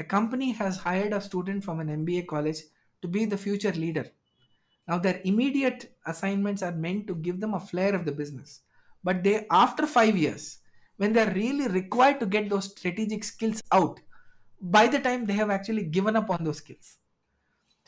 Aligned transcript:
a 0.00 0.04
company 0.04 0.50
has 0.52 0.78
hired 0.78 1.12
a 1.12 1.20
student 1.20 1.62
from 1.62 1.78
an 1.78 1.88
MBA 2.04 2.26
college 2.26 2.62
to 3.02 3.08
be 3.08 3.26
the 3.26 3.36
future 3.36 3.72
leader. 3.72 4.06
Now, 4.88 4.98
their 4.98 5.20
immediate 5.24 5.94
assignments 6.06 6.62
are 6.62 6.72
meant 6.72 7.06
to 7.06 7.14
give 7.14 7.38
them 7.38 7.54
a 7.54 7.60
flair 7.60 7.94
of 7.94 8.06
the 8.06 8.12
business. 8.12 8.62
But 9.04 9.22
they, 9.22 9.46
after 9.50 9.86
five 9.86 10.16
years, 10.16 10.58
when 10.96 11.12
they're 11.12 11.34
really 11.34 11.68
required 11.68 12.18
to 12.20 12.26
get 12.26 12.48
those 12.48 12.70
strategic 12.70 13.24
skills 13.24 13.62
out, 13.72 14.00
by 14.60 14.86
the 14.86 14.98
time 14.98 15.26
they 15.26 15.34
have 15.34 15.50
actually 15.50 15.84
given 15.84 16.16
up 16.16 16.30
on 16.30 16.44
those 16.44 16.58
skills. 16.58 16.96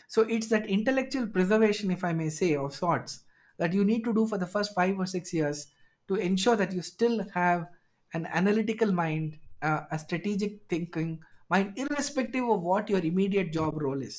So 0.09 0.23
it's 0.23 0.49
that 0.49 0.69
intellectual 0.69 1.27
preservation, 1.27 1.91
if 1.91 2.05
I 2.05 2.13
may 2.13 2.29
say, 2.29 2.55
of 2.57 2.75
sorts, 2.75 3.25
that 3.59 3.73
you 3.73 3.85
need 3.85 4.05
to 4.05 4.15
do 4.15 4.27
for 4.27 4.37
the 4.37 4.47
first 4.47 4.75
five 4.75 4.99
or 4.99 5.07
six 5.07 5.33
years 5.33 5.69
to 6.09 6.17
ensure 6.17 6.57
that 6.57 6.73
you 6.73 6.83
still 6.83 7.27
have 7.35 7.69
an 8.13 8.27
analytical 8.27 8.93
mind, 8.93 9.39
uh, 9.63 9.81
a 9.91 9.99
strategic 9.99 10.61
thinking 10.69 11.21
mind, 11.53 11.79
irrespective 11.84 12.48
of 12.57 12.62
what 12.62 12.91
your 12.95 13.00
immediate 13.11 13.53
job 13.53 13.80
role 13.82 14.03
is, 14.03 14.18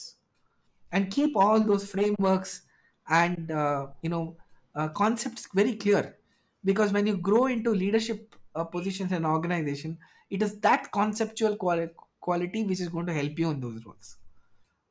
and 0.91 1.12
keep 1.12 1.35
all 1.35 1.59
those 1.59 1.89
frameworks 1.89 2.62
and 3.09 3.52
uh, 3.52 3.88
you 4.02 4.09
know 4.09 4.38
uh, 4.75 4.89
concepts 4.89 5.48
very 5.53 5.75
clear. 5.75 6.17
Because 6.66 6.94
when 6.94 7.08
you 7.08 7.17
grow 7.17 7.48
into 7.48 7.72
leadership 7.72 8.35
uh, 8.55 8.63
positions 8.63 9.11
in 9.11 9.17
an 9.17 9.25
organization, 9.25 9.98
it 10.30 10.41
is 10.41 10.59
that 10.61 10.91
conceptual 10.91 11.58
quali- 11.58 11.89
quality 12.22 12.63
which 12.63 12.80
is 12.80 12.89
going 12.89 13.05
to 13.05 13.13
help 13.13 13.38
you 13.38 13.52
in 13.52 13.59
those 13.59 13.86
roles. 13.86 14.17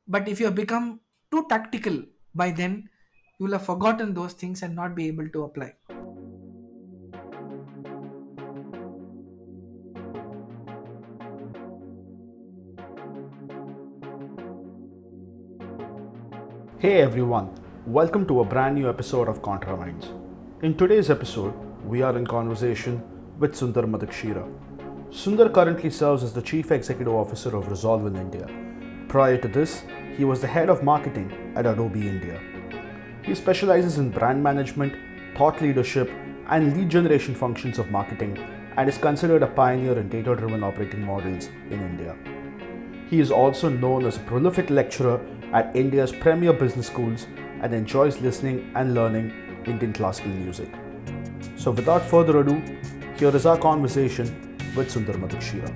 But 0.07 0.27
if 0.27 0.39
you 0.39 0.45
have 0.47 0.55
become 0.55 1.01
too 1.31 1.45
tactical 1.49 2.03
by 2.35 2.51
then, 2.51 2.89
you 3.39 3.45
will 3.45 3.53
have 3.53 3.65
forgotten 3.65 4.13
those 4.13 4.33
things 4.33 4.63
and 4.63 4.75
not 4.75 4.95
be 4.95 5.07
able 5.07 5.29
to 5.29 5.43
apply. 5.43 5.73
Hey 16.83 16.99
everyone, 17.01 17.49
welcome 17.85 18.25
to 18.27 18.41
a 18.41 18.43
brand 18.43 18.75
new 18.75 18.89
episode 18.89 19.29
of 19.29 19.41
ContraMinds. 19.41 20.07
In 20.63 20.75
today's 20.75 21.09
episode, 21.09 21.53
we 21.85 22.01
are 22.01 22.17
in 22.17 22.27
conversation 22.27 23.01
with 23.39 23.53
Sundar 23.53 23.85
Madakshira. 23.85 24.43
Sundar 25.09 25.53
currently 25.53 25.89
serves 25.89 26.23
as 26.23 26.33
the 26.33 26.41
Chief 26.41 26.73
Executive 26.73 27.13
Officer 27.13 27.55
of 27.55 27.69
Resolve 27.69 28.05
in 28.07 28.17
India. 28.17 28.49
Prior 29.07 29.37
to 29.37 29.47
this, 29.47 29.83
he 30.17 30.25
was 30.25 30.41
the 30.41 30.47
head 30.47 30.69
of 30.69 30.83
marketing 30.83 31.53
at 31.55 31.65
Adobe 31.65 32.05
India. 32.05 32.41
He 33.23 33.33
specializes 33.33 33.97
in 33.97 34.09
brand 34.09 34.43
management, 34.43 34.93
thought 35.37 35.61
leadership, 35.61 36.11
and 36.49 36.75
lead 36.75 36.89
generation 36.89 37.33
functions 37.33 37.79
of 37.79 37.91
marketing 37.91 38.37
and 38.75 38.89
is 38.89 38.97
considered 38.97 39.41
a 39.41 39.47
pioneer 39.47 39.97
in 39.97 40.09
data 40.09 40.35
driven 40.35 40.65
operating 40.65 41.05
models 41.05 41.47
in 41.69 41.79
India. 41.79 42.13
He 43.09 43.21
is 43.21 43.31
also 43.31 43.69
known 43.69 44.05
as 44.05 44.17
a 44.17 44.27
prolific 44.31 44.69
lecturer 44.69 45.21
at 45.53 45.75
India's 45.75 46.11
premier 46.11 46.51
business 46.51 46.87
schools 46.87 47.27
and 47.61 47.73
enjoys 47.73 48.19
listening 48.19 48.71
and 48.75 48.93
learning 48.93 49.31
Indian 49.65 49.93
classical 49.93 50.31
music. 50.31 50.69
So, 51.55 51.71
without 51.71 52.03
further 52.03 52.39
ado, 52.39 52.61
here 53.17 53.35
is 53.35 53.45
our 53.45 53.57
conversation 53.57 54.57
with 54.75 54.91
Sundar 54.93 55.15
Madakshira. 55.15 55.71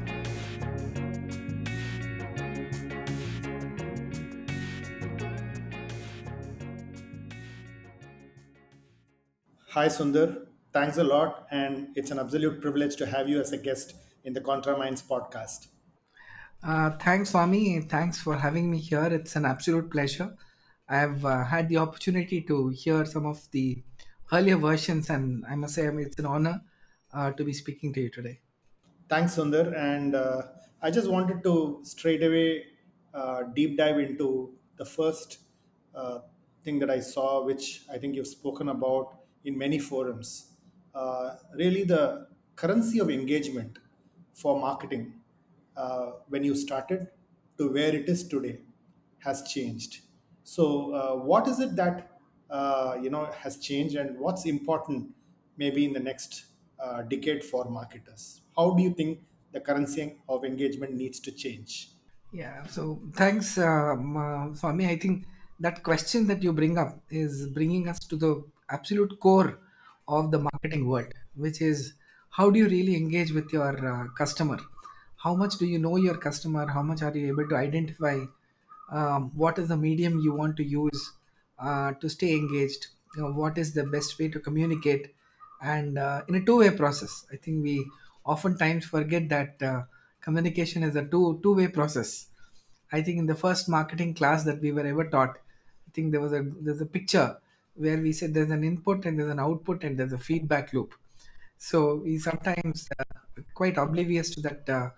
Hi, 9.70 9.88
Sundar. 9.88 10.48
Thanks 10.74 10.98
a 10.98 11.04
lot. 11.04 11.46
And 11.52 11.90
it's 11.96 12.10
an 12.10 12.18
absolute 12.18 12.62
privilege 12.62 12.96
to 12.96 13.06
have 13.06 13.30
you 13.30 13.40
as 13.40 13.52
a 13.52 13.58
guest 13.58 13.94
in 14.24 14.34
the 14.34 14.42
Contra 14.42 14.76
Minds 14.76 15.04
podcast. 15.04 15.68
Uh, 16.68 16.90
thanks, 16.98 17.30
Swami. 17.30 17.80
Thanks 17.80 18.20
for 18.20 18.36
having 18.36 18.70
me 18.70 18.78
here. 18.78 19.06
It's 19.06 19.38
an 19.38 19.46
absolute 19.46 19.90
pleasure. 19.90 20.36
I've 20.90 21.24
uh, 21.24 21.46
had 21.46 21.70
the 21.70 21.78
opportunity 21.78 22.42
to 22.42 22.68
hear 22.70 23.06
some 23.06 23.26
of 23.26 23.50
the 23.52 23.82
earlier 24.34 24.58
versions, 24.58 25.10
and 25.10 25.46
I 25.50 25.56
must 25.56 25.76
say, 25.76 25.86
it's 25.88 26.20
an 26.20 26.26
honor 26.26 26.62
uh, 27.14 27.32
to 27.32 27.46
be 27.46 27.54
speaking 27.54 27.94
to 27.94 28.02
you 28.02 28.10
today. 28.10 28.42
Thanks, 29.08 29.38
Sundar. 29.38 29.74
And 29.78 30.14
uh, 30.14 30.42
I 30.82 30.92
just 30.92 31.10
wanted 31.10 31.42
to 31.44 31.80
straight 31.84 32.22
away 32.22 32.66
uh, 33.14 33.44
deep 33.56 33.78
dive 33.78 34.00
into 34.00 34.54
the 34.76 34.84
first 34.84 35.40
thing 36.66 36.80
that 36.80 36.90
I 36.90 37.00
saw, 37.00 37.46
which 37.46 37.84
I 37.90 37.98
think 37.98 38.14
you've 38.14 38.28
spoken 38.28 38.68
about 38.68 39.20
in 39.46 39.58
many 39.58 39.80
forums. 39.80 40.52
Really, 41.56 41.86
the 41.86 42.28
currency 42.58 43.00
of 43.00 43.10
engagement 43.10 43.80
for 44.34 44.60
marketing 44.60 45.14
uh, 45.78 46.12
when 46.30 46.44
you 46.44 46.56
started 46.56 47.08
to 47.58 47.72
where 47.72 47.94
it 47.96 48.10
is 48.10 48.28
today 48.28 48.60
has 49.20 49.44
changed. 49.44 50.02
So, 50.44 50.94
uh, 50.94 51.16
what 51.16 51.48
is 51.48 51.60
it 51.60 51.76
that 51.76 52.12
uh, 52.50 52.98
you 53.02 53.10
know 53.10 53.26
has 53.44 53.58
changed, 53.58 53.96
and 53.96 54.18
what's 54.20 54.46
important 54.46 55.10
maybe 55.58 55.86
in 55.86 55.94
the 55.94 56.00
next 56.00 56.46
uh, 56.80 57.02
decade 57.04 57.44
for 57.44 57.66
marketers? 57.70 58.42
How 58.56 58.72
do 58.72 58.84
you 58.84 58.94
think 58.94 59.20
the 59.52 59.60
currency 59.60 60.16
of 60.30 60.46
engagement 60.46 60.94
needs 60.94 61.20
to 61.22 61.32
change? 61.32 61.92
Yeah, 62.34 62.66
so 62.68 63.00
thanks, 63.14 63.58
um, 63.58 64.54
Swami. 64.56 64.88
I 64.88 64.98
think 64.98 65.26
that 65.60 65.84
question 65.84 66.28
that 66.28 66.44
you 66.44 66.54
bring 66.54 66.78
up 66.78 67.00
is 67.10 67.48
bringing 67.48 67.88
us 67.88 68.00
to 68.00 68.16
the 68.16 68.44
absolute 68.70 69.20
core 69.20 69.60
of 70.08 70.32
the 70.32 70.40
marketing 70.40 70.88
world, 70.88 71.14
which 71.36 71.62
is 71.62 71.94
how 72.30 72.50
do 72.50 72.60
you 72.60 72.68
really 72.68 72.96
engage 72.96 73.32
with 73.32 73.52
your 73.52 73.74
uh, 73.86 74.08
customer? 74.18 74.60
How 75.18 75.36
much 75.36 75.58
do 75.58 75.66
you 75.66 75.80
know 75.80 75.96
your 75.98 76.18
customer? 76.18 76.68
How 76.68 76.82
much 76.82 77.02
are 77.02 77.16
you 77.16 77.28
able 77.28 77.48
to 77.50 77.56
identify 77.56 78.26
um, 78.92 79.32
what 79.36 79.58
is 79.60 79.68
the 79.68 79.78
medium 79.78 80.20
you 80.20 80.34
want 80.34 80.58
to 80.58 80.64
use 80.64 81.12
uh, 81.60 81.94
to 81.94 82.10
stay 82.10 82.34
engaged? 82.36 82.88
You 83.16 83.24
know, 83.24 83.32
what 83.32 83.58
is 83.58 83.74
the 83.74 83.84
best 83.84 84.18
way 84.20 84.30
to 84.30 84.40
communicate? 84.40 85.14
And 85.62 85.98
uh, 85.98 86.22
in 86.28 86.36
a 86.36 86.46
two-way 86.46 86.72
process, 86.72 87.26
I 87.32 87.38
think 87.38 87.64
we 87.64 87.86
oftentimes 88.24 88.86
forget 88.86 89.30
that 89.30 89.62
uh, 89.62 89.84
communication 90.22 90.84
is 90.84 90.96
a 90.96 91.04
two 91.04 91.40
two-way 91.42 91.70
process 91.70 92.28
I 92.92 93.02
think 93.02 93.18
in 93.20 93.26
the 93.26 93.36
first 93.36 93.68
marketing 93.70 94.14
class 94.14 94.44
that 94.46 94.62
we 94.62 94.72
were 94.72 94.86
ever 94.86 95.10
taught, 95.10 95.38
I 95.88 95.92
think 95.94 96.12
there 96.12 96.22
was 96.22 96.34
a 96.34 96.44
there's 96.62 96.82
a 96.82 96.86
picture 96.86 97.38
where 97.76 97.98
we 97.98 98.12
said 98.12 98.34
there's 98.34 98.52
an 98.52 98.64
input 98.64 99.06
and 99.06 99.20
there's 99.20 99.32
an 99.32 99.40
output 99.40 99.84
and 99.84 99.98
there's 99.98 100.14
a 100.14 100.18
feedback 100.18 100.74
loop. 100.74 100.94
So 101.58 101.96
we 101.96 102.18
sometimes 102.20 102.88
uh, 103.00 103.42
quite 103.54 103.78
oblivious 103.78 104.30
to 104.36 104.42
that 104.42 104.70
uh, 104.70 104.90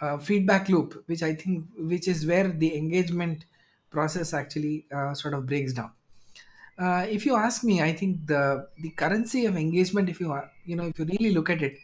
uh, 0.00 0.18
feedback 0.18 0.68
loop, 0.68 1.02
which 1.06 1.22
I 1.22 1.34
think 1.34 1.66
which 1.76 2.08
is 2.08 2.26
where 2.26 2.48
the 2.48 2.76
engagement 2.76 3.46
process 3.90 4.32
actually 4.34 4.86
uh, 4.92 5.14
sort 5.14 5.34
of 5.34 5.46
breaks 5.46 5.72
down. 5.72 5.92
Uh, 6.78 7.06
if 7.08 7.26
you 7.26 7.34
ask 7.34 7.64
me, 7.64 7.82
I 7.82 7.92
think 7.92 8.26
the 8.26 8.68
the 8.78 8.90
currency 8.90 9.46
of 9.46 9.56
engagement, 9.56 10.08
if 10.08 10.20
you 10.20 10.30
are, 10.32 10.50
you 10.64 10.76
know, 10.76 10.86
if 10.86 10.98
you 10.98 11.04
really 11.04 11.32
look 11.34 11.50
at 11.50 11.62
it, 11.62 11.78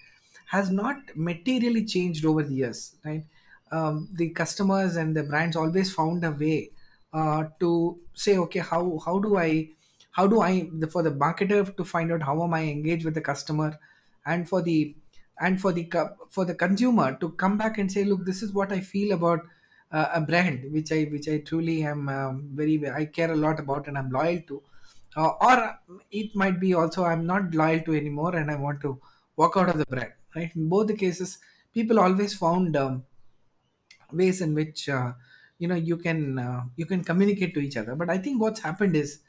has 0.47 0.71
not 0.71 0.97
materially 1.17 1.85
changed 1.85 2.25
over 2.25 2.43
the 2.43 2.55
years, 2.55 2.97
right? 3.05 3.25
Um, 3.73 4.09
the 4.13 4.31
customers 4.31 4.97
and 4.97 5.17
the 5.17 5.25
brands 5.25 5.57
always 5.57 5.93
found 5.93 6.25
a 6.25 6.31
way 6.31 6.71
uh, 7.13 7.45
to 7.61 8.01
say, 8.15 8.39
okay, 8.39 8.61
how 8.61 8.99
how 9.05 9.19
do 9.19 9.37
I, 9.37 9.71
how 10.13 10.27
do 10.29 10.41
I, 10.43 10.71
for 10.91 11.03
the 11.03 11.11
marketer 11.11 11.77
to 11.77 11.85
find 11.85 12.13
out 12.13 12.23
how 12.23 12.43
am 12.45 12.55
I 12.55 12.63
engaged 12.63 13.05
with 13.05 13.15
the 13.15 13.21
customer, 13.21 13.79
and 14.27 14.49
for 14.49 14.63
the 14.63 14.95
and 15.41 15.61
for 15.61 15.73
the 15.73 15.91
for 16.31 16.45
the 16.45 16.55
consumer 16.55 17.17
to 17.21 17.31
come 17.31 17.59
back 17.59 17.79
and 17.79 17.91
say, 17.91 18.05
look, 18.05 18.25
this 18.25 18.43
is 18.43 18.53
what 18.53 18.73
I 18.73 18.81
feel 18.81 19.13
about 19.13 19.41
uh, 19.93 20.11
a 20.15 20.21
brand 20.21 20.73
which 20.73 20.93
I 20.93 21.05
which 21.05 21.29
I 21.29 21.39
truly 21.39 21.83
am 21.83 22.09
um, 22.09 22.51
very 22.53 22.89
I 22.91 23.07
care 23.07 23.33
a 23.33 23.37
lot 23.37 23.61
about 23.61 23.89
and 23.89 23.99
I'm 23.99 24.11
loyal 24.11 24.41
to. 24.49 24.63
Uh, 25.17 25.31
or 25.41 25.79
it 26.11 26.35
might 26.35 26.59
be 26.59 26.75
also 26.75 27.05
i'm 27.05 27.25
not 27.25 27.55
loyal 27.55 27.79
to 27.79 27.95
anymore 27.95 28.35
and 28.35 28.51
i 28.51 28.57
want 28.57 28.81
to 28.81 29.01
walk 29.37 29.57
out 29.57 29.69
of 29.69 29.79
the 29.79 29.87
brand 29.87 30.13
right? 30.35 30.51
In 30.57 30.69
both 30.69 30.89
the 30.89 30.97
cases 30.97 31.39
people 31.73 32.01
always 32.01 32.35
found 32.35 32.77
um, 32.77 33.05
ways 34.13 34.41
in 34.41 34.55
which 34.55 34.89
uh, 34.89 35.13
you 35.59 35.69
know 35.69 35.75
you 35.75 35.97
can 35.97 36.39
uh, 36.39 36.65
you 36.77 36.87
can 36.87 37.05
communicate 37.05 37.55
to 37.55 37.61
each 37.61 37.77
other. 37.77 37.95
But 37.95 38.11
i 38.11 38.19
think 38.19 38.41
what's 38.41 38.61
happened 38.61 38.97
is 38.97 39.21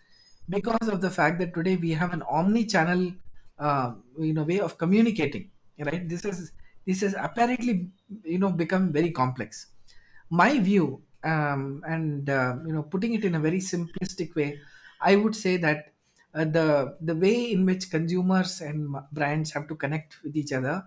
because 0.50 0.88
of 0.88 1.02
the 1.02 1.10
fact 1.10 1.40
that 1.40 1.54
today 1.54 1.76
we 1.76 1.92
have 1.92 2.14
an 2.14 2.22
omni-channel 2.24 3.14
uh, 3.58 3.96
you 4.20 4.34
know 4.34 4.44
way 4.44 4.60
of 4.60 4.78
communicating 4.78 5.52
right? 5.80 6.08
This 6.08 6.26
is 6.26 6.52
this 6.86 7.02
has 7.02 7.16
apparently 7.18 7.90
you 8.24 8.40
know 8.40 8.52
become 8.52 8.92
very 8.92 9.12
complex. 9.12 9.68
My 10.30 10.60
view 10.60 11.04
um, 11.24 11.84
and 11.88 12.30
uh, 12.30 12.58
you 12.66 12.74
know 12.74 12.84
putting 12.84 13.14
it 13.14 13.26
in 13.26 13.36
a 13.36 13.40
very 13.40 13.58
simplistic 13.60 14.36
way 14.36 14.60
i 15.02 15.16
would 15.16 15.36
say 15.36 15.58
that 15.58 15.94
uh, 16.36 16.46
the 16.46 16.96
the 17.02 17.16
way 17.16 17.52
in 17.52 17.66
which 17.66 17.90
consumers 17.90 18.62
and 18.62 18.96
brands 19.12 19.52
have 19.52 19.68
to 19.68 19.76
connect 19.76 20.22
with 20.24 20.36
each 20.38 20.54
other 20.54 20.84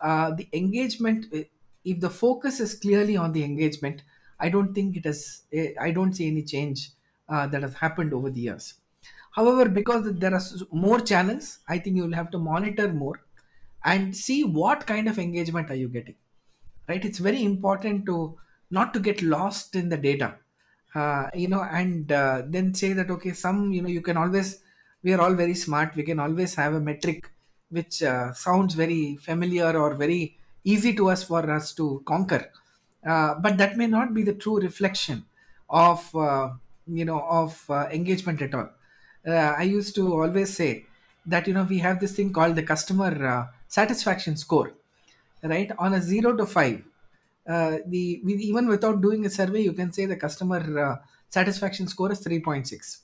uh, 0.00 0.30
the 0.34 0.46
engagement 0.52 1.26
uh, 1.34 1.42
if 1.84 2.00
the 2.00 2.10
focus 2.10 2.60
is 2.60 2.78
clearly 2.78 3.16
on 3.16 3.32
the 3.32 3.42
engagement 3.44 4.02
i 4.38 4.48
don't 4.48 4.74
think 4.74 4.96
it 4.96 5.04
has 5.06 5.44
eh, 5.52 5.72
i 5.80 5.90
don't 5.90 6.12
see 6.14 6.26
any 6.26 6.42
change 6.44 6.90
uh, 7.28 7.46
that 7.46 7.62
has 7.62 7.74
happened 7.74 8.12
over 8.12 8.30
the 8.30 8.40
years 8.42 8.74
however 9.38 9.68
because 9.78 10.04
there 10.24 10.34
are 10.38 10.42
more 10.86 11.00
channels 11.12 11.48
i 11.68 11.78
think 11.78 11.96
you'll 11.96 12.18
have 12.20 12.30
to 12.34 12.38
monitor 12.50 12.88
more 13.02 13.18
and 13.84 14.16
see 14.24 14.38
what 14.60 14.86
kind 14.92 15.08
of 15.08 15.18
engagement 15.18 15.70
are 15.70 15.80
you 15.84 15.88
getting 15.88 16.16
right? 16.88 17.04
It's 17.04 17.18
very 17.18 17.44
important 17.44 18.06
to 18.06 18.38
not 18.70 18.92
to 18.94 19.00
get 19.00 19.22
lost 19.22 19.76
in 19.76 19.88
the 19.88 19.96
data. 19.96 20.38
Uh, 20.94 21.28
you 21.34 21.48
know 21.48 21.62
and 21.62 22.10
uh, 22.10 22.42
then 22.46 22.72
say 22.74 22.92
that 22.94 23.10
okay 23.10 23.32
some 23.32 23.72
you 23.72 23.82
know 23.82 23.88
you 23.90 24.00
can 24.00 24.16
always 24.16 24.62
we 25.02 25.12
are 25.12 25.20
all 25.20 25.34
very 25.34 25.54
smart. 25.54 25.94
We 25.94 26.02
can 26.02 26.18
always 26.18 26.54
have 26.54 26.74
a 26.74 26.80
metric 26.80 27.30
which 27.70 28.02
uh, 28.02 28.32
sounds 28.32 28.74
very 28.74 29.16
familiar 29.16 29.76
or 29.78 29.94
very 29.94 30.38
easy 30.64 30.94
to 30.96 31.10
us 31.10 31.22
for 31.22 31.48
us 31.50 31.74
to 31.74 32.02
conquer. 32.06 32.50
Uh, 33.06 33.34
but 33.34 33.58
that 33.58 33.76
may 33.76 33.86
not 33.86 34.14
be 34.14 34.22
the 34.22 34.34
true 34.34 34.58
reflection 34.60 35.26
of 35.68 36.14
uh, 36.16 36.54
you 36.86 37.04
know 37.04 37.20
of 37.20 37.68
uh, 37.70 37.86
engagement 37.92 38.40
at 38.42 38.54
all 38.54 38.70
uh, 39.28 39.52
i 39.58 39.62
used 39.62 39.94
to 39.94 40.04
always 40.22 40.50
say 40.60 40.70
that 41.26 41.46
you 41.48 41.54
know 41.54 41.64
we 41.74 41.78
have 41.86 42.00
this 42.00 42.14
thing 42.16 42.32
called 42.32 42.56
the 42.56 42.62
customer 42.74 43.12
uh, 43.34 43.46
satisfaction 43.68 44.36
score 44.36 44.72
right? 45.42 45.70
On 45.78 45.94
a 45.94 46.00
0 46.00 46.36
to 46.36 46.46
5 46.46 46.84
uh, 47.48 47.78
the 47.86 48.20
with, 48.24 48.40
even 48.40 48.68
without 48.68 49.00
doing 49.00 49.24
a 49.26 49.30
survey 49.30 49.60
you 49.62 49.72
can 49.72 49.92
say 49.92 50.06
the 50.06 50.16
customer 50.16 50.60
uh, 50.86 50.96
satisfaction 51.28 51.86
score 51.88 52.12
is 52.12 52.20
3.6 52.20 53.02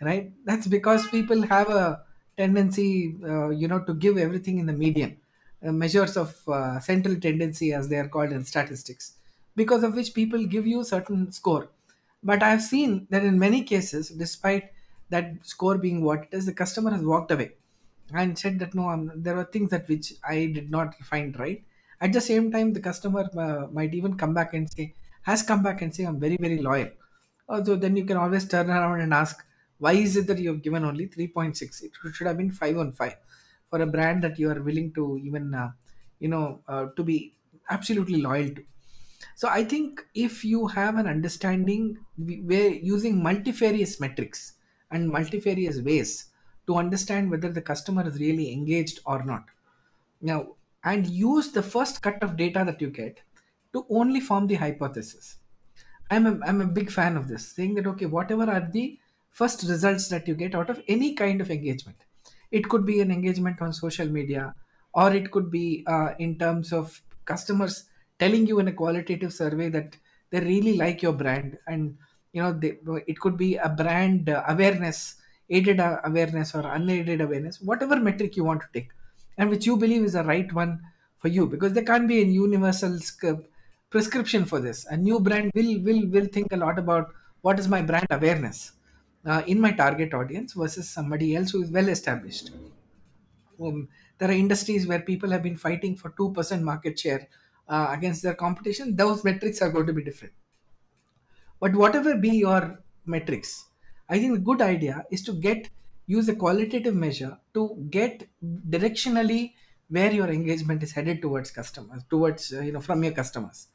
right? 0.00 0.32
That's 0.44 0.66
because 0.66 1.06
people 1.08 1.42
have 1.42 1.68
a 1.70 2.04
tendency 2.36 3.16
uh, 3.24 3.50
you 3.50 3.68
know 3.68 3.80
to 3.84 3.94
give 3.94 4.18
everything 4.18 4.58
in 4.58 4.66
the 4.66 4.72
median 4.72 5.18
uh, 5.66 5.72
measures 5.72 6.16
of 6.16 6.34
central 6.82 7.16
tendency 7.20 7.72
as 7.72 7.88
they 7.88 7.96
are 7.96 8.08
called 8.08 8.32
in 8.32 8.44
statistics 8.44 9.14
because 9.56 9.82
of 9.82 9.94
which 9.94 10.14
people 10.14 10.44
give 10.46 10.66
you 10.66 10.84
certain 10.84 11.32
score. 11.32 11.68
But 12.22 12.42
i've 12.42 12.62
seen 12.62 13.06
that 13.10 13.24
in 13.24 13.38
many 13.38 13.62
cases 13.64 14.10
despite 14.10 14.72
that 15.10 15.44
score 15.46 15.78
being 15.78 16.02
what 16.04 16.24
it 16.24 16.28
is 16.32 16.46
the 16.46 16.54
customer 16.54 16.90
has 16.90 17.04
walked 17.04 17.30
away 17.30 17.52
and 18.12 18.38
said 18.38 18.58
that 18.58 18.74
no 18.74 18.88
I'm, 18.88 19.22
there 19.22 19.36
are 19.38 19.44
things 19.44 19.70
that 19.70 19.88
which 19.88 20.12
i 20.24 20.46
did 20.46 20.70
not 20.70 20.94
find 20.96 21.38
right. 21.38 21.64
At 22.00 22.12
the 22.14 22.20
same 22.20 22.50
time 22.50 22.72
the 22.72 22.80
customer 22.80 23.24
uh, 23.36 23.66
might 23.70 23.94
even 23.94 24.16
come 24.16 24.34
back 24.34 24.54
and 24.54 24.70
say 24.72 24.94
has 25.22 25.42
come 25.42 25.62
back 25.62 25.82
and 25.82 25.94
say 25.94 26.04
i'm 26.04 26.18
very 26.20 26.36
very 26.36 26.58
loyal. 26.58 26.90
So 27.64 27.74
then 27.76 27.96
you 27.96 28.04
can 28.04 28.16
always 28.16 28.46
turn 28.48 28.70
around 28.70 29.00
and 29.00 29.12
ask 29.12 29.44
why 29.78 29.92
is 29.92 30.16
it 30.16 30.26
that 30.28 30.38
you 30.38 30.50
have 30.52 30.62
given 30.62 30.84
only 30.84 31.06
3.6 31.08 31.82
it 31.82 31.92
should 32.14 32.26
have 32.26 32.36
been 32.36 32.50
5 32.52 32.78
on 32.78 32.92
5 32.92 33.16
for 33.68 33.80
a 33.82 33.86
brand 33.86 34.22
that 34.22 34.38
you 34.38 34.50
are 34.50 34.62
willing 34.62 34.92
to 34.94 35.18
even 35.18 35.52
uh, 35.54 35.72
you 36.18 36.28
know 36.28 36.62
uh, 36.68 36.86
to 36.96 37.02
be 37.02 37.34
absolutely 37.68 38.20
loyal 38.22 38.50
to. 38.54 38.64
So 39.36 39.48
i 39.48 39.64
think 39.64 40.06
if 40.14 40.44
you 40.44 40.66
have 40.68 40.96
an 40.96 41.06
understanding 41.06 41.98
where 42.18 42.70
using 42.70 43.22
multifarious 43.22 44.00
metrics 44.00 44.54
and 44.90 45.08
multifarious 45.08 45.80
ways 45.80 46.26
to 46.66 46.76
understand 46.76 47.30
whether 47.30 47.50
the 47.50 47.62
customer 47.62 48.06
is 48.06 48.18
really 48.18 48.52
engaged 48.52 49.00
or 49.06 49.24
not. 49.24 49.44
Now 50.20 50.56
and 50.84 51.06
use 51.06 51.52
the 51.52 51.62
first 51.62 52.02
cut 52.02 52.22
of 52.22 52.36
data 52.36 52.64
that 52.64 52.80
you 52.80 52.90
get 52.90 53.20
to 53.72 53.86
only 53.90 54.20
form 54.20 54.46
the 54.46 54.54
hypothesis. 54.54 55.36
I'm 56.10 56.26
a, 56.26 56.40
I'm 56.44 56.60
a 56.60 56.66
big 56.66 56.90
fan 56.90 57.16
of 57.16 57.28
this, 57.28 57.46
saying 57.46 57.74
that 57.74 57.86
okay, 57.86 58.06
whatever 58.06 58.50
are 58.50 58.68
the 58.72 58.98
first 59.30 59.62
results 59.68 60.08
that 60.08 60.26
you 60.26 60.34
get 60.34 60.54
out 60.54 60.70
of 60.70 60.82
any 60.88 61.14
kind 61.14 61.40
of 61.40 61.50
engagement, 61.50 61.98
it 62.50 62.68
could 62.68 62.84
be 62.84 63.00
an 63.00 63.10
engagement 63.12 63.62
on 63.62 63.72
social 63.72 64.08
media, 64.08 64.54
or 64.92 65.12
it 65.14 65.30
could 65.30 65.50
be 65.50 65.84
uh, 65.86 66.14
in 66.18 66.36
terms 66.38 66.72
of 66.72 67.00
customers 67.24 67.84
telling 68.18 68.46
you 68.46 68.58
in 68.58 68.68
a 68.68 68.72
qualitative 68.72 69.32
survey 69.32 69.68
that 69.68 69.96
they 70.30 70.40
really 70.40 70.76
like 70.76 71.02
your 71.02 71.12
brand, 71.12 71.58
and 71.68 71.96
you 72.32 72.42
know 72.42 72.52
they, 72.52 72.78
it 73.06 73.18
could 73.20 73.36
be 73.36 73.56
a 73.56 73.68
brand 73.68 74.28
uh, 74.28 74.44
awareness, 74.48 75.16
aided 75.48 75.80
uh, 75.80 76.00
awareness 76.04 76.54
or 76.54 76.60
unaided 76.66 77.20
awareness, 77.20 77.60
whatever 77.60 77.98
metric 77.98 78.36
you 78.36 78.44
want 78.44 78.60
to 78.62 78.68
take, 78.72 78.90
and 79.38 79.50
which 79.50 79.66
you 79.66 79.76
believe 79.76 80.04
is 80.04 80.12
the 80.14 80.24
right 80.24 80.52
one 80.52 80.80
for 81.18 81.28
you, 81.28 81.46
because 81.46 81.72
there 81.72 81.84
can't 81.84 82.08
be 82.08 82.20
a 82.20 82.24
universal 82.24 82.98
prescription 83.90 84.44
for 84.44 84.60
this. 84.60 84.86
A 84.86 84.96
new 84.96 85.20
brand 85.20 85.50
will 85.54 85.80
will 85.82 86.06
will 86.08 86.26
think 86.26 86.52
a 86.52 86.56
lot 86.56 86.78
about 86.78 87.12
what 87.42 87.58
is 87.58 87.68
my 87.68 87.82
brand 87.82 88.06
awareness 88.10 88.72
uh, 89.24 89.42
in 89.46 89.60
my 89.60 89.72
target 89.72 90.14
audience 90.14 90.52
versus 90.54 90.88
somebody 90.88 91.34
else 91.36 91.50
who 91.50 91.62
is 91.62 91.70
well 91.70 91.88
established. 91.88 92.50
Um, 93.60 93.88
there 94.18 94.28
are 94.30 94.32
industries 94.32 94.86
where 94.86 95.00
people 95.00 95.30
have 95.30 95.42
been 95.42 95.56
fighting 95.56 95.96
for 95.96 96.10
2% 96.10 96.62
market 96.62 96.98
share 96.98 97.28
uh, 97.68 97.88
against 97.90 98.22
their 98.22 98.34
competition. 98.34 98.96
Those 98.96 99.22
metrics 99.24 99.60
are 99.62 99.70
going 99.70 99.86
to 99.86 99.92
be 99.92 100.02
different 100.04 100.34
but 101.60 101.74
whatever 101.74 102.16
be 102.16 102.30
your 102.30 102.82
metrics, 103.06 103.66
I 104.08 104.18
think 104.18 104.34
the 104.34 104.40
good 104.40 104.60
idea 104.60 105.04
is 105.10 105.22
to 105.24 105.32
get 105.32 105.70
use 106.06 106.28
a 106.28 106.34
qualitative 106.34 106.94
measure 106.94 107.38
to 107.54 107.86
get 107.90 108.28
directionally 108.68 109.54
where 109.88 110.12
your 110.12 110.28
engagement 110.28 110.82
is 110.82 110.92
headed 110.92 111.22
towards 111.22 111.50
customers, 111.50 112.02
towards 112.10 112.52
uh, 112.52 112.60
you 112.60 112.72
know 112.72 112.80
from 112.80 113.04
your 113.04 113.12
customers. 113.12 113.68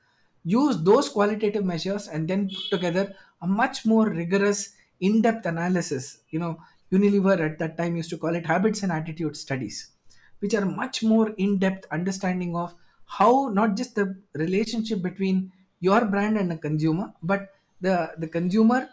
Use 0.43 0.81
those 0.83 1.09
qualitative 1.09 1.65
measures 1.65 2.07
and 2.07 2.27
then 2.27 2.49
put 2.49 2.77
together 2.77 3.15
a 3.41 3.47
much 3.47 3.85
more 3.85 4.09
rigorous, 4.09 4.75
in-depth 4.99 5.45
analysis. 5.45 6.19
You 6.29 6.39
know, 6.39 6.59
Unilever 6.91 7.39
at 7.39 7.59
that 7.59 7.77
time 7.77 7.95
used 7.95 8.09
to 8.11 8.17
call 8.17 8.35
it 8.35 8.45
habits 8.45 8.83
and 8.83 8.91
attitude 8.91 9.35
studies 9.35 9.91
which 10.39 10.53
are 10.53 10.65
much 10.65 11.03
more 11.03 11.29
in-depth 11.37 11.87
understanding 11.91 12.55
of 12.55 12.75
how 13.05 13.49
not 13.53 13.75
just 13.75 13.95
the 13.95 14.21
relationship 14.33 15.01
between 15.01 15.51
your 15.79 16.05
brand 16.05 16.37
and 16.37 16.51
the 16.51 16.57
consumer 16.57 17.13
but 17.23 17.49
the 17.81 18.13
the 18.17 18.27
consumer 18.27 18.89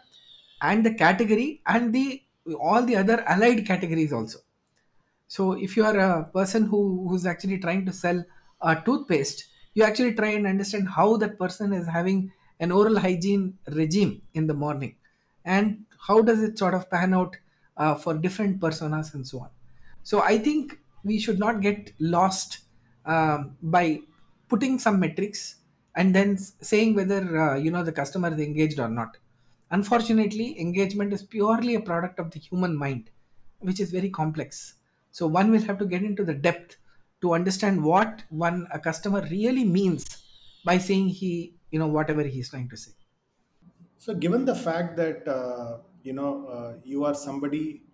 and 0.61 0.85
the 0.85 0.93
category 0.93 1.61
and 1.65 1.93
the 1.93 2.23
all 2.59 2.83
the 2.83 2.95
other 2.95 3.21
allied 3.21 3.65
categories 3.65 4.13
also 4.13 4.39
so 5.27 5.53
if 5.53 5.75
you 5.75 5.83
are 5.85 5.97
a 5.97 6.23
person 6.25 6.65
who 6.65 7.07
who's 7.07 7.25
actually 7.25 7.57
trying 7.59 7.85
to 7.85 7.93
sell 7.93 8.23
a 8.61 8.81
toothpaste, 8.85 9.47
you 9.73 9.83
actually 9.83 10.13
try 10.13 10.29
and 10.29 10.47
understand 10.47 10.89
how 10.89 11.17
that 11.17 11.37
person 11.39 11.73
is 11.73 11.87
having 11.87 12.31
an 12.59 12.71
oral 12.71 12.99
hygiene 12.99 13.57
regime 13.67 14.21
in 14.33 14.47
the 14.47 14.53
morning, 14.53 14.95
and 15.43 15.85
how 16.07 16.21
does 16.21 16.41
it 16.41 16.57
sort 16.57 16.73
of 16.73 16.89
pan 16.89 17.13
out 17.13 17.35
uh, 17.77 17.95
for 17.95 18.13
different 18.13 18.59
personas 18.59 19.13
and 19.13 19.27
so 19.27 19.39
on. 19.39 19.49
So 20.03 20.21
I 20.21 20.37
think 20.37 20.79
we 21.03 21.19
should 21.19 21.39
not 21.39 21.61
get 21.61 21.91
lost 21.99 22.59
um, 23.05 23.57
by 23.61 24.01
putting 24.47 24.79
some 24.79 24.99
metrics 24.99 25.55
and 25.95 26.13
then 26.15 26.37
saying 26.37 26.95
whether 26.95 27.21
uh, 27.39 27.55
you 27.55 27.71
know 27.71 27.83
the 27.83 27.91
customer 27.91 28.33
is 28.33 28.39
engaged 28.39 28.79
or 28.79 28.89
not. 28.89 29.17
Unfortunately, 29.71 30.59
engagement 30.59 31.13
is 31.13 31.23
purely 31.23 31.75
a 31.75 31.81
product 31.81 32.19
of 32.19 32.31
the 32.31 32.39
human 32.39 32.75
mind 32.75 33.09
which 33.59 33.79
is 33.79 33.91
very 33.91 34.09
complex. 34.09 34.75
So 35.11 35.25
one 35.27 35.49
will 35.51 35.61
have 35.61 35.77
to 35.79 35.85
get 35.85 36.03
into 36.03 36.23
the 36.25 36.33
depth 36.33 36.77
to 37.21 37.33
understand 37.33 37.83
what 37.83 38.23
one 38.29 38.67
a 38.71 38.79
customer 38.79 39.21
really 39.31 39.63
means 39.63 40.05
by 40.65 40.77
saying 40.77 41.09
he, 41.09 41.55
you 41.71 41.79
know, 41.79 41.87
whatever 41.87 42.23
he's 42.23 42.49
trying 42.49 42.69
to 42.69 42.77
say. 42.77 42.91
So, 43.97 44.13
given 44.13 44.45
the 44.45 44.55
fact 44.55 44.97
that 44.97 45.27
uh, 45.27 45.79
you 46.03 46.13
know 46.13 46.47
uh, 46.47 46.79
you 46.83 47.05
are 47.05 47.15
somebody 47.15 47.85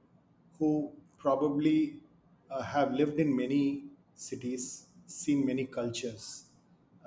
who 0.57 0.93
probably 1.17 2.01
uh, 2.49 2.61
have 2.63 2.93
lived 2.93 3.19
in 3.19 3.35
many 3.35 3.91
cities, 4.15 4.87
seen 5.05 5.45
many 5.45 5.65
cultures, 5.65 6.48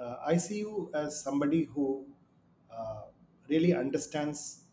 uh, 0.03 0.17
I 0.25 0.37
see 0.37 0.59
you 0.59 0.91
as 0.95 1.23
somebody 1.23 1.65
who 1.65 2.07
uh, 2.71 3.03
really 3.49 3.73
understands 3.75 4.65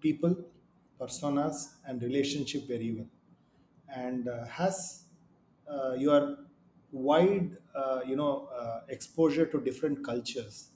people, 0.00 0.34
personas, 1.00 1.76
and 1.86 2.02
relationship 2.02 2.66
very 2.66 2.92
well. 2.92 3.08
And 3.88 4.28
uh, 4.28 4.44
has 4.46 5.04
uh, 5.68 5.94
your 5.98 6.38
wide 6.92 7.58
uh, 7.74 8.02
you 8.06 8.16
know 8.16 8.46
uh, 8.46 8.82
exposure 8.88 9.46
to 9.46 9.60
different 9.60 10.04
cultures 10.04 10.70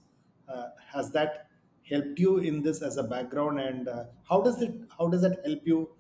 has 0.93 1.11
that 1.13 1.51
helped 1.89 2.19
you 2.19 2.39
in 2.39 2.63
this 2.63 2.83
as 2.83 2.97
a 2.97 3.03
background? 3.03 3.61
And 3.61 3.89
how 4.29 4.41
does 4.43 4.61
it 4.63 4.75
how 4.97 5.09
does 5.09 5.23
that 5.23 5.45
help 5.45 5.67
you 5.67 5.95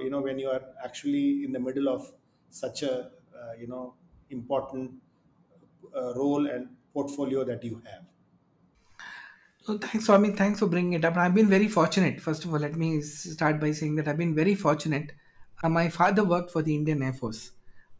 you 0.00 0.10
know 0.10 0.20
when 0.20 0.38
you 0.38 0.48
are 0.50 0.64
actually 0.82 1.44
in 1.44 1.52
the 1.52 1.60
middle 1.60 1.88
of 1.88 2.12
such 2.50 2.82
a 2.82 3.12
you 3.58 3.66
know 3.66 3.94
important 4.30 5.02
uh, 5.94 6.14
role 6.14 6.46
and 6.48 6.75
portfolio 6.98 7.44
that 7.52 7.64
you 7.70 7.82
have 7.90 8.04
So 9.62 9.76
thanks, 9.78 10.06
Swami. 10.06 10.30
Thanks 10.30 10.60
for 10.60 10.66
bringing 10.66 10.92
it 10.94 11.04
up. 11.04 11.16
I've 11.16 11.34
been 11.34 11.48
very 11.48 11.68
fortunate. 11.68 12.20
First 12.20 12.44
of 12.44 12.52
all, 12.52 12.60
let 12.60 12.76
me 12.76 13.00
start 13.02 13.60
by 13.60 13.72
saying 13.72 13.96
that 13.96 14.06
I've 14.08 14.16
been 14.16 14.34
very 14.34 14.54
fortunate. 14.54 15.12
Uh, 15.62 15.68
my 15.68 15.88
father 15.88 16.24
worked 16.24 16.50
for 16.50 16.62
the 16.62 16.74
Indian 16.74 17.02
Air 17.02 17.12
Force, 17.12 17.52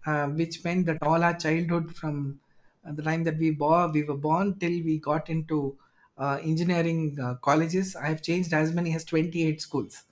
uh, 0.07 0.29
which 0.29 0.63
meant 0.65 0.87
that 0.87 1.03
all 1.03 1.23
our 1.25 1.35
childhood, 1.37 1.95
from 1.97 2.41
uh, 2.85 2.93
the 2.93 3.03
time 3.03 3.25
that 3.25 3.39
we 3.39 3.51
bore, 3.51 3.91
we 3.91 4.05
were 4.05 4.17
born 4.17 4.59
till 4.59 4.71
we 4.71 4.99
got 4.99 5.29
into 5.29 5.77
uh, 6.19 6.39
engineering 6.43 7.19
uh, 7.21 7.35
colleges, 7.37 7.97
I 7.97 8.07
have 8.07 8.23
changed 8.23 8.53
as 8.55 8.73
many 8.73 8.95
as 8.95 9.05
28 9.05 9.61
schools 9.61 10.05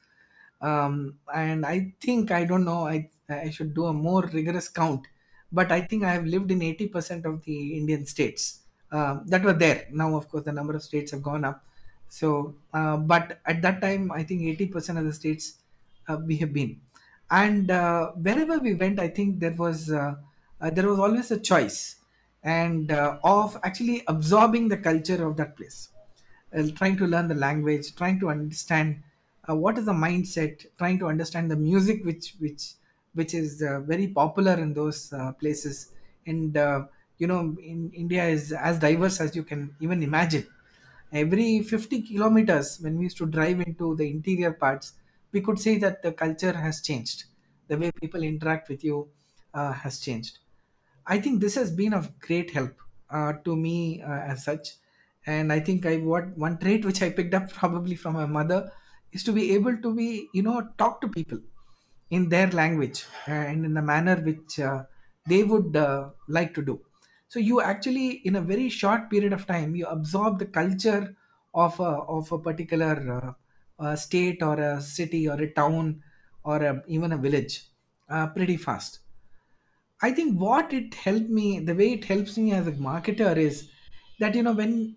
um, 0.60 1.18
and 1.34 1.64
I 1.66 1.94
think 2.00 2.30
I 2.30 2.44
don't 2.44 2.64
know. 2.64 2.86
I 2.86 3.10
I 3.28 3.50
should 3.50 3.74
do 3.74 3.86
a 3.86 3.92
more 3.92 4.22
rigorous 4.26 4.68
count, 4.68 5.06
but 5.52 5.72
I 5.72 5.80
think 5.82 6.04
I 6.04 6.12
have 6.12 6.24
lived 6.26 6.50
in 6.50 6.62
eighty 6.62 6.88
percent 6.88 7.26
of 7.26 7.44
the 7.44 7.76
Indian 7.76 8.06
states 8.06 8.60
um, 8.96 9.14
that 9.32 9.42
were 9.48 9.58
there. 9.64 9.80
Now, 10.02 10.08
of 10.16 10.24
course, 10.30 10.44
the 10.44 10.56
number 10.58 10.74
of 10.78 10.82
states 10.90 11.10
have 11.14 11.22
gone 11.30 11.44
up. 11.50 11.58
So, 12.08 12.54
uh, 12.78 12.96
but 13.12 13.40
at 13.52 13.58
that 13.62 13.80
time, 13.86 14.12
I 14.12 14.22
think 14.28 14.42
eighty 14.50 14.66
percent 14.74 14.98
of 15.00 15.04
the 15.04 15.12
states 15.12 15.44
uh, 16.08 16.18
we 16.28 16.36
have 16.42 16.52
been, 16.58 16.72
and 17.30 17.70
uh, 17.70 18.12
wherever 18.26 18.58
we 18.66 18.74
went, 18.82 19.00
I 19.06 19.08
think 19.16 19.40
there 19.44 19.56
was 19.64 19.90
uh, 19.90 20.14
uh, 20.60 20.70
there 20.70 20.86
was 20.90 21.00
always 21.06 21.30
a 21.30 21.40
choice, 21.50 21.78
and 22.42 22.92
uh, 22.92 23.18
of 23.24 23.58
actually 23.68 24.04
absorbing 24.14 24.68
the 24.74 24.80
culture 24.88 25.20
of 25.26 25.36
that 25.40 25.56
place 25.56 25.88
uh, 26.54 26.62
trying 26.76 26.96
to 27.02 27.06
learn 27.06 27.26
the 27.34 27.40
language, 27.46 27.94
trying 27.96 28.20
to 28.20 28.28
understand 28.28 29.02
uh, 29.48 29.56
what 29.56 29.78
is 29.78 29.86
the 29.86 29.92
mindset, 30.06 30.66
trying 30.78 30.98
to 31.02 31.06
understand 31.06 31.50
the 31.50 31.56
music 31.56 32.04
which 32.04 32.34
which 32.38 32.74
which 33.14 33.34
is 33.34 33.62
uh, 33.62 33.80
very 33.80 34.08
popular 34.08 34.54
in 34.54 34.72
those 34.74 35.12
uh, 35.12 35.32
places. 35.32 35.90
And 36.26 36.56
uh, 36.56 36.86
you 37.18 37.26
know, 37.26 37.56
in 37.62 37.90
India 37.92 38.24
is 38.24 38.52
as 38.52 38.78
diverse 38.78 39.20
as 39.20 39.34
you 39.36 39.44
can 39.44 39.76
even 39.80 40.02
imagine. 40.02 40.46
Every 41.12 41.62
50 41.62 42.02
kilometers, 42.02 42.80
when 42.80 42.98
we 42.98 43.04
used 43.04 43.18
to 43.18 43.26
drive 43.26 43.60
into 43.60 43.94
the 43.96 44.10
interior 44.10 44.52
parts, 44.52 44.94
we 45.32 45.40
could 45.40 45.58
say 45.58 45.78
that 45.78 46.02
the 46.02 46.12
culture 46.12 46.52
has 46.52 46.80
changed. 46.82 47.24
The 47.68 47.78
way 47.78 47.92
people 47.92 48.22
interact 48.22 48.68
with 48.68 48.84
you 48.84 49.10
uh, 49.54 49.72
has 49.72 50.00
changed 50.00 50.38
I 51.06 51.20
think 51.20 51.40
this 51.40 51.54
has 51.54 51.70
been 51.70 51.94
of 51.94 52.18
great 52.18 52.50
help 52.50 52.80
uh, 53.10 53.34
to 53.44 53.56
me 53.56 54.02
uh, 54.02 54.06
as 54.32 54.44
such, 54.44 54.76
and 55.26 55.52
I 55.52 55.60
think 55.60 55.86
I 55.86 55.98
what 55.98 56.36
one 56.36 56.58
trait 56.58 56.84
which 56.84 57.02
I 57.02 57.10
picked 57.10 57.34
up 57.34 57.50
probably 57.60 57.94
from 57.96 58.14
my 58.14 58.26
mother 58.26 58.72
is 59.12 59.22
to 59.24 59.32
be 59.32 59.52
able 59.54 59.76
to 59.78 59.94
be 59.94 60.28
you 60.34 60.42
know 60.42 60.68
talk 60.78 61.00
to 61.02 61.08
people 61.08 61.40
in 62.10 62.28
their 62.28 62.50
language 62.50 63.04
and 63.26 63.64
in 63.64 63.74
the 63.74 63.82
manner 63.82 64.16
which 64.16 64.58
uh, 64.60 64.84
they 65.26 65.44
would 65.44 65.76
uh, 65.76 66.10
like 66.28 66.54
to 66.54 66.62
do. 66.62 66.84
So 67.28 67.38
you 67.40 67.60
actually 67.60 68.22
in 68.24 68.36
a 68.36 68.40
very 68.40 68.68
short 68.68 69.10
period 69.10 69.32
of 69.32 69.46
time 69.46 69.74
you 69.74 69.86
absorb 69.86 70.38
the 70.38 70.46
culture 70.46 71.16
of 71.54 71.78
a, 71.80 71.82
of 71.82 72.30
a 72.32 72.38
particular 72.38 73.36
uh, 73.80 73.82
uh, 73.82 73.96
state 73.96 74.42
or 74.42 74.58
a 74.58 74.80
city 74.80 75.28
or 75.28 75.40
a 75.40 75.50
town 75.52 76.02
or 76.44 76.62
a, 76.62 76.82
even 76.86 77.12
a 77.12 77.16
village 77.16 77.64
uh, 78.08 78.28
pretty 78.28 78.56
fast 78.56 79.00
I 80.04 80.10
think 80.10 80.38
what 80.38 80.72
it 80.74 80.92
helped 80.92 81.30
me, 81.30 81.60
the 81.60 81.74
way 81.74 81.92
it 81.92 82.04
helps 82.04 82.36
me 82.36 82.52
as 82.52 82.66
a 82.66 82.72
marketer 82.72 83.36
is 83.38 83.70
that, 84.20 84.34
you 84.34 84.42
know, 84.42 84.52
when, 84.52 84.96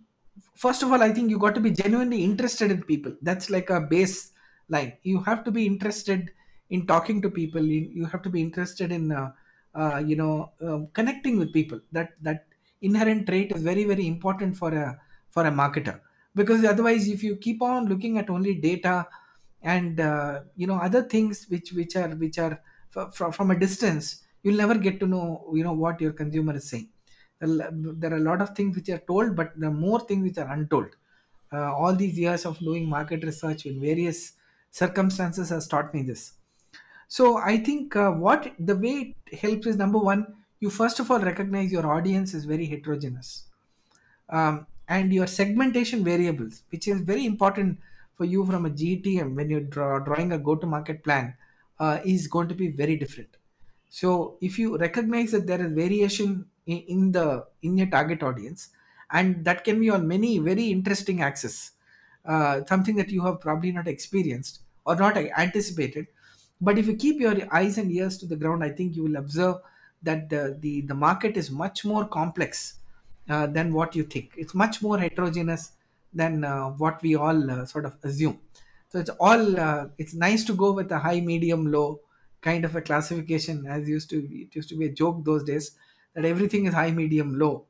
first 0.56 0.84
of 0.84 0.92
all, 0.92 1.02
I 1.02 1.14
think 1.14 1.30
you 1.30 1.40
got 1.40 1.56
to 1.56 1.62
be 1.62 1.72
genuinely 1.72 2.26
interested 2.26 2.72
in 2.72 2.84
people. 2.84 3.16
That's 3.22 3.50
like 3.50 3.70
a 3.70 3.80
base 3.80 4.32
line. 4.68 4.98
You 5.04 5.22
have 5.22 5.46
to 5.46 5.52
be 5.52 5.66
interested 5.66 6.32
in 6.72 6.88
talking 6.88 7.22
to 7.22 7.30
people. 7.30 7.64
You, 7.64 8.06
have 8.06 8.22
to 8.24 8.30
be 8.30 8.42
interested 8.42 8.92
in, 8.92 9.14
uh, 9.14 9.32
uh, 9.78 9.98
you 10.06 10.16
know, 10.16 10.52
um, 10.62 10.88
connecting 10.94 11.38
with 11.38 11.54
people. 11.54 11.80
That, 11.92 12.22
that 12.24 12.48
inherent 12.82 13.28
trait 13.28 13.52
is 13.52 13.62
very, 13.64 13.84
very 13.84 14.08
important 14.08 14.58
for 14.58 14.74
a, 14.74 15.00
for 15.30 15.46
a 15.46 15.52
marketer. 15.52 16.02
Because 16.36 16.64
otherwise, 16.64 17.08
if 17.08 17.24
you 17.24 17.36
keep 17.38 17.62
on 17.62 17.88
looking 17.88 18.18
at 18.18 18.30
only 18.30 18.56
data 18.56 19.08
and, 19.62 20.00
uh, 20.00 20.44
you 20.56 20.68
know, 20.68 20.76
other 20.76 21.04
things 21.04 21.46
which, 21.50 21.72
which 21.74 21.96
are, 21.96 22.10
which 22.16 22.38
are 22.38 22.62
f- 22.96 23.22
f- 23.22 23.36
from 23.36 23.52
a 23.52 23.60
distance, 23.60 24.24
you'll 24.44 24.58
never 24.58 24.78
get 24.78 25.00
to 25.00 25.08
know 25.08 25.52
you 25.54 25.64
know 25.64 25.74
what 25.74 26.00
your 26.00 26.14
consumer 26.14 26.56
is 26.56 26.70
saying 26.70 26.90
there 27.40 28.14
are 28.14 28.18
a 28.18 28.20
lot 28.30 28.42
of 28.42 28.56
things 28.56 28.76
which 28.76 28.90
are 28.90 29.00
told 29.00 29.36
but 29.36 29.52
are 29.64 29.72
more 29.72 30.00
things 30.02 30.24
which 30.24 30.38
are 30.38 30.52
untold 30.54 30.96
uh, 31.52 31.74
all 31.74 31.96
these 31.96 32.18
years 32.18 32.46
of 32.46 32.58
doing 32.60 32.88
market 32.88 33.24
research 33.24 33.66
in 33.66 33.80
various 33.82 34.34
circumstances 34.72 35.50
has 35.50 35.68
taught 35.68 35.94
me 35.94 36.02
this 36.04 36.34
so 37.08 37.38
i 37.38 37.58
think 37.58 37.96
uh, 37.96 38.12
what 38.12 38.54
the 38.60 38.76
way 38.76 39.16
it 39.26 39.40
helps 39.40 39.68
is 39.68 39.76
number 39.76 40.00
one 40.00 40.26
you 40.60 40.70
first 40.70 41.00
of 41.00 41.12
all 41.12 41.20
recognize 41.20 41.72
your 41.72 41.86
audience 41.86 42.34
is 42.34 42.46
very 42.46 42.66
heterogeneous. 42.66 43.44
Um, 44.30 44.66
and 44.90 45.14
your 45.14 45.28
segmentation 45.28 46.04
variables 46.04 46.64
which 46.70 46.88
is 46.88 47.02
very 47.02 47.26
important 47.26 47.80
for 48.16 48.26
you 48.26 48.46
from 48.46 48.66
a 48.66 48.70
gtm 48.70 49.36
when 49.36 49.50
you're 49.50 49.62
draw, 49.62 50.00
drawing 50.00 50.32
a 50.32 50.38
go 50.38 50.56
to 50.56 50.66
market 50.66 51.04
plan 51.04 51.34
uh, 51.80 52.00
is 52.04 52.28
going 52.28 52.48
to 52.48 52.56
be 52.56 52.70
very 52.70 52.96
different. 52.96 53.30
So 53.90 54.38
if 54.42 54.58
you 54.60 54.78
recognize 54.78 55.32
that 55.32 55.48
there 55.48 55.62
is 55.62 55.72
variation 55.72 56.46
in, 56.66 56.78
in 56.88 57.12
the 57.12 57.46
in 57.62 57.78
your 57.78 57.88
target 57.88 58.24
audience 58.24 58.70
and 59.12 59.46
that 59.46 59.64
can 59.64 59.80
be 59.80 59.90
on 59.90 60.08
many 60.08 60.40
very 60.40 60.68
interesting 60.68 61.22
axes 61.22 61.72
uh, 62.26 62.62
something 62.68 62.96
that 62.96 63.10
you 63.10 63.24
have 63.24 63.40
probably 63.40 63.72
not 63.72 63.88
experienced 63.88 64.60
or 64.86 64.96
not 64.96 65.16
anticipated 65.18 66.08
but 66.62 66.78
if 66.78 66.88
you 66.88 66.96
keep 66.96 67.20
your 67.20 67.36
eyes 67.54 67.78
and 67.78 67.92
ears 67.92 68.18
to 68.18 68.26
the 68.26 68.36
ground 68.36 68.64
i 68.64 68.70
think 68.70 68.96
you 68.96 69.04
will 69.04 69.18
observe 69.18 69.58
that 70.02 70.30
the 70.30 70.58
the, 70.60 70.82
the 70.82 70.94
market 70.94 71.38
is 71.38 71.50
much 71.52 71.84
more 71.86 72.06
complex 72.08 72.80
uh, 73.30 73.48
than 73.48 73.74
what 73.74 73.96
you 73.96 74.04
think 74.04 74.34
it's 74.38 74.54
much 74.54 74.82
more 74.82 74.98
heterogeneous 74.98 75.72
than 76.14 76.44
uh, 76.44 76.70
what 76.84 77.02
we 77.02 77.16
all 77.16 77.52
uh, 77.52 77.66
sort 77.66 77.86
of 77.86 77.98
assume 78.04 78.40
so 78.90 79.00
it's 79.00 79.10
all 79.20 79.60
uh, 79.60 79.88
it's 79.98 80.14
nice 80.14 80.44
to 80.44 80.54
go 80.54 80.72
with 80.72 80.92
a 80.92 81.00
high 81.00 81.20
medium 81.20 81.72
low 81.72 82.00
kind 82.42 82.64
of 82.66 82.76
a 82.76 82.82
classification 82.82 83.66
as 83.66 83.90
used 83.90 84.10
to. 84.12 84.18
It 84.42 84.56
used 84.56 84.70
to 84.70 84.78
be 84.78 84.86
a 84.86 84.92
joke 84.92 85.26
those 85.26 85.44
days 85.44 85.72
that 86.14 86.24
everything 86.24 86.66
is 86.66 86.74
high, 86.74 86.92
medium, 86.92 87.38
low. 87.38 87.66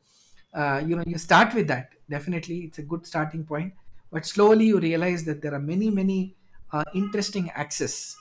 Uh, 0.54 0.84
you 0.86 0.96
know, 0.96 1.04
you 1.08 1.18
start 1.18 1.54
with 1.54 1.68
that. 1.68 1.94
Definitely, 2.10 2.60
it's 2.66 2.78
a 2.78 2.84
good 2.84 3.08
starting 3.08 3.46
point. 3.46 3.74
But 4.12 4.26
slowly 4.26 4.66
you 4.66 4.80
realize 4.80 5.24
that 5.26 5.42
there 5.42 5.54
are 5.54 5.60
many, 5.60 5.90
many 5.90 6.36
uh, 6.72 6.84
interesting 6.94 7.50
axes 7.52 8.16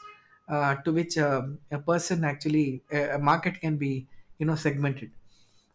uh, 0.48 0.76
to 0.76 0.92
which 0.92 1.18
um, 1.18 1.58
a 1.70 1.78
person 1.78 2.24
actually, 2.24 2.82
a, 2.90 3.18
market 3.18 3.60
can 3.60 3.76
be, 3.76 4.06
you 4.38 4.46
know, 4.46 4.54
segmented. 4.54 5.10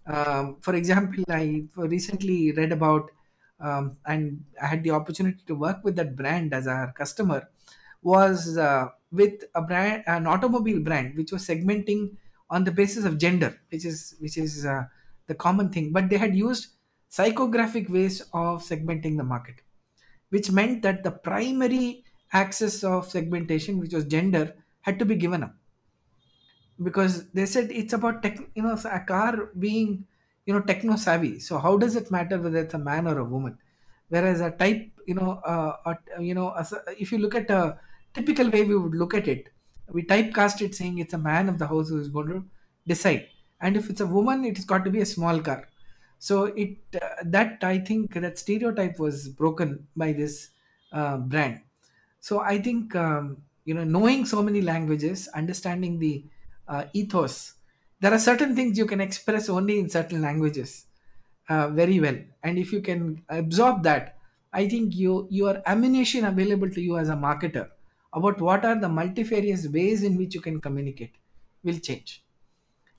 Um, 0.05 0.57
for 0.61 0.75
example, 0.75 1.23
I 1.29 1.65
recently 1.75 2.51
read 2.51 2.71
about 2.71 3.11
um, 3.59 3.97
and 4.05 4.43
I 4.61 4.65
had 4.65 4.83
the 4.83 4.91
opportunity 4.91 5.41
to 5.47 5.55
work 5.55 5.83
with 5.83 5.95
that 5.97 6.15
brand 6.15 6.53
as 6.53 6.67
our 6.67 6.91
customer 6.93 7.47
was 8.01 8.57
uh, 8.57 8.87
with 9.11 9.43
a 9.53 9.61
brand, 9.61 10.03
an 10.07 10.25
automobile 10.25 10.79
brand, 10.79 11.15
which 11.15 11.31
was 11.31 11.47
segmenting 11.47 12.15
on 12.49 12.63
the 12.63 12.71
basis 12.71 13.05
of 13.05 13.17
gender, 13.17 13.59
which 13.71 13.85
is 13.85 14.15
which 14.19 14.37
is 14.37 14.65
uh, 14.65 14.85
the 15.27 15.35
common 15.35 15.69
thing. 15.69 15.91
But 15.91 16.09
they 16.09 16.17
had 16.17 16.35
used 16.35 16.69
psychographic 17.11 17.89
ways 17.89 18.21
of 18.33 18.63
segmenting 18.63 19.17
the 19.17 19.23
market, 19.23 19.55
which 20.29 20.49
meant 20.49 20.81
that 20.81 21.03
the 21.03 21.11
primary 21.11 22.03
axis 22.33 22.83
of 22.83 23.09
segmentation, 23.09 23.77
which 23.77 23.93
was 23.93 24.05
gender, 24.05 24.55
had 24.81 24.99
to 24.99 25.05
be 25.05 25.15
given 25.15 25.43
up 25.43 25.55
because 26.81 27.29
they 27.31 27.45
said 27.45 27.71
it's 27.71 27.93
about 27.93 28.23
tech, 28.23 28.37
you 28.55 28.63
know, 28.63 28.73
a 28.85 28.99
car 29.01 29.47
being 29.57 30.07
you 30.45 30.53
know 30.53 30.61
techno 30.61 30.95
savvy. 30.95 31.39
So 31.39 31.57
how 31.59 31.77
does 31.77 31.95
it 31.95 32.11
matter 32.11 32.39
whether 32.39 32.59
it's 32.59 32.73
a 32.73 32.79
man 32.79 33.07
or 33.07 33.19
a 33.19 33.23
woman? 33.25 33.57
Whereas 34.09 34.41
a 34.41 34.51
type, 34.51 34.91
you 35.07 35.13
know, 35.15 35.33
uh, 35.45 35.95
you 36.19 36.33
know, 36.33 36.49
a, 36.49 36.65
if 36.99 37.11
you 37.11 37.17
look 37.17 37.35
at 37.35 37.49
a 37.49 37.79
typical 38.13 38.49
way 38.49 38.63
we 38.65 38.75
would 38.75 38.93
look 38.95 39.13
at 39.13 39.27
it 39.27 39.47
we 39.87 40.03
typecast 40.03 40.61
it 40.61 40.75
saying 40.75 40.97
it's 40.97 41.13
a 41.13 41.17
man 41.17 41.47
of 41.49 41.57
the 41.59 41.67
house 41.67 41.89
who 41.89 41.97
is 41.97 42.09
going 42.09 42.27
to 42.27 42.45
decide 42.87 43.29
and 43.61 43.77
if 43.77 43.89
it's 43.89 44.01
a 44.01 44.05
woman 44.05 44.43
it 44.43 44.57
has 44.57 44.65
got 44.65 44.83
to 44.83 44.89
be 44.91 44.99
a 45.01 45.05
small 45.05 45.39
car 45.41 45.69
so 46.19 46.45
it 46.45 46.77
uh, 47.01 47.07
that 47.23 47.63
i 47.63 47.77
think 47.79 48.13
that 48.13 48.37
stereotype 48.37 48.99
was 48.99 49.29
broken 49.29 49.87
by 49.95 50.11
this 50.11 50.49
uh, 50.91 51.17
brand 51.17 51.61
so 52.19 52.39
i 52.41 52.57
think 52.61 52.95
um, 52.95 53.43
you 53.65 53.73
know 53.73 53.83
knowing 53.83 54.25
so 54.25 54.41
many 54.41 54.61
languages 54.61 55.27
understanding 55.29 55.99
the 55.99 56.25
uh, 56.67 56.85
ethos. 56.93 57.55
There 57.99 58.13
are 58.13 58.19
certain 58.19 58.55
things 58.55 58.77
you 58.77 58.85
can 58.87 59.01
express 59.01 59.49
only 59.49 59.79
in 59.79 59.89
certain 59.89 60.21
languages 60.21 60.87
uh, 61.49 61.69
very 61.69 61.99
well. 61.99 62.17
And 62.43 62.57
if 62.57 62.71
you 62.71 62.81
can 62.81 63.23
absorb 63.29 63.83
that 63.83 64.17
i 64.53 64.67
think 64.71 64.95
you 65.01 65.11
your 65.39 65.51
ammunition 65.73 66.25
available 66.29 66.69
to 66.77 66.81
you 66.85 66.97
as 67.01 67.07
a 67.07 67.13
marketer 67.25 67.69
about 68.19 68.41
what 68.47 68.65
are 68.69 68.77
the 68.81 68.89
multifarious 68.89 69.65
ways 69.75 70.03
in 70.03 70.17
which 70.17 70.35
you 70.35 70.41
can 70.41 70.59
communicate 70.59 71.15
will 71.63 71.79
change. 71.79 72.25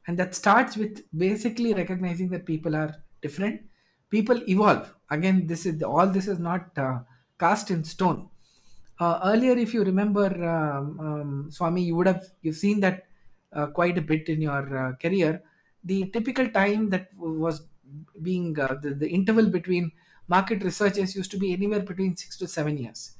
And 0.07 0.19
that 0.19 0.35
starts 0.35 0.76
with 0.76 1.04
basically 1.16 1.75
recognizing 1.75 2.28
that 2.31 2.47
people 2.47 2.75
are 2.76 3.02
different. 3.23 3.62
People 4.11 4.42
evolve. 4.49 4.95
Again 5.11 5.47
this 5.47 5.66
is 5.66 5.83
all 5.83 6.07
this 6.09 6.28
is 6.28 6.38
not 6.38 6.76
uh, 6.78 7.00
cast 7.38 7.71
in 7.71 7.85
stone 7.85 8.31
uh, 9.02 9.21
earlier 9.30 9.56
if 9.64 9.71
you 9.75 9.82
remember 9.90 10.26
um, 10.56 10.87
um, 11.06 11.50
swami 11.56 11.82
you 11.88 11.94
would 11.97 12.06
have 12.12 12.25
you've 12.42 12.61
seen 12.66 12.78
that 12.87 12.97
uh, 13.52 13.66
quite 13.78 13.97
a 13.99 14.02
bit 14.12 14.28
in 14.28 14.40
your 14.49 14.64
uh, 14.82 14.92
career. 14.97 15.42
The 15.85 15.99
typical 16.11 16.49
time 16.61 16.90
that 16.90 17.09
was 17.16 17.66
being 18.23 18.59
uh, 18.59 18.75
the, 18.80 18.94
the 18.94 19.09
interval 19.09 19.49
between 19.50 19.92
market 20.28 20.62
researchers 20.62 21.14
used 21.14 21.30
to 21.32 21.38
be 21.38 21.52
anywhere 21.52 21.80
between 21.80 22.16
6 22.16 22.37
to 22.38 22.49
7 22.49 22.76
years. 22.78 23.16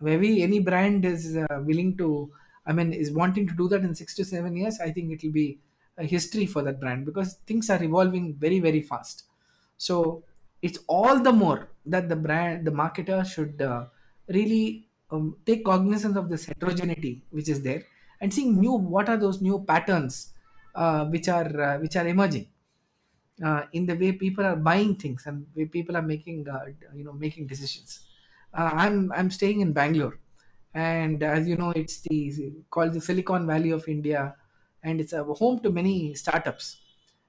Maybe 0.00 0.42
any 0.42 0.60
brand 0.60 1.04
is 1.04 1.36
uh, 1.36 1.46
willing 1.70 1.96
to 1.98 2.32
i 2.68 2.72
mean 2.72 2.92
is 2.92 3.10
wanting 3.12 3.46
to 3.46 3.54
do 3.54 3.68
that 3.72 3.82
in 3.88 3.94
6 3.94 4.14
to 4.18 4.24
7 4.24 4.56
years 4.60 4.80
i 4.80 4.90
think 4.90 5.12
it 5.12 5.22
will 5.22 5.32
be 5.32 5.60
a 5.98 6.04
history 6.04 6.46
for 6.46 6.62
that 6.62 6.80
brand 6.80 7.06
because 7.06 7.34
things 7.50 7.70
are 7.70 7.82
evolving 7.82 8.34
very 8.34 8.58
very 8.60 8.82
fast. 8.82 9.24
So 9.78 10.24
it's 10.62 10.78
all 10.88 11.20
the 11.20 11.32
more 11.32 11.70
that 11.86 12.08
the 12.08 12.16
brand 12.16 12.66
the 12.66 12.70
marketer 12.70 13.24
should 13.24 13.62
uh, 13.62 13.86
really 14.28 14.85
um, 15.10 15.36
take 15.46 15.64
cognizance 15.64 16.16
of 16.16 16.28
this 16.28 16.46
heterogeneity 16.46 17.24
which 17.30 17.48
is 17.48 17.62
there 17.62 17.84
and 18.20 18.32
seeing 18.32 18.58
new 18.60 18.72
what 18.72 19.08
are 19.08 19.16
those 19.16 19.40
new 19.40 19.64
patterns 19.64 20.32
uh, 20.74 21.04
which 21.06 21.28
are 21.28 21.60
uh, 21.60 21.78
which 21.78 21.96
are 21.96 22.06
emerging 22.06 22.48
uh, 23.44 23.66
in 23.72 23.86
the 23.86 23.94
way 23.94 24.12
people 24.12 24.44
are 24.44 24.56
buying 24.56 24.96
things 24.96 25.26
and 25.26 25.46
way 25.54 25.66
people 25.66 25.96
are 25.96 26.02
making 26.02 26.48
uh, 26.48 26.64
you 26.94 27.04
know 27.04 27.12
making 27.12 27.46
decisions. 27.46 28.06
Uh, 28.54 28.70
I'm 28.72 29.12
I'm 29.12 29.30
staying 29.30 29.60
in 29.60 29.72
Bangalore, 29.72 30.18
and 30.74 31.22
as 31.22 31.46
you 31.48 31.56
know, 31.56 31.70
it's 31.70 32.00
the 32.00 32.52
called 32.70 32.94
the 32.94 33.00
Silicon 33.00 33.46
Valley 33.46 33.70
of 33.70 33.86
India, 33.88 34.36
and 34.82 35.00
it's 35.00 35.12
a 35.12 35.22
home 35.24 35.60
to 35.60 35.70
many 35.70 36.14
startups, 36.14 36.80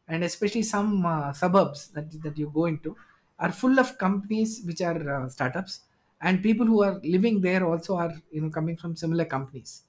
and 0.08 0.24
especially 0.24 0.64
some 0.64 1.06
uh, 1.06 1.34
suburbs 1.34 1.90
that 1.90 2.10
that 2.24 2.38
you 2.38 2.50
go 2.54 2.66
into 2.66 2.96
are 3.40 3.52
full 3.52 3.80
of 3.80 3.98
companies 3.98 4.64
which 4.66 4.82
are 4.82 5.30
startups, 5.30 5.82
and 6.22 6.42
people 6.44 6.66
who 6.66 6.84
are 6.84 7.00
living 7.04 7.42
there 7.42 7.66
also 7.66 7.96
are 7.96 8.14
you 8.32 8.42
know 8.42 8.50
coming 8.50 8.78
from 8.78 8.96
similar 8.96 9.26
companies. 9.26 9.84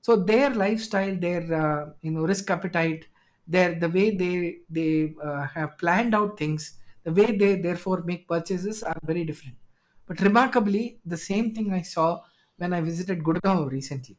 So 0.00 0.16
their 0.16 0.50
lifestyle 0.50 1.16
their 1.16 1.42
uh, 1.62 1.92
you 2.02 2.10
know 2.12 2.22
risk 2.22 2.50
appetite 2.50 3.06
their 3.46 3.74
the 3.78 3.88
way 3.88 4.16
they 4.16 4.60
they 4.70 5.14
uh, 5.22 5.46
have 5.46 5.78
planned 5.78 6.14
out 6.14 6.38
things 6.38 6.78
the 7.04 7.12
way 7.12 7.36
they 7.36 7.56
therefore 7.60 8.02
make 8.02 8.28
purchases 8.28 8.82
are 8.82 8.98
very 9.04 9.24
different. 9.24 9.56
But 10.06 10.20
remarkably 10.20 11.00
the 11.04 11.16
same 11.16 11.54
thing 11.54 11.72
i 11.72 11.82
saw 11.82 12.22
when 12.56 12.72
i 12.72 12.80
visited 12.80 13.22
gurgaon 13.22 13.70
recently. 13.70 14.16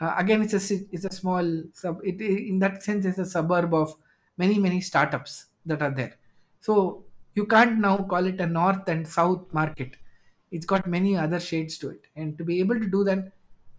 Uh, 0.00 0.14
again 0.18 0.42
it's 0.42 0.54
a 0.54 0.74
it's 0.96 1.04
a 1.04 1.12
small 1.20 1.46
sub 1.74 2.00
it 2.02 2.20
in 2.20 2.58
that 2.58 2.82
sense 2.82 3.04
it's 3.04 3.18
a 3.18 3.26
suburb 3.26 3.72
of 3.74 3.94
many 4.36 4.58
many 4.58 4.80
startups 4.80 5.46
that 5.66 5.80
are 5.82 5.90
there. 5.94 6.14
So 6.60 7.06
you 7.34 7.46
can't 7.46 7.78
now 7.78 7.98
call 7.98 8.26
it 8.26 8.40
a 8.40 8.46
north 8.46 8.88
and 8.88 9.06
south 9.06 9.52
market 9.52 9.96
it's 10.52 10.66
got 10.66 10.86
many 10.86 11.16
other 11.16 11.40
shades 11.40 11.78
to 11.78 11.90
it 11.90 12.06
and 12.16 12.38
to 12.38 12.44
be 12.44 12.60
able 12.60 12.78
to 12.78 12.88
do 12.96 13.04
that 13.04 13.32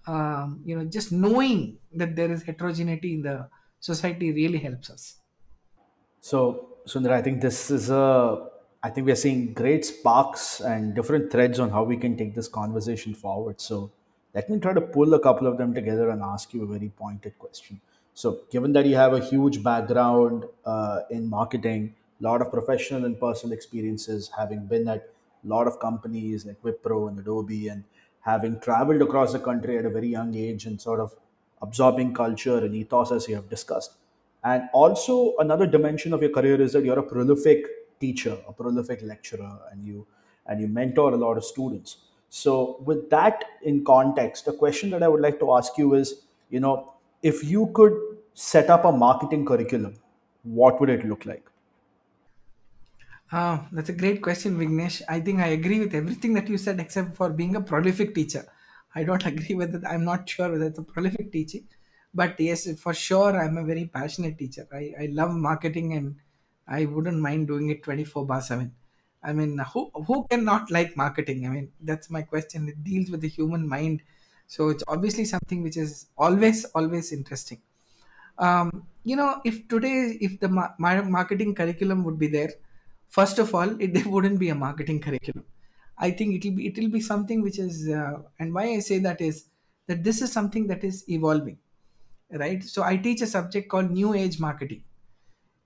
um, 0.07 0.61
you 0.65 0.75
know 0.77 0.85
just 0.85 1.11
knowing 1.11 1.77
that 1.93 2.15
there 2.15 2.31
is 2.31 2.43
heterogeneity 2.43 3.13
in 3.15 3.21
the 3.21 3.47
society 3.79 4.31
really 4.33 4.59
helps 4.59 4.89
us 4.89 5.05
So, 6.21 6.69
Sundar, 6.87 7.11
I 7.11 7.21
think 7.21 7.41
this 7.41 7.69
is 7.69 7.89
a, 7.89 8.47
I 8.81 8.89
think 8.89 9.05
we 9.05 9.11
are 9.11 9.21
seeing 9.23 9.53
great 9.53 9.85
sparks 9.85 10.61
and 10.61 10.93
different 10.95 11.31
threads 11.31 11.59
on 11.59 11.69
how 11.69 11.83
we 11.83 11.97
can 11.97 12.17
take 12.17 12.33
this 12.35 12.47
conversation 12.47 13.13
forward. 13.13 13.59
So, 13.61 13.91
let 14.33 14.49
me 14.49 14.59
try 14.59 14.73
to 14.73 14.81
pull 14.81 15.13
a 15.13 15.19
couple 15.19 15.47
of 15.47 15.57
them 15.57 15.73
together 15.73 16.09
and 16.09 16.21
ask 16.21 16.53
you 16.53 16.63
a 16.63 16.65
very 16.65 16.89
pointed 16.89 17.37
question. 17.37 17.81
So, 18.13 18.41
given 18.51 18.73
that 18.73 18.85
you 18.85 18.95
have 18.95 19.13
a 19.13 19.19
huge 19.19 19.63
background 19.63 20.45
uh, 20.65 21.01
in 21.09 21.29
marketing, 21.29 21.95
a 22.19 22.23
lot 22.23 22.41
of 22.41 22.51
professional 22.51 23.05
and 23.05 23.19
personal 23.19 23.53
experiences, 23.53 24.31
having 24.37 24.65
been 24.65 24.87
at 24.87 25.09
a 25.43 25.47
lot 25.47 25.67
of 25.67 25.79
companies 25.79 26.45
like 26.45 26.61
Wipro 26.61 27.09
and 27.09 27.19
Adobe, 27.19 27.67
and 27.67 27.83
having 28.21 28.59
traveled 28.59 29.01
across 29.01 29.33
the 29.33 29.39
country 29.39 29.77
at 29.77 29.85
a 29.85 29.89
very 29.89 30.07
young 30.07 30.33
age 30.35 30.65
and 30.65 30.79
sort 30.79 30.99
of 30.99 31.15
absorbing 31.61 32.13
culture 32.13 32.57
and 32.57 32.75
ethos 32.75 33.11
as 33.11 33.27
you 33.27 33.35
have 33.35 33.49
discussed. 33.49 33.93
And 34.43 34.63
also 34.73 35.35
another 35.39 35.65
dimension 35.65 36.13
of 36.13 36.21
your 36.21 36.31
career 36.31 36.61
is 36.61 36.73
that 36.73 36.83
you're 36.83 36.99
a 36.99 37.03
prolific 37.03 37.65
teacher, 37.99 38.37
a 38.47 38.53
prolific 38.53 39.01
lecturer, 39.01 39.59
and 39.71 39.85
you 39.85 40.05
and 40.47 40.59
you 40.59 40.67
mentor 40.67 41.13
a 41.13 41.17
lot 41.17 41.37
of 41.37 41.45
students. 41.45 41.97
So 42.29 42.81
with 42.83 43.09
that 43.09 43.45
in 43.61 43.85
context, 43.85 44.45
the 44.45 44.53
question 44.53 44.89
that 44.89 45.03
I 45.03 45.07
would 45.07 45.21
like 45.21 45.39
to 45.39 45.53
ask 45.53 45.77
you 45.77 45.93
is, 45.93 46.25
you 46.49 46.59
know, 46.59 46.95
if 47.21 47.43
you 47.43 47.71
could 47.73 47.93
set 48.33 48.69
up 48.69 48.83
a 48.83 48.91
marketing 48.91 49.45
curriculum, 49.45 49.95
what 50.43 50.81
would 50.81 50.89
it 50.89 51.07
look 51.07 51.25
like? 51.25 51.49
Ah, 53.35 53.67
that's 53.71 53.89
a 53.89 53.93
great 53.93 54.21
question, 54.21 54.57
Vignesh. 54.57 55.01
I 55.09 55.19
think 55.19 55.39
I 55.39 55.47
agree 55.47 55.79
with 55.79 55.93
everything 55.95 56.33
that 56.35 56.47
you 56.47 56.57
said 56.57 56.79
except 56.79 57.15
for 57.15 57.29
being 57.29 57.55
a 57.55 57.61
prolific 57.61 58.13
teacher. 58.15 58.45
I 58.95 59.03
don't 59.03 59.25
agree 59.31 59.55
with 59.55 59.75
it. 59.75 59.83
I'm 59.85 60.05
not 60.05 60.29
sure 60.29 60.51
whether 60.51 60.65
it's 60.67 60.79
a 60.79 60.83
prolific 60.83 61.31
teaching, 61.31 61.67
but 62.13 62.39
yes, 62.39 62.67
for 62.79 62.93
sure, 62.93 63.35
I'm 63.39 63.57
a 63.57 63.63
very 63.63 63.85
passionate 63.87 64.37
teacher. 64.37 64.67
I, 64.71 64.93
I 64.99 65.05
love 65.11 65.31
marketing 65.31 65.93
and 65.93 66.15
I 66.67 66.85
wouldn't 66.85 67.19
mind 67.19 67.47
doing 67.47 67.69
it 67.69 67.83
24 67.83 68.25
bar 68.25 68.41
7. 68.41 68.75
I 69.23 69.33
mean, 69.33 69.57
who, 69.73 69.89
who 70.07 70.25
can 70.29 70.43
not 70.45 70.69
like 70.69 70.95
marketing? 70.97 71.45
I 71.47 71.49
mean, 71.49 71.71
that's 71.81 72.09
my 72.09 72.21
question. 72.21 72.67
It 72.69 72.83
deals 72.83 73.09
with 73.09 73.21
the 73.21 73.29
human 73.29 73.67
mind. 73.67 74.01
So 74.47 74.69
it's 74.69 74.83
obviously 74.87 75.25
something 75.25 75.63
which 75.63 75.77
is 75.77 76.07
always, 76.17 76.65
always 76.75 77.11
interesting 77.13 77.61
um, 78.37 78.87
you 79.03 79.15
know 79.15 79.41
if 79.45 79.67
today 79.67 80.17
if 80.21 80.39
the 80.39 80.49
ma- 80.49 80.73
marketing 80.79 81.53
curriculum 81.55 82.03
would 82.03 82.17
be 82.17 82.27
there 82.27 82.51
first 83.17 83.39
of 83.39 83.53
all 83.55 83.69
it 83.85 83.93
there 83.97 84.09
wouldn't 84.15 84.39
be 84.39 84.49
a 84.49 84.55
marketing 84.55 84.99
curriculum. 84.99 85.45
I 85.97 86.11
think 86.11 86.35
it'll 86.35 86.55
be 86.57 86.67
it'll 86.67 86.89
be 86.89 87.01
something 87.01 87.41
which 87.41 87.59
is 87.59 87.89
uh, 87.89 88.13
and 88.39 88.53
why 88.53 88.63
i 88.75 88.79
say 88.79 88.99
that 88.99 89.21
is 89.21 89.45
that 89.87 90.03
this 90.03 90.21
is 90.21 90.31
something 90.31 90.67
that 90.67 90.83
is 90.83 91.03
evolving 91.17 91.59
right? 92.43 92.63
So 92.63 92.83
i 92.83 92.97
teach 92.97 93.21
a 93.21 93.27
subject 93.27 93.69
called 93.69 93.91
new 93.91 94.13
age 94.13 94.39
marketing 94.39 94.83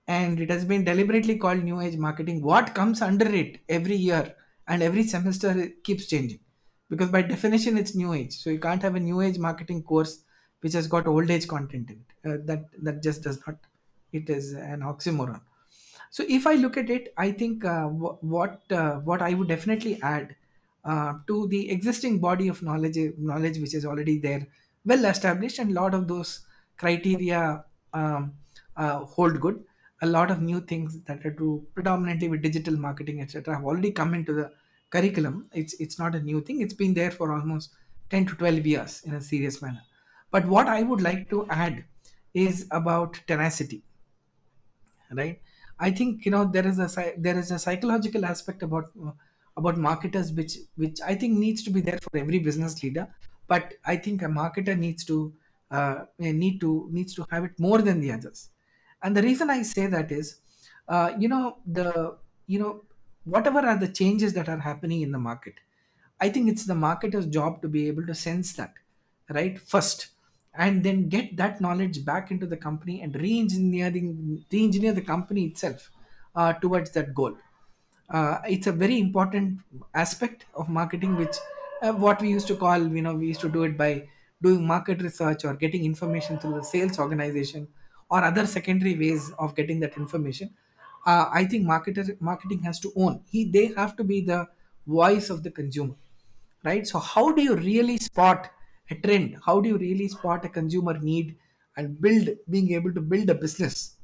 and 0.06 0.40
it 0.40 0.50
has 0.50 0.64
been 0.64 0.84
deliberately 0.84 1.36
called 1.38 1.62
new 1.62 1.80
age 1.80 1.96
marketing. 1.96 2.42
What 2.42 2.74
comes 2.74 3.02
under 3.02 3.26
it 3.28 3.60
every 3.68 3.96
year 3.96 4.34
and 4.66 4.82
every 4.82 5.04
semester 5.04 5.50
it 5.66 5.84
keeps 5.84 6.06
changing 6.06 6.40
because 6.88 7.10
by 7.10 7.22
definition 7.22 7.76
it's 7.78 7.94
new 7.94 8.14
age. 8.14 8.32
So 8.38 8.50
you 8.50 8.58
can't 8.58 8.82
have 8.82 8.94
a 8.94 9.00
new 9.00 9.20
age 9.20 9.38
marketing 9.38 9.82
course 9.82 10.24
which 10.60 10.72
has 10.72 10.88
got 10.88 11.06
old 11.06 11.30
age 11.30 11.46
content 11.46 11.90
in 11.90 12.04
it. 12.04 12.30
Uh, 12.30 12.38
that 12.46 12.64
that 12.82 13.02
just 13.02 13.22
does 13.22 13.40
not 13.46 13.56
it 14.12 14.30
is 14.30 14.52
an 14.54 14.80
oxymoron 14.80 15.40
so 16.10 16.24
if 16.28 16.46
i 16.46 16.54
look 16.54 16.76
at 16.76 16.90
it 16.90 17.12
i 17.16 17.30
think 17.30 17.64
uh, 17.64 17.86
wh- 17.88 18.22
what 18.34 18.60
uh, 18.72 18.96
what 19.10 19.22
i 19.22 19.34
would 19.34 19.48
definitely 19.48 20.00
add 20.02 20.34
uh, 20.84 21.14
to 21.26 21.46
the 21.48 21.70
existing 21.70 22.18
body 22.18 22.48
of 22.48 22.62
knowledge 22.62 22.98
knowledge 23.18 23.58
which 23.58 23.74
is 23.74 23.84
already 23.84 24.18
there 24.18 24.46
well 24.84 25.04
established 25.04 25.58
and 25.58 25.70
a 25.70 25.74
lot 25.80 25.94
of 25.94 26.08
those 26.08 26.46
criteria 26.76 27.64
um, 27.92 28.34
uh, 28.76 29.04
hold 29.04 29.40
good. 29.40 29.64
A 30.02 30.06
lot 30.06 30.30
of 30.30 30.40
new 30.40 30.60
things 30.60 31.02
that 31.04 31.26
are 31.26 31.32
predominantly 31.74 32.28
with 32.28 32.42
digital 32.42 32.76
marketing 32.76 33.20
etc 33.20 33.56
have 33.56 33.64
already 33.64 33.90
come 33.90 34.14
into 34.14 34.32
the 34.32 34.52
curriculum. 34.90 35.48
It's 35.52 35.74
it's 35.80 35.98
not 35.98 36.14
a 36.14 36.20
new 36.20 36.40
thing. 36.40 36.60
It's 36.60 36.74
been 36.74 36.94
there 36.94 37.10
for 37.10 37.32
almost 37.32 37.74
10 38.10 38.26
to 38.26 38.34
12 38.36 38.64
years 38.66 39.02
in 39.02 39.14
a 39.14 39.20
serious 39.20 39.60
manner. 39.60 39.82
But 40.30 40.46
what 40.46 40.68
i 40.68 40.82
would 40.82 41.00
like 41.00 41.28
to 41.30 41.46
add 41.48 41.84
is 42.34 42.68
about 42.70 43.20
tenacity 43.26 43.82
right 45.10 45.40
i 45.78 45.90
think 45.90 46.24
you 46.24 46.30
know 46.30 46.44
there 46.44 46.66
is 46.66 46.78
a 46.78 47.14
there 47.18 47.38
is 47.38 47.50
a 47.50 47.58
psychological 47.58 48.24
aspect 48.24 48.62
about 48.62 48.90
about 49.56 49.76
marketers 49.78 50.32
which 50.32 50.54
which 50.76 51.00
i 51.02 51.14
think 51.14 51.38
needs 51.38 51.62
to 51.62 51.70
be 51.70 51.80
there 51.80 51.98
for 52.06 52.16
every 52.22 52.38
business 52.38 52.82
leader 52.82 53.06
but 53.46 53.74
i 53.84 53.96
think 53.96 54.22
a 54.22 54.26
marketer 54.40 54.76
needs 54.86 55.04
to 55.04 55.16
uh, 55.70 56.04
need 56.18 56.60
to 56.60 56.88
needs 56.92 57.14
to 57.14 57.26
have 57.30 57.44
it 57.44 57.58
more 57.58 57.80
than 57.88 58.00
the 58.00 58.10
others 58.16 58.50
and 59.02 59.16
the 59.16 59.22
reason 59.28 59.50
i 59.50 59.62
say 59.62 59.86
that 59.86 60.10
is 60.20 60.40
uh, 60.88 61.12
you 61.18 61.28
know 61.28 61.58
the 61.66 62.18
you 62.46 62.58
know 62.58 62.72
whatever 63.24 63.60
are 63.70 63.78
the 63.78 63.88
changes 64.00 64.32
that 64.34 64.48
are 64.48 64.58
happening 64.70 65.02
in 65.02 65.12
the 65.12 65.18
market 65.30 65.54
I 66.20 66.28
think 66.30 66.48
it's 66.48 66.66
the 66.66 66.74
marketer's 66.74 67.26
job 67.26 67.62
to 67.62 67.68
be 67.68 67.86
able 67.86 68.04
to 68.06 68.14
sense 68.14 68.52
that, 68.54 68.74
right? 69.30 69.58
First, 69.58 70.08
and 70.58 70.84
then 70.84 71.08
get 71.08 71.36
that 71.36 71.60
knowledge 71.60 72.04
back 72.04 72.30
into 72.30 72.46
the 72.46 72.56
company 72.56 73.00
and 73.00 73.14
re-engineering, 73.16 74.44
re-engineer 74.52 74.92
the 74.92 75.00
company 75.00 75.46
itself 75.46 75.90
uh, 76.34 76.52
towards 76.54 76.90
that 76.90 77.14
goal. 77.14 77.38
Uh, 78.10 78.38
it's 78.48 78.66
a 78.66 78.72
very 78.72 78.98
important 78.98 79.60
aspect 79.94 80.46
of 80.54 80.68
marketing, 80.68 81.16
which 81.16 81.36
uh, 81.82 81.92
what 81.92 82.20
we 82.20 82.28
used 82.30 82.48
to 82.48 82.56
call, 82.56 82.78
you 82.78 83.02
know, 83.02 83.14
we 83.14 83.28
used 83.28 83.40
to 83.40 83.48
do 83.48 83.62
it 83.62 83.78
by 83.78 84.08
doing 84.42 84.66
market 84.66 85.00
research 85.02 85.44
or 85.44 85.54
getting 85.54 85.84
information 85.84 86.38
through 86.38 86.54
the 86.54 86.62
sales 86.62 86.98
organization 86.98 87.68
or 88.10 88.24
other 88.24 88.46
secondary 88.46 88.96
ways 88.98 89.30
of 89.38 89.54
getting 89.54 89.80
that 89.80 89.96
information. 89.96 90.54
Uh, 91.06 91.28
I 91.32 91.44
think 91.44 91.66
marketer 91.66 92.20
marketing 92.20 92.62
has 92.62 92.80
to 92.80 92.92
own. 92.96 93.22
He 93.30 93.44
they 93.44 93.66
have 93.76 93.96
to 93.96 94.04
be 94.04 94.20
the 94.20 94.48
voice 94.86 95.30
of 95.30 95.42
the 95.42 95.50
consumer 95.50 95.94
right 96.64 96.86
so 96.86 96.98
how 96.98 97.30
do 97.32 97.42
you 97.42 97.54
really 97.56 97.98
spot 97.98 98.50
a 98.90 98.94
trend. 98.96 99.38
How 99.44 99.60
do 99.60 99.68
you 99.68 99.78
really 99.78 100.08
spot 100.08 100.44
a 100.44 100.48
consumer 100.48 100.98
need 100.98 101.38
and 101.76 102.00
build 102.00 102.28
being 102.50 102.72
able 102.72 102.92
to 102.94 103.00
build 103.00 103.30
a 103.30 103.34
business 103.34 103.96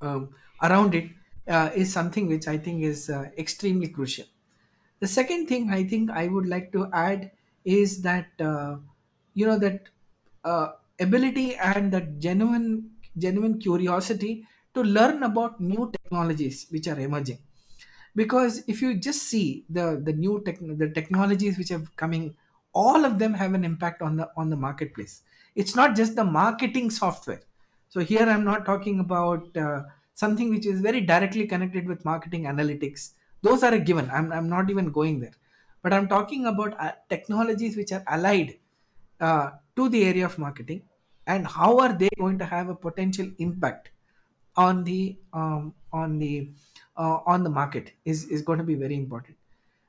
um, 0.00 0.34
around 0.62 0.94
it 0.94 1.10
uh, 1.48 1.70
is 1.74 1.92
something 1.92 2.26
which 2.28 2.48
i 2.48 2.56
think 2.58 2.82
is 2.82 3.08
uh, 3.10 3.30
extremely 3.38 3.88
crucial. 3.88 4.26
The 5.00 5.06
second 5.06 5.46
thing 5.48 5.70
i 5.70 5.84
think 5.84 6.10
i 6.10 6.26
would 6.28 6.46
like 6.46 6.72
to 6.72 6.88
add 6.92 7.32
is 7.64 8.02
that 8.02 8.28
uh, 8.40 8.78
you 9.34 9.46
know 9.46 9.58
that 9.58 9.88
uh, 10.44 10.72
ability 11.00 11.54
and 11.56 11.92
that 11.92 12.18
genuine 12.18 12.68
genuine 13.18 13.58
curiosity 13.60 14.46
to 14.74 14.82
learn 14.82 15.22
about 15.22 15.60
new 15.60 15.90
technologies 15.92 16.66
which 16.70 16.86
are 16.88 16.98
emerging. 17.00 17.38
Because 18.14 18.64
if 18.66 18.80
you 18.82 18.94
just 18.98 19.22
see 19.24 19.66
the 19.68 20.00
the 20.02 20.12
new 20.12 20.42
tech 20.44 20.58
the 20.60 20.88
technologies 20.98 21.58
which 21.58 21.70
are 21.70 21.82
coming 22.02 22.36
all 22.82 23.04
of 23.08 23.18
them 23.18 23.34
have 23.34 23.54
an 23.54 23.64
impact 23.64 24.02
on 24.02 24.16
the 24.16 24.28
on 24.36 24.50
the 24.50 24.56
marketplace. 24.64 25.22
It's 25.54 25.74
not 25.74 25.96
just 25.96 26.16
the 26.16 26.24
marketing 26.24 26.90
software. 26.90 27.42
So 27.88 28.00
here 28.00 28.26
i'm 28.32 28.44
not 28.44 28.66
talking 28.66 29.00
about 29.00 29.56
uh, 29.56 29.82
something 30.22 30.50
which 30.54 30.66
is 30.72 30.80
very 30.88 31.00
directly 31.12 31.46
connected 31.46 31.86
with 31.92 32.04
marketing 32.04 32.44
analytics. 32.52 33.10
Those 33.42 33.62
are 33.62 33.72
a 33.74 33.78
given. 33.78 34.10
I'm, 34.10 34.32
I'm 34.32 34.48
not 34.48 34.70
even 34.70 34.90
going 34.98 35.20
there. 35.20 35.36
But 35.82 35.92
i'm 35.92 36.08
talking 36.08 36.46
about 36.52 36.78
uh, 36.80 36.92
technologies 37.14 37.76
which 37.76 37.92
are 37.92 38.04
allied 38.06 38.58
uh, 39.20 39.50
to 39.76 39.88
the 39.88 40.04
area 40.04 40.26
of 40.26 40.38
marketing. 40.38 40.82
And 41.26 41.46
how 41.46 41.78
are 41.84 41.92
they 41.92 42.08
going 42.18 42.38
to 42.38 42.44
have 42.44 42.68
a 42.68 42.74
potential 42.74 43.30
impact 43.38 43.90
on 44.56 44.84
the 44.84 45.00
um, 45.32 45.74
on 45.92 46.18
the 46.18 46.50
uh, 46.96 47.18
on 47.34 47.42
the 47.42 47.50
market 47.50 47.92
is 48.04 48.24
is 48.36 48.42
going 48.42 48.58
to 48.58 48.64
be 48.64 48.74
very 48.74 48.96
important 48.96 49.35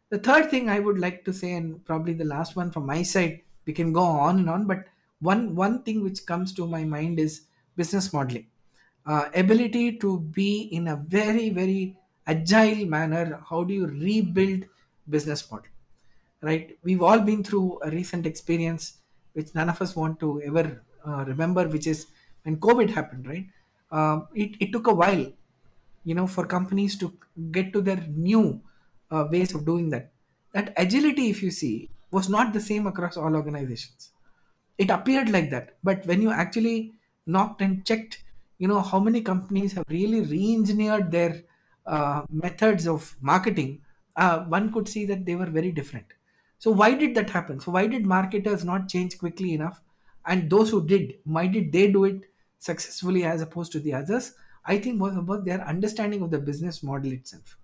the 0.09 0.19
third 0.19 0.49
thing 0.49 0.69
i 0.69 0.79
would 0.79 0.99
like 0.99 1.23
to 1.25 1.33
say 1.33 1.53
and 1.53 1.83
probably 1.85 2.13
the 2.13 2.31
last 2.35 2.55
one 2.55 2.71
from 2.71 2.85
my 2.85 3.01
side 3.03 3.41
we 3.65 3.73
can 3.73 3.91
go 3.93 4.03
on 4.03 4.39
and 4.39 4.49
on 4.49 4.65
but 4.65 4.85
one 5.19 5.55
one 5.55 5.81
thing 5.83 6.03
which 6.03 6.25
comes 6.25 6.53
to 6.53 6.67
my 6.67 6.83
mind 6.83 7.19
is 7.19 7.41
business 7.75 8.11
modeling 8.13 8.47
uh, 9.05 9.25
ability 9.35 9.97
to 9.97 10.19
be 10.41 10.69
in 10.71 10.89
a 10.89 10.95
very 10.95 11.49
very 11.49 11.97
agile 12.27 12.85
manner 12.85 13.41
how 13.49 13.63
do 13.63 13.73
you 13.73 13.87
rebuild 13.87 14.65
business 15.09 15.49
model 15.51 15.71
right? 16.41 16.77
We've 16.83 17.01
all 17.01 17.19
been 17.19 17.43
through 17.43 17.79
a 17.83 17.89
recent 17.89 18.25
experience 18.25 18.99
which 19.33 19.53
none 19.53 19.69
of 19.69 19.81
us 19.81 19.95
want 19.95 20.19
to 20.19 20.41
ever 20.43 20.83
uh, 21.05 21.25
remember, 21.25 21.67
which 21.67 21.87
is 21.87 22.07
when 22.43 22.57
COVID 22.57 22.89
happened, 22.89 23.27
right? 23.27 23.47
Um, 23.91 24.27
it, 24.33 24.55
it 24.59 24.71
took 24.71 24.87
a 24.87 24.93
while, 24.93 25.31
you 26.03 26.15
know, 26.15 26.27
for 26.27 26.45
companies 26.45 26.97
to 26.97 27.13
get 27.51 27.71
to 27.73 27.81
their 27.81 28.03
new 28.09 28.59
uh, 29.11 29.25
ways 29.31 29.53
of 29.53 29.65
doing 29.65 29.89
that. 29.89 30.11
That 30.53 30.73
agility, 30.77 31.29
if 31.29 31.43
you 31.43 31.51
see, 31.51 31.89
was 32.11 32.29
not 32.29 32.53
the 32.53 32.61
same 32.61 32.87
across 32.87 33.17
all 33.17 33.35
organizations. 33.35 34.11
It 34.77 34.89
appeared 34.89 35.29
like 35.29 35.49
that. 35.51 35.77
But 35.83 36.05
when 36.05 36.21
you 36.21 36.31
actually 36.31 36.93
knocked 37.25 37.61
and 37.61 37.85
checked 37.85 38.23
you 38.57 38.67
know 38.67 38.81
how 38.81 38.99
many 38.99 39.21
companies 39.21 39.73
have 39.73 39.85
really 39.89 40.21
re-engineered 40.21 41.11
their 41.11 41.43
uh, 41.85 42.23
methods 42.29 42.87
of 42.87 43.15
marketing 43.21 43.81
uh, 44.15 44.39
one 44.45 44.73
could 44.73 44.89
see 44.89 45.05
that 45.05 45.25
they 45.25 45.35
were 45.35 45.45
very 45.45 45.71
different. 45.71 46.07
So 46.57 46.71
why 46.71 46.95
did 46.95 47.13
that 47.13 47.29
happen? 47.29 47.59
So 47.59 47.71
why 47.71 47.85
did 47.85 48.03
marketers 48.03 48.65
not 48.65 48.89
change 48.89 49.19
quickly 49.19 49.53
enough? 49.53 49.79
And 50.25 50.49
those 50.49 50.71
who 50.71 50.85
did 50.85 51.19
why 51.23 51.45
did 51.45 51.71
they 51.71 51.91
do 51.91 52.05
it 52.05 52.21
successfully 52.57 53.23
as 53.23 53.41
opposed 53.41 53.71
to 53.73 53.79
the 53.79 53.93
others? 53.93 54.33
I 54.65 54.79
think 54.79 54.99
was 54.99 55.15
about 55.15 55.45
their 55.45 55.61
understanding 55.61 56.23
of 56.23 56.31
the 56.31 56.39
business 56.39 56.81
model 56.81 57.11
itself 57.11 57.57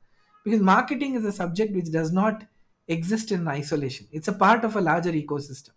because 0.43 0.61
marketing 0.61 1.15
is 1.15 1.25
a 1.25 1.31
subject 1.31 1.73
which 1.73 1.91
does 1.91 2.11
not 2.11 2.45
exist 2.87 3.31
in 3.31 3.47
isolation. 3.47 4.07
It's 4.11 4.27
a 4.27 4.33
part 4.33 4.63
of 4.63 4.75
a 4.75 4.81
larger 4.81 5.11
ecosystem. 5.11 5.71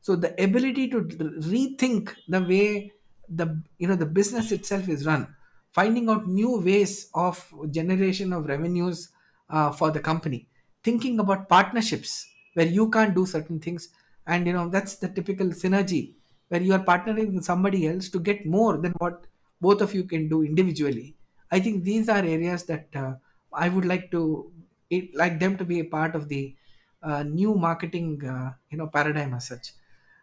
So 0.00 0.16
the 0.16 0.32
ability 0.42 0.88
to 0.90 1.02
rethink 1.02 2.14
the 2.28 2.42
way 2.42 2.92
the 3.28 3.62
you 3.78 3.86
know 3.88 3.96
the 3.96 4.06
business 4.06 4.52
itself 4.52 4.88
is 4.88 5.04
run 5.04 5.34
finding 5.72 6.08
out 6.08 6.26
new 6.26 6.58
ways 6.60 7.10
of 7.14 7.52
generation 7.70 8.32
of 8.32 8.46
revenues 8.46 9.10
uh, 9.50 9.70
for 9.70 9.90
the 9.90 10.00
company 10.00 10.48
thinking 10.82 11.20
about 11.20 11.46
partnerships 11.48 12.26
where 12.54 12.66
you 12.66 12.88
can't 12.90 13.14
do 13.14 13.26
certain 13.26 13.60
things 13.60 13.90
and 14.26 14.46
you 14.46 14.52
know 14.52 14.68
that's 14.70 14.96
the 14.96 15.08
typical 15.08 15.48
synergy 15.48 16.14
where 16.48 16.62
you 16.62 16.72
are 16.72 16.84
partnering 16.84 17.34
with 17.34 17.44
somebody 17.44 17.86
else 17.86 18.08
to 18.08 18.18
get 18.18 18.46
more 18.46 18.78
than 18.78 18.92
what 18.92 19.26
both 19.60 19.82
of 19.82 19.92
you 19.92 20.04
can 20.04 20.28
do 20.28 20.42
individually. 20.42 21.14
I 21.50 21.60
think 21.60 21.84
these 21.84 22.08
are 22.08 22.24
areas 22.24 22.64
that 22.64 22.88
uh, 22.94 23.14
i 23.52 23.68
would 23.68 23.84
like 23.84 24.10
to 24.10 24.52
it, 24.90 25.14
like 25.14 25.38
them 25.38 25.56
to 25.56 25.64
be 25.64 25.80
a 25.80 25.84
part 25.84 26.14
of 26.14 26.28
the 26.28 26.56
uh, 27.02 27.22
new 27.22 27.54
marketing 27.54 28.24
uh, 28.24 28.52
you 28.70 28.78
know 28.78 28.86
paradigm 28.88 29.34
as 29.34 29.46
such 29.48 29.72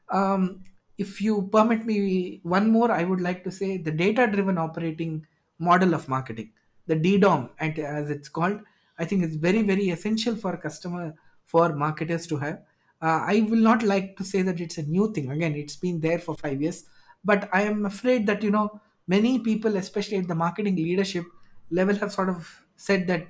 um, 0.09 0.63
if 0.97 1.21
you 1.21 1.49
permit 1.51 1.85
me 1.85 2.39
one 2.43 2.71
more, 2.71 2.91
I 2.91 3.03
would 3.03 3.19
like 3.21 3.43
to 3.43 3.51
say 3.51 3.77
the 3.77 3.91
data 3.91 4.27
driven 4.27 4.57
operating 4.57 5.27
model 5.59 5.93
of 5.93 6.07
marketing, 6.07 6.53
the 6.87 6.95
DDOM, 6.95 7.49
as 7.59 8.09
it's 8.09 8.29
called, 8.29 8.61
I 8.97 9.05
think 9.05 9.23
it's 9.23 9.35
very, 9.35 9.61
very 9.61 9.89
essential 9.89 10.35
for 10.35 10.55
customer, 10.57 11.15
for 11.43 11.73
marketers 11.75 12.27
to 12.27 12.37
have. 12.37 12.63
Uh, 13.01 13.23
I 13.27 13.41
will 13.49 13.59
not 13.59 13.83
like 13.83 14.15
to 14.17 14.23
say 14.23 14.41
that 14.43 14.61
it's 14.61 14.77
a 14.77 14.83
new 14.83 15.11
thing. 15.13 15.29
Again, 15.31 15.55
it's 15.55 15.75
been 15.75 15.99
there 15.99 16.19
for 16.19 16.35
five 16.35 16.61
years, 16.61 16.85
but 17.23 17.49
I 17.53 17.63
am 17.63 17.85
afraid 17.85 18.25
that, 18.27 18.41
you 18.41 18.51
know, 18.51 18.79
many 19.07 19.39
people, 19.39 19.75
especially 19.75 20.17
at 20.17 20.27
the 20.27 20.35
marketing 20.35 20.75
leadership 20.77 21.25
level, 21.69 21.95
have 21.95 22.13
sort 22.13 22.29
of 22.29 22.64
said 22.75 23.07
that 23.07 23.27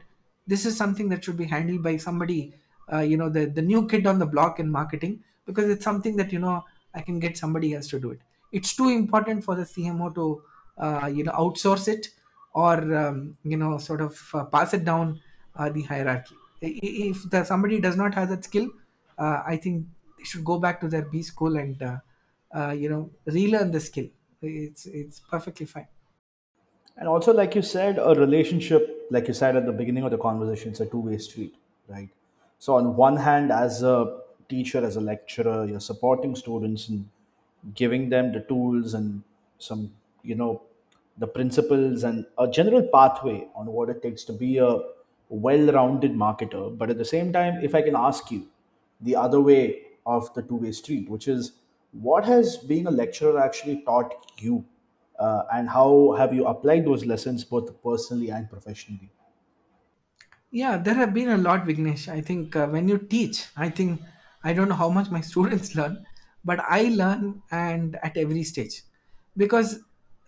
this 0.47 0.65
is 0.65 0.77
something 0.77 1.09
that 1.09 1.23
should 1.23 1.37
be 1.37 1.45
handled 1.45 1.83
by 1.83 1.97
somebody, 1.97 2.53
uh, 2.91 2.99
you 2.99 3.17
know, 3.17 3.29
the, 3.29 3.45
the 3.45 3.61
new 3.61 3.87
kid 3.87 4.05
on 4.05 4.19
the 4.19 4.25
block 4.25 4.59
in 4.59 4.69
marketing 4.69 5.23
because 5.45 5.69
it's 5.69 5.83
something 5.83 6.15
that 6.17 6.31
you 6.31 6.39
know 6.39 6.63
I 6.93 7.01
can 7.01 7.19
get 7.19 7.37
somebody 7.37 7.73
else 7.73 7.87
to 7.89 7.99
do 7.99 8.11
it. 8.11 8.19
It's 8.51 8.75
too 8.75 8.89
important 8.89 9.43
for 9.43 9.55
the 9.55 9.65
CMO 9.65 10.09
to 10.11 10.43
uh, 10.77 11.07
you 11.13 11.23
know 11.23 11.31
outsource 11.33 11.87
it 11.87 12.09
or 12.53 12.95
um, 12.95 13.37
you 13.43 13.57
know 13.57 13.77
sort 13.77 14.01
of 14.01 14.29
uh, 14.33 14.45
pass 14.45 14.73
it 14.73 14.85
down 14.85 15.21
uh, 15.55 15.69
the 15.69 15.81
hierarchy. 15.83 16.35
If 16.61 17.29
the, 17.29 17.43
somebody 17.43 17.79
does 17.79 17.95
not 17.97 18.13
have 18.15 18.29
that 18.29 18.43
skill, 18.43 18.69
uh, 19.17 19.43
I 19.45 19.57
think 19.57 19.87
they 20.17 20.23
should 20.23 20.43
go 20.45 20.59
back 20.59 20.79
to 20.81 20.87
their 20.87 21.03
B 21.05 21.21
school 21.21 21.57
and 21.57 21.81
uh, 22.55 22.71
you 22.71 22.89
know 22.89 23.11
relearn 23.25 23.71
the 23.71 23.79
skill. 23.79 24.09
It's 24.41 24.85
it's 24.85 25.19
perfectly 25.19 25.65
fine. 25.65 25.87
And 26.97 27.07
also, 27.07 27.33
like 27.33 27.55
you 27.55 27.61
said, 27.61 27.97
a 27.99 28.15
relationship, 28.15 29.07
like 29.11 29.27
you 29.27 29.33
said 29.33 29.55
at 29.55 29.65
the 29.65 29.71
beginning 29.71 30.03
of 30.03 30.11
the 30.11 30.17
conversation, 30.17 30.71
it's 30.71 30.79
a 30.79 30.85
two 30.85 30.99
way 30.99 31.17
street, 31.17 31.55
right? 31.87 32.09
So, 32.57 32.75
on 32.75 32.95
one 32.95 33.17
hand, 33.17 33.51
as 33.51 33.83
a 33.83 34.19
teacher, 34.47 34.83
as 34.83 34.95
a 34.95 35.01
lecturer, 35.01 35.65
you're 35.65 35.79
supporting 35.81 36.35
students 36.35 36.87
and 36.87 37.09
giving 37.73 38.09
them 38.09 38.31
the 38.31 38.41
tools 38.41 38.93
and 38.93 39.23
some, 39.57 39.91
you 40.23 40.35
know, 40.35 40.61
the 41.17 41.27
principles 41.27 42.03
and 42.03 42.25
a 42.37 42.47
general 42.47 42.87
pathway 42.93 43.47
on 43.55 43.67
what 43.67 43.89
it 43.89 44.01
takes 44.01 44.23
to 44.25 44.33
be 44.33 44.57
a 44.57 44.79
well 45.29 45.71
rounded 45.71 46.13
marketer. 46.13 46.77
But 46.77 46.89
at 46.89 46.97
the 46.97 47.05
same 47.05 47.33
time, 47.33 47.63
if 47.63 47.75
I 47.75 47.81
can 47.81 47.95
ask 47.95 48.31
you 48.31 48.47
the 49.01 49.15
other 49.15 49.41
way 49.41 49.81
of 50.05 50.33
the 50.33 50.41
two 50.41 50.55
way 50.55 50.71
street, 50.71 51.09
which 51.09 51.27
is 51.27 51.53
what 51.91 52.25
has 52.25 52.57
being 52.57 52.87
a 52.87 52.91
lecturer 52.91 53.39
actually 53.39 53.81
taught 53.83 54.13
you 54.37 54.65
uh, 55.19 55.43
and 55.53 55.69
how 55.69 56.13
have 56.17 56.33
you 56.33 56.45
applied 56.47 56.85
those 56.85 57.05
lessons 57.05 57.43
both 57.43 57.81
personally 57.83 58.29
and 58.31 58.49
professionally? 58.49 59.11
Yeah, 60.51 60.77
there 60.77 60.93
have 60.95 61.13
been 61.13 61.29
a 61.29 61.37
lot, 61.37 61.65
Vignesh. 61.65 62.07
I 62.07 62.21
think 62.21 62.55
uh, 62.55 62.67
when 62.67 62.87
you 62.87 62.97
teach, 62.97 63.45
I 63.57 63.69
think 63.69 64.01
I 64.43 64.53
don't 64.53 64.69
know 64.69 64.75
how 64.75 64.89
much 64.89 65.09
my 65.11 65.21
students 65.31 65.75
learn, 65.75 66.05
but 66.43 66.59
I 66.59 66.83
learn 66.89 67.41
and 67.51 67.97
at 68.03 68.15
every 68.17 68.43
stage 68.43 68.83
because 69.37 69.79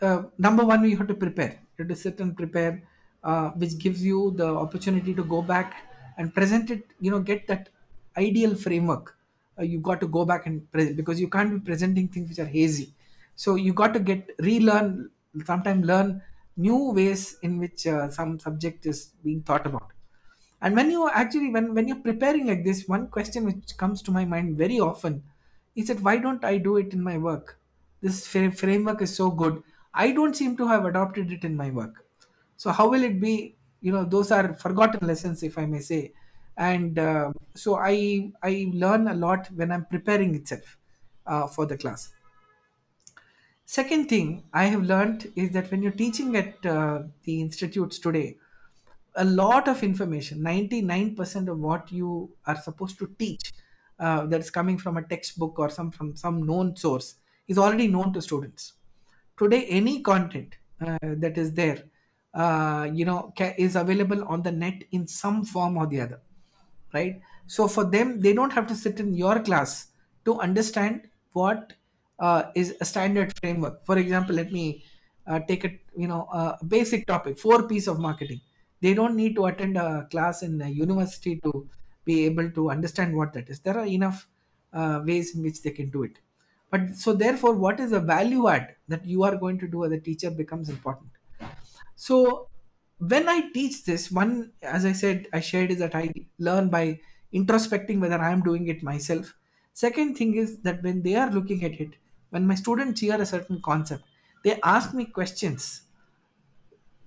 uh, 0.01 0.23
number 0.37 0.65
one, 0.65 0.83
you 0.89 0.97
have 0.97 1.07
to 1.07 1.13
prepare. 1.13 1.59
You 1.77 1.83
have 1.83 1.87
to 1.87 1.95
sit 1.95 2.19
and 2.19 2.35
prepare, 2.35 2.83
uh, 3.23 3.49
which 3.51 3.77
gives 3.77 4.03
you 4.03 4.31
the 4.31 4.47
opportunity 4.47 5.13
to 5.13 5.23
go 5.23 5.41
back 5.41 5.75
and 6.17 6.33
present 6.33 6.69
it. 6.71 6.83
You 6.99 7.11
know, 7.11 7.19
get 7.19 7.47
that 7.47 7.69
ideal 8.17 8.55
framework. 8.55 9.15
Uh, 9.57 9.63
you 9.63 9.79
got 9.79 9.99
to 10.01 10.07
go 10.07 10.25
back 10.25 10.45
and 10.45 10.69
present 10.71 10.97
because 10.97 11.19
you 11.19 11.29
can't 11.29 11.51
be 11.51 11.59
presenting 11.59 12.07
things 12.09 12.29
which 12.29 12.39
are 12.39 12.45
hazy. 12.45 12.93
So 13.37 13.55
you 13.55 13.73
got 13.73 13.93
to 13.95 14.01
get 14.01 14.29
relearn, 14.39 15.11
sometimes 15.45 15.85
learn 15.85 16.23
new 16.57 16.91
ways 16.93 17.37
in 17.43 17.59
which 17.59 17.87
uh, 17.87 18.09
some 18.11 18.39
subject 18.39 18.85
is 18.87 19.07
being 19.23 19.43
thought 19.43 19.65
about. 19.67 19.93
And 20.61 20.75
when 20.75 20.89
you 20.91 21.09
actually 21.09 21.49
when 21.51 21.73
when 21.75 21.87
you're 21.87 22.01
preparing 22.09 22.47
like 22.47 22.63
this 22.63 22.87
one 22.87 23.09
question 23.09 23.45
which 23.45 23.77
comes 23.77 24.01
to 24.03 24.11
my 24.11 24.25
mind 24.25 24.57
very 24.57 24.79
often 24.79 25.23
is 25.75 25.87
that 25.89 26.01
why 26.01 26.17
don't 26.17 26.43
i 26.43 26.57
do 26.57 26.77
it 26.77 26.93
in 26.93 27.03
my 27.03 27.17
work? 27.17 27.59
This 28.01 28.25
fra- 28.27 28.51
framework 28.51 29.01
is 29.01 29.15
so 29.15 29.29
good. 29.31 29.63
I 29.93 30.11
don't 30.11 30.35
seem 30.35 30.57
to 30.57 30.67
have 30.67 30.85
adopted 30.85 31.31
it 31.31 31.43
in 31.43 31.55
my 31.55 31.69
work. 31.71 32.05
So 32.57 32.71
how 32.71 32.89
will 32.89 33.03
it 33.03 33.19
be? 33.21 33.55
You 33.81 33.91
know 33.91 34.05
those 34.05 34.31
are 34.31 34.53
forgotten 34.55 35.05
lessons 35.07 35.43
if 35.43 35.57
i 35.57 35.65
may 35.65 35.79
say. 35.79 36.13
And 36.57 36.97
uh, 36.97 37.31
so 37.55 37.75
i 37.75 38.31
i 38.41 38.71
learn 38.73 39.07
a 39.07 39.13
lot 39.13 39.47
when 39.51 39.71
i'm 39.71 39.85
preparing 39.85 40.33
itself 40.35 40.77
uh, 41.27 41.45
for 41.47 41.65
the 41.67 41.77
class 41.77 42.11
second 43.75 44.07
thing 44.11 44.27
i 44.53 44.65
have 44.73 44.83
learned 44.91 45.31
is 45.35 45.51
that 45.55 45.69
when 45.71 45.81
you're 45.83 45.99
teaching 46.03 46.35
at 46.41 46.65
uh, 46.75 47.03
the 47.23 47.35
institutes 47.45 47.99
today 48.05 48.37
a 49.15 49.25
lot 49.25 49.67
of 49.67 49.83
information 49.83 50.41
99% 50.43 51.49
of 51.49 51.59
what 51.59 51.91
you 51.91 52.11
are 52.45 52.57
supposed 52.67 52.97
to 52.99 53.07
teach 53.19 53.53
uh, 53.99 54.25
that's 54.27 54.49
coming 54.49 54.77
from 54.77 54.97
a 54.97 55.03
textbook 55.13 55.59
or 55.59 55.69
some 55.69 55.91
from 55.91 56.15
some 56.15 56.43
known 56.45 56.75
source 56.75 57.15
is 57.47 57.57
already 57.57 57.87
known 57.87 58.13
to 58.13 58.21
students. 58.21 58.73
Today 59.37 59.65
any 59.67 60.01
content 60.03 60.57
uh, 60.81 60.97
that 61.03 61.37
is 61.37 61.53
there 61.53 61.83
uh, 62.33 62.89
you 62.93 63.05
know 63.05 63.33
ca- 63.37 63.55
is 63.57 63.75
available 63.75 64.23
on 64.27 64.43
the 64.43 64.51
net 64.51 64.83
in 64.91 65.07
some 65.07 65.43
form 65.45 65.77
or 65.77 65.87
the 65.87 66.01
other 66.01 66.21
right? 66.93 67.21
So 67.47 67.67
for 67.67 67.85
them 67.85 68.19
they 68.21 68.33
don't 68.33 68.53
have 68.53 68.67
to 68.67 68.75
sit 68.75 68.99
in 68.99 69.13
your 69.13 69.41
class 69.43 69.87
to 70.25 70.39
understand 70.39 71.09
what 71.33 71.73
uh, 72.19 72.51
is 72.55 72.75
a 72.81 72.85
standard 72.85 73.37
framework. 73.39 73.85
For 73.85 73.97
example 73.97 74.35
let 74.35 74.51
me 74.51 74.83
uh, 75.25 75.39
take 75.47 75.65
a 75.65 75.79
you 75.95 76.07
know 76.07 76.27
a 76.31 76.57
basic 76.65 77.05
topic 77.07 77.37
four 77.39 77.67
Ps 77.67 77.87
of 77.87 77.99
marketing. 77.99 78.41
They 78.81 78.93
don't 78.93 79.15
need 79.15 79.35
to 79.35 79.45
attend 79.45 79.77
a 79.77 80.07
class 80.11 80.43
in 80.43 80.61
a 80.61 80.69
university 80.69 81.39
to 81.41 81.69
be 82.05 82.25
able 82.25 82.51
to 82.51 82.69
understand 82.69 83.15
what 83.15 83.33
that 83.33 83.49
is. 83.49 83.59
There 83.59 83.77
are 83.77 83.85
enough 83.85 84.27
uh, 84.71 85.01
ways 85.05 85.35
in 85.35 85.43
which 85.43 85.61
they 85.63 85.71
can 85.71 85.89
do 85.89 86.03
it. 86.03 86.19
But 86.69 86.95
so 86.95 87.13
therefore 87.13 87.55
what 87.55 87.79
is 87.79 87.91
the 87.91 87.99
value 87.99 88.47
add 88.47 88.75
that 88.87 89.05
you 89.05 89.23
are 89.23 89.35
going 89.35 89.57
to 89.59 89.67
do 89.67 89.85
as 89.85 89.91
a 89.91 89.99
teacher 89.99 90.29
becomes 90.29 90.69
important. 90.69 91.11
So 91.95 92.49
when 92.99 93.27
I 93.29 93.49
teach 93.51 93.85
this, 93.85 94.11
one, 94.11 94.53
as 94.61 94.85
I 94.85 94.91
said, 94.91 95.27
I 95.33 95.39
shared 95.39 95.71
is 95.71 95.79
that 95.79 95.95
I 95.95 96.11
learn 96.39 96.69
by 96.69 96.99
introspecting 97.33 97.99
whether 97.99 98.19
I 98.19 98.31
am 98.31 98.41
doing 98.41 98.67
it 98.67 98.83
myself. 98.83 99.33
Second 99.73 100.17
thing 100.17 100.35
is 100.35 100.59
that 100.61 100.81
when 100.83 101.03
they 101.03 101.15
are 101.15 101.29
looking 101.31 101.63
at 101.63 101.79
it, 101.79 101.91
when 102.29 102.47
my 102.47 102.55
students 102.55 103.01
hear 103.01 103.19
a 103.21 103.25
certain 103.25 103.61
concept, 103.61 104.03
they 104.43 104.59
ask 104.61 104.93
me 104.93 105.05
questions 105.05 105.83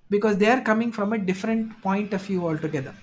because 0.08 0.36
they 0.38 0.46
are 0.50 0.60
coming 0.62 0.92
from 0.92 1.12
a 1.12 1.18
different 1.18 1.80
point 1.82 2.12
of 2.12 2.22
view 2.22 2.46
altogether. 2.46 2.94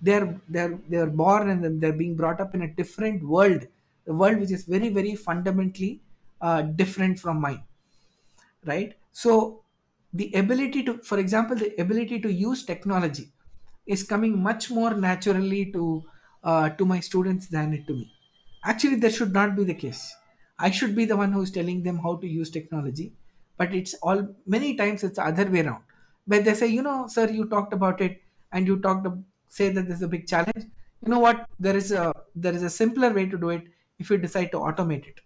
They're 0.00 0.40
they're 0.48 0.78
they're 0.88 1.10
born 1.10 1.50
and 1.50 1.80
they're 1.80 1.92
being 1.92 2.16
brought 2.16 2.40
up 2.40 2.54
in 2.54 2.62
a 2.62 2.68
different 2.68 3.22
world, 3.22 3.66
the 4.04 4.14
world 4.14 4.38
which 4.38 4.50
is 4.50 4.64
very 4.64 4.88
very 4.88 5.14
fundamentally 5.14 6.02
uh, 6.40 6.62
different 6.62 7.18
from 7.18 7.40
mine 7.40 7.64
right? 8.64 8.94
So 9.12 9.64
the 10.12 10.32
ability 10.34 10.82
to 10.84 10.98
for 10.98 11.18
example 11.18 11.56
the 11.56 11.74
ability 11.80 12.20
to 12.20 12.32
use 12.32 12.64
technology 12.64 13.32
is 13.86 14.02
coming 14.02 14.42
much 14.42 14.70
more 14.70 14.94
naturally 14.94 15.72
to 15.72 16.04
uh, 16.42 16.70
to 16.70 16.84
my 16.84 17.00
students 17.00 17.48
than 17.48 17.72
it 17.74 17.86
to 17.86 17.94
me. 17.94 18.12
Actually 18.64 18.96
that 18.96 19.14
should 19.14 19.32
not 19.32 19.56
be 19.56 19.64
the 19.64 19.74
case 19.74 20.14
i 20.58 20.70
should 20.70 20.94
be 20.94 21.04
the 21.04 21.16
one 21.16 21.32
who's 21.32 21.50
telling 21.50 21.82
them 21.82 21.98
how 21.98 22.16
to 22.16 22.26
use 22.28 22.50
technology 22.50 23.06
but 23.58 23.74
it's 23.74 23.94
all 24.02 24.22
many 24.46 24.74
times 24.76 25.04
it's 25.04 25.16
the 25.16 25.24
other 25.24 25.48
way 25.48 25.60
around. 25.64 25.84
Where 26.26 26.40
they 26.42 26.54
say 26.54 26.66
you 26.66 26.82
know 26.82 27.06
sir 27.06 27.30
you 27.30 27.48
talked 27.48 27.72
about 27.72 28.00
it 28.00 28.20
and 28.50 28.66
you 28.66 28.80
talked 28.80 29.06
say 29.48 29.68
that 29.70 29.86
there's 29.86 30.02
a 30.02 30.08
big 30.08 30.26
challenge. 30.26 30.64
You 31.04 31.08
know 31.12 31.20
what? 31.20 31.48
There 31.60 31.76
is 31.76 31.92
a 31.92 32.12
there 32.34 32.52
is 32.52 32.64
a 32.64 32.70
simpler 32.70 33.12
way 33.12 33.26
to 33.26 33.38
do 33.38 33.50
it 33.50 33.62
if 34.00 34.10
you 34.10 34.18
decide 34.18 34.50
to 34.52 34.58
automate 34.58 35.06
it. 35.06 35.20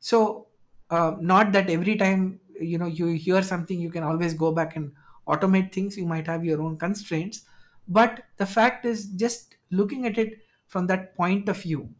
So 0.00 0.48
uh, 0.90 1.16
not 1.20 1.52
that 1.52 1.70
every 1.70 1.96
time 1.96 2.40
you 2.60 2.78
know 2.78 2.86
you 2.86 3.06
hear 3.08 3.42
something 3.42 3.80
you 3.80 3.90
can 3.90 4.02
always 4.02 4.34
go 4.34 4.52
back 4.52 4.76
and 4.76 4.92
automate 5.28 5.72
things. 5.72 5.96
You 5.96 6.06
might 6.06 6.26
have 6.26 6.44
your 6.44 6.62
own 6.62 6.76
constraints. 6.78 7.44
But 7.88 8.24
the 8.36 8.46
fact 8.46 8.84
is 8.84 9.06
just 9.08 9.56
looking 9.70 10.06
at 10.06 10.18
it 10.18 10.40
from 10.66 10.86
that 10.88 11.16
point 11.16 11.48
of 11.48 11.60
view 11.62 11.94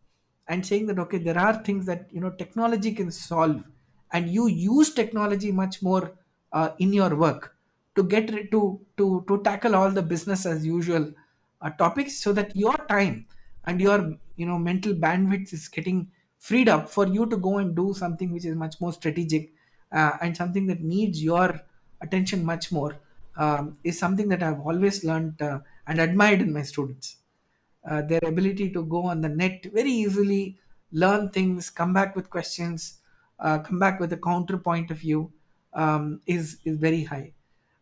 and 0.48 0.64
saying 0.66 0.86
that 0.86 0.98
okay 0.98 1.18
there 1.18 1.38
are 1.38 1.62
things 1.62 1.86
that 1.86 2.08
you 2.12 2.20
know 2.20 2.30
technology 2.30 2.92
can 2.94 3.10
solve 3.10 3.62
and 4.12 4.28
you 4.28 4.46
use 4.48 4.92
technology 4.94 5.52
much 5.52 5.82
more 5.82 6.18
uh, 6.52 6.70
in 6.78 6.92
your 6.92 7.14
work 7.16 7.56
to 7.94 8.02
get 8.02 8.28
to 8.50 8.80
to 8.96 9.24
to 9.28 9.42
tackle 9.42 9.74
all 9.74 9.90
the 9.90 10.02
business 10.02 10.44
as 10.46 10.66
usual 10.66 11.12
uh, 11.60 11.70
topics 11.70 12.18
so 12.18 12.32
that 12.32 12.54
your 12.56 12.76
time 12.88 13.26
and 13.64 13.80
your 13.80 13.98
you 14.36 14.46
know 14.46 14.58
mental 14.58 14.94
bandwidth 14.94 15.52
is 15.52 15.68
getting 15.68 16.10
freed 16.38 16.68
up 16.68 16.88
for 16.90 17.06
you 17.06 17.26
to 17.26 17.36
go 17.36 17.58
and 17.58 17.76
do 17.76 17.94
something 17.94 18.32
which 18.32 18.44
is 18.44 18.56
much 18.56 18.80
more 18.80 18.92
strategic 18.92 19.52
uh, 19.92 20.16
and 20.20 20.36
something 20.36 20.66
that 20.66 20.80
needs 20.80 21.22
your 21.22 21.60
attention 22.00 22.44
much 22.44 22.72
more 22.72 22.98
um, 23.36 23.78
is 23.84 23.98
something 23.98 24.28
that 24.28 24.42
i've 24.42 24.60
always 24.60 25.04
learned 25.04 25.40
uh, 25.40 25.60
and 25.86 26.00
admired 26.00 26.40
in 26.40 26.52
my 26.52 26.62
students 26.62 27.18
uh, 27.88 28.02
their 28.02 28.20
ability 28.24 28.70
to 28.70 28.84
go 28.84 29.06
on 29.06 29.20
the 29.20 29.28
net 29.28 29.66
very 29.72 29.90
easily, 29.90 30.58
learn 30.92 31.30
things, 31.30 31.70
come 31.70 31.92
back 31.92 32.14
with 32.14 32.30
questions, 32.30 33.00
uh, 33.40 33.58
come 33.58 33.78
back 33.78 33.98
with 33.98 34.12
a 34.12 34.16
counterpoint 34.16 34.90
of 34.90 34.98
view 34.98 35.32
um, 35.74 36.20
is 36.26 36.58
is 36.64 36.76
very 36.76 37.04
high. 37.04 37.32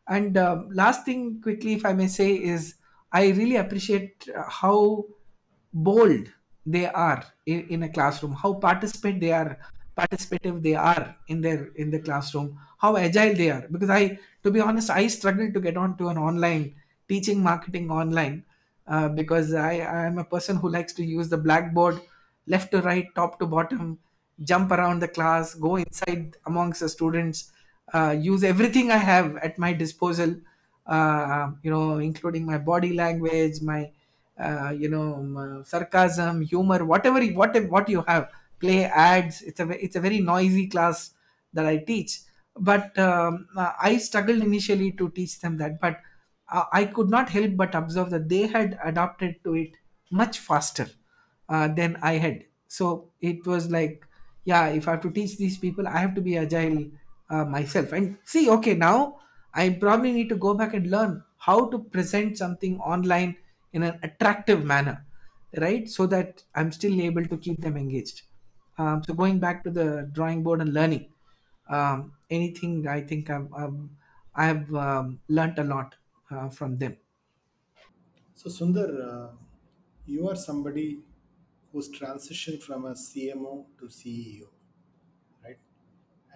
And 0.09 0.37
uh, 0.37 0.63
last 0.71 1.05
thing, 1.05 1.41
quickly, 1.41 1.75
if 1.75 1.87
I 1.87 1.93
may 1.93 2.09
say, 2.09 2.33
is 2.35 2.75
I 3.13 3.29
really 3.29 3.57
appreciate 3.57 4.29
how 4.49 5.05
bold 5.73 6.29
they 6.67 6.87
are 6.87 7.25
in, 7.47 7.67
in 7.69 7.83
a 7.83 7.89
classroom, 7.89 8.33
how 8.33 8.55
participate 8.55 9.21
they 9.21 9.33
are, 9.33 9.59
participative 9.97 10.63
they 10.63 10.75
are 10.75 11.17
in 11.29 11.41
their 11.41 11.71
in 11.77 11.91
the 11.91 11.99
classroom, 12.01 12.59
how 12.79 12.97
agile 12.97 13.35
they 13.35 13.51
are. 13.51 13.67
Because 13.71 13.91
I, 13.91 14.19
to 14.43 14.51
be 14.51 14.61
honest, 14.61 14.91
I 14.91 15.07
struggled 15.09 15.55
to 15.55 15.61
get 15.61 15.77
onto 15.77 16.09
an 16.09 16.19
online 16.19 16.75
teaching 17.09 17.43
marketing 17.43 17.91
online 17.91 18.45
uh, 18.91 19.09
because 19.09 19.55
I 19.55 19.73
I 19.79 20.07
am 20.07 20.19
a 20.19 20.25
person 20.25 20.57
who 20.57 20.69
likes 20.69 20.93
to 20.95 21.05
use 21.05 21.31
the 21.31 21.39
blackboard 21.39 22.03
left 22.47 22.73
to 22.73 22.83
right, 22.83 23.07
top 23.15 23.39
to 23.41 23.47
bottom, 23.47 23.99
jump 24.43 24.71
around 24.73 25.01
the 25.01 25.09
class, 25.09 25.55
go 25.55 25.77
inside 25.77 26.37
amongst 26.47 26.81
the 26.81 26.89
students, 26.89 27.53
uh, 27.95 28.17
use 28.19 28.45
everything 28.45 28.91
I 28.91 28.97
have 28.99 29.37
at 29.39 29.59
my 29.59 29.73
disposal, 29.73 30.37
uh, 30.87 31.53
you 31.63 31.71
know, 31.71 31.99
including 31.99 32.45
my 32.47 32.59
body 32.59 32.93
language, 32.95 33.61
my 33.63 33.93
uh, 34.39 34.71
you 34.77 34.89
know 34.89 35.63
sarcasm, 35.67 36.41
humor, 36.43 36.85
whatever 36.85 37.23
what 37.33 37.55
what 37.69 37.89
you 37.89 38.03
have, 38.09 38.31
play 38.59 38.85
ads. 38.85 39.43
It's 39.43 39.61
a 39.61 39.69
it's 39.85 39.97
a 39.97 40.01
very 40.01 40.21
noisy 40.21 40.67
class 40.69 41.15
that 41.53 41.67
I 41.67 41.79
teach, 41.79 42.21
but 42.57 42.97
um, 42.99 43.49
uh, 43.57 43.73
I 43.81 43.99
struggled 43.99 44.43
initially 44.43 44.93
to 44.93 45.11
teach 45.11 45.41
them 45.41 45.59
that, 45.59 45.81
but 45.81 46.01
I 46.73 46.85
could 46.87 47.11
not 47.11 47.29
help 47.31 47.57
but 47.57 47.75
observe 47.75 48.11
that 48.11 48.29
they 48.29 48.47
had 48.47 48.79
adapted 48.85 49.43
to 49.45 49.55
it 49.55 49.77
much 50.11 50.39
faster 50.39 50.89
uh, 51.49 51.69
than 51.69 51.97
I 52.03 52.15
had. 52.15 52.45
So 52.69 53.11
it 53.21 53.47
was 53.47 53.71
like, 53.71 54.07
yeah, 54.45 54.67
if 54.69 54.89
I 54.89 54.93
have 54.93 55.03
to 55.03 55.11
teach 55.11 55.37
these 55.39 55.59
people, 55.59 55.87
I 55.87 55.99
have 55.99 56.15
to 56.15 56.21
be 56.21 56.37
agile 56.37 56.91
uh, 57.29 57.45
myself. 57.45 57.93
And 57.93 58.19
see, 58.25 58.49
okay, 58.51 58.75
now 58.75 59.21
I 59.55 59.71
probably 59.71 60.13
need 60.13 60.29
to 60.31 60.37
go 60.37 60.55
back 60.55 60.75
and 60.75 60.91
learn 60.91 61.25
how 61.39 61.69
to 61.71 61.79
present 61.79 62.39
something 62.39 62.79
online 62.81 63.37
in 63.73 63.83
an 63.83 63.99
attractive 64.03 64.65
manner, 64.65 65.07
right? 65.57 65.89
So 65.89 66.07
that 66.07 66.43
I'm 66.55 66.73
still 66.73 67.01
able 67.01 67.25
to 67.27 67.37
keep 67.37 67.61
them 67.61 67.77
engaged. 67.77 68.23
Um, 68.79 69.03
so 69.05 69.15
going 69.15 69.39
back 69.39 69.63
to 69.65 69.71
the 69.71 70.09
drawing 70.13 70.43
board 70.43 70.61
and 70.61 70.73
learning, 70.73 71.13
um, 71.69 72.15
anything 72.31 72.87
I 72.89 73.03
think 73.03 73.31
I've, 73.31 73.53
um, 73.53 73.97
I've 74.35 74.75
um, 74.75 75.21
learned 75.29 75.59
a 75.59 75.65
lot 75.65 75.97
uh, 76.31 76.49
from 76.49 76.79
them. 76.79 76.97
So, 78.35 78.49
Sundar, 78.49 78.89
uh, 79.09 79.29
you 80.07 80.29
are 80.29 80.37
somebody 80.37 81.01
who's 81.73 81.89
transitioned 81.91 82.63
from 82.63 82.85
a 82.87 82.95
CMO 82.95 83.67
to 83.79 83.87
CEO, 83.87 84.49
right? 85.45 85.59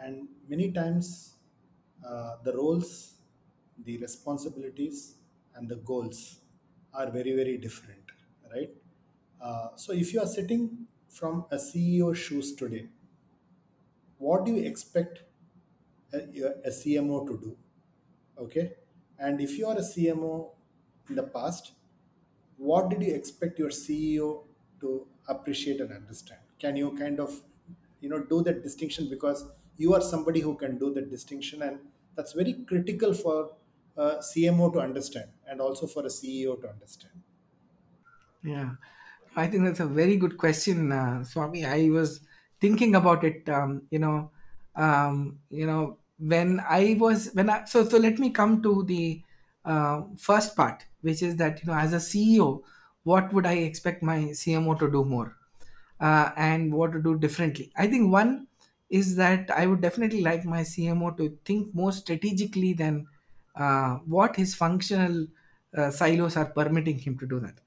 And 0.01 0.29
many 0.49 0.71
times 0.73 1.35
uh, 2.07 2.37
the 2.45 2.53
roles, 2.57 3.15
the 3.85 3.99
responsibilities, 3.99 5.17
and 5.55 5.69
the 5.69 5.77
goals 5.77 6.41
are 6.93 7.11
very, 7.11 7.35
very 7.35 7.59
different, 7.59 8.13
right? 8.53 8.71
Uh, 9.41 9.69
so, 9.77 9.93
if 9.93 10.13
you 10.13 10.21
are 10.21 10.27
sitting 10.27 10.87
from 11.09 11.47
a 11.51 11.57
CEO 11.57 12.15
shoes 12.15 12.55
today, 12.55 12.89
what 14.19 14.45
do 14.45 14.53
you 14.53 14.65
expect 14.65 15.23
a, 16.13 16.19
a 16.65 16.71
CMO 16.71 17.27
to 17.27 17.39
do? 17.39 17.57
Okay. 18.39 18.73
And 19.25 19.41
if 19.41 19.57
you 19.59 19.67
are 19.67 19.77
a 19.77 19.87
CMO 19.93 20.51
in 21.09 21.17
the 21.17 21.23
past, 21.23 21.73
what 22.59 22.91
did 22.91 23.03
you 23.03 23.15
expect 23.15 23.59
your 23.59 23.71
CEO 23.71 24.43
to 24.81 25.07
appreciate 25.29 25.81
and 25.81 25.93
understand? 25.93 26.41
Can 26.59 26.77
you 26.77 26.91
kind 26.99 27.19
of, 27.19 27.41
you 28.01 28.11
know, 28.11 28.21
do 28.21 28.43
that 28.43 28.63
distinction 28.63 29.09
because 29.09 29.47
you 29.77 29.95
are 29.95 30.01
somebody 30.01 30.41
who 30.41 30.55
can 30.55 30.79
do 30.79 30.93
that 30.95 31.11
distinction, 31.11 31.63
and 31.63 31.79
that's 32.17 32.33
very 32.33 32.53
critical 32.69 33.15
for 33.15 33.53
a 33.97 34.17
CMO 34.19 34.73
to 34.75 34.81
understand 34.81 35.31
and 35.49 35.61
also 35.61 35.87
for 35.87 36.03
a 36.03 36.09
CEO 36.09 36.61
to 36.61 36.69
understand. 36.69 37.15
Yeah, 38.43 38.71
I 39.37 39.47
think 39.47 39.65
that's 39.65 39.81
a 39.81 39.87
very 39.87 40.17
good 40.17 40.37
question, 40.37 40.93
uh, 40.93 41.25
Swami. 41.25 41.65
I 41.65 41.89
was 41.89 42.21
thinking 42.61 42.95
about 42.95 43.25
it. 43.25 43.49
Um, 43.49 43.83
you 43.91 43.99
know, 43.99 44.31
um, 44.77 45.39
you 45.51 45.67
know, 45.67 45.99
when 46.19 46.61
I 46.61 46.97
was 46.99 47.31
when 47.35 47.51
I 47.51 47.65
so 47.65 47.89
so 47.89 47.99
let 47.99 48.19
me 48.19 48.31
come 48.31 48.63
to 48.63 48.85
the 48.85 49.23
uh, 49.65 50.03
first 50.19 50.57
part, 50.57 50.85
which 51.01 51.23
is 51.23 51.37
that 51.37 51.63
you 51.63 51.67
know, 51.73 51.79
as 51.79 51.93
a 51.93 52.01
CEO, 52.01 52.63
what 53.03 53.33
would 53.33 53.47
I 53.47 53.55
expect 53.55 54.03
my 54.03 54.19
CMO 54.43 54.79
to 54.79 54.91
do 54.91 55.05
more? 55.05 55.37
uh, 56.01 56.31
and 56.37 56.73
what 56.73 56.93
to 56.93 57.03
do 57.03 57.19
differently. 57.19 57.73
I 57.77 57.87
think 57.87 58.11
one 58.13 58.49
is 58.91 59.17
that 59.17 59.51
I 59.51 59.67
would 59.67 59.81
definitely 59.81 60.23
like 60.23 60.45
my 60.45 60.63
CMO 60.63 61.17
to 61.17 61.39
think 61.45 61.75
more 61.75 61.93
strategically 61.93 62.73
than 62.75 63.07
uh, 63.57 63.97
what 64.07 64.37
his 64.37 64.55
functional 64.55 65.27
uh, 65.77 65.91
silos 65.91 66.37
are 66.37 66.47
permitting 66.47 66.99
him 66.99 67.19
to 67.19 67.27
do 67.27 67.41
that. 67.41 67.61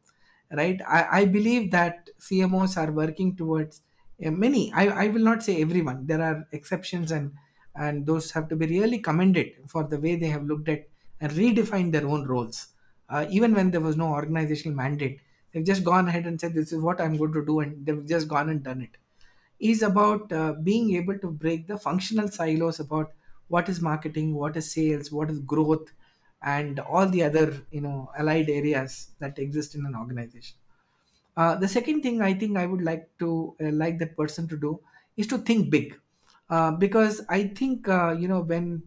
Right? 0.52 0.80
I, 0.88 1.22
I 1.22 1.26
believe 1.26 1.72
that 1.72 2.10
CMOs 2.20 2.78
are 2.78 2.92
working 2.92 3.36
towards 3.36 3.82
uh, 4.26 4.32
many. 4.32 4.72
I, 4.74 5.06
I 5.06 5.08
will 5.08 5.24
not 5.24 5.44
say 5.44 5.62
everyone. 5.62 6.08
There 6.08 6.22
are 6.22 6.48
exceptions 6.52 7.12
and 7.12 7.34
and 7.78 8.06
those 8.06 8.32
have 8.32 8.48
to 8.50 8.56
be 8.56 8.66
really 8.68 9.00
commended 9.00 9.54
for 9.70 9.84
the 9.84 10.00
way 10.00 10.16
they 10.16 10.28
have 10.28 10.44
looked 10.44 10.70
at 10.70 10.88
and 11.20 11.32
redefined 11.34 11.92
their 11.92 12.08
own 12.08 12.26
roles. 12.28 12.70
Uh, 13.10 13.26
even 13.30 13.54
when 13.54 13.72
there 13.72 13.82
was 13.82 13.96
no 13.98 14.08
organizational 14.10 14.76
mandate, 14.76 15.22
they've 15.52 15.66
just 15.66 15.84
gone 15.84 16.08
ahead 16.08 16.26
and 16.26 16.40
said, 16.42 16.54
This 16.54 16.72
is 16.74 16.82
what 16.82 17.00
I'm 17.00 17.18
going 17.18 17.34
to 17.34 17.46
do, 17.46 17.60
and 17.62 17.86
they've 17.86 18.06
just 18.06 18.28
gone 18.28 18.50
and 18.50 18.64
done 18.64 18.82
it. 18.82 18.98
Is 19.60 19.82
about 19.82 20.32
uh, 20.32 20.54
being 20.54 20.96
able 20.96 21.18
to 21.20 21.32
break 21.32 21.68
the 21.68 21.78
functional 21.80 22.28
silos 22.28 22.80
about 22.80 23.14
what 23.48 23.70
is 23.70 23.82
marketing, 23.82 24.36
what 24.36 24.56
is 24.58 24.72
sales, 24.72 25.12
what 25.12 25.32
is 25.32 25.40
growth, 25.40 25.92
and 26.42 26.80
all 26.80 27.08
the 27.10 27.24
other 27.24 27.66
you 27.72 27.82
know 27.82 28.12
allied 28.18 28.50
areas 28.50 29.12
that 29.20 29.40
exist 29.40 29.74
in 29.76 29.86
an 29.86 29.96
organization. 29.96 30.58
Uh, 31.36 31.56
the 31.56 31.68
second 31.68 32.02
thing 32.02 32.22
I 32.22 32.34
think 32.34 32.58
I 32.58 32.66
would 32.66 32.82
like 32.82 33.10
to 33.20 33.56
uh, 33.62 33.72
like 33.72 34.00
that 34.00 34.18
person 34.18 34.48
to 34.50 34.58
do 34.58 34.82
is 35.16 35.28
to 35.28 35.38
think 35.38 35.70
big, 35.70 36.00
uh, 36.50 36.72
because 36.72 37.22
I 37.30 37.48
think 37.48 37.88
uh, 37.88 38.12
you 38.18 38.28
know 38.28 38.42
when 38.42 38.84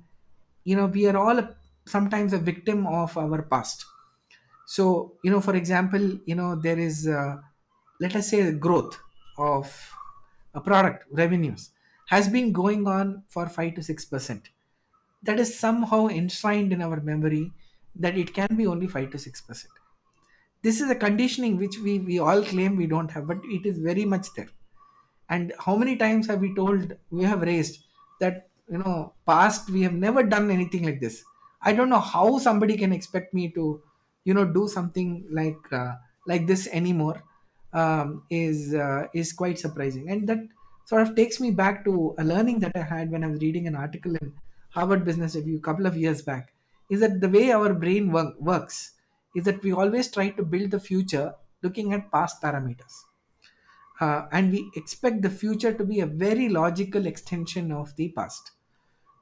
you 0.65 0.77
know 0.77 0.87
we 0.87 1.07
are 1.07 1.17
all 1.17 1.39
a, 1.39 1.57
sometimes 1.87 2.33
a 2.33 2.39
victim 2.39 2.87
of 2.87 3.17
our 3.17 3.43
past. 3.43 3.85
So 4.67 5.19
you 5.25 5.31
know, 5.31 5.41
for 5.41 5.57
example, 5.57 6.19
you 6.27 6.35
know 6.35 6.57
there 6.57 6.79
is 6.79 7.07
uh, 7.09 7.39
let 8.01 8.17
us 8.17 8.31
say 8.31 8.43
the 8.43 8.53
growth 8.53 8.99
of 9.39 9.93
a 10.55 10.61
product 10.61 11.05
revenues 11.13 11.71
has 12.09 12.29
been 12.29 12.53
going 12.53 12.87
on 12.87 13.25
for 13.29 13.49
five 13.49 13.75
to 13.77 13.83
six 13.83 14.05
percent. 14.05 14.51
That 15.23 15.39
is 15.41 15.59
somehow 15.59 16.09
enshrined 16.09 16.73
in 16.73 16.83
our 16.83 17.01
memory 17.01 17.53
that 17.97 18.17
it 18.19 18.35
can 18.35 18.57
be 18.57 18.67
only 18.67 18.87
five 18.89 19.11
to 19.13 19.19
six 19.19 19.41
percent 19.41 19.73
this 20.63 20.81
is 20.81 20.91
a 20.91 20.95
conditioning 20.95 21.57
which 21.59 21.79
we 21.85 21.99
we 21.99 22.19
all 22.19 22.43
claim 22.45 22.77
we 22.77 22.87
don't 22.87 23.11
have 23.11 23.27
but 23.27 23.39
it 23.57 23.67
is 23.67 23.79
very 23.79 24.05
much 24.05 24.29
there 24.37 24.49
and 25.31 25.53
how 25.59 25.77
many 25.77 25.97
times 25.97 26.27
have 26.27 26.41
we 26.41 26.55
told 26.55 26.97
we 27.11 27.25
have 27.25 27.43
raised 27.43 27.85
that 28.21 28.49
you 28.69 28.79
know 28.79 29.15
past 29.27 29.71
we 29.71 29.83
have 29.83 29.95
never 29.95 30.23
done 30.23 30.51
anything 30.51 30.85
like 30.89 31.01
this 31.01 31.25
i 31.63 31.73
don't 31.73 31.89
know 31.95 32.05
how 32.15 32.39
somebody 32.39 32.77
can 32.77 32.93
expect 32.93 33.33
me 33.35 33.51
to 33.59 33.83
you 34.25 34.35
know 34.35 34.45
do 34.45 34.69
something 34.69 35.27
like 35.31 35.73
uh, 35.73 35.95
like 36.27 36.47
this 36.47 36.67
anymore 36.81 37.23
um, 37.73 38.25
is 38.31 38.75
uh, 38.75 39.07
is 39.15 39.33
quite 39.33 39.59
surprising, 39.59 40.11
and 40.11 40.29
that 40.29 40.39
sort 40.85 41.03
of 41.03 41.15
takes 41.15 41.41
me 41.41 41.51
back 41.51 41.85
to 41.85 42.15
a 42.19 42.25
learning 42.25 42.59
that 42.61 42.73
I 42.75 42.83
had 42.83 43.11
when 43.11 43.23
I 43.25 43.29
was 43.29 43.41
reading 43.41 43.67
an 43.69 43.77
article 43.77 44.17
in 44.17 44.35
Harvard 44.71 45.05
Business 45.05 45.37
Review 45.37 45.59
a 45.59 45.61
couple 45.61 45.87
of 45.87 45.97
years 45.97 46.21
back. 46.23 46.53
Is 46.91 47.01
that 47.01 47.21
the 47.21 47.29
way 47.29 47.53
our 47.53 47.73
brain 47.73 48.11
work, 48.11 48.35
works? 48.41 48.95
Is 49.37 49.45
that 49.45 49.63
we 49.63 49.73
always 49.73 50.11
try 50.11 50.31
to 50.31 50.43
build 50.43 50.73
the 50.73 50.81
future 50.81 51.35
looking 51.63 51.93
at 51.93 52.11
past 52.11 52.43
parameters 52.43 53.05
uh, 54.01 54.27
and 54.33 54.53
we 54.53 54.71
expect 54.75 55.23
the 55.23 55.31
future 55.31 55.73
to 55.75 55.85
be 55.85 56.01
a 56.01 56.07
very 56.07 56.49
logical 56.49 57.07
extension 57.07 57.71
of 57.73 57.95
the 57.97 58.11
past. 58.13 58.53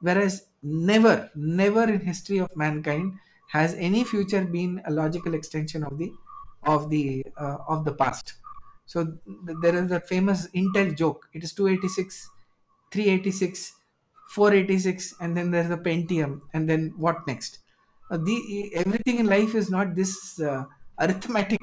Whereas 0.00 0.48
never 0.62 1.30
never 1.34 1.84
in 1.84 2.00
history 2.00 2.38
of 2.38 2.54
mankind 2.56 3.18
has 3.50 3.74
any 3.74 4.04
future 4.04 4.44
been 4.44 4.82
a 4.86 4.90
logical 4.90 5.34
extension 5.34 5.84
of 5.84 5.98
the 5.98 6.12
of 6.64 6.90
the 6.90 7.24
uh, 7.36 7.58
of 7.68 7.84
the 7.84 7.94
past. 7.94 8.34
So 8.86 9.04
th- 9.04 9.58
there 9.62 9.76
is 9.76 9.90
that 9.90 10.08
famous 10.08 10.48
intel 10.48 10.96
joke. 10.96 11.28
It 11.32 11.44
is 11.44 11.52
286 11.52 12.30
386 12.90 13.74
486 14.28 15.14
and 15.20 15.36
then 15.36 15.50
there's 15.50 15.68
the 15.68 15.78
pentium 15.78 16.42
and 16.52 16.68
then 16.68 16.94
what 16.96 17.26
next? 17.26 17.60
Uh, 18.10 18.16
the 18.18 18.70
everything 18.74 19.18
in 19.18 19.26
life 19.26 19.54
is 19.54 19.70
not 19.70 19.94
this 19.94 20.40
uh, 20.40 20.64
arithmetic 20.98 21.60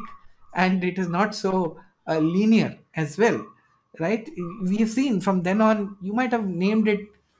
and 0.54 0.84
it 0.84 0.97
is 0.97 1.08
not 1.10 1.34
so 1.36 1.80
uh, 2.08 2.20
linear 2.20 2.80
as 2.96 3.18
well 3.18 3.46
right? 4.00 4.30
We 4.63 4.78
have 4.78 4.89
seen 4.89 5.22
from 5.22 5.44
then 5.44 5.62
on 5.62 5.98
you 6.02 6.13
might 6.13 6.32
have 6.32 6.46
named 6.46 6.88
it 6.88 7.00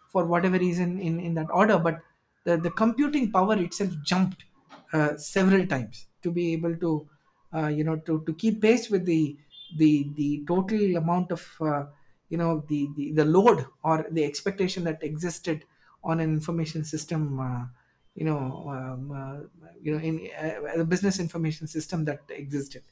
for 0.10 0.26
whatever 0.26 0.58
reason 0.58 1.00
in 1.00 1.20
in 1.20 1.34
that 1.36 1.48
order 1.52 1.78
but 1.78 2.02
the, 2.46 2.58
the 2.58 2.72
computing 2.72 3.32
power 3.32 3.58
itself 3.62 3.92
jumped 4.04 4.46
uh, 4.94 5.18
several 5.18 5.66
times 5.68 6.08
to 6.22 6.32
be 6.32 6.54
able 6.54 6.76
to 6.78 7.10
uh, 7.54 7.68
you 7.68 7.84
know 7.84 7.98
to, 7.98 8.24
to 8.26 8.34
keep 8.34 8.62
pace 8.62 8.90
with 8.90 9.06
the 9.06 9.38
the 9.78 10.12
the 10.16 10.44
total 10.48 10.96
amount 10.98 11.32
of 11.32 11.44
uh, 11.62 11.86
you 12.30 12.38
know 12.38 12.64
the, 12.70 12.88
the 12.96 13.12
the 13.14 13.26
load 13.26 13.66
or 13.84 14.06
the 14.12 14.24
expectation 14.24 14.84
that 14.84 15.04
existed 15.04 15.66
on 16.04 16.20
an 16.20 16.30
information 16.34 16.84
system 16.84 17.40
uh, 17.40 17.66
you 18.14 18.24
know 18.24 18.70
um, 18.70 19.12
uh, 19.12 19.40
you 19.82 19.92
know 19.92 20.00
in 20.00 20.30
uh, 20.38 20.82
a 20.82 20.86
business 20.86 21.20
information 21.20 21.68
system 21.68 22.06
that 22.06 22.22
existed 22.30 22.84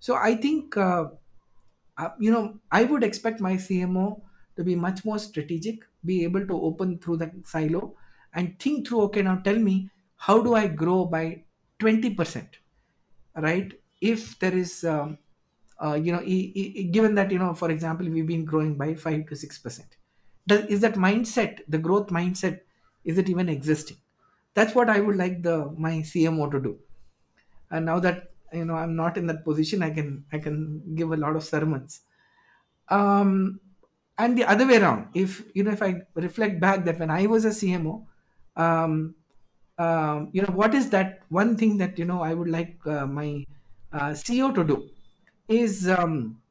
so 0.00 0.16
i 0.16 0.34
think 0.36 0.76
uh, 0.76 1.06
uh, 1.98 2.10
you 2.18 2.30
know 2.30 2.58
i 2.70 2.82
would 2.84 3.04
expect 3.04 3.40
my 3.40 3.54
cmo 3.56 4.22
to 4.56 4.64
be 4.64 4.74
much 4.74 5.04
more 5.04 5.18
strategic 5.18 5.84
be 6.04 6.22
able 6.24 6.46
to 6.46 6.60
open 6.70 6.98
through 6.98 7.16
that 7.16 7.32
silo 7.46 7.96
and 8.34 8.58
think 8.58 8.86
through 8.86 9.02
okay 9.02 9.22
now 9.22 9.36
tell 9.48 9.58
me 9.68 9.90
how 10.16 10.40
do 10.42 10.54
i 10.54 10.66
grow 10.66 11.04
by 11.04 11.44
20% 11.78 12.58
right? 13.36 13.72
If 14.00 14.38
there 14.38 14.54
is 14.56 14.84
um, 14.84 15.18
uh, 15.82 15.94
you 15.94 16.12
know 16.12 16.20
i- 16.20 16.52
i- 16.62 16.82
given 16.96 17.14
that 17.14 17.30
you 17.30 17.38
know 17.38 17.54
for 17.54 17.70
example 17.70 18.08
we've 18.08 18.26
been 18.26 18.44
growing 18.44 18.76
by 18.76 18.94
5 18.94 19.26
to 19.28 19.36
6% 19.36 19.96
does, 20.46 20.64
is 20.66 20.80
that 20.82 20.94
mindset 20.94 21.60
the 21.68 21.78
growth 21.78 22.08
mindset 22.08 22.60
is 23.04 23.18
it 23.18 23.28
even 23.28 23.48
existing? 23.48 23.98
That's 24.54 24.74
what 24.74 24.90
i 24.90 25.00
would 25.00 25.16
like 25.16 25.42
the 25.42 25.70
my 25.78 26.02
cmo 26.02 26.50
to 26.50 26.60
do. 26.60 26.78
And 27.70 27.86
now 27.86 28.00
that 28.00 28.29
you 28.52 28.64
know 28.64 28.74
i'm 28.74 28.94
not 28.96 29.16
in 29.16 29.26
that 29.26 29.44
position 29.44 29.82
i 29.82 29.90
can 29.90 30.24
i 30.32 30.38
can 30.38 30.94
give 30.94 31.12
a 31.12 31.16
lot 31.16 31.36
of 31.36 31.44
sermons. 31.44 32.02
Um 32.88 33.60
and 34.18 34.36
the 34.38 34.44
other 34.44 34.66
way 34.66 34.78
around 34.78 35.08
if 35.14 35.44
you 35.54 35.62
know 35.64 35.70
if 35.72 35.82
i 35.82 36.02
reflect 36.14 36.60
back 36.60 36.84
that 36.84 36.98
when 36.98 37.10
i 37.10 37.26
was 37.26 37.44
a 37.44 37.50
cmo 37.50 38.06
um, 38.56 39.14
um 39.78 40.30
you 40.32 40.42
know 40.42 40.52
what 40.54 40.74
is 40.74 40.90
that 40.90 41.22
one 41.28 41.56
thing 41.56 41.78
that 41.78 41.98
you 41.98 42.04
know 42.04 42.20
i 42.22 42.34
would 42.34 42.48
like 42.48 42.78
uh, 42.86 43.06
my 43.06 43.44
uh, 43.92 44.10
ceo 44.22 44.54
to 44.54 44.64
do 44.64 44.90
is 45.48 45.88
um 45.88 46.42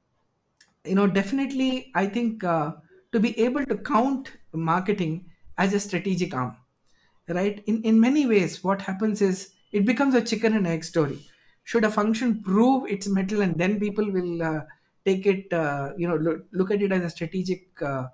you 0.86 0.96
know 0.96 1.08
definitely 1.08 1.92
i 1.96 2.06
think 2.08 2.44
uh, 2.44 2.72
to 3.12 3.20
be 3.26 3.32
able 3.48 3.66
to 3.66 3.78
count 3.90 4.32
marketing 4.54 5.14
as 5.58 5.74
a 5.74 5.80
strategic 5.80 6.34
arm 6.34 6.58
right? 7.30 7.64
In 7.68 7.84
in 7.84 8.00
many 8.02 8.28
ways 8.28 8.64
what 8.64 8.82
happens 8.84 9.22
is 9.22 9.54
it 9.72 9.86
becomes 9.86 10.16
a 10.16 10.24
chicken 10.32 10.56
and 10.60 10.68
egg 10.68 10.84
story 10.86 11.29
should 11.70 11.86
a 11.90 11.92
function 12.00 12.30
prove 12.50 12.88
its 12.96 13.08
mettle 13.18 13.42
and 13.46 13.56
then 13.62 13.80
people 13.80 14.08
will 14.18 14.42
uh, 14.52 14.62
take 15.06 15.26
it 15.34 15.52
uh, 15.54 15.94
you 15.98 16.08
know 16.08 16.16
look, 16.16 16.46
look 16.52 16.72
at 16.72 16.82
it 16.82 16.92
as 16.92 17.04
a 17.04 17.10
strategic 17.10 17.82
uh, 17.82 18.08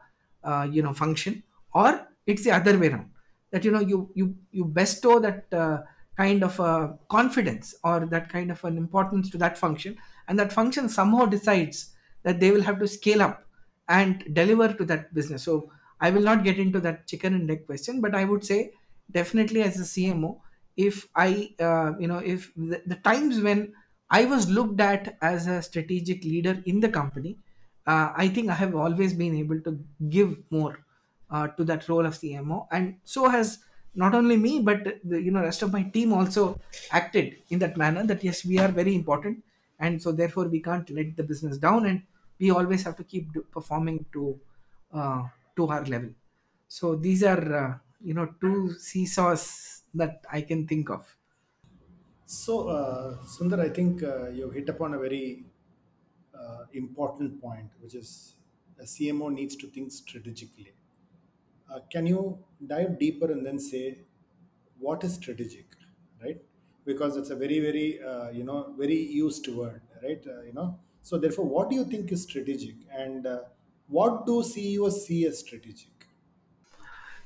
uh, 0.44 0.68
you 0.72 0.82
know 0.82 0.94
function 0.94 1.44
or 1.74 2.08
it's 2.26 2.44
the 2.44 2.52
other 2.52 2.78
way 2.78 2.88
around. 2.90 3.12
That 3.52 3.64
you 3.64 3.72
know 3.72 3.80
you 3.80 4.12
you 4.16 4.38
you 4.52 4.66
bestow 4.66 5.20
that 5.20 5.46
uh, 5.54 5.84
kind 6.18 6.44
of 6.44 6.60
a 6.60 6.98
confidence 7.10 7.76
or 7.84 8.06
that 8.08 8.30
kind 8.30 8.52
of 8.52 8.64
an 8.66 8.78
importance 8.78 9.30
to 9.32 9.38
that 9.38 9.58
function 9.58 9.98
and 10.28 10.40
that 10.40 10.52
function 10.52 10.90
somehow 10.90 11.26
decides 11.26 11.94
that 12.24 12.40
they 12.40 12.52
will 12.52 12.64
have 12.64 12.80
to 12.80 12.88
scale 12.88 13.22
up 13.22 13.46
and 13.88 14.34
deliver 14.34 14.74
to 14.74 14.86
that 14.86 15.14
business. 15.14 15.44
So 15.44 15.72
i 16.02 16.10
will 16.10 16.22
not 16.24 16.44
get 16.44 16.58
into 16.60 16.80
that 16.82 17.08
chicken 17.08 17.34
and 17.36 17.50
egg 17.50 17.66
question 17.66 18.02
but 18.02 18.14
i 18.14 18.26
would 18.26 18.44
say 18.44 18.74
definitely 19.18 19.62
as 19.62 19.80
a 19.80 19.86
cmo 19.86 20.42
if 20.78 21.08
i 21.16 21.54
uh, 21.60 21.94
you 22.00 22.08
know 22.08 22.20
if 22.20 22.54
the, 22.56 22.82
the 22.86 22.96
times 23.10 23.40
when 23.42 23.74
i 24.10 24.26
was 24.26 24.50
looked 24.50 24.80
at 24.82 25.18
as 25.22 25.48
a 25.48 25.62
strategic 25.62 26.24
leader 26.24 26.56
in 26.66 26.80
the 26.80 26.90
company 26.90 27.38
uh, 27.88 28.12
i 28.16 28.28
think 28.28 28.50
i 28.50 28.54
have 28.64 28.76
always 28.76 29.14
been 29.14 29.36
able 29.36 29.60
to 29.68 29.72
give 30.10 30.32
more 30.52 30.86
uh, 31.30 31.48
to 31.58 31.64
that 31.64 31.88
role 31.90 32.06
of 32.06 32.14
cmo 32.14 32.68
and 32.72 33.00
so 33.04 33.30
has 33.30 33.64
not 33.96 34.14
only 34.14 34.38
me 34.38 34.60
but 34.62 34.84
the 35.04 35.22
you 35.22 35.32
know 35.32 35.42
rest 35.42 35.62
of 35.62 35.72
my 35.72 35.84
team 35.84 36.12
also 36.14 36.60
acted 36.92 37.38
in 37.50 37.60
that 37.60 37.78
manner 37.78 38.04
that 38.06 38.24
yes 38.24 38.44
we 38.46 38.60
are 38.60 38.68
very 38.68 38.94
important. 38.94 39.42
And 39.80 40.02
so 40.02 40.12
therefore 40.12 40.48
we 40.48 40.62
can't 40.62 40.90
let 40.90 41.16
the 41.18 41.24
business 41.24 41.58
down. 41.58 41.86
And 41.86 42.04
we 42.40 42.50
always 42.52 42.84
have 42.84 42.96
to 42.98 43.04
keep 43.04 43.28
performing 43.52 44.06
to 44.14 44.40
uh, 44.94 45.24
to 45.56 45.68
our 45.68 45.86
level. 45.86 46.12
So 46.68 46.96
these 46.96 47.24
are 47.24 47.56
uh, 47.56 47.78
you 48.02 48.14
know 48.14 48.28
two 48.42 48.74
seesaws 48.80 49.75
that 49.96 50.26
i 50.32 50.42
can 50.42 50.68
think 50.68 50.90
of 50.90 51.16
So, 52.26 52.70
uh, 52.70 53.18
Sundar, 53.26 53.60
I 53.60 53.70
think 53.70 54.02
uh, 54.04 54.30
you 54.30 54.50
hit 54.50 54.68
upon 54.70 54.94
a 54.94 55.00
very 55.00 55.46
uh, 56.34 56.66
important 56.74 57.42
point, 57.42 57.72
which 57.80 57.96
is 57.96 58.36
a 58.80 58.86
CMO 58.86 59.30
needs 59.30 59.56
to 59.58 59.68
think 59.68 59.92
strategically. 59.92 60.74
Uh, 61.70 61.80
can 61.92 62.06
you 62.06 62.44
dive 62.66 63.00
deeper 63.00 63.32
and 63.32 63.46
then 63.46 63.60
say 63.60 64.00
what 64.80 65.04
is 65.04 65.16
strategic, 65.16 65.68
right? 66.22 66.42
Because 66.86 67.18
it's 67.18 67.30
a 67.30 67.36
very, 67.36 67.60
very, 67.60 68.02
uh, 68.04 68.30
you 68.30 68.44
know, 68.44 68.74
very 68.78 68.98
used 68.98 69.48
word, 69.48 69.82
right? 70.04 70.26
Uh, 70.28 70.42
you 70.44 70.54
know, 70.54 70.80
so 71.02 71.18
therefore, 71.18 71.46
what 71.46 71.70
do 71.70 71.76
you 71.76 71.86
think 71.86 72.12
is 72.12 72.24
strategic, 72.24 72.76
and 72.92 73.26
uh, 73.28 73.44
what 73.88 74.26
do 74.26 74.44
CEOs 74.44 75.06
see 75.08 75.26
as 75.26 75.40
strategic? 75.40 75.90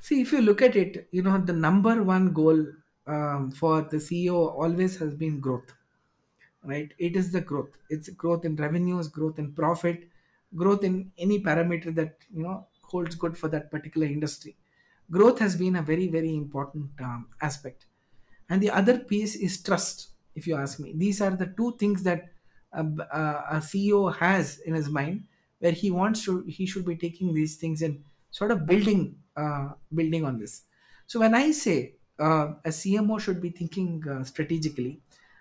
See 0.00 0.20
if 0.20 0.32
you 0.32 0.40
look 0.42 0.62
at 0.62 0.76
it 0.76 1.08
you 1.12 1.22
know 1.22 1.38
the 1.38 1.52
number 1.52 2.02
one 2.02 2.32
goal 2.32 2.60
um, 3.06 3.50
for 3.50 3.82
the 3.82 3.96
ceo 4.08 4.40
always 4.64 4.98
has 4.98 5.14
been 5.14 5.40
growth 5.40 5.72
right? 6.64 6.92
It 6.98 7.16
is 7.16 7.32
the 7.32 7.40
growth. 7.40 7.70
It's 7.90 8.08
growth 8.10 8.44
in 8.44 8.56
revenues 8.56 9.08
growth 9.08 9.38
in 9.38 9.52
profit 9.54 10.08
growth 10.56 10.84
in 10.84 11.12
any 11.18 11.42
parameter 11.42 11.94
that 11.94 12.18
you 12.34 12.42
know 12.42 12.68
holds 12.82 13.14
good 13.14 13.38
for 13.38 13.48
that 13.48 13.70
particular 13.70 14.06
industry. 14.06 14.56
Growth 15.10 15.38
has 15.38 15.56
been 15.56 15.76
a 15.76 15.82
very 15.82 16.08
very 16.08 16.34
important 16.36 16.90
um, 17.00 17.28
aspect. 17.40 17.86
And 18.48 18.62
the 18.62 18.70
other 18.70 18.98
piece 19.00 19.36
is 19.36 19.62
trust 19.62 20.10
if 20.34 20.46
you 20.46 20.56
ask 20.56 20.80
me. 20.80 20.92
These 20.94 21.20
are 21.20 21.30
the 21.30 21.46
two 21.46 21.76
things 21.76 22.02
that 22.04 22.32
a, 22.72 22.84
a, 22.84 23.44
a 23.56 23.60
ceo 23.60 24.14
has 24.16 24.58
in 24.60 24.74
his 24.74 24.88
mind 24.88 25.26
where 25.58 25.72
he 25.72 25.90
wants 25.90 26.24
to 26.24 26.42
he 26.42 26.66
should 26.66 26.84
be 26.84 26.96
taking 26.96 27.34
these 27.34 27.56
things 27.56 27.82
and 27.82 28.04
sort 28.30 28.50
of 28.50 28.66
building 28.66 29.22
uh, 29.42 29.72
building 29.94 30.24
on 30.24 30.38
this. 30.38 30.54
So 31.06 31.20
when 31.20 31.34
i 31.34 31.50
say 31.50 31.94
uh, 32.18 32.46
a 32.64 32.72
cmo 32.80 33.18
should 33.24 33.40
be 33.46 33.50
thinking 33.50 33.90
uh, 34.14 34.22
strategically 34.24 34.92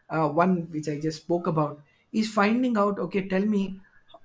uh, 0.10 0.28
one 0.30 0.54
which 0.76 0.88
i 0.94 1.00
just 1.00 1.22
spoke 1.24 1.48
about 1.48 1.82
is 2.12 2.32
finding 2.40 2.78
out 2.84 3.00
okay 3.06 3.28
tell 3.34 3.46
me 3.56 3.64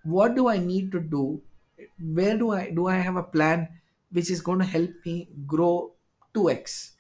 what 0.02 0.34
do 0.34 0.48
i 0.48 0.58
need 0.58 0.92
to 0.92 1.00
do? 1.00 1.42
Where 2.18 2.36
do 2.38 2.50
i 2.52 2.70
do 2.70 2.86
i 2.86 2.96
have 2.96 3.16
a 3.16 3.22
plan 3.22 3.68
which 4.10 4.30
is 4.30 4.40
going 4.40 4.58
to 4.60 4.64
help 4.64 4.90
me 5.06 5.28
grow 5.46 5.92
2x 6.34 6.92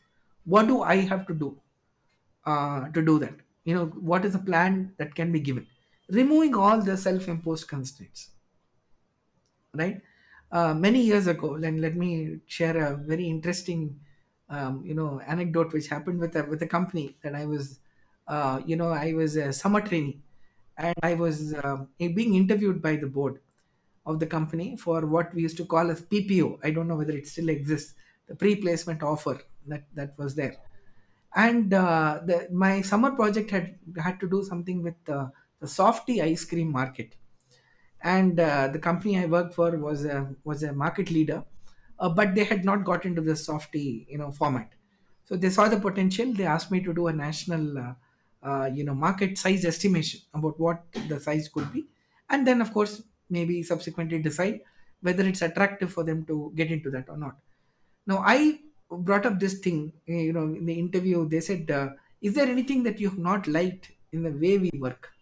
what 0.44 0.66
do 0.66 0.82
i 0.82 0.96
have 0.96 1.26
to 1.28 1.34
do 1.34 1.60
uh, 2.46 2.88
to 2.90 3.02
do 3.02 3.18
that? 3.18 3.34
You 3.64 3.74
know 3.74 3.86
what 3.86 4.24
is 4.24 4.34
a 4.34 4.38
plan 4.38 4.94
that 4.98 5.14
can 5.14 5.32
be 5.32 5.40
given? 5.40 5.66
Removing 6.08 6.54
all 6.54 6.80
the 6.82 6.96
self-imposed 6.96 7.68
constraints 7.68 8.30
right 9.74 10.00
uh, 10.54 10.74
many 10.74 11.02
years 11.02 11.26
ago 11.26 11.54
and 11.56 11.80
let 11.80 11.96
me 11.96 12.40
share 12.46 12.76
a 12.86 12.96
very 12.96 13.26
interesting 13.28 14.00
um, 14.48 14.84
you 14.86 14.94
know 14.94 15.20
anecdote 15.20 15.72
which 15.74 15.88
happened 15.88 16.20
with 16.20 16.36
a 16.36 16.44
with 16.44 16.62
a 16.62 16.66
company 16.76 17.16
that 17.22 17.34
i 17.34 17.44
was 17.44 17.80
uh, 18.28 18.60
you 18.66 18.76
know 18.76 18.90
i 18.90 19.12
was 19.12 19.36
a 19.36 19.52
summer 19.52 19.80
trainee 19.80 20.22
and 20.78 20.94
i 21.02 21.14
was 21.14 21.54
um, 21.64 21.88
being 21.98 22.34
interviewed 22.34 22.80
by 22.82 22.96
the 22.96 23.06
board 23.18 23.40
of 24.06 24.20
the 24.20 24.26
company 24.26 24.76
for 24.76 25.06
what 25.06 25.34
we 25.34 25.42
used 25.42 25.56
to 25.56 25.66
call 25.66 25.90
as 25.90 26.02
ppo 26.02 26.58
i 26.62 26.70
don't 26.70 26.88
know 26.88 26.96
whether 26.96 27.16
it 27.16 27.26
still 27.26 27.48
exists 27.48 27.94
the 28.26 28.34
pre-placement 28.36 29.02
offer 29.02 29.40
that 29.66 29.84
that 29.94 30.16
was 30.18 30.34
there. 30.34 30.56
And 31.36 31.74
uh, 31.74 32.20
the, 32.24 32.48
my 32.52 32.80
summer 32.82 33.10
project 33.12 33.50
had 33.50 33.78
had 33.98 34.20
to 34.20 34.28
do 34.28 34.42
something 34.44 34.82
with 34.82 34.96
uh, 35.08 35.28
the 35.60 35.66
softy 35.66 36.22
ice 36.22 36.44
cream 36.44 36.70
market 36.70 37.16
and 38.04 38.38
uh, 38.40 38.68
the 38.68 38.78
company 38.78 39.18
I 39.18 39.26
worked 39.26 39.54
for 39.54 39.76
was 39.78 40.04
a 40.06 40.36
was 40.44 40.62
a 40.62 40.72
market 40.72 41.10
leader, 41.10 41.44
uh, 41.98 42.08
but 42.10 42.34
they 42.34 42.44
had 42.44 42.64
not 42.64 42.84
got 42.84 43.06
into 43.06 43.22
the 43.22 43.36
softy 43.36 44.06
you 44.08 44.18
know 44.18 44.32
format. 44.32 44.72
So 45.24 45.36
they 45.36 45.50
saw 45.50 45.68
the 45.68 45.80
potential. 45.80 46.32
They 46.32 46.46
asked 46.46 46.70
me 46.70 46.82
to 46.82 46.94
do 46.94 47.06
a 47.08 47.12
national 47.12 47.78
uh, 47.78 47.94
uh, 48.42 48.70
you 48.74 48.84
know 48.84 48.94
market 48.94 49.38
size 49.38 49.64
estimation 49.64 50.20
about 50.34 50.60
what 50.60 50.84
the 51.08 51.20
size 51.20 51.48
could 51.48 51.72
be, 51.72 51.86
and 52.30 52.46
then 52.46 52.60
of 52.60 52.72
course 52.72 53.02
maybe 53.30 53.62
subsequently 53.62 54.20
decide 54.22 54.60
whether 55.00 55.26
it's 55.26 55.42
attractive 55.42 55.92
for 55.92 56.04
them 56.04 56.24
to 56.26 56.52
get 56.54 56.70
into 56.70 56.90
that 56.90 57.08
or 57.08 57.16
not. 57.16 57.38
Now 58.06 58.18
I 58.24 58.60
brought 58.90 59.26
up 59.26 59.40
this 59.40 59.58
thing 59.60 59.92
you 60.06 60.32
know 60.32 60.44
in 60.44 60.66
the 60.66 60.78
interview. 60.78 61.28
They 61.28 61.40
said, 61.40 61.70
uh, 61.70 61.90
"Is 62.20 62.34
there 62.34 62.48
anything 62.48 62.82
that 62.84 63.00
you 63.00 63.10
have 63.10 63.18
not 63.18 63.48
liked 63.48 63.92
in 64.12 64.22
the 64.24 64.32
way 64.32 64.58
we 64.58 64.70
work?" 64.78 65.13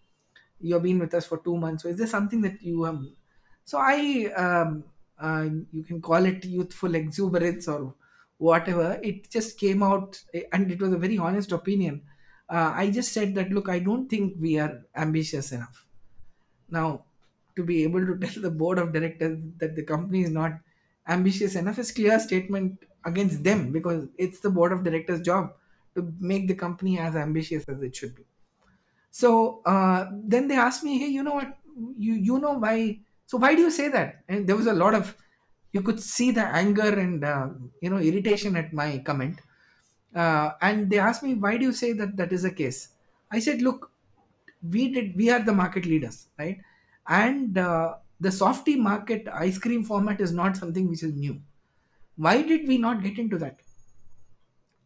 You've 0.63 0.83
been 0.83 0.99
with 0.99 1.15
us 1.15 1.27
for 1.27 1.39
two 1.39 1.57
months 1.57 1.83
so 1.83 1.89
is 1.89 1.99
there 1.99 2.07
something 2.07 2.41
that 2.41 2.63
you 2.63 2.85
have 2.85 3.01
so 3.65 3.79
i 3.79 4.27
um, 4.37 4.85
uh, 5.19 5.49
you 5.73 5.83
can 5.85 6.01
call 6.01 6.25
it 6.27 6.45
youthful 6.45 6.95
exuberance 6.97 7.69
or 7.69 7.95
whatever. 8.39 8.99
It 9.03 9.31
just 9.31 9.59
came 9.59 9.83
out 9.83 10.21
and 10.53 10.71
it 10.71 10.81
was 10.81 10.93
a 10.93 10.99
very 10.99 11.17
honest 11.19 11.53
opinion. 11.53 12.03
Uh, 12.49 12.73
i 12.75 12.91
just 12.91 13.13
said 13.13 13.35
that 13.37 13.51
look 13.51 13.69
i 13.75 13.79
don't 13.79 14.09
think 14.11 14.35
we 14.39 14.59
are 14.59 14.85
ambitious 14.95 15.53
enough. 15.53 15.87
Now 16.69 17.05
to 17.57 17.65
be 17.65 17.83
able 17.85 18.05
to 18.05 18.19
tell 18.23 18.43
the 18.43 18.51
board 18.51 18.79
of 18.79 18.93
directors 18.93 19.39
that 19.59 19.77
the 19.77 19.85
company 19.85 20.23
is 20.23 20.31
not 20.31 20.53
ambitious 21.07 21.55
enough 21.55 21.79
is 21.79 21.93
clear 21.93 22.19
statement 22.19 22.85
against 23.05 23.43
them 23.45 23.73
because 23.73 24.09
it's 24.19 24.41
the 24.41 24.51
board 24.51 24.73
of 24.73 24.85
directors 24.85 25.23
job 25.23 25.55
to 25.95 26.13
make 26.19 26.49
the 26.49 26.55
company 26.55 26.99
as 26.99 27.17
ambitious 27.17 27.65
as 27.69 27.83
it 27.83 27.95
should 27.97 28.15
be 28.15 28.25
so 29.13 29.63
uh, 29.67 30.11
then 30.13 30.49
they 30.49 30.57
asked 30.57 30.85
me, 30.85 30.99
hey, 30.99 31.09
you 31.09 31.23
know 31.23 31.35
what? 31.35 31.59
You 31.99 32.15
you 32.15 32.41
know 32.41 32.55
why? 32.55 33.01
So 33.27 33.39
why 33.39 33.55
do 33.57 33.63
you 33.63 33.71
say 33.71 33.89
that? 33.91 34.25
And 34.29 34.49
there 34.49 34.57
was 34.57 34.67
a 34.67 34.75
lot 34.75 34.95
of 34.95 35.17
you 35.73 35.83
could 35.83 36.01
see 36.01 36.33
the 36.33 36.45
anger 36.45 36.91
and 37.01 37.25
uh, 37.25 37.51
you 37.83 37.91
know 37.91 37.99
irritation 37.99 38.57
at 38.57 38.73
my 38.73 38.99
comment. 38.99 39.41
Uh, 40.15 40.53
and 40.63 40.91
they 40.91 40.99
asked 40.99 41.23
me, 41.23 41.35
why 41.35 41.57
do 41.59 41.65
you 41.65 41.73
say 41.73 41.93
that 41.95 42.17
that 42.19 42.33
is 42.33 42.43
the 42.43 42.53
case? 42.53 42.91
I 43.31 43.41
said, 43.41 43.63
look, 43.63 43.93
we 44.63 44.93
did 44.93 45.17
we 45.17 45.31
are 45.31 45.41
the 45.41 45.53
market 45.55 45.87
leaders, 45.87 46.29
right? 46.39 46.61
And 47.09 47.59
uh, 47.59 47.97
the 48.21 48.33
softy 48.33 48.77
market 48.77 49.29
ice 49.33 49.59
cream 49.59 49.85
format 49.85 50.21
is 50.21 50.33
not 50.33 50.57
something 50.57 50.89
which 50.89 51.05
is 51.05 51.15
new. 51.15 51.43
Why 52.17 52.43
did 52.43 52.69
we 52.69 52.79
not 52.79 53.03
get 53.03 53.19
into 53.19 53.39
that? 53.39 53.61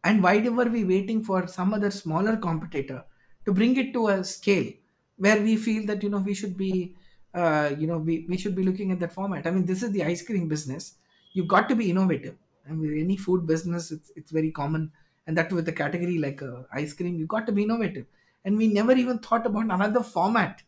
and 0.03 0.23
why 0.23 0.39
were 0.47 0.65
we 0.65 0.83
waiting 0.83 1.23
for 1.23 1.47
some 1.47 1.73
other 1.73 1.91
smaller 1.91 2.37
competitor 2.37 3.03
to 3.47 3.53
bring 3.53 3.77
it 3.77 3.93
to 3.93 4.09
a 4.09 4.23
scale 4.23 4.73
where 5.17 5.41
we 5.41 5.57
feel 5.57 5.85
that 5.87 6.03
you 6.03 6.09
know 6.09 6.19
we 6.19 6.35
should 6.35 6.57
be 6.57 6.95
uh, 7.33 7.73
you 7.79 7.87
know 7.87 7.97
we, 7.99 8.25
we 8.29 8.37
should 8.37 8.55
be 8.55 8.63
looking 8.63 8.91
at 8.91 8.99
that 8.99 9.13
format 9.13 9.47
i 9.47 9.51
mean 9.51 9.65
this 9.65 9.83
is 9.83 9.91
the 9.91 10.03
ice 10.03 10.25
cream 10.25 10.47
business 10.47 10.95
you 11.33 11.45
got 11.45 11.69
to 11.69 11.75
be 11.75 11.89
innovative 11.91 12.37
I 12.69 12.73
mean, 12.73 12.99
any 12.99 13.17
food 13.17 13.47
business 13.47 13.91
it's, 13.91 14.11
it's 14.15 14.31
very 14.31 14.51
common 14.51 14.91
and 15.25 15.37
that 15.37 15.51
with 15.51 15.67
a 15.69 15.73
category 15.73 16.19
like 16.19 16.41
uh, 16.43 16.63
ice 16.71 16.93
cream 16.93 17.17
you 17.19 17.27
got 17.27 17.47
to 17.47 17.53
be 17.53 17.63
innovative 17.63 18.07
and 18.45 18.57
we 18.57 18.67
never 18.67 18.93
even 18.93 19.19
thought 19.19 19.45
about 19.45 19.65
another 19.65 20.03
format 20.03 20.63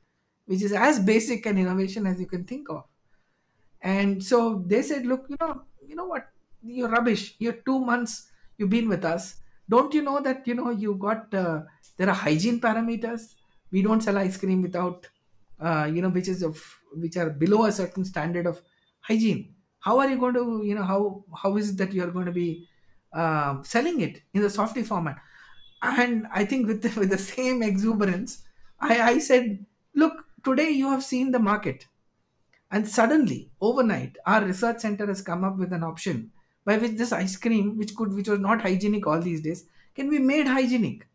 which 0.46 0.62
is 0.62 0.74
as 0.74 1.00
basic 1.00 1.46
an 1.46 1.58
innovation 1.58 2.08
as 2.08 2.20
you 2.20 2.28
can 2.28 2.46
think 2.46 2.70
of 2.70 2.86
and 3.82 4.24
so 4.24 4.64
they 4.66 4.82
said, 4.82 5.06
look, 5.06 5.26
you 5.30 5.38
know, 5.40 5.64
you 5.88 5.96
know 5.96 6.06
what? 6.06 6.30
You're 6.62 6.90
rubbish. 6.90 7.36
You're 7.40 7.54
two 7.54 7.80
months. 7.80 8.32
You've 8.58 8.70
been 8.70 8.90
with 8.90 9.06
us. 9.06 9.42
Don't 9.70 9.94
you 9.94 10.02
know 10.02 10.20
that 10.22 10.48
you 10.48 10.56
know 10.56 10.72
you 10.72 10.96
got 10.96 11.34
uh, 11.34 11.62
there 11.98 12.10
are 12.10 12.16
hygiene 12.16 12.60
parameters. 12.60 13.36
We 13.72 13.82
don't 13.82 14.02
sell 14.02 14.18
ice 14.18 14.38
cream 14.38 14.62
without 14.62 15.08
uh, 15.60 15.90
you 15.94 16.02
know 16.02 16.10
which 16.10 16.28
is 16.28 16.44
of 16.44 16.62
which 16.94 17.18
are 17.18 17.30
below 17.30 17.66
a 17.66 17.72
certain 17.72 18.06
standard 18.06 18.48
of 18.48 18.62
hygiene. 19.02 19.56
How 19.80 20.00
are 20.00 20.10
you 20.10 20.18
going 20.18 20.34
to 20.34 20.64
you 20.64 20.76
know 20.76 20.84
how 20.84 21.26
how 21.36 21.56
is 21.58 21.72
it 21.72 21.78
that 21.78 21.94
you 21.94 22.04
are 22.04 22.12
going 22.12 22.26
to 22.26 22.32
be 22.32 22.68
uh, 23.14 23.62
selling 23.64 24.02
it 24.02 24.22
in 24.34 24.42
the 24.42 24.50
softy 24.50 24.84
format? 24.84 25.18
And 25.82 26.28
I 26.34 26.46
think 26.46 26.68
with 26.68 26.82
the, 26.82 27.00
with 27.00 27.10
the 27.10 27.18
same 27.18 27.64
exuberance, 27.64 28.44
I, 28.82 29.02
I 29.02 29.20
said, 29.20 29.66
look, 29.96 30.26
today 30.44 30.72
you 30.72 30.90
have 30.90 31.04
seen 31.04 31.32
the 31.32 31.40
market 31.40 31.88
and 32.72 32.88
suddenly, 32.88 33.52
overnight, 33.62 34.18
our 34.26 34.44
research 34.46 34.80
center 34.80 35.08
has 35.08 35.22
come 35.22 35.44
up 35.44 35.58
with 35.58 35.74
an 35.74 35.84
option 35.84 36.32
by 36.66 36.78
which 36.78 36.98
this 36.98 37.12
ice 37.12 37.38
cream, 37.38 37.78
which 37.78 37.96
could 37.96 38.14
which 38.14 38.28
was 38.28 38.40
not 38.40 38.62
hygienic 38.62 39.08
all 39.08 39.20
these 39.22 39.42
days, 39.42 39.66
can 39.96 40.10
be 40.10 40.20
made 40.20 40.48
hygienic. 40.48 41.08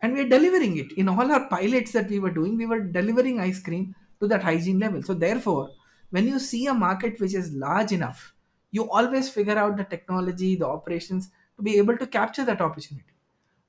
And 0.00 0.14
we're 0.14 0.28
delivering 0.28 0.78
it. 0.78 0.92
In 0.92 1.08
all 1.08 1.30
our 1.30 1.48
pilots 1.48 1.92
that 1.92 2.08
we 2.10 2.18
were 2.18 2.30
doing, 2.30 2.56
we 2.56 2.66
were 2.66 2.80
delivering 2.80 3.38
ice 3.38 3.62
cream 3.62 3.94
to 4.20 4.26
that 4.28 4.42
hygiene 4.42 4.78
level. 4.78 5.02
So 5.02 5.14
therefore, 5.14 5.70
when 6.10 6.26
you 6.26 6.38
see 6.38 6.66
a 6.66 6.74
market 6.74 7.20
which 7.20 7.34
is 7.34 7.52
large 7.52 7.92
enough, 7.92 8.34
you 8.70 8.90
always 8.90 9.28
figure 9.28 9.58
out 9.58 9.76
the 9.76 9.84
technology, 9.84 10.56
the 10.56 10.66
operations 10.66 11.30
to 11.56 11.62
be 11.62 11.78
able 11.78 11.96
to 11.98 12.06
capture 12.06 12.44
that 12.44 12.60
opportunity. 12.60 13.06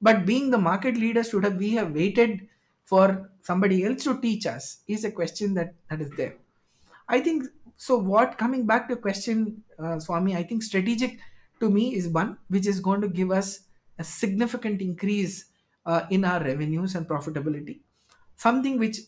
But 0.01 0.25
being 0.25 0.49
the 0.49 0.57
market 0.57 0.97
leader, 0.97 1.23
should 1.23 1.43
have 1.43 1.55
we 1.55 1.71
have 1.71 1.93
waited 1.93 2.47
for 2.85 3.29
somebody 3.41 3.85
else 3.85 4.03
to 4.03 4.19
teach 4.19 4.45
us 4.45 4.79
is 4.87 5.05
a 5.05 5.11
question 5.11 5.53
that, 5.53 5.75
that 5.89 6.01
is 6.01 6.09
there. 6.17 6.35
I 7.07 7.19
think 7.21 7.45
so. 7.85 7.97
What 7.97 8.37
coming 8.37 8.65
back 8.65 8.87
to 8.89 8.95
question, 8.95 9.63
uh, 9.79 9.99
Swami, 9.99 10.35
I 10.35 10.43
think 10.43 10.63
strategic 10.63 11.19
to 11.59 11.69
me 11.69 11.95
is 11.95 12.07
one 12.07 12.37
which 12.47 12.67
is 12.67 12.79
going 12.79 13.01
to 13.01 13.07
give 13.07 13.31
us 13.31 13.61
a 13.99 14.03
significant 14.03 14.81
increase 14.81 15.45
uh, 15.85 16.01
in 16.09 16.25
our 16.25 16.43
revenues 16.43 16.95
and 16.95 17.07
profitability. 17.07 17.79
Something 18.35 18.79
which 18.79 18.99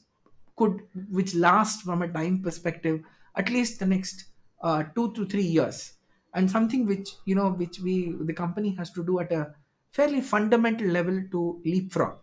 could 0.56 0.82
which 1.12 1.36
last 1.36 1.82
from 1.84 2.02
a 2.02 2.08
time 2.08 2.42
perspective 2.42 3.02
at 3.36 3.50
least 3.50 3.80
the 3.80 3.86
next 3.86 4.26
uh, 4.62 4.84
two 4.96 5.14
to 5.14 5.26
three 5.26 5.44
years, 5.44 5.94
and 6.34 6.50
something 6.50 6.86
which 6.86 7.10
you 7.26 7.36
know 7.36 7.50
which 7.52 7.80
we 7.80 8.14
the 8.22 8.34
company 8.34 8.76
has 8.76 8.92
to 8.92 9.04
do 9.04 9.20
at 9.20 9.32
a 9.32 9.54
fairly 9.92 10.22
fundamental 10.22 10.88
level 10.88 11.22
to 11.32 11.62
leapfrog. 11.66 12.18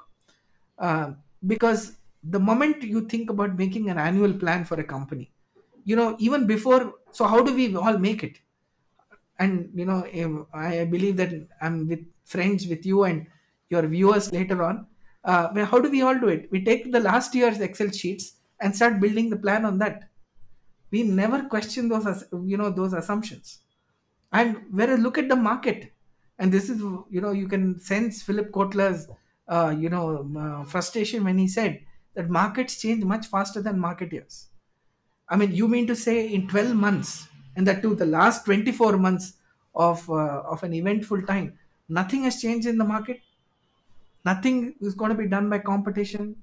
Uh, 0.79 1.13
because 1.47 1.93
the 2.23 2.39
moment 2.39 2.83
you 2.83 3.03
think 3.09 3.31
about 3.31 3.57
making 3.59 3.91
an 3.91 3.99
annual 3.99 4.33
plan 4.33 4.65
for 4.65 4.79
a 4.81 4.85
company 4.85 5.31
you 5.85 5.97
know 5.97 6.17
even 6.19 6.47
before 6.47 6.95
so 7.11 7.27
how 7.27 7.43
do 7.43 7.55
we 7.55 7.75
all 7.77 7.99
make 7.99 8.23
it? 8.25 8.39
And 9.39 9.71
you 9.75 9.85
know 9.85 10.47
i 10.53 10.85
believe 10.85 11.17
that 11.17 11.33
i'm 11.61 11.89
with 11.89 12.03
friends 12.25 12.67
with 12.69 12.87
you 12.87 13.05
and 13.05 13.27
your 13.71 13.87
viewers 13.87 14.31
later 14.33 14.63
on. 14.63 14.87
Uh, 15.25 15.65
how 15.65 15.81
do 15.81 15.91
we 15.91 16.03
all 16.03 16.19
do 16.19 16.29
it? 16.29 16.51
We 16.51 16.63
take 16.65 16.93
the 16.93 17.01
last 17.01 17.35
year's 17.35 17.61
excel 17.61 17.91
sheets 17.91 18.35
and 18.61 18.75
start 18.77 19.01
building 19.01 19.31
the 19.31 19.37
plan 19.37 19.65
on 19.65 19.79
that. 19.79 20.11
We 20.91 21.03
never 21.05 21.45
question 21.49 21.89
those 21.89 22.25
you 22.33 22.57
know 22.57 22.71
those 22.71 22.93
assumptions. 22.93 23.61
And 24.33 24.67
whereas 24.71 25.01
look 25.01 25.19
at 25.19 25.29
the 25.29 25.37
market 25.37 25.93
and 26.39 26.53
this 26.53 26.71
is 26.71 26.81
you 26.81 27.21
know 27.21 27.33
you 27.33 27.49
can 27.49 27.79
sense 27.81 28.23
philip 28.23 28.51
kotler's 28.53 29.09
uh, 29.49 29.75
you 29.79 29.91
know 29.91 30.19
um, 30.21 30.37
uh, 30.37 30.65
frustration 30.65 31.25
when 31.25 31.39
he 31.39 31.49
said 31.49 31.85
that 32.15 32.31
markets 32.31 32.81
change 32.81 33.05
much 33.05 33.27
faster 33.27 33.63
than 33.63 33.79
marketeers 33.79 34.49
I 35.29 35.37
mean, 35.37 35.53
you 35.53 35.69
mean 35.69 35.87
to 35.87 35.97
say 35.97 36.29
in 36.33 36.49
12 36.49 36.75
months, 36.75 37.29
and 37.57 37.67
that 37.67 37.83
too 37.83 37.95
the 37.95 38.07
last 38.07 38.45
24 38.45 38.97
months 38.99 39.35
of 39.75 40.09
uh, 40.11 40.43
of 40.55 40.63
an 40.63 40.75
eventful 40.75 41.23
time, 41.23 41.59
nothing 41.89 42.25
has 42.25 42.41
changed 42.41 42.67
in 42.67 42.79
the 42.79 42.85
market. 42.85 43.21
Nothing 44.25 44.75
is 44.81 44.95
going 44.95 45.11
to 45.11 45.17
be 45.17 45.27
done 45.29 45.49
by 45.51 45.59
competition. 45.59 46.37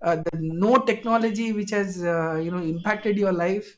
Uh, 0.00 0.16
the, 0.16 0.30
no 0.40 0.76
technology 0.78 1.52
which 1.52 1.70
has 1.70 2.02
uh, 2.02 2.36
you 2.36 2.50
know 2.50 2.58
impacted 2.62 3.16
your 3.18 3.32
life. 3.32 3.76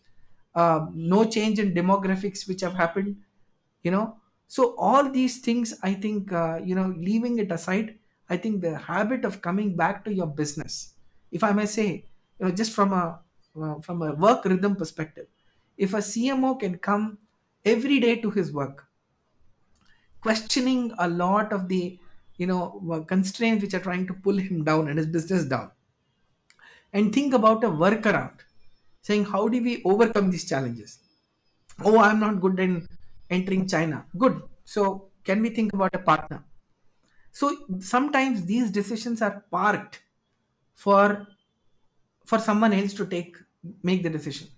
Uh, 0.54 0.86
no 0.92 1.24
change 1.24 1.58
in 1.58 1.74
demographics 1.74 2.46
which 2.48 2.60
have 2.60 2.74
happened. 2.74 3.16
You 3.82 3.90
know, 3.92 4.16
so 4.48 4.76
all 4.76 5.10
these 5.10 5.40
things, 5.40 5.74
I 5.82 5.94
think 5.94 6.32
uh, 6.32 6.60
you 6.64 6.74
know, 6.74 6.94
leaving 6.98 7.38
it 7.38 7.52
aside, 7.52 7.98
I 8.28 8.36
think 8.36 8.60
the 8.62 8.78
habit 8.78 9.24
of 9.24 9.42
coming 9.42 9.76
back 9.76 10.04
to 10.04 10.14
your 10.14 10.26
business, 10.26 10.94
if 11.32 11.44
I 11.44 11.52
may 11.52 11.66
say, 11.66 12.06
you 12.40 12.46
know, 12.46 12.50
just 12.52 12.72
from 12.72 12.92
a 12.92 13.20
from 13.52 14.02
a 14.02 14.14
work 14.14 14.44
rhythm 14.44 14.76
perspective. 14.76 15.26
If 15.76 15.94
a 15.94 15.98
cmo 15.98 16.58
can 16.58 16.78
come 16.78 17.18
every 17.64 18.00
day 18.00 18.16
to 18.20 18.30
his 18.30 18.52
work 18.52 18.88
questioning 20.20 20.92
a 20.98 21.08
lot 21.08 21.52
of 21.52 21.68
the 21.68 21.98
you 22.36 22.46
know 22.46 23.04
constraints 23.08 23.62
which 23.62 23.74
are 23.74 23.80
trying 23.80 24.06
to 24.06 24.14
pull 24.14 24.36
him 24.36 24.64
down 24.64 24.88
and 24.88 24.98
his 24.98 25.06
business 25.06 25.44
down 25.44 25.70
and 26.92 27.12
think 27.12 27.34
about 27.34 27.64
a 27.64 27.68
workaround 27.68 28.40
saying 29.02 29.24
how 29.24 29.48
do 29.48 29.62
we 29.62 29.82
overcome 29.84 30.30
these 30.30 30.48
challenges? 30.48 30.98
Oh 31.84 31.98
i'm 31.98 32.20
not 32.20 32.40
good 32.40 32.58
in 32.58 32.88
entering 33.30 33.66
china. 33.68 34.04
Good. 34.16 34.42
So 34.64 35.10
can 35.24 35.42
we 35.42 35.50
think 35.50 35.72
about 35.72 35.94
a 35.94 35.98
partner? 35.98 36.44
So 37.30 37.56
sometimes 37.80 38.44
these 38.44 38.70
decisions 38.70 39.22
are 39.22 39.44
parked 39.50 40.00
for 40.74 41.26
for 42.28 42.38
someone 42.38 42.72
else 42.72 42.94
to 42.94 43.06
take 43.06 43.36
make 43.82 44.02
the 44.02 44.10
decision. 44.10 44.48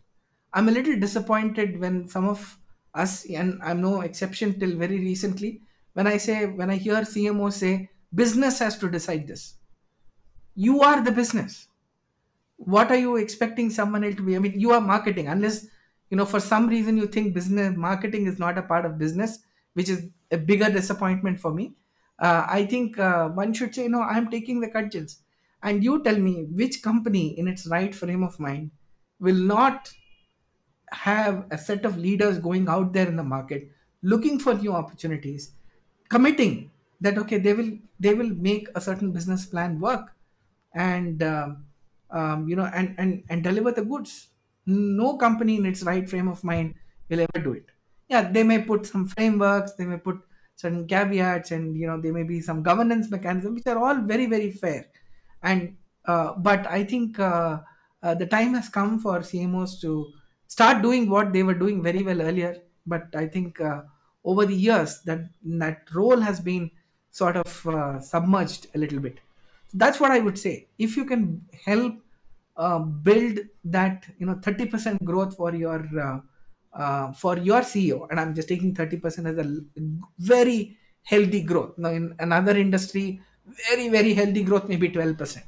I'm 0.53 0.69
a 0.69 0.73
little 0.73 0.99
disappointed 0.99 1.81
when 1.81 2.09
some 2.09 2.29
of 2.29 2.59
us 2.93 3.25
and 3.31 3.61
i'm 3.63 3.81
no 3.81 4.01
exception 4.01 4.59
till 4.59 4.73
very 4.77 4.99
recently 4.99 5.63
when 5.93 6.09
i 6.13 6.17
say 6.17 6.39
when 6.61 6.71
i 6.71 6.75
hear 6.87 7.03
cmo 7.11 7.53
say 7.53 7.89
business 8.23 8.59
has 8.59 8.77
to 8.79 8.91
decide 8.91 9.29
this. 9.29 9.55
You 10.55 10.83
are 10.83 11.03
the 11.03 11.13
business. 11.13 11.69
What 12.57 12.91
are 12.91 12.97
you 12.97 13.17
expecting 13.17 13.71
someone 13.71 14.05
else 14.05 14.17
to 14.17 14.23
be? 14.23 14.37
I 14.37 14.39
mean 14.41 14.59
you 14.61 14.73
are 14.73 14.81
marketing. 14.81 15.29
Unless 15.29 15.67
you 16.11 16.17
know 16.17 16.27
for 16.27 16.41
some 16.41 16.69
reason 16.69 16.97
you 16.97 17.07
think 17.07 17.35
business 17.35 17.77
marketing 17.77 18.27
is 18.27 18.39
not 18.39 18.59
a 18.59 18.63
part 18.63 18.85
of 18.87 18.99
business 18.99 19.41
which 19.75 19.89
is 19.89 20.09
a 20.33 20.39
bigger 20.39 20.71
disappointment 20.71 21.41
for 21.41 21.53
me. 21.55 21.75
Uh, 22.19 22.45
i 22.49 22.67
think 22.67 22.99
uh, 22.99 23.29
one 23.31 23.53
should 23.59 23.75
say 23.75 23.89
no 23.89 24.03
i'm 24.03 24.27
taking 24.33 24.61
the 24.61 24.69
cudgels 24.73 25.23
and 25.63 25.85
you 25.85 26.03
tell 26.03 26.17
me 26.19 26.45
which 26.45 26.83
company 26.83 27.39
in 27.39 27.49
its 27.49 27.67
right 27.67 27.95
frame 27.95 28.23
of 28.23 28.39
mind 28.41 28.71
will 29.19 29.35
not 29.55 29.93
have 30.93 31.47
a 31.51 31.59
set 31.59 31.85
of 31.85 31.97
leaders 31.99 32.39
going 32.39 32.69
out 32.69 32.93
there 32.93 33.07
in 33.07 33.17
the 33.17 33.23
market 33.23 33.71
looking 34.03 34.39
for 34.39 34.55
new 34.55 34.73
opportunities 34.73 35.53
committing 36.09 36.71
that 37.01 37.17
okay 37.17 37.39
they 37.39 37.53
will 37.55 37.71
they 38.01 38.15
will 38.15 38.31
make 38.31 38.69
a 38.75 38.81
certain 38.81 39.13
business 39.13 39.47
plan 39.47 39.79
work 39.81 40.15
and 40.75 41.23
um, 41.23 41.67
um, 42.11 42.49
you 42.49 42.57
know 42.57 42.67
and, 42.67 42.95
and 42.99 43.25
and 43.29 43.43
deliver 43.43 43.73
the 43.73 43.85
goods. 43.85 44.29
No 44.67 45.17
company 45.17 45.57
in 45.57 45.67
its 45.67 45.83
right 45.83 46.09
frame 46.09 46.29
of 46.29 46.45
mind 46.45 46.75
will 47.09 47.21
ever 47.21 47.45
do 47.45 47.53
it. 47.55 47.67
Yeah 48.09 48.31
they 48.31 48.43
may 48.43 48.63
put 48.63 48.87
some 48.87 49.07
frameworks 49.07 49.73
they 49.75 49.87
may 49.87 49.99
put 49.99 50.21
certain 50.57 50.87
caveats 50.87 51.53
and 51.53 51.77
you 51.77 51.87
know 51.87 52.01
there 52.01 52.13
may 52.13 52.25
be 52.25 52.41
some 52.41 52.63
governance 52.63 53.11
mechanism 53.11 53.55
which 53.55 53.67
are 53.67 53.79
all 53.79 53.97
very 54.03 54.27
very 54.27 54.51
fair 54.51 54.87
and 55.43 55.77
uh, 56.07 56.35
but 56.35 56.67
i 56.67 56.83
think 56.85 57.19
uh, 57.19 57.61
uh, 58.03 58.15
the 58.15 58.27
time 58.27 58.55
has 58.55 58.69
come 58.69 58.99
for 58.99 59.19
cmos 59.21 59.81
to 59.81 60.13
start 60.47 60.83
doing 60.83 61.09
what 61.09 61.33
they 61.33 61.43
were 61.43 61.55
doing 61.55 61.83
very 61.83 62.03
well 62.03 62.21
earlier. 62.21 62.63
But 62.87 63.15
i 63.15 63.27
think 63.29 63.61
over 64.25 64.47
the 64.47 64.55
years 64.55 65.01
that 65.03 65.21
that 65.45 65.89
role 65.95 66.21
has 66.21 66.41
been 66.41 66.71
sort 67.11 67.37
of 67.37 67.67
uh, 67.67 68.01
submerged 68.01 68.67
a 68.75 68.79
little 68.79 69.01
bit. 69.01 69.21
That's 69.73 70.01
what 70.01 70.11
i 70.11 70.19
would 70.19 70.39
say. 70.39 70.69
If 70.79 70.97
you 70.97 71.05
can 71.05 71.47
help 71.65 71.95
uh, 72.57 72.79
build 72.81 73.39
that 73.65 74.07
you 74.19 74.27
know 74.27 74.35
30% 74.43 75.05
growth 75.05 75.37
for 75.37 75.55
your 75.55 75.81
uh, 76.73 77.13
for 77.13 77.37
your 77.39 77.61
ceo 77.63 78.07
and 78.11 78.21
i'm 78.21 78.35
just 78.35 78.49
taking 78.49 78.75
30% 78.75 79.27
as 79.29 79.39
a 79.39 79.47
very 80.19 80.77
healthy 81.03 81.43
growth. 81.43 81.77
Now 81.79 81.91
in 81.91 82.15
another 82.19 82.57
industry 82.57 83.23
very 83.69 83.89
very 83.89 84.15
healthy 84.15 84.43
growth 84.43 84.69
maybe 84.69 84.89
12% 84.89 85.43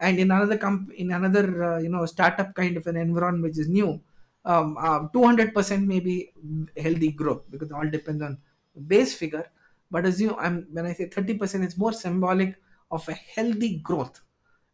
and 0.00 0.18
in 0.18 0.30
another 0.30 0.58
comp 0.58 0.90
in 0.92 1.10
another 1.12 1.46
uh, 1.64 1.78
you 1.78 1.88
know 1.88 2.04
startup 2.06 2.54
kind 2.54 2.76
of 2.76 2.86
an 2.86 2.96
environment 2.96 3.44
which 3.44 3.58
is 3.58 3.68
new 3.68 4.00
um, 4.44 4.76
um, 4.76 5.08
200% 5.14 5.86
maybe 5.86 6.32
healthy 6.76 7.12
growth 7.12 7.42
because 7.50 7.72
all 7.72 7.88
depends 7.88 8.22
on 8.22 8.38
base 8.86 9.14
figure. 9.14 9.46
But 9.90 10.06
as 10.06 10.20
you 10.20 10.36
i'm 10.36 10.66
when 10.72 10.86
i 10.86 10.92
say 10.92 11.08
30% 11.08 11.64
it's 11.64 11.78
more 11.78 11.92
symbolic 11.92 12.56
of 12.90 13.08
a 13.08 13.12
healthy 13.12 13.78
growth. 13.78 14.20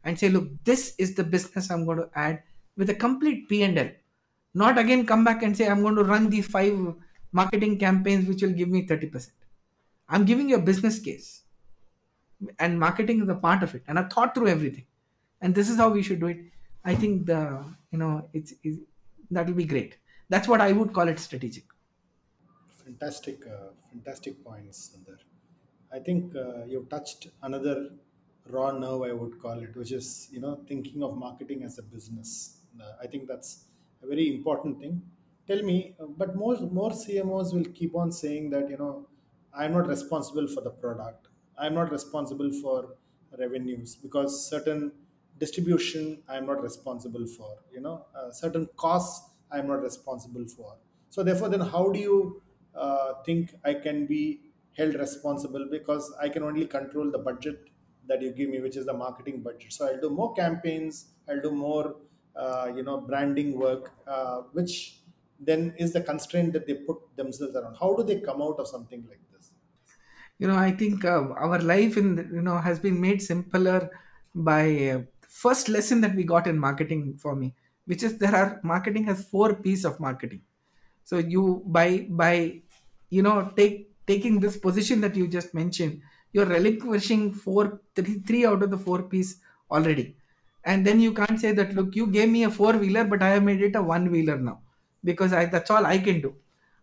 And 0.02 0.18
say 0.18 0.30
look 0.30 0.48
this 0.64 0.94
is 0.98 1.14
the 1.14 1.24
business 1.24 1.70
i'm 1.70 1.84
going 1.84 1.98
to 1.98 2.10
add 2.14 2.42
with 2.76 2.88
a 2.88 2.94
complete 2.94 3.48
p&l 3.48 3.90
not 4.54 4.78
again 4.78 5.04
come 5.06 5.24
back 5.24 5.42
and 5.42 5.54
say 5.56 5.68
i'm 5.68 5.82
going 5.82 5.94
to 5.94 6.04
run 6.04 6.30
these 6.30 6.46
five 6.46 6.94
marketing 7.32 7.78
campaigns 7.78 8.26
which 8.26 8.42
will 8.42 8.52
give 8.52 8.70
me 8.70 8.86
30% 8.86 9.30
i'm 10.08 10.24
giving 10.24 10.48
you 10.48 10.56
a 10.56 10.66
business 10.70 10.98
case 10.98 11.39
and 12.58 12.78
marketing 12.78 13.22
is 13.22 13.28
a 13.28 13.34
part 13.34 13.62
of 13.62 13.74
it 13.74 13.82
and 13.88 13.98
i 13.98 14.02
thought 14.14 14.34
through 14.34 14.48
everything 14.48 14.86
and 15.40 15.54
this 15.54 15.68
is 15.68 15.76
how 15.76 15.88
we 15.88 16.02
should 16.02 16.20
do 16.20 16.28
it 16.28 16.38
i 16.84 16.94
think 16.94 17.26
the 17.26 17.40
you 17.90 17.98
know 17.98 18.28
it's, 18.32 18.54
it's 18.62 18.78
that 19.30 19.46
will 19.46 19.54
be 19.54 19.64
great 19.64 19.98
that's 20.28 20.48
what 20.48 20.60
i 20.60 20.72
would 20.72 20.92
call 20.92 21.08
it 21.08 21.18
strategic 21.18 21.64
Fantastic, 22.84 23.46
uh, 23.46 23.70
fantastic 23.90 24.42
points, 24.44 24.90
Sundar. 24.90 25.18
I 25.92 25.98
think 26.00 26.34
uh, 26.34 26.64
you've 26.66 26.88
touched 26.88 27.28
another 27.42 27.90
raw 28.48 28.72
nerve, 28.72 29.02
I 29.02 29.12
would 29.12 29.40
call 29.40 29.60
it, 29.60 29.76
which 29.76 29.92
is 29.92 30.28
you 30.32 30.40
know 30.40 30.60
thinking 30.66 31.02
of 31.02 31.16
marketing 31.16 31.62
as 31.62 31.78
a 31.78 31.82
business. 31.82 32.58
Uh, 32.80 32.92
I 33.02 33.06
think 33.06 33.28
that's 33.28 33.64
a 34.02 34.06
very 34.06 34.28
important 34.34 34.80
thing. 34.80 35.02
Tell 35.46 35.62
me, 35.62 35.94
uh, 36.00 36.06
but 36.06 36.34
more 36.36 36.56
more 36.80 36.90
CMOs 36.90 37.54
will 37.54 37.70
keep 37.80 37.94
on 37.94 38.12
saying 38.12 38.50
that 38.50 38.68
you 38.70 38.78
know 38.78 39.06
I'm 39.54 39.72
not 39.72 39.86
responsible 39.86 40.48
for 40.48 40.60
the 40.60 40.70
product. 40.70 41.28
I'm 41.60 41.74
not 41.74 41.90
responsible 41.90 42.50
for 42.52 42.96
revenues 43.38 43.94
because 43.96 44.48
certain 44.48 44.92
distribution 45.38 46.22
I'm 46.28 46.46
not 46.46 46.62
responsible 46.62 47.26
for. 47.26 47.58
You 47.72 47.80
know, 47.80 48.06
uh, 48.14 48.30
certain 48.32 48.66
costs 48.76 49.30
I'm 49.50 49.66
not 49.68 49.82
responsible 49.82 50.46
for. 50.48 50.78
So 51.08 51.22
therefore, 51.22 51.48
then 51.48 51.60
how 51.60 51.90
do 51.90 51.98
you 51.98 52.42
uh, 52.74 53.14
think 53.24 53.54
I 53.64 53.74
can 53.74 54.06
be 54.06 54.52
held 54.76 54.94
responsible 54.94 55.68
because 55.70 56.12
I 56.20 56.28
can 56.28 56.42
only 56.42 56.66
control 56.66 57.10
the 57.10 57.18
budget 57.18 57.70
that 58.06 58.22
you 58.22 58.32
give 58.32 58.48
me, 58.50 58.60
which 58.60 58.76
is 58.76 58.86
the 58.86 58.92
marketing 58.92 59.42
budget. 59.42 59.72
So 59.72 59.86
I'll 59.86 60.00
do 60.00 60.10
more 60.10 60.34
campaigns, 60.34 61.12
I'll 61.28 61.40
do 61.40 61.50
more, 61.52 61.96
uh, 62.34 62.72
you 62.74 62.82
know, 62.82 63.00
branding 63.00 63.58
work, 63.58 63.92
uh, 64.06 64.42
which 64.52 65.02
then 65.38 65.74
is 65.78 65.92
the 65.92 66.00
constraint 66.02 66.52
that 66.52 66.66
they 66.66 66.74
put 66.74 66.98
themselves 67.16 67.54
around. 67.56 67.76
How 67.76 67.94
do 67.96 68.02
they 68.02 68.20
come 68.20 68.42
out 68.42 68.58
of 68.58 68.68
something 68.68 69.06
like? 69.08 69.20
You 70.40 70.46
know 70.48 70.56
i 70.56 70.70
think 70.80 71.04
uh, 71.04 71.22
our 71.46 71.58
life 71.72 71.96
in 72.02 72.08
you 72.36 72.42
know 72.48 72.58
has 72.68 72.78
been 72.86 72.98
made 73.06 73.20
simpler 73.30 73.80
by 74.50 74.62
uh, 74.92 75.00
first 75.42 75.68
lesson 75.76 76.00
that 76.04 76.14
we 76.18 76.24
got 76.34 76.46
in 76.52 76.58
marketing 76.66 77.02
for 77.24 77.34
me 77.42 77.48
which 77.86 78.02
is 78.08 78.18
there 78.22 78.34
are 78.42 78.60
marketing 78.72 79.04
has 79.10 79.24
four 79.34 79.48
p's 79.64 79.84
of 79.90 79.98
marketing 80.08 80.42
so 81.04 81.18
you 81.34 81.44
by 81.78 82.06
by 82.22 82.34
you 83.10 83.22
know 83.22 83.36
take 83.60 83.76
taking 84.06 84.40
this 84.40 84.56
position 84.66 85.00
that 85.00 85.14
you 85.16 85.26
just 85.28 85.54
mentioned 85.54 86.00
you're 86.32 86.46
relinquishing 86.46 87.32
four 87.32 87.80
three, 87.94 88.18
three 88.20 88.44
out 88.46 88.62
of 88.62 88.70
the 88.70 88.78
four 88.78 89.02
p's 89.04 89.40
already 89.70 90.16
and 90.64 90.86
then 90.86 91.00
you 91.00 91.12
can't 91.14 91.40
say 91.40 91.52
that 91.52 91.74
look 91.74 91.94
you 91.96 92.06
gave 92.06 92.28
me 92.28 92.44
a 92.44 92.50
four 92.50 92.72
wheeler 92.82 93.04
but 93.04 93.22
i 93.22 93.30
have 93.36 93.42
made 93.42 93.62
it 93.62 93.76
a 93.76 93.82
one 93.82 94.10
wheeler 94.10 94.38
now 94.38 94.62
because 95.04 95.32
I, 95.32 95.46
that's 95.46 95.70
all 95.70 95.86
i 95.86 95.98
can 95.98 96.20
do 96.20 96.36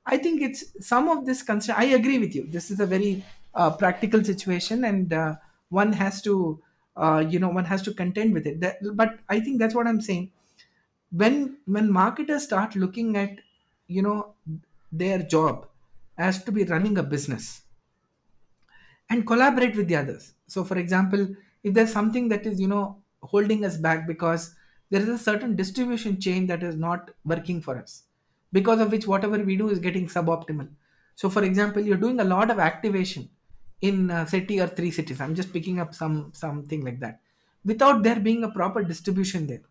I 0.09 0.17
think 0.17 0.41
it's 0.41 0.87
some 0.87 1.09
of 1.09 1.25
this 1.25 1.43
concern. 1.43 1.75
I 1.77 1.85
agree 1.85 2.17
with 2.17 2.33
you. 2.33 2.47
This 2.47 2.71
is 2.71 2.79
a 2.79 2.85
very 2.85 3.25
uh, 3.57 3.71
practical 3.77 4.23
situation, 4.23 4.85
and 4.85 5.13
uh, 5.13 5.35
one 5.69 5.93
has 5.93 6.21
to, 6.23 6.63
uh, 6.97 7.25
you 7.29 7.39
know, 7.39 7.49
one 7.49 7.65
has 7.65 7.81
to 7.83 7.93
contend 7.93 8.33
with 8.33 8.47
it. 8.47 8.61
That, 8.61 8.77
but 8.95 9.19
I 9.29 9.41
think 9.41 9.59
that's 9.59 9.75
what 9.75 9.87
I'm 9.87 10.01
saying. 10.01 10.31
When 11.11 11.57
when 11.65 11.91
marketers 11.91 12.43
start 12.43 12.75
looking 12.75 13.17
at, 13.17 13.39
you 13.87 14.01
know, 14.01 14.35
their 14.91 15.19
job 15.23 15.67
as 16.17 16.43
to 16.45 16.51
be 16.51 16.63
running 16.65 16.97
a 16.97 17.03
business, 17.03 17.63
and 19.09 19.25
collaborate 19.25 19.75
with 19.75 19.87
the 19.87 19.95
others. 19.95 20.33
So, 20.47 20.63
for 20.63 20.77
example, 20.77 21.35
if 21.63 21.73
there's 21.73 21.91
something 21.91 22.29
that 22.29 22.45
is, 22.45 22.59
you 22.59 22.67
know, 22.67 23.03
holding 23.21 23.65
us 23.65 23.77
back 23.77 24.07
because 24.07 24.55
there 24.89 25.01
is 25.01 25.09
a 25.09 25.17
certain 25.17 25.55
distribution 25.55 26.19
chain 26.19 26.47
that 26.47 26.63
is 26.63 26.75
not 26.75 27.11
working 27.25 27.61
for 27.61 27.77
us, 27.77 28.03
because 28.51 28.79
of 28.79 28.91
which 28.91 29.07
whatever 29.07 29.37
we 29.39 29.57
do 29.57 29.69
is 29.69 29.79
getting 29.79 30.07
suboptimal. 30.07 30.69
So, 31.15 31.29
for 31.29 31.43
example, 31.43 31.81
you're 31.81 31.97
doing 31.97 32.19
a 32.19 32.23
lot 32.23 32.51
of 32.51 32.59
activation 32.59 33.29
in 33.81 34.09
uh, 34.11 34.25
say 34.25 34.41
tier 34.41 34.67
three 34.67 34.91
cities. 34.91 35.21
I'm 35.21 35.35
just 35.35 35.53
picking 35.53 35.79
up 35.79 35.93
some 35.93 36.31
something 36.33 36.83
like 36.83 36.99
that, 36.99 37.21
without 37.65 38.03
there 38.03 38.19
being 38.19 38.43
a 38.43 38.49
proper 38.49 38.83
distribution 38.83 39.47
there 39.47 39.63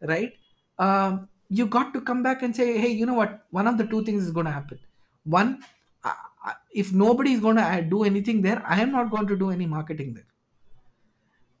right? 0.00 0.34
Um, 0.78 1.28
you 1.48 1.66
got 1.66 1.94
to 1.94 2.00
come 2.00 2.22
back 2.22 2.42
and 2.42 2.54
say 2.54 2.78
hey 2.78 2.88
you 2.88 3.06
know 3.06 3.14
what? 3.14 3.46
One 3.50 3.66
of 3.66 3.78
the 3.78 3.86
two 3.86 4.04
things 4.04 4.24
is 4.24 4.30
going 4.30 4.46
to 4.46 4.52
happen. 4.52 4.78
One 5.24 5.64
uh, 6.04 6.12
uh, 6.46 6.52
if 6.72 6.92
nobody 6.92 7.32
is 7.32 7.40
going 7.40 7.56
to 7.56 7.86
do 7.90 8.04
anything 8.04 8.42
there 8.42 8.62
i 8.66 8.80
am 8.80 8.92
not 8.92 9.10
going 9.10 9.26
to 9.26 9.36
do 9.36 9.50
any 9.50 9.66
marketing 9.66 10.14
there. 10.14 10.26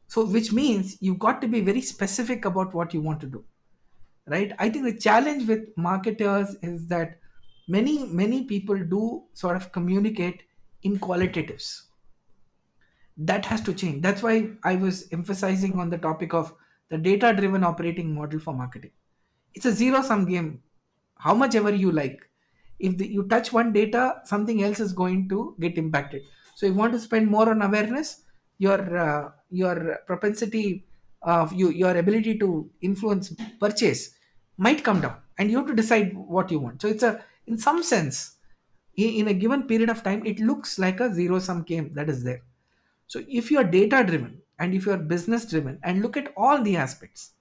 So 0.08 0.24
which 0.24 0.52
means 0.52 0.96
you 1.00 1.14
got 1.16 1.40
to 1.40 1.48
be 1.48 1.60
very 1.60 1.80
specific 1.80 2.44
about 2.44 2.74
what 2.74 2.94
you 2.94 3.00
want 3.00 3.20
to 3.20 3.26
do 3.26 3.44
right? 4.26 4.52
I 4.58 4.70
think 4.70 4.84
the 4.84 4.98
challenge 4.98 5.48
with 5.48 5.68
marketers 5.76 6.56
is 6.62 6.86
that 6.88 7.18
many 7.68 8.06
many 8.06 8.44
people 8.44 8.78
do 8.78 9.24
sort 9.34 9.56
of 9.56 9.72
communicate 9.72 10.42
in 10.86 10.98
qualitatives. 10.98 11.82
That 13.16 13.46
has 13.46 13.62
to 13.62 13.74
change. 13.82 14.02
That's 14.02 14.22
why 14.22 14.36
i 14.62 14.76
was 14.76 15.08
emphasizing 15.18 15.78
on 15.84 15.90
the 15.90 15.98
topic 16.06 16.34
of 16.34 16.54
the 16.90 16.98
data 16.98 17.32
driven 17.40 17.64
operating 17.64 18.14
model 18.14 18.38
for 18.46 18.54
marketing. 18.54 18.92
It's 19.54 19.66
a 19.66 19.72
zero 19.72 20.02
sum 20.02 20.26
game. 20.26 20.62
How 21.18 21.34
much 21.34 21.54
ever 21.54 21.74
you 21.74 21.92
like. 21.92 22.28
If 22.78 22.98
the, 22.98 23.06
you 23.08 23.22
touch 23.24 23.52
one 23.52 23.72
data 23.72 24.20
something 24.24 24.62
else 24.62 24.80
is 24.80 24.92
going 24.92 25.28
to 25.30 25.56
get 25.60 25.78
impacted. 25.78 26.22
So 26.54 26.66
if 26.66 26.72
you 26.72 26.78
want 26.78 26.92
to 26.92 27.00
spend 27.00 27.28
more 27.28 27.48
on 27.50 27.62
awareness 27.62 28.22
your 28.58 28.98
uh, 29.06 29.30
your 29.50 29.98
propensity 30.06 30.84
of 31.22 31.52
you 31.52 31.70
your 31.70 31.96
ability 31.96 32.38
to 32.38 32.70
influence 32.80 33.32
purchase 33.60 34.10
might 34.56 34.84
come 34.84 35.00
down 35.00 35.16
and 35.38 35.50
you 35.50 35.56
have 35.58 35.66
to 35.66 35.74
decide 35.74 36.14
what 36.16 36.50
you 36.50 36.60
want. 36.60 36.82
So 36.82 36.88
it's 36.88 37.02
a 37.02 37.24
in 37.46 37.58
some 37.58 37.82
sense 37.82 38.35
in 38.96 39.28
a 39.28 39.34
given 39.34 39.64
period 39.64 39.90
of 39.90 40.02
time 40.02 40.24
it 40.24 40.40
looks 40.40 40.78
like 40.78 41.00
a 41.00 41.12
zero 41.12 41.38
sum 41.38 41.62
game 41.62 41.92
that 41.92 42.08
is 42.08 42.24
there. 42.24 42.42
So 43.06 43.22
if 43.28 43.50
you 43.50 43.58
are 43.58 43.64
data 43.64 44.02
driven 44.04 44.42
and 44.58 44.74
if 44.74 44.86
you 44.86 44.92
are 44.92 44.98
business 44.98 45.44
driven 45.44 45.78
and 45.82 46.02
look 46.02 46.16
at 46.16 46.32
all 46.36 46.62
the 46.62 46.76
aspects. 46.76 47.32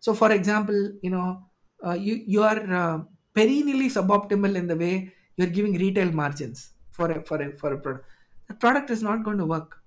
So, 0.00 0.14
for 0.14 0.32
example, 0.32 0.92
you 1.02 1.10
know, 1.10 1.44
uh, 1.84 1.92
you 1.94 2.22
you 2.26 2.42
are 2.42 2.58
uh, 2.72 3.02
perennially 3.34 3.88
suboptimal 3.88 4.54
in 4.54 4.66
the 4.66 4.76
way 4.76 5.12
you're 5.36 5.48
giving 5.48 5.74
retail 5.74 6.10
margins 6.12 6.72
for 6.90 7.10
a 7.10 7.22
for 7.24 7.40
a 7.40 7.56
for 7.56 7.72
a 7.72 7.78
product. 7.78 8.06
The 8.48 8.54
product 8.54 8.90
is 8.90 9.02
not 9.02 9.24
going 9.24 9.38
to 9.38 9.46
work, 9.46 9.82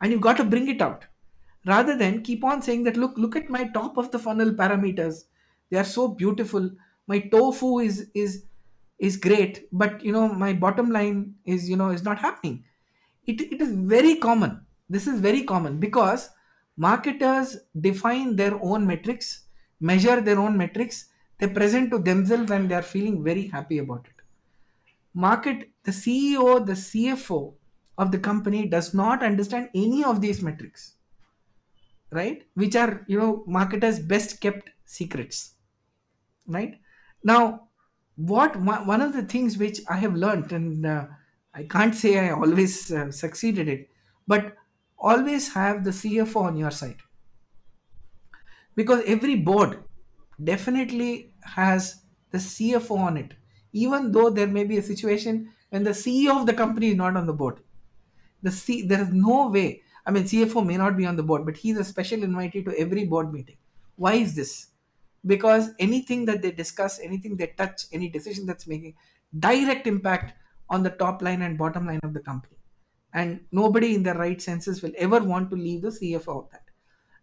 and 0.00 0.10
you've 0.10 0.20
got 0.20 0.36
to 0.38 0.44
bring 0.44 0.68
it 0.68 0.82
out, 0.82 1.04
rather 1.66 1.96
than 1.96 2.22
keep 2.22 2.42
on 2.44 2.62
saying 2.62 2.82
that 2.84 2.96
look 2.96 3.16
look 3.16 3.36
at 3.36 3.48
my 3.48 3.68
top 3.68 3.96
of 3.96 4.10
the 4.10 4.18
funnel 4.18 4.50
parameters. 4.50 5.24
They 5.70 5.78
are 5.78 5.84
so 5.84 6.08
beautiful. 6.08 6.70
My 7.06 7.20
tofu 7.20 7.78
is 7.78 8.10
is 8.14 8.44
is 8.98 9.16
great 9.16 9.68
but 9.72 10.02
you 10.04 10.12
know 10.12 10.28
my 10.28 10.52
bottom 10.52 10.90
line 10.90 11.34
is 11.44 11.68
you 11.68 11.76
know 11.76 11.90
is 11.90 12.02
not 12.02 12.18
happening. 12.18 12.64
It, 13.26 13.40
it 13.40 13.60
is 13.60 13.72
very 13.72 14.16
common. 14.16 14.66
This 14.88 15.06
is 15.06 15.20
very 15.20 15.44
common 15.44 15.80
because 15.80 16.30
marketers 16.76 17.56
define 17.80 18.36
their 18.36 18.58
own 18.62 18.86
metrics 18.86 19.44
measure 19.80 20.20
their 20.20 20.38
own 20.38 20.56
metrics. 20.56 21.06
They 21.38 21.48
present 21.48 21.90
to 21.90 21.98
themselves 21.98 22.50
and 22.50 22.70
they 22.70 22.74
are 22.74 22.82
feeling 22.82 23.22
very 23.22 23.48
happy 23.48 23.78
about 23.78 24.06
it. 24.06 24.22
Market 25.12 25.70
the 25.84 25.92
ceo 25.92 26.64
the 26.64 26.72
cfo 26.72 27.54
of 27.98 28.10
the 28.10 28.18
company 28.18 28.66
does 28.66 28.94
not 28.94 29.22
understand 29.22 29.68
any 29.74 30.02
of 30.02 30.20
these 30.20 30.42
metrics 30.42 30.94
right? 32.10 32.42
Which 32.54 32.76
are 32.76 33.04
you 33.06 33.18
know 33.18 33.44
marketers 33.46 33.98
best 33.98 34.40
kept 34.40 34.70
secrets 34.84 35.54
right? 36.46 36.78
Now 37.22 37.68
what 38.16 38.56
one 38.60 39.00
of 39.00 39.12
the 39.12 39.22
things 39.22 39.56
which 39.58 39.80
i 39.88 39.96
have 39.96 40.14
learned 40.14 40.52
and 40.52 40.86
uh, 40.86 41.06
i 41.54 41.64
can't 41.64 41.94
say 41.94 42.12
i 42.18 42.30
always 42.30 42.92
uh, 42.92 43.10
succeeded 43.10 43.68
it 43.68 43.88
but 44.26 44.56
always 44.98 45.52
have 45.54 45.84
the 45.84 45.90
cfo 45.90 46.36
on 46.42 46.56
your 46.56 46.70
side 46.70 47.00
because 48.74 49.02
every 49.06 49.36
board 49.36 49.84
definitely 50.42 51.34
has 51.42 52.02
the 52.30 52.38
cfo 52.38 52.98
on 52.98 53.16
it 53.16 53.34
even 53.72 54.12
though 54.12 54.30
there 54.30 54.46
may 54.46 54.64
be 54.64 54.78
a 54.78 54.82
situation 54.82 55.52
when 55.70 55.82
the 55.84 55.90
ceo 55.90 56.40
of 56.40 56.46
the 56.46 56.52
company 56.54 56.88
is 56.90 56.96
not 56.96 57.16
on 57.16 57.26
the 57.26 57.32
board 57.32 57.60
the 58.42 58.50
C, 58.52 58.86
there 58.86 59.02
is 59.02 59.10
no 59.10 59.48
way. 59.50 59.82
I 60.06 60.12
mean, 60.12 60.24
CFO 60.24 60.66
may 60.66 60.76
not 60.76 60.96
be 60.96 61.06
on 61.06 61.16
the 61.16 61.22
board, 61.24 61.44
but 61.46 61.56
he's 61.58 61.78
a 61.78 61.84
special 61.84 62.20
invitee 62.20 62.64
to 62.66 62.78
every 62.78 63.04
board 63.06 63.32
meeting. 63.32 63.56
Why 63.96 64.14
is 64.14 64.36
this? 64.36 64.68
Because 65.26 65.70
anything 65.78 66.24
that 66.26 66.42
they 66.42 66.50
discuss, 66.52 67.00
anything 67.00 67.36
they 67.36 67.48
touch, 67.56 67.82
any 67.92 68.08
decision 68.08 68.46
that's 68.46 68.66
making 68.66 68.94
direct 69.38 69.86
impact 69.86 70.34
on 70.68 70.82
the 70.82 70.90
top 70.90 71.22
line 71.22 71.42
and 71.42 71.58
bottom 71.58 71.86
line 71.86 72.00
of 72.02 72.14
the 72.14 72.20
company. 72.20 72.56
And 73.12 73.46
nobody 73.52 73.94
in 73.94 74.02
their 74.02 74.16
right 74.18 74.40
senses 74.40 74.82
will 74.82 74.92
ever 74.98 75.20
want 75.20 75.50
to 75.50 75.56
leave 75.56 75.82
the 75.82 75.88
CFO 75.90 76.44
of 76.44 76.50
that. 76.50 76.64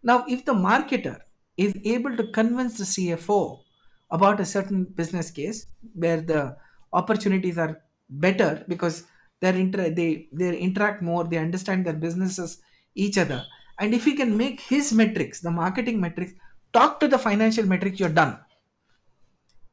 Now, 0.02 0.24
if 0.28 0.44
the 0.44 0.54
marketer 0.54 1.20
is 1.56 1.76
able 1.84 2.16
to 2.16 2.30
convince 2.32 2.78
the 2.78 2.84
CFO 2.84 3.62
about 4.10 4.40
a 4.40 4.44
certain 4.44 4.84
business 4.84 5.30
case 5.30 5.66
where 5.94 6.20
the 6.20 6.56
opportunities 6.92 7.58
are 7.58 7.82
better 8.08 8.64
because 8.68 9.04
they're 9.40 9.56
inter- 9.56 9.90
they 9.90 10.28
they 10.32 10.56
interact 10.58 11.02
more 11.02 11.24
they 11.24 11.38
understand 11.38 11.86
their 11.86 11.94
businesses 11.94 12.60
each 12.94 13.16
other 13.16 13.44
and 13.78 13.94
if 13.94 14.04
he 14.04 14.14
can 14.14 14.36
make 14.36 14.60
his 14.60 14.92
metrics 14.92 15.40
the 15.40 15.50
marketing 15.50 15.98
metrics 16.00 16.32
talk 16.72 17.00
to 17.00 17.08
the 17.08 17.18
financial 17.18 17.66
metrics 17.66 18.00
you're 18.00 18.08
done. 18.08 18.38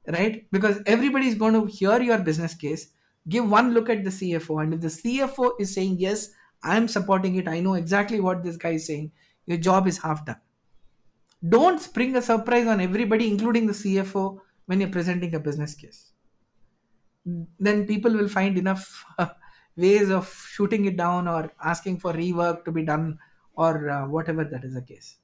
Right? 0.07 0.47
Because 0.51 0.81
everybody 0.85 1.27
is 1.27 1.35
going 1.35 1.53
to 1.53 1.65
hear 1.65 2.01
your 2.01 2.17
business 2.17 2.55
case 2.55 2.89
give 3.27 3.47
one 3.49 3.73
look 3.73 3.89
at 3.89 4.03
the 4.03 4.09
cfo 4.09 4.63
and 4.63 4.73
if 4.73 4.79
the 4.81 4.87
cfo 4.87 5.51
is 5.59 5.73
saying 5.73 5.97
yes 5.99 6.29
i'm 6.63 6.87
supporting 6.87 7.35
it 7.35 7.49
i 7.49 7.59
know 7.59 7.73
exactly 7.73 8.21
what 8.21 8.41
this 8.41 8.55
guy 8.55 8.69
is 8.69 8.87
saying 8.87 9.11
your 9.49 9.57
job 9.57 9.87
is 9.87 9.97
half 9.97 10.23
done. 10.25 10.39
Don't 11.47 11.81
spring 11.81 12.15
a 12.15 12.21
surprise 12.21 12.67
on 12.67 12.79
everybody 12.79 13.27
including 13.27 13.65
the 13.65 13.73
cfo 13.73 14.39
when 14.67 14.79
you're 14.79 14.95
presenting 14.97 15.33
a 15.33 15.39
business 15.39 15.73
case. 15.73 16.11
Then 17.59 17.87
people 17.87 18.13
will 18.13 18.27
find 18.27 18.57
enough 18.57 19.03
ways 19.75 20.11
of 20.11 20.31
shooting 20.47 20.85
it 20.85 20.97
down 20.97 21.27
or 21.27 21.51
asking 21.63 21.99
for 21.99 22.13
rework 22.13 22.63
to 22.65 22.71
be 22.71 22.83
done 22.83 23.17
or 23.55 23.89
uh, 23.89 24.07
whatever 24.07 24.43
that 24.43 24.63
is 24.63 24.75
the 24.75 24.81
case 24.81 25.17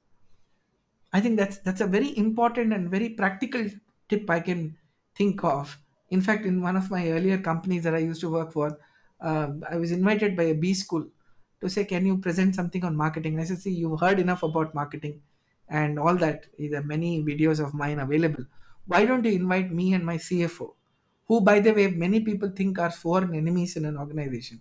i 1.12 1.20
think 1.20 1.36
that's 1.36 1.58
that's 1.58 1.80
a 1.80 1.86
very 1.86 2.16
important 2.18 2.72
and 2.72 2.90
very 2.90 3.08
practical 3.10 3.66
tip 4.08 4.28
i 4.30 4.40
can 4.40 4.76
think 5.14 5.42
of. 5.44 5.78
In 6.10 6.20
fact 6.20 6.44
in 6.46 6.60
one 6.62 6.76
of 6.76 6.90
my 6.90 7.10
earlier 7.10 7.38
companies 7.38 7.82
that 7.84 7.94
i 7.94 7.98
used 7.98 8.20
to 8.20 8.30
work 8.30 8.52
for 8.52 8.78
uh, 9.20 9.48
i 9.70 9.76
was 9.76 9.90
invited 9.92 10.36
by 10.36 10.44
a 10.44 10.54
b 10.54 10.72
school 10.74 11.06
to 11.60 11.68
say 11.68 11.84
can 11.84 12.06
you 12.06 12.18
present 12.18 12.54
something 12.54 12.84
on 12.84 12.96
marketing? 12.96 13.34
And 13.34 13.42
i 13.42 13.44
said 13.44 13.58
see 13.58 13.72
you've 13.74 14.00
heard 14.00 14.18
enough 14.20 14.42
about 14.42 14.74
marketing 14.74 15.22
and 15.68 15.98
all 15.98 16.14
that. 16.16 16.46
There 16.58 16.78
are 16.80 16.84
many 16.84 17.22
videos 17.24 17.64
of 17.64 17.74
mine 17.74 17.98
available. 17.98 18.44
Why 18.86 19.04
don't 19.04 19.24
you 19.24 19.32
invite 19.32 19.72
me 19.72 19.94
and 19.94 20.06
my 20.06 20.16
cfo 20.16 20.74
who 21.26 21.40
by 21.40 21.58
the 21.60 21.72
way 21.72 21.88
many 21.90 22.20
people 22.20 22.50
think 22.50 22.78
are 22.78 22.90
foreign 22.90 23.34
enemies 23.34 23.76
in 23.76 23.84
an 23.84 23.96
organization? 23.96 24.60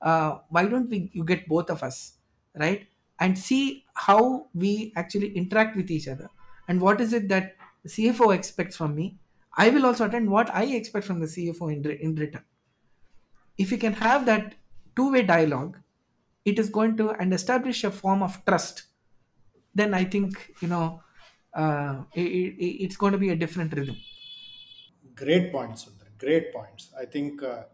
Uh, 0.00 0.38
why 0.48 0.66
don't 0.66 0.88
we 0.88 1.10
you 1.12 1.24
get 1.24 1.48
both 1.48 1.70
of 1.70 1.82
us 1.82 2.18
right 2.54 2.86
and 3.20 3.38
see 3.38 3.84
how 3.94 4.48
we 4.54 4.92
actually 4.96 5.30
interact 5.36 5.76
with 5.76 5.90
each 5.90 6.08
other 6.08 6.28
and 6.68 6.80
what 6.80 7.00
is 7.00 7.12
it 7.12 7.28
that 7.28 7.56
cfo 7.86 8.34
expects 8.34 8.76
from 8.76 8.94
me 8.94 9.18
i 9.56 9.68
will 9.68 9.86
also 9.86 10.06
attend 10.06 10.30
what 10.30 10.50
i 10.54 10.64
expect 10.64 11.06
from 11.06 11.20
the 11.20 11.26
cfo 11.26 11.72
in, 11.72 11.84
in 12.00 12.14
return 12.16 12.44
if 13.58 13.70
you 13.70 13.78
can 13.78 13.92
have 13.92 14.26
that 14.26 14.54
two-way 14.96 15.22
dialogue 15.22 15.78
it 16.44 16.58
is 16.58 16.68
going 16.68 16.96
to 16.96 17.10
and 17.10 17.32
establish 17.32 17.84
a 17.84 17.90
form 17.90 18.22
of 18.22 18.44
trust 18.44 18.84
then 19.74 19.94
i 19.94 20.04
think 20.04 20.54
you 20.60 20.68
know 20.68 21.00
uh, 21.54 22.02
it, 22.14 22.22
it, 22.22 22.84
it's 22.84 22.96
going 22.96 23.12
to 23.12 23.18
be 23.18 23.30
a 23.30 23.36
different 23.36 23.72
rhythm 23.74 23.96
Great 25.14 25.52
points, 25.52 25.84
Sundar. 25.84 26.08
Great 26.18 26.52
points. 26.52 26.90
I 26.98 27.04
think 27.04 27.42
uh, 27.42 27.64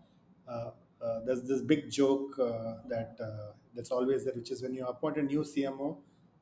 uh, 0.47 0.71
uh, 1.03 1.21
there's 1.25 1.43
this 1.43 1.63
big 1.63 1.91
joke 1.91 2.39
uh, 2.39 2.75
that 2.89 3.17
uh, 3.21 3.53
that's 3.75 3.91
always 3.91 4.25
there, 4.25 4.35
which 4.35 4.51
is 4.51 4.63
when 4.63 4.75
you 4.75 4.87
appoint 4.87 5.17
a 5.17 5.23
new 5.23 5.41
CMO, 5.41 5.99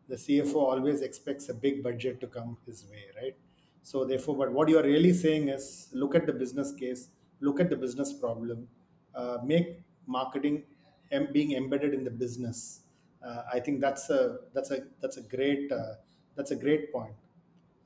the 0.09 0.17
CFO 0.17 0.57
always 0.57 1.03
expects 1.03 1.49
a 1.49 1.55
big 1.55 1.83
budget 1.83 2.21
to 2.21 2.27
come 2.27 2.57
his 2.67 2.85
way, 2.91 3.05
right? 3.21 3.37
So 3.83 4.05
therefore, 4.05 4.37
but 4.37 4.53
what 4.53 4.69
you 4.69 4.79
are 4.79 4.83
really 4.83 5.13
saying 5.13 5.49
is 5.49 5.89
look 5.93 6.15
at 6.15 6.27
the 6.27 6.33
business 6.33 6.73
case, 6.73 7.09
look 7.41 7.61
at 7.61 7.71
the 7.71 7.77
business 7.77 8.13
problem, 8.13 8.69
uh, 9.15 9.39
make 9.45 9.83
marketing 10.07 10.65
em- 11.11 11.29
being 11.33 11.53
embedded 11.53 11.95
in 11.95 12.05
the 12.05 12.11
business. 12.11 12.81
Uh, 13.23 13.43
I 13.53 13.61
think 13.61 13.81
that's 13.81 14.11
a 14.11 14.39
that's 14.55 14.71
a 14.71 14.81
that's 15.01 15.17
a 15.17 15.23
great 15.23 15.71
uh, 15.73 15.95
that's 16.37 16.51
a 16.51 16.57
great 16.57 16.93
point. 16.93 17.15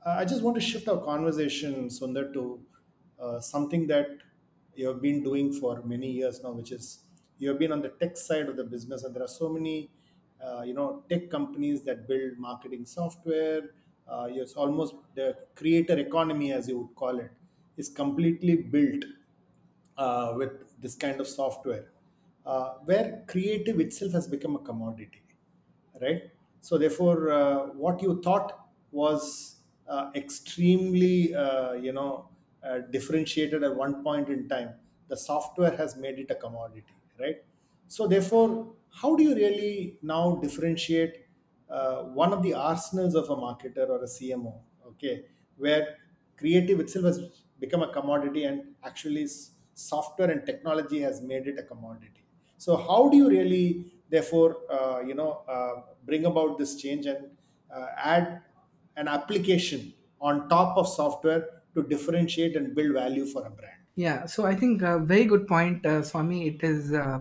Uh, 0.05 0.15
I 0.19 0.25
just 0.25 0.41
want 0.41 0.55
to 0.55 0.61
shift 0.61 0.87
our 0.87 1.01
conversation, 1.03 1.87
Sundar, 1.87 2.33
to 2.33 2.59
uh, 3.19 3.39
something 3.39 3.87
that 3.87 4.07
you 4.75 4.87
have 4.87 5.01
been 5.01 5.23
doing 5.23 5.53
for 5.53 5.81
many 5.83 6.11
years 6.11 6.43
now, 6.43 6.51
which 6.51 6.71
is 6.71 7.02
you 7.39 7.49
have 7.49 7.59
been 7.59 7.71
on 7.71 7.81
the 7.81 7.89
tech 7.89 8.17
side 8.17 8.47
of 8.49 8.57
the 8.57 8.63
business, 8.63 9.03
and 9.03 9.15
there 9.15 9.23
are 9.23 9.27
so 9.27 9.49
many, 9.49 9.91
uh, 10.43 10.61
you 10.65 10.73
know, 10.73 11.03
tech 11.09 11.29
companies 11.29 11.83
that 11.83 12.07
build 12.07 12.37
marketing 12.37 12.85
software. 12.85 13.71
Uh, 14.07 14.27
it's 14.31 14.53
almost 14.53 14.95
the 15.15 15.47
creator 15.55 15.97
economy, 15.97 16.51
as 16.51 16.67
you 16.67 16.79
would 16.79 16.95
call 16.95 17.19
it, 17.19 17.31
is 17.77 17.89
completely 17.89 18.55
built 18.55 19.03
uh, 19.97 20.33
with 20.35 20.79
this 20.81 20.95
kind 20.95 21.19
of 21.19 21.27
software, 21.27 21.91
uh, 22.45 22.75
where 22.85 23.23
creative 23.27 23.79
itself 23.79 24.11
has 24.11 24.27
become 24.27 24.55
a 24.55 24.59
commodity 24.59 25.21
right? 26.01 26.31
So 26.61 26.77
therefore, 26.77 27.31
uh, 27.31 27.67
what 27.73 28.01
you 28.01 28.21
thought 28.21 28.67
was 28.91 29.57
uh, 29.87 30.11
extremely, 30.15 31.29
you 31.81 31.93
know, 31.93 32.29
differentiated 32.91 33.63
at 33.63 33.75
one 33.75 34.03
point 34.03 34.29
in 34.29 34.47
time, 34.47 34.75
the 35.09 35.17
software 35.17 35.75
has 35.75 35.95
made 35.97 36.19
it 36.19 36.31
a 36.31 36.35
commodity, 36.35 36.93
right? 37.23 37.37
So 37.87 38.07
therefore, 38.07 38.75
how 39.01 39.15
do 39.15 39.23
you 39.23 39.35
really 39.35 39.97
now 40.01 40.35
differentiate 40.35 41.25
uh, 41.69 42.03
one 42.03 42.33
of 42.33 42.43
the 42.43 42.53
arsenals 42.53 43.15
of 43.15 43.29
a 43.29 43.35
marketer 43.35 43.87
or 43.89 44.03
a 44.03 44.07
CMO, 44.07 44.63
okay, 44.85 45.25
where 45.57 45.97
creative 46.37 46.79
itself 46.79 47.05
has 47.05 47.19
become 47.59 47.81
a 47.81 47.91
commodity 47.93 48.43
and 48.43 48.75
actually 48.83 49.27
software 49.73 50.29
and 50.31 50.45
technology 50.45 50.99
has 50.99 51.21
made 51.21 51.47
it 51.47 51.57
a 51.57 51.63
commodity 51.63 52.25
so 52.57 52.75
how 52.77 53.09
do 53.09 53.17
you 53.17 53.29
really 53.29 53.91
therefore 54.09 54.49
uh, 54.71 54.99
you 55.01 55.13
know 55.15 55.31
uh, 55.55 55.81
bring 56.05 56.25
about 56.25 56.57
this 56.57 56.75
change 56.81 57.05
and 57.05 57.37
uh, 57.73 57.87
add 57.97 58.43
an 58.95 59.07
application 59.07 59.93
on 60.21 60.47
top 60.49 60.77
of 60.77 60.87
software 60.87 61.63
to 61.73 61.83
differentiate 61.83 62.55
and 62.55 62.75
build 62.75 62.93
value 62.93 63.25
for 63.25 63.45
a 63.45 63.49
brand 63.49 63.82
Yeah, 63.95 64.25
so 64.25 64.45
I 64.45 64.55
think 64.55 64.81
a 64.81 64.97
very 64.99 65.25
good 65.25 65.47
point, 65.47 65.85
uh, 65.85 66.01
Swami. 66.01 66.47
It 66.47 66.63
is 66.63 66.91
uh, 66.93 67.19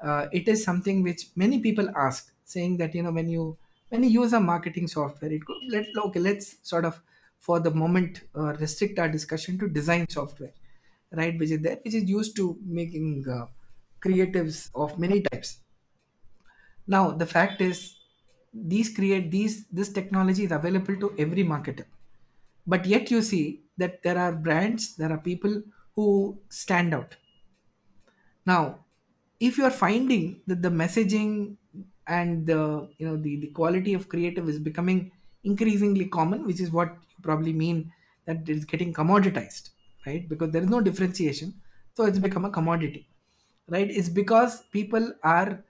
uh, 0.00 0.26
it 0.32 0.48
is 0.48 0.64
something 0.64 1.02
which 1.02 1.26
many 1.36 1.60
people 1.60 1.88
ask, 1.96 2.32
saying 2.44 2.78
that 2.78 2.94
you 2.94 3.02
know 3.02 3.12
when 3.12 3.28
you 3.28 3.56
when 3.90 4.02
you 4.02 4.10
use 4.10 4.32
a 4.32 4.40
marketing 4.40 4.88
software, 4.88 5.32
it 5.32 5.44
could 5.44 5.62
let 5.68 5.86
okay 6.06 6.18
let's 6.20 6.56
sort 6.68 6.84
of 6.84 7.00
for 7.38 7.60
the 7.60 7.70
moment 7.70 8.22
uh, 8.36 8.52
restrict 8.54 8.98
our 8.98 9.08
discussion 9.08 9.56
to 9.58 9.68
design 9.68 10.08
software, 10.08 10.52
right? 11.12 11.38
Which 11.38 11.50
is 11.52 11.60
there, 11.60 11.76
which 11.84 11.94
is 11.94 12.08
used 12.10 12.34
to 12.36 12.58
making 12.64 13.24
uh, 13.28 13.46
creatives 14.04 14.68
of 14.74 14.98
many 14.98 15.22
types. 15.22 15.60
Now 16.86 17.10
the 17.12 17.26
fact 17.26 17.60
is, 17.60 17.96
these 18.52 18.92
create 18.94 19.30
these 19.30 19.66
this 19.68 19.92
technology 19.92 20.44
is 20.44 20.50
available 20.52 20.96
to 20.98 21.14
every 21.16 21.44
marketer 21.44 21.84
but 22.66 22.84
yet 22.86 23.10
you 23.10 23.22
see 23.22 23.62
that 23.78 24.02
there 24.02 24.18
are 24.18 24.32
brands 24.32 24.96
there 24.96 25.12
are 25.12 25.18
people 25.18 25.62
who 25.94 26.40
stand 26.50 26.94
out. 26.94 27.16
Now 28.46 28.84
if 29.40 29.58
you 29.58 29.64
are 29.64 29.70
finding 29.70 30.42
that 30.46 30.62
the 30.62 30.68
messaging 30.68 31.56
and 32.06 32.46
the 32.46 32.90
you 32.98 33.06
know 33.06 33.16
the, 33.16 33.40
the 33.40 33.48
quality 33.48 33.94
of 33.94 34.08
creative 34.08 34.48
is 34.48 34.58
becoming 34.58 35.12
increasingly 35.44 36.08
common 36.08 36.46
which 36.46 36.60
is 36.60 36.70
what 36.70 36.88
you 37.10 37.22
probably 37.22 37.52
mean 37.52 37.92
that 38.26 38.42
it 38.42 38.48
is 38.50 38.64
getting 38.64 38.92
commoditized 38.92 39.70
right? 40.06 40.28
Because 40.28 40.50
there 40.52 40.62
is 40.62 40.68
no 40.70 40.80
differentiation 40.80 41.60
so 41.94 42.04
it's 42.04 42.18
become 42.18 42.44
a 42.44 42.50
commodity 42.50 43.08
right? 43.68 43.90
It's 43.90 44.08
because 44.08 44.62
people 44.68 45.14
are 45.22 45.64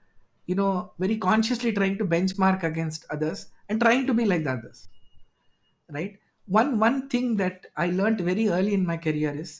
you 0.47 0.55
know 0.55 0.93
very 0.99 1.17
consciously 1.17 1.71
trying 1.73 1.97
to 1.99 2.05
benchmark 2.05 2.63
against 2.63 3.05
others 3.09 3.47
and 3.69 3.79
trying 3.81 4.07
to 4.07 4.13
be 4.13 4.25
like 4.25 4.43
the 4.43 4.51
others 4.53 4.89
right? 5.89 6.19
One 6.47 6.79
one 6.79 7.07
thing 7.09 7.35
that 7.37 7.67
i 7.77 7.85
learned 7.97 8.21
very 8.29 8.45
early 8.49 8.73
in 8.73 8.85
my 8.85 8.97
career 8.97 9.31
is 9.43 9.51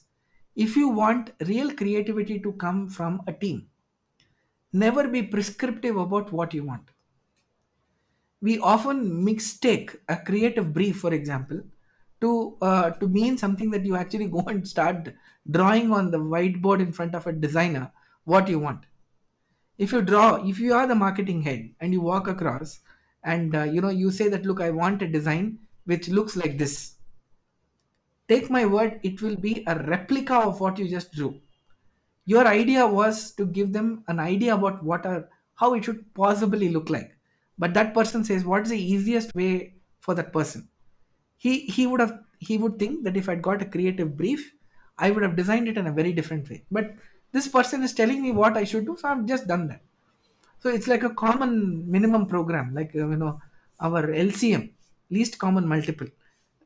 if 0.55 0.75
you 0.75 0.89
want 0.89 1.31
real 1.47 1.73
creativity 1.73 2.39
to 2.39 2.53
come 2.53 2.87
from 2.89 3.21
a 3.27 3.33
team 3.33 3.67
never 4.73 5.07
be 5.07 5.23
prescriptive 5.23 5.97
about 5.97 6.31
what 6.31 6.53
you 6.53 6.63
want. 6.63 6.89
We 8.41 8.57
often 8.59 9.23
mistake 9.23 9.99
a 10.09 10.17
creative 10.17 10.73
brief 10.73 10.99
for 10.99 11.13
example 11.13 11.61
to 12.21 12.57
uh, 12.61 12.91
to 12.91 13.07
mean 13.07 13.37
something 13.37 13.71
that 13.71 13.85
you 13.85 13.95
actually 13.95 14.27
go 14.27 14.41
and 14.47 14.67
start 14.67 15.13
drawing 15.49 15.91
on 15.91 16.11
the 16.11 16.19
whiteboard 16.19 16.81
in 16.81 16.91
front 16.91 17.15
of 17.15 17.27
a 17.27 17.33
designer 17.33 17.91
what 18.23 18.47
you 18.47 18.59
want. 18.59 18.85
If 19.77 19.91
you 19.91 20.01
draw 20.01 20.35
if 20.47 20.59
you 20.59 20.73
are 20.73 20.87
the 20.87 20.95
marketing 20.95 21.41
head 21.43 21.75
and 21.79 21.93
you 21.93 22.01
walk 22.01 22.27
across 22.27 22.79
and 23.23 23.55
uh, 23.55 23.63
you 23.63 23.81
know 23.81 23.89
you 23.89 24.11
say 24.11 24.27
that 24.29 24.45
look 24.45 24.59
i 24.61 24.69
want 24.71 25.01
a 25.01 25.07
design 25.07 25.59
which 25.85 26.09
looks 26.09 26.35
like 26.35 26.57
this 26.57 26.95
take 28.31 28.49
my 28.55 28.65
word 28.65 28.99
it 29.03 29.21
will 29.21 29.35
be 29.35 29.53
a 29.67 29.75
replica 29.93 30.35
of 30.35 30.59
what 30.61 30.77
you 30.79 30.87
just 30.87 31.11
drew. 31.11 31.35
Your 32.25 32.47
idea 32.47 32.87
was 32.87 33.31
to 33.33 33.45
give 33.45 33.73
them 33.73 34.03
an 34.07 34.19
idea 34.19 34.55
about 34.55 34.83
what 34.83 35.05
are 35.05 35.27
how 35.55 35.73
it 35.73 35.85
should 35.85 36.01
possibly 36.13 36.69
look 36.69 36.89
like. 36.89 37.17
But 37.57 37.73
that 37.73 37.93
person 37.93 38.23
says 38.23 38.45
what's 38.45 38.69
the 38.69 38.81
easiest 38.93 39.35
way 39.35 39.75
for 39.99 40.15
that 40.15 40.31
person? 40.31 40.67
He 41.37 41.59
he 41.77 41.87
would 41.87 41.99
have 41.99 42.19
he 42.39 42.57
would 42.57 42.79
think 42.79 43.03
that 43.03 43.17
if 43.17 43.29
i'd 43.29 43.41
got 43.47 43.61
a 43.61 43.71
creative 43.73 44.15
brief 44.19 44.45
i 44.97 45.09
would 45.11 45.23
have 45.25 45.35
designed 45.35 45.67
it 45.67 45.77
in 45.77 45.87
a 45.87 45.97
very 45.99 46.13
different 46.13 46.49
way. 46.49 46.63
But 46.71 46.95
this 47.31 47.47
person 47.47 47.83
is 47.83 47.93
telling 47.93 48.21
me 48.21 48.31
what 48.31 48.57
i 48.57 48.63
should 48.63 48.85
do 48.85 48.97
so 48.97 49.09
i've 49.09 49.25
just 49.25 49.47
done 49.47 49.67
that. 49.67 49.81
So 50.63 50.69
it's 50.69 50.87
like 50.87 51.03
a 51.03 51.15
common 51.25 51.91
minimum 51.91 52.27
program 52.33 52.73
like 52.79 52.91
uh, 52.95 53.07
you 53.13 53.21
know 53.21 53.39
our 53.79 54.03
lcm 54.23 54.69
least 55.09 55.39
common 55.43 55.67
multiple 55.67 56.07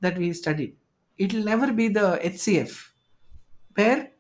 that 0.02 0.18
we 0.22 0.34
studied 0.34 0.76
it'll 1.18 1.44
never 1.44 1.72
be 1.72 1.88
the 1.88 2.20
hcf 2.24 2.90
where 3.76 4.12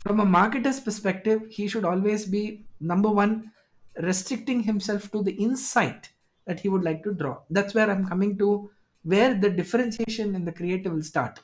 from 0.00 0.20
a 0.20 0.24
marketer's 0.24 0.80
perspective 0.80 1.42
he 1.50 1.68
should 1.68 1.84
always 1.84 2.24
be 2.24 2.64
number 2.80 3.10
one 3.10 3.52
restricting 3.98 4.62
himself 4.62 5.10
to 5.12 5.22
the 5.22 5.32
insight 5.32 6.10
that 6.46 6.60
he 6.60 6.68
would 6.68 6.82
like 6.82 7.02
to 7.02 7.12
draw. 7.12 7.38
That's 7.50 7.74
where 7.74 7.90
i'm 7.90 8.06
coming 8.06 8.38
to 8.38 8.70
where 9.02 9.34
the 9.34 9.50
differentiation 9.50 10.34
in 10.34 10.44
the 10.44 10.52
creative 10.52 10.92
will 10.92 11.02
start. 11.02 11.40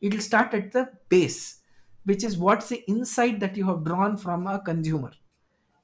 It 0.00 0.12
will 0.12 0.20
start 0.20 0.54
at 0.54 0.72
the 0.72 0.90
base 1.08 1.60
which 2.04 2.22
is 2.22 2.38
what's 2.38 2.68
the 2.68 2.84
insight 2.88 3.40
that 3.40 3.56
you 3.56 3.66
have 3.66 3.82
drawn 3.82 4.16
from 4.16 4.46
a 4.46 4.60
consumer 4.60 5.10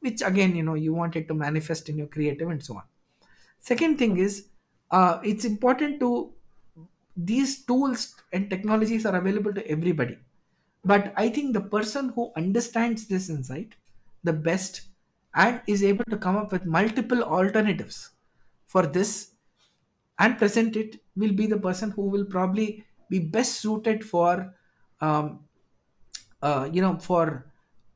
which 0.00 0.22
again 0.22 0.54
you 0.54 0.62
know 0.62 0.74
you 0.74 0.92
want 0.92 1.16
it 1.16 1.26
to 1.28 1.34
manifest 1.34 1.88
in 1.88 1.98
your 1.98 2.06
creative 2.06 2.48
and 2.48 2.64
so 2.64 2.76
on. 2.76 2.84
Second 3.58 3.98
thing 3.98 4.18
is 4.18 4.46
uh, 4.90 5.18
it's 5.24 5.44
important 5.44 5.98
to 6.00 6.32
these 7.16 7.64
tools 7.64 8.16
and 8.32 8.48
technologies 8.50 9.06
are 9.06 9.16
available 9.16 9.52
to 9.54 9.66
everybody. 9.68 10.18
But 10.84 11.12
i 11.16 11.28
think 11.28 11.52
the 11.54 11.60
person 11.60 12.08
who 12.10 12.32
understands 12.36 13.06
this 13.06 13.28
insight 13.30 13.76
the 14.24 14.32
best 14.32 14.82
and 15.34 15.60
is 15.66 15.82
able 15.84 16.04
to 16.10 16.16
come 16.16 16.36
up 16.36 16.52
with 16.52 16.64
multiple 16.64 17.22
alternatives 17.22 18.10
for 18.66 18.86
this 18.86 19.34
and 20.18 20.38
present 20.38 20.76
it 20.76 21.00
will 21.16 21.32
be 21.32 21.46
the 21.46 21.58
person 21.58 21.90
who 21.90 22.02
will 22.02 22.24
probably 22.24 22.84
be 23.08 23.18
best 23.18 23.60
suited 23.60 24.04
for 24.04 24.54
um, 25.00 25.44
uh, 26.42 26.68
you 26.72 26.82
know 26.82 26.98
for 26.98 27.52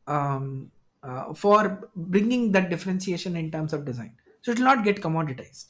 um, 0.07 0.71
uh, 1.03 1.35
for 1.35 1.91
bringing 1.95 2.53
that 2.53 2.71
differentiation 2.71 3.37
in 3.37 3.51
terms 3.51 3.73
of 3.73 3.85
design. 3.85 4.17
So 4.43 4.53
it 4.53 4.59
will 4.59 4.65
not 4.65 4.85
get 4.85 5.01
commoditized 5.01 5.67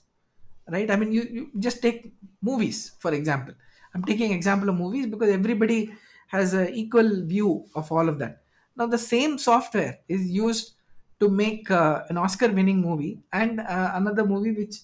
right? 0.70 0.90
I 0.90 0.96
mean 0.96 1.12
you, 1.12 1.22
you 1.22 1.50
just 1.58 1.82
take 1.82 2.12
movies 2.42 2.92
for 2.98 3.12
example. 3.12 3.54
I'm 3.94 4.04
taking 4.04 4.32
example 4.32 4.68
of 4.68 4.76
movies 4.76 5.06
because 5.06 5.30
everybody 5.30 5.94
has 6.28 6.54
an 6.54 6.68
equal 6.74 7.24
view 7.24 7.66
of 7.74 7.90
all 7.92 8.08
of 8.08 8.18
that. 8.18 8.42
Now 8.76 8.86
the 8.86 8.98
same 8.98 9.38
software 9.38 10.00
is 10.08 10.28
used 10.30 10.74
to 11.20 11.28
make 11.28 11.70
uh, 11.70 12.04
an 12.10 12.18
oscar 12.18 12.48
winning 12.48 12.80
movie 12.80 13.22
and 13.32 13.60
uh, 13.60 13.92
another 13.94 14.24
movie 14.24 14.52
which 14.52 14.76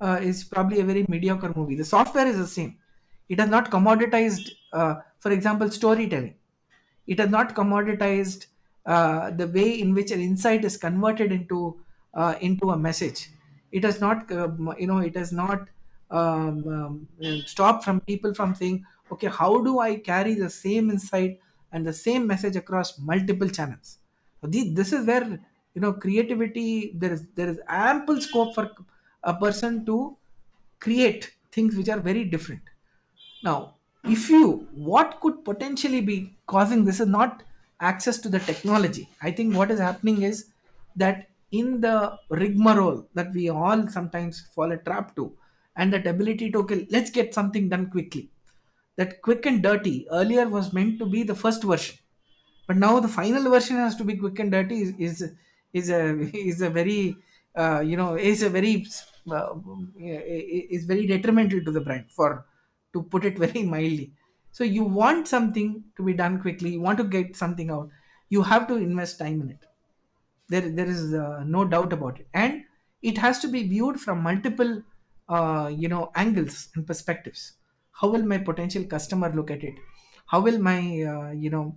uh, 0.00 0.18
is 0.22 0.44
probably 0.44 0.80
a 0.80 0.84
very 0.84 1.04
mediocre 1.08 1.52
movie. 1.54 1.74
The 1.74 1.84
software 1.84 2.26
is 2.26 2.38
the 2.38 2.46
same. 2.46 2.78
It 3.28 3.40
has 3.40 3.48
not 3.48 3.70
commoditized 3.70 4.50
uh, 4.72 4.96
for 5.18 5.32
example 5.32 5.70
storytelling. 5.70 6.34
It 7.06 7.18
has 7.18 7.30
not 7.30 7.54
commoditized 7.54 8.46
uh, 8.86 9.30
the 9.30 9.48
way 9.48 9.80
in 9.80 9.94
which 9.94 10.10
an 10.10 10.20
insight 10.20 10.64
is 10.64 10.76
converted 10.76 11.32
into 11.32 11.80
uh, 12.14 12.34
into 12.40 12.70
a 12.70 12.78
message 12.78 13.30
it 13.72 13.84
has 13.84 14.00
not 14.00 14.30
um, 14.32 14.74
you 14.78 14.86
know 14.86 14.98
it 14.98 15.16
has 15.16 15.32
not 15.32 15.68
um, 16.10 16.66
um, 16.76 17.08
stopped 17.46 17.84
from 17.84 18.00
people 18.00 18.34
from 18.34 18.54
saying 18.54 18.84
okay 19.12 19.28
how 19.28 19.62
do 19.62 19.78
i 19.78 19.96
carry 19.96 20.34
the 20.34 20.50
same 20.50 20.90
insight 20.90 21.40
and 21.72 21.86
the 21.86 21.92
same 21.92 22.26
message 22.26 22.56
across 22.56 22.98
multiple 22.98 23.48
channels 23.48 23.98
so 24.40 24.46
this 24.48 24.92
is 24.92 25.06
where 25.06 25.26
you 25.74 25.80
know 25.80 25.92
creativity 25.92 26.92
there 26.94 27.12
is 27.12 27.26
there 27.34 27.48
is 27.48 27.60
ample 27.68 28.20
scope 28.20 28.54
for 28.54 28.70
a 29.22 29.34
person 29.34 29.84
to 29.86 30.16
create 30.80 31.32
things 31.52 31.76
which 31.76 31.88
are 31.88 32.00
very 32.00 32.24
different 32.24 32.62
now, 33.42 33.76
if 34.04 34.28
you, 34.28 34.68
what 34.74 35.20
could 35.20 35.44
potentially 35.44 36.00
be 36.00 36.36
causing 36.46 36.84
this 36.84 37.00
is 37.00 37.08
not 37.08 37.42
access 37.80 38.18
to 38.18 38.28
the 38.28 38.38
technology. 38.38 39.08
I 39.22 39.30
think 39.30 39.54
what 39.56 39.70
is 39.70 39.80
happening 39.80 40.22
is 40.22 40.50
that 40.96 41.29
in 41.52 41.80
the 41.80 42.18
rigmarole 42.30 43.08
that 43.14 43.32
we 43.32 43.48
all 43.48 43.88
sometimes 43.88 44.40
fall 44.54 44.72
a 44.72 44.78
trap 44.78 45.16
to, 45.16 45.36
and 45.76 45.92
that 45.92 46.06
ability 46.06 46.50
to, 46.52 46.58
okay, 46.60 46.86
let's 46.90 47.10
get 47.10 47.34
something 47.34 47.68
done 47.68 47.90
quickly. 47.90 48.30
That 48.96 49.22
quick 49.22 49.46
and 49.46 49.62
dirty 49.62 50.06
earlier 50.10 50.48
was 50.48 50.72
meant 50.72 50.98
to 51.00 51.06
be 51.06 51.22
the 51.22 51.34
first 51.34 51.64
version, 51.64 51.98
but 52.66 52.76
now 52.76 53.00
the 53.00 53.08
final 53.08 53.50
version 53.50 53.76
has 53.76 53.96
to 53.96 54.04
be 54.04 54.16
quick 54.16 54.38
and 54.38 54.52
dirty 54.52 54.82
is 54.82 54.94
is, 54.98 55.34
is 55.72 55.90
a 55.90 56.02
is 56.50 56.60
a 56.62 56.70
very 56.70 57.16
uh, 57.56 57.80
you 57.80 57.96
know 57.96 58.16
is 58.16 58.42
a 58.42 58.50
very 58.50 58.86
uh, 59.30 59.54
is 60.76 60.84
very 60.86 61.06
detrimental 61.06 61.62
to 61.64 61.70
the 61.72 61.80
brand 61.80 62.10
for 62.12 62.46
to 62.92 63.02
put 63.02 63.24
it 63.24 63.38
very 63.44 63.62
mildly 63.62 64.12
so 64.50 64.64
you 64.64 64.84
want 64.84 65.28
something 65.28 65.84
to 65.96 66.02
be 66.02 66.12
done 66.14 66.40
quickly 66.40 66.70
you 66.70 66.80
want 66.80 66.98
to 66.98 67.04
get 67.04 67.36
something 67.36 67.70
out 67.70 67.88
you 68.28 68.42
have 68.42 68.66
to 68.68 68.76
invest 68.76 69.18
time 69.18 69.40
in 69.42 69.50
it 69.50 69.64
there 70.50 70.68
there 70.78 70.86
is 70.86 71.14
uh, 71.14 71.42
no 71.44 71.64
doubt 71.64 71.92
about 71.92 72.20
it. 72.20 72.28
And 72.34 72.64
it 73.02 73.18
has 73.18 73.38
to 73.40 73.48
be 73.48 73.66
viewed 73.66 74.00
from 74.00 74.22
multiple 74.22 74.82
uh, 75.28 75.72
you 75.74 75.88
know 75.88 76.10
angles 76.14 76.68
and 76.74 76.86
perspectives. 76.86 77.54
How 77.92 78.08
will 78.10 78.24
my 78.24 78.38
potential 78.38 78.84
customer 78.84 79.32
look 79.34 79.50
at 79.50 79.62
it? 79.64 79.74
How 80.26 80.40
will 80.40 80.58
my 80.58 80.78
uh, 81.14 81.30
you 81.32 81.50
know 81.50 81.76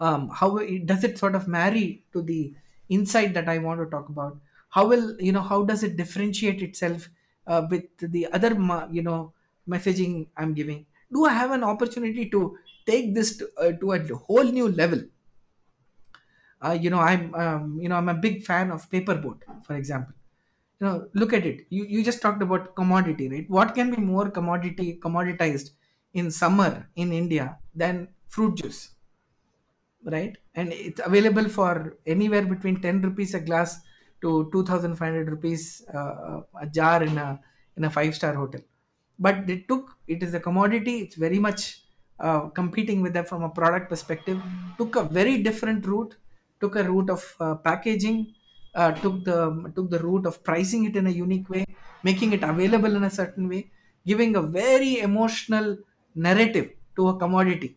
um, 0.00 0.28
how 0.28 0.56
it, 0.58 0.86
does 0.86 1.04
it 1.04 1.18
sort 1.18 1.34
of 1.34 1.48
marry 1.48 2.04
to 2.12 2.22
the 2.22 2.54
insight 2.88 3.34
that 3.34 3.48
i 3.48 3.58
want 3.58 3.80
to 3.80 3.86
talk 3.86 4.08
about? 4.08 4.38
How 4.70 4.86
will 4.86 5.20
you 5.20 5.32
know 5.32 5.42
how 5.42 5.64
does 5.64 5.82
it 5.82 5.96
differentiate 5.96 6.62
itself 6.62 7.08
uh, 7.46 7.66
with 7.70 7.84
the 7.98 8.26
other 8.32 8.50
you 8.90 9.02
know 9.02 9.34
messaging 9.68 10.28
i'm 10.36 10.54
giving? 10.54 10.86
Do 11.12 11.24
i 11.24 11.32
have 11.32 11.50
an 11.50 11.64
opportunity 11.64 12.28
to 12.30 12.58
take 12.86 13.14
this 13.14 13.36
to, 13.38 13.50
uh, 13.58 13.72
to 13.72 13.92
a 13.92 14.14
whole 14.16 14.44
new 14.44 14.68
level 14.68 15.02
uh, 16.64 16.76
you 16.80 16.90
know 16.90 16.98
i'm 17.00 17.34
um, 17.34 17.78
you 17.80 17.88
know 17.88 17.96
i'm 17.96 18.08
a 18.08 18.14
big 18.14 18.44
fan 18.44 18.70
of 18.70 18.88
paperboat 18.90 19.42
for 19.64 19.76
example. 19.76 20.14
You 20.80 20.86
know 20.86 21.08
look 21.14 21.32
at 21.34 21.44
it. 21.44 21.66
You, 21.68 21.84
you 21.84 22.02
just 22.02 22.22
talked 22.22 22.42
about 22.42 22.74
commodity 22.74 23.28
right? 23.28 23.48
What 23.50 23.74
can 23.74 23.90
be 23.94 23.98
more 23.98 24.30
commodity 24.30 24.98
commoditized 25.02 25.70
in 26.14 26.30
summer 26.30 26.88
in 26.96 27.12
india 27.12 27.58
than 27.74 28.08
fruit 28.28 28.56
juice 28.56 28.94
right? 30.04 30.36
And 30.54 30.72
it's 30.72 31.00
available 31.04 31.48
for 31.48 31.98
anywhere 32.06 32.44
between 32.46 32.80
10 32.80 33.02
rupees 33.02 33.34
a 33.34 33.40
glass 33.40 33.80
to 34.22 34.50
2500 34.52 35.28
rupees 35.30 35.84
uh, 35.94 36.42
a 36.60 36.66
jar 36.66 37.02
in 37.02 37.16
a 37.18 37.40
in 37.76 37.84
a 37.84 37.90
five 37.90 38.14
star 38.14 38.34
hotel. 38.34 38.60
But 39.18 39.46
they 39.46 39.60
took 39.60 39.96
it 40.06 40.22
is 40.22 40.34
a 40.34 40.40
commodity. 40.40 41.00
It's 41.00 41.16
very 41.16 41.38
much 41.38 41.84
uh, 42.18 42.48
competing 42.48 43.02
with 43.02 43.12
them 43.12 43.24
from 43.24 43.42
a 43.42 43.50
product 43.50 43.88
perspective. 43.88 44.42
Took 44.78 44.96
a 44.96 45.04
very 45.04 45.42
different 45.42 45.86
route 45.86 46.16
took 46.60 46.76
a 46.76 46.84
route 46.90 47.10
of 47.10 47.22
uh, 47.40 47.54
packaging 47.56 48.34
uh, 48.74 48.92
took 49.02 49.24
the 49.24 49.38
took 49.74 49.90
the 49.90 49.98
route 49.98 50.26
of 50.26 50.42
pricing 50.44 50.84
it 50.84 50.96
in 50.96 51.06
a 51.06 51.10
unique 51.10 51.48
way 51.48 51.64
making 52.02 52.32
it 52.32 52.42
available 52.42 52.94
in 52.96 53.04
a 53.04 53.10
certain 53.10 53.48
way 53.48 53.70
giving 54.06 54.36
a 54.36 54.42
very 54.42 55.00
emotional 55.00 55.76
narrative 56.14 56.70
to 56.96 57.08
a 57.08 57.16
commodity. 57.18 57.76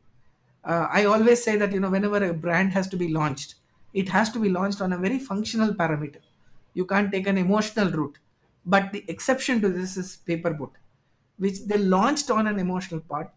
Uh, 0.63 0.87
i 0.97 1.03
always 1.05 1.43
say 1.43 1.55
that 1.57 1.71
you 1.73 1.79
know 1.79 1.89
whenever 1.89 2.19
a 2.25 2.33
brand 2.33 2.71
has 2.71 2.87
to 2.87 2.97
be 2.97 3.07
launched 3.17 3.55
it 4.01 4.07
has 4.09 4.29
to 4.35 4.39
be 4.39 4.49
launched 4.49 4.81
on 4.81 4.93
a 4.93 4.97
very 4.97 5.19
functional 5.19 5.73
parameter. 5.73 6.21
You 6.73 6.85
can't 6.87 7.11
take 7.11 7.27
an 7.27 7.37
emotional 7.37 7.91
route. 7.91 8.17
But 8.65 8.91
the 8.91 9.05
exception 9.07 9.61
to 9.61 9.69
this 9.69 9.97
is 9.97 10.17
paperboat 10.27 10.71
which 11.37 11.59
they 11.67 11.77
launched 11.77 12.31
on 12.31 12.47
an 12.47 12.57
emotional 12.59 13.01
part 13.01 13.31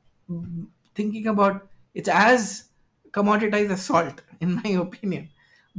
thinking 0.95 1.27
about 1.27 1.69
it's 1.95 2.09
as 2.09 2.71
commoditized 3.11 3.71
as 3.71 3.85
salt 3.85 4.23
in 4.41 4.55
my 4.57 4.71
opinion 4.85 5.29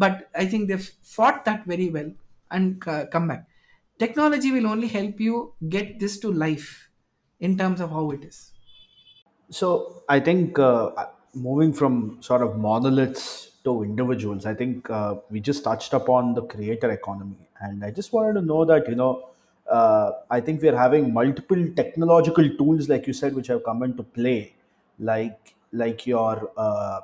but 0.04 0.30
i 0.36 0.46
think 0.46 0.68
they've 0.68 0.90
fought 1.16 1.44
that 1.46 1.66
very 1.66 1.90
well 1.90 2.12
and 2.50 2.88
uh, 2.88 3.06
come 3.08 3.28
back. 3.28 3.46
Technology 4.00 4.52
will 4.54 4.68
only 4.68 4.88
help 4.88 5.20
you 5.20 5.54
get 5.68 6.00
this 6.00 6.18
to 6.20 6.32
life 6.32 6.90
in 7.42 7.58
terms 7.58 7.82
of 7.82 7.90
how 7.90 8.10
it 8.12 8.24
is. 8.24 8.54
So 9.50 10.04
I 10.10 10.20
think 10.20 10.60
uh, 10.60 11.08
moving 11.34 11.74
from 11.74 12.22
sort 12.22 12.42
of 12.42 12.58
monoliths 12.58 13.52
to 13.64 13.84
individuals, 13.84 14.46
I 14.46 14.54
think 14.54 14.90
uh, 14.90 15.16
we 15.30 15.40
just 15.40 15.64
touched 15.64 15.94
upon 15.94 16.34
the 16.34 16.44
creator 16.44 16.92
economy, 16.92 17.38
and 17.62 17.84
I 17.84 17.92
just 17.92 18.12
wanted 18.14 18.40
to 18.40 18.46
know 18.46 18.66
that 18.66 18.88
you 18.90 18.96
know, 18.96 19.30
uh, 19.70 20.12
I 20.30 20.42
think 20.42 20.62
we 20.62 20.70
are 20.70 20.76
having 20.78 21.14
multiple 21.14 21.66
technological 21.76 22.50
tools, 22.58 22.90
like 22.90 23.08
you 23.08 23.14
said, 23.14 23.34
which 23.36 23.48
have 23.48 23.64
come 23.64 23.84
into 23.84 24.04
play, 24.04 24.54
like 25.00 25.56
like 25.72 26.06
your 26.06 26.52
uh, 26.58 27.02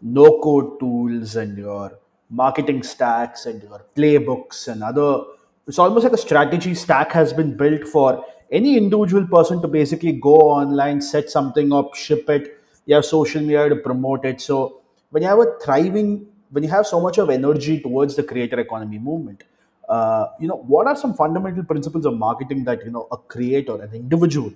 no 0.00 0.40
code 0.40 0.80
tools 0.80 1.36
and 1.36 1.56
your 1.58 1.98
marketing 2.42 2.82
stacks 2.82 3.46
and 3.46 3.62
your 3.62 3.80
playbooks 3.96 4.68
and 4.68 4.82
other 4.82 5.24
it's 5.66 5.78
almost 5.78 6.04
like 6.04 6.12
a 6.12 6.18
strategy 6.18 6.74
stack 6.74 7.12
has 7.12 7.32
been 7.32 7.56
built 7.56 7.86
for 7.88 8.24
any 8.52 8.76
individual 8.76 9.26
person 9.26 9.62
to 9.62 9.68
basically 9.68 10.12
go 10.12 10.36
online 10.36 11.00
set 11.00 11.30
something 11.30 11.72
up 11.72 11.94
ship 11.94 12.28
it. 12.28 12.58
You 12.86 12.96
have 12.96 13.04
social 13.06 13.40
media 13.40 13.68
to 13.70 13.76
promote 13.76 14.26
it. 14.26 14.40
So 14.42 14.82
when 15.10 15.22
you 15.22 15.28
have 15.28 15.38
a 15.38 15.46
thriving 15.62 16.26
when 16.50 16.62
you 16.62 16.70
have 16.70 16.86
so 16.86 17.00
much 17.00 17.18
of 17.18 17.30
energy 17.30 17.80
towards 17.80 18.16
the 18.16 18.22
creator 18.22 18.58
economy 18.60 18.98
movement 18.98 19.44
uh, 19.88 20.26
you 20.40 20.48
know 20.48 20.56
what 20.74 20.86
are 20.86 20.96
some 20.96 21.14
fundamental 21.14 21.64
principles 21.64 22.06
of 22.06 22.16
marketing 22.18 22.64
that 22.64 22.84
you 22.84 22.90
know 22.90 23.06
a 23.12 23.18
creator 23.34 23.76
an 23.82 23.94
individual 23.94 24.52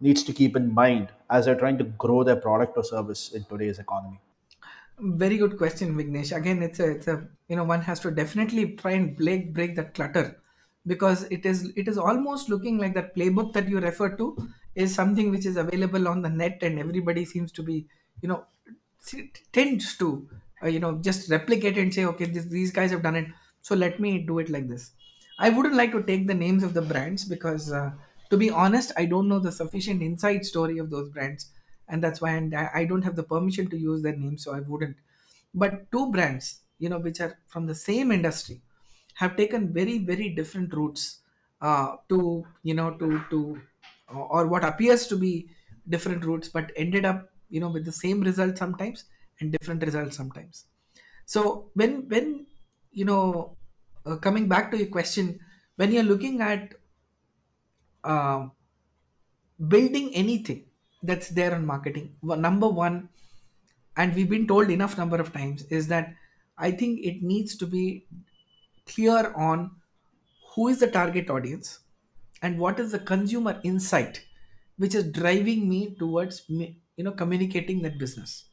needs 0.00 0.22
to 0.22 0.32
keep 0.32 0.56
in 0.56 0.72
mind 0.72 1.08
as 1.30 1.44
they're 1.44 1.60
trying 1.64 1.78
to 1.78 1.84
grow 2.04 2.22
their 2.22 2.36
product 2.36 2.76
or 2.76 2.84
service 2.84 3.32
in 3.32 3.44
today's 3.44 3.78
economy 3.78 4.20
Very 5.00 5.36
good 5.38 5.56
question, 5.58 5.94
Vignesh. 5.96 6.36
Again, 6.36 6.62
it's 6.62 6.80
a, 6.80 6.90
it's 6.90 7.06
a, 7.06 7.28
you 7.48 7.56
know, 7.56 7.64
one 7.64 7.80
has 7.82 8.00
to 8.00 8.10
definitely 8.10 8.72
try 8.76 8.92
and 8.92 9.16
break 9.16 9.54
break 9.54 9.76
that 9.76 9.94
clutter, 9.94 10.40
because 10.86 11.22
it 11.30 11.46
is 11.46 11.72
it 11.76 11.86
is 11.86 11.96
almost 11.98 12.48
looking 12.48 12.78
like 12.78 12.94
that 12.94 13.14
playbook 13.14 13.52
that 13.52 13.68
you 13.68 13.78
refer 13.78 14.16
to 14.16 14.36
is 14.74 14.92
something 14.94 15.30
which 15.30 15.46
is 15.46 15.56
available 15.56 16.08
on 16.08 16.22
the 16.22 16.28
net, 16.28 16.58
and 16.62 16.78
everybody 16.80 17.24
seems 17.24 17.52
to 17.52 17.62
be, 17.62 17.86
you 18.22 18.28
know, 18.28 18.44
tends 19.52 19.96
to, 19.98 20.28
uh, 20.62 20.66
you 20.68 20.80
know, 20.80 20.98
just 20.98 21.30
replicate 21.30 21.78
and 21.78 21.94
say, 21.94 22.04
okay, 22.04 22.24
this, 22.24 22.44
these 22.46 22.72
guys 22.72 22.90
have 22.90 23.02
done 23.02 23.16
it, 23.16 23.26
so 23.62 23.74
let 23.76 24.00
me 24.00 24.18
do 24.18 24.38
it 24.40 24.50
like 24.50 24.68
this. 24.68 24.90
I 25.38 25.50
wouldn't 25.50 25.74
like 25.76 25.92
to 25.92 26.02
take 26.02 26.26
the 26.26 26.34
names 26.34 26.62
of 26.64 26.74
the 26.74 26.82
brands 26.82 27.24
because, 27.24 27.70
uh, 27.72 27.92
to 28.30 28.36
be 28.36 28.50
honest, 28.50 28.92
I 28.96 29.04
don't 29.04 29.28
know 29.28 29.38
the 29.38 29.52
sufficient 29.52 30.02
inside 30.02 30.44
story 30.44 30.78
of 30.78 30.90
those 30.90 31.08
brands, 31.10 31.50
and 31.88 32.02
that's 32.02 32.20
why 32.20 32.32
and 32.32 32.54
I 32.54 32.84
don't 32.84 33.02
have 33.02 33.16
the 33.16 33.22
permission 33.22 33.68
to 33.70 33.78
use 33.78 34.02
their 34.02 34.16
name 34.16 34.38
so 34.38 34.54
I 34.54 34.60
wouldn't. 34.60 34.96
But 35.54 35.90
two 35.90 36.10
brands, 36.12 36.60
you 36.78 36.88
know, 36.88 36.98
which 36.98 37.20
are 37.20 37.38
from 37.46 37.66
the 37.66 37.74
same 37.74 38.12
industry, 38.12 38.62
have 39.14 39.36
taken 39.36 39.72
very 39.72 39.98
very 39.98 40.28
different 40.30 40.72
routes 40.74 41.22
uh, 41.60 41.96
to 42.08 42.46
you 42.62 42.74
know 42.74 42.96
to 42.98 43.22
to 43.30 43.60
or 44.08 44.46
what 44.46 44.64
appears 44.64 45.06
to 45.08 45.16
be 45.16 45.50
different 45.88 46.24
routes, 46.24 46.48
but 46.48 46.72
ended 46.76 47.04
up 47.04 47.30
you 47.48 47.60
know 47.60 47.70
with 47.70 47.84
the 47.84 47.92
same 47.92 48.20
result 48.20 48.56
sometimes 48.58 49.04
and 49.40 49.52
different 49.52 49.82
results 49.82 50.16
sometimes. 50.16 50.66
So 51.26 51.70
when 51.74 52.08
when 52.08 52.46
you 52.92 53.04
know 53.04 53.56
uh, 54.06 54.16
coming 54.16 54.48
back 54.48 54.70
to 54.72 54.78
your 54.78 54.88
question, 54.88 55.40
when 55.76 55.92
you're 55.92 56.02
looking 56.04 56.40
at 56.40 56.74
uh, 58.04 58.48
building 59.72 60.14
anything 60.14 60.67
that's 61.02 61.28
there 61.28 61.54
on 61.54 61.64
marketing, 61.66 62.16
number 62.22 62.68
one, 62.68 63.08
and 63.96 64.14
we've 64.14 64.30
been 64.30 64.46
told 64.46 64.70
enough 64.70 64.96
number 64.96 65.16
of 65.16 65.32
times, 65.32 65.64
is 65.64 65.88
that 65.88 66.14
I 66.56 66.70
think 66.70 67.00
it 67.04 67.22
needs 67.22 67.56
to 67.56 67.66
be 67.66 68.06
clear 68.86 69.32
on 69.34 69.76
who 70.54 70.68
is 70.68 70.80
the 70.80 70.90
target 70.90 71.30
audience 71.30 71.80
and 72.42 72.58
what 72.58 72.80
is 72.80 72.92
the 72.92 72.98
consumer 72.98 73.60
insight 73.62 74.24
which 74.76 74.94
is 74.94 75.10
driving 75.12 75.68
me 75.68 75.94
towards 75.98 76.44
you 76.48 76.74
know 76.98 77.12
communicating 77.12 77.82
that 77.82 77.98
business 77.98 78.46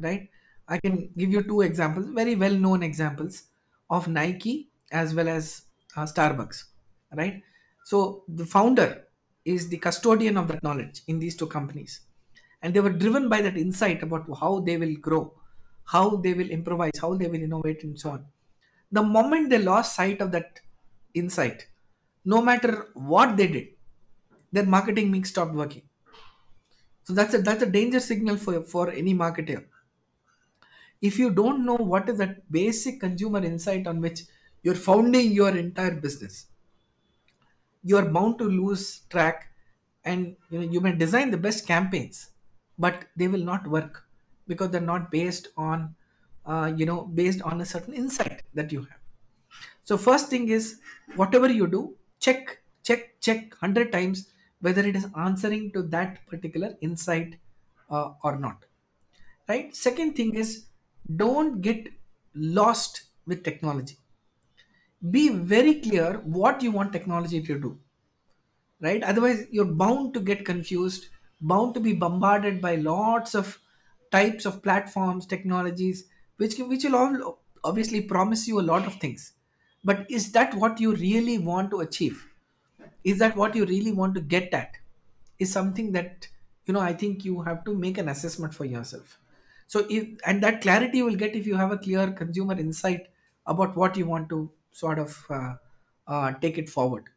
right? 0.00 0.30
I 0.68 0.78
can 0.78 1.10
give 1.16 1.30
you 1.30 1.42
two 1.42 1.60
examples 1.62 2.08
very 2.10 2.34
well 2.34 2.54
known 2.54 2.82
examples 2.82 3.44
of 3.90 4.08
nike 4.08 4.70
as 4.90 5.14
well 5.14 5.28
as 5.28 5.62
uh, 5.96 6.04
starbucks 6.04 6.64
right? 7.14 7.42
So 7.84 8.24
the 8.28 8.46
founder 8.46 9.06
is 9.44 9.68
the 9.68 9.78
custodian 9.78 10.36
of 10.36 10.48
that 10.48 10.62
knowledge 10.62 11.02
in 11.06 11.18
these 11.18 11.36
two 11.36 11.46
companies. 11.46 12.00
And 12.62 12.74
they 12.74 12.80
were 12.80 12.90
driven 12.90 13.28
by 13.28 13.42
that 13.42 13.56
insight 13.56 14.02
about 14.02 14.26
how 14.38 14.60
they 14.60 14.76
will 14.76 14.94
grow 14.96 15.38
how 15.84 16.16
they 16.16 16.32
will 16.32 16.48
improvise 16.48 16.92
how 17.00 17.14
they 17.14 17.26
will 17.26 17.42
innovate 17.42 17.82
and 17.82 17.98
so 17.98 18.10
on. 18.10 18.26
The 18.92 19.02
moment 19.02 19.50
they 19.50 19.58
lost 19.58 19.96
sight 19.96 20.20
of 20.20 20.30
that 20.32 20.60
insight 21.14 21.66
no 22.24 22.40
matter 22.40 22.90
what 22.94 23.36
they 23.36 23.48
did 23.48 23.68
their 24.52 24.66
marketing 24.66 25.10
mix 25.10 25.30
stopped 25.30 25.54
working. 25.54 25.88
So 27.04 27.12
that's 27.12 27.34
a 27.34 27.38
that's 27.42 27.62
a 27.62 27.70
danger 27.70 28.00
signal 28.00 28.36
for 28.36 28.62
for 28.64 28.90
any 28.90 29.14
marketer. 29.14 29.66
If 31.02 31.18
you 31.18 31.30
don't 31.30 31.66
know 31.66 31.74
what 31.74 32.08
is 32.08 32.18
that 32.18 32.50
basic 32.50 33.00
consumer 33.00 33.44
insight 33.44 33.86
on 33.86 34.00
which 34.00 34.22
you're 34.62 34.74
founding 34.74 35.32
your 35.32 35.54
entire 35.56 36.00
business 36.00 36.46
you're 37.82 38.10
bound 38.10 38.38
to 38.38 38.44
lose 38.44 39.00
track 39.10 39.52
and 40.04 40.36
you 40.50 40.58
know 40.58 40.66
you 40.74 40.80
may 40.80 40.92
design 40.92 41.30
the 41.30 41.36
best 41.36 41.66
campaigns 41.66 42.30
but 42.78 43.06
they 43.16 43.28
will 43.28 43.44
not 43.44 43.66
work 43.66 44.04
because 44.46 44.70
they're 44.70 44.80
not 44.94 45.10
based 45.10 45.48
on 45.56 45.94
uh, 46.46 46.72
you 46.76 46.86
know 46.86 47.02
based 47.02 47.42
on 47.42 47.60
a 47.60 47.64
certain 47.64 47.94
insight 47.94 48.42
that 48.54 48.72
you 48.72 48.80
have. 48.80 49.00
So 49.84 49.96
first 49.96 50.28
thing 50.28 50.48
is 50.48 50.80
whatever 51.16 51.50
you 51.50 51.66
do 51.66 51.96
check 52.20 52.62
check 52.82 53.20
check 53.20 53.50
100 53.60 53.92
times 53.92 54.28
whether 54.60 54.82
it 54.82 54.96
is 54.96 55.06
answering 55.16 55.72
to 55.72 55.82
that 55.82 56.24
particular 56.26 56.76
insight 56.80 57.36
uh, 57.90 58.12
or 58.22 58.36
not. 58.38 58.64
Right? 59.48 59.74
Second 59.74 60.14
thing 60.16 60.34
is 60.34 60.66
don't 61.16 61.60
get 61.60 61.88
lost 62.34 63.02
with 63.26 63.42
technology 63.44 63.98
be 65.10 65.28
very 65.28 65.80
clear 65.80 66.18
what 66.20 66.62
you 66.62 66.70
want 66.72 66.92
technology 66.92 67.42
to 67.42 67.58
do 67.60 67.78
right? 68.80 69.02
Otherwise 69.02 69.46
you're 69.50 69.64
bound 69.72 70.14
to 70.14 70.20
get 70.20 70.44
confused 70.44 71.08
bound 71.40 71.74
to 71.74 71.80
be 71.80 71.92
bombarded 71.92 72.60
by 72.60 72.76
lots 72.76 73.34
of 73.34 73.58
types 74.10 74.44
of 74.46 74.62
platforms 74.62 75.26
technologies 75.26 76.04
which 76.36 76.58
which 76.58 76.84
will 76.84 76.96
all 76.96 77.38
obviously 77.64 78.00
promise 78.02 78.46
you 78.48 78.60
a 78.60 78.68
lot 78.72 78.86
of 78.86 78.94
things. 78.96 79.32
But 79.84 80.10
is 80.10 80.32
that 80.32 80.54
what 80.54 80.80
you 80.80 80.94
really 80.94 81.38
want 81.38 81.70
to 81.70 81.80
achieve? 81.80 82.28
Is 83.04 83.18
that 83.18 83.36
what 83.36 83.54
you 83.56 83.64
really 83.66 83.92
want 83.92 84.14
to 84.14 84.20
get 84.20 84.52
at? 84.54 84.76
Is 85.38 85.52
something 85.52 85.92
that 85.92 86.28
you 86.66 86.74
know 86.74 86.80
i 86.80 86.92
think 86.92 87.24
you 87.24 87.42
have 87.42 87.64
to 87.64 87.74
make 87.74 87.98
an 87.98 88.08
assessment 88.08 88.54
for 88.54 88.64
yourself. 88.64 89.18
So 89.66 89.86
if 89.90 90.08
and 90.26 90.42
that 90.42 90.60
clarity 90.62 90.98
you 90.98 91.04
will 91.04 91.16
get 91.16 91.34
if 91.36 91.46
you 91.46 91.56
have 91.56 91.72
a 91.72 91.78
clear 91.78 92.12
consumer 92.12 92.58
insight 92.58 93.08
about 93.46 93.76
what 93.76 93.96
you 93.96 94.06
want 94.06 94.28
to 94.30 94.52
sort 94.72 94.98
of 94.98 95.24
uh, 95.30 95.54
uh, 96.06 96.32
take 96.40 96.58
it 96.58 96.68
forward 96.68 97.08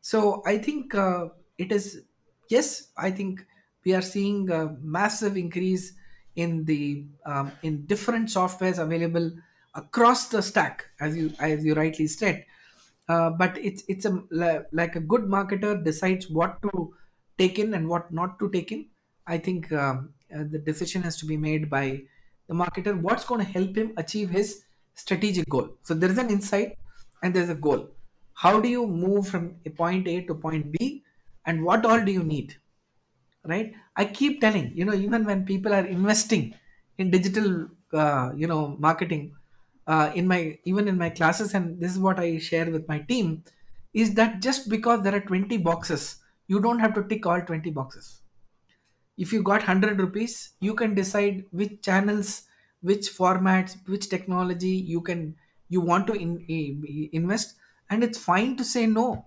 so 0.00 0.42
I 0.44 0.58
think 0.58 0.94
uh, 0.94 1.28
it 1.56 1.72
is 1.72 2.02
yes. 2.50 2.88
I 2.96 3.10
think 3.10 3.46
we 3.86 3.94
are 3.94 4.02
seeing 4.02 4.50
a 4.50 4.76
massive 4.82 5.36
increase 5.36 5.94
in 6.36 6.66
the 6.66 7.06
um, 7.24 7.52
in 7.62 7.86
different 7.86 8.28
softwares 8.28 8.78
available 8.78 9.32
across 9.74 10.28
the 10.28 10.42
stack, 10.42 10.86
as 11.00 11.16
you 11.16 11.32
as 11.38 11.64
you 11.64 11.72
rightly 11.72 12.06
said. 12.06 12.44
Uh, 13.08 13.30
but 13.30 13.56
it's 13.56 13.82
it's 13.88 14.04
a 14.04 14.66
like 14.72 14.94
a 14.94 15.00
good 15.00 15.22
marketer 15.22 15.82
decides 15.82 16.28
what 16.28 16.60
to 16.60 16.94
take 17.38 17.58
in 17.58 17.72
and 17.72 17.88
what 17.88 18.12
not 18.12 18.38
to 18.40 18.50
take 18.50 18.72
in. 18.72 18.86
I 19.26 19.38
think 19.38 19.72
um, 19.72 20.12
uh, 20.34 20.44
the 20.50 20.58
decision 20.58 21.00
has 21.00 21.16
to 21.18 21.26
be 21.26 21.38
made 21.38 21.70
by 21.70 22.02
the 22.46 22.54
marketer. 22.54 23.00
What's 23.00 23.24
going 23.24 23.40
to 23.40 23.50
help 23.50 23.74
him 23.74 23.94
achieve 23.96 24.28
his 24.28 24.64
strategic 24.94 25.48
goal? 25.48 25.70
So 25.82 25.94
there 25.94 26.10
is 26.10 26.18
an 26.18 26.30
insight 26.30 26.78
and 27.22 27.34
there's 27.34 27.48
a 27.48 27.54
goal. 27.54 27.88
How 28.34 28.60
do 28.60 28.68
you 28.68 28.86
move 28.86 29.28
from 29.28 29.56
a 29.64 29.70
point 29.70 30.08
a 30.08 30.22
to 30.22 30.34
point 30.34 30.72
b 30.72 31.04
and 31.46 31.64
what 31.64 31.84
all 31.86 32.04
do 32.04 32.12
you 32.12 32.22
need? 32.22 32.56
Right? 33.44 33.74
I 33.96 34.06
keep 34.06 34.40
telling 34.40 34.72
you 34.74 34.84
know 34.84 34.94
even 34.94 35.24
when 35.24 35.44
people 35.44 35.72
are 35.72 35.86
investing 35.86 36.54
in 36.98 37.10
digital 37.10 37.68
uh, 37.92 38.32
you 38.34 38.46
know 38.46 38.76
marketing 38.78 39.34
uh, 39.86 40.10
in 40.14 40.26
my 40.26 40.58
even 40.64 40.88
in 40.88 40.98
my 40.98 41.10
classes 41.10 41.54
and 41.54 41.80
this 41.80 41.92
is 41.92 41.98
what 41.98 42.18
i 42.18 42.38
share 42.38 42.70
with 42.70 42.88
my 42.88 42.98
team 43.00 43.44
is 43.92 44.14
that 44.14 44.40
just 44.40 44.68
because 44.68 45.02
there 45.02 45.14
are 45.14 45.20
20 45.20 45.56
boxes 45.58 46.16
you 46.46 46.60
don't 46.60 46.80
have 46.80 46.94
to 46.94 47.04
tick 47.04 47.26
all 47.26 47.40
20 47.40 47.70
boxes. 47.70 48.20
If 49.16 49.32
you 49.32 49.42
got 49.42 49.60
100 49.60 50.00
rupees 50.00 50.52
you 50.60 50.74
can 50.74 50.94
decide 50.94 51.44
which 51.50 51.82
channels 51.82 52.42
which 52.90 53.08
formats 53.18 53.76
which 53.88 54.08
technology 54.14 54.74
you 54.94 55.00
can 55.00 55.36
you 55.68 55.80
want 55.80 56.06
to 56.08 56.14
in, 56.24 56.32
eh, 56.48 56.70
i- 56.94 57.10
invest 57.20 57.56
and 57.90 58.04
it's 58.04 58.18
fine 58.30 58.56
to 58.56 58.64
say 58.64 58.86
no. 58.86 59.26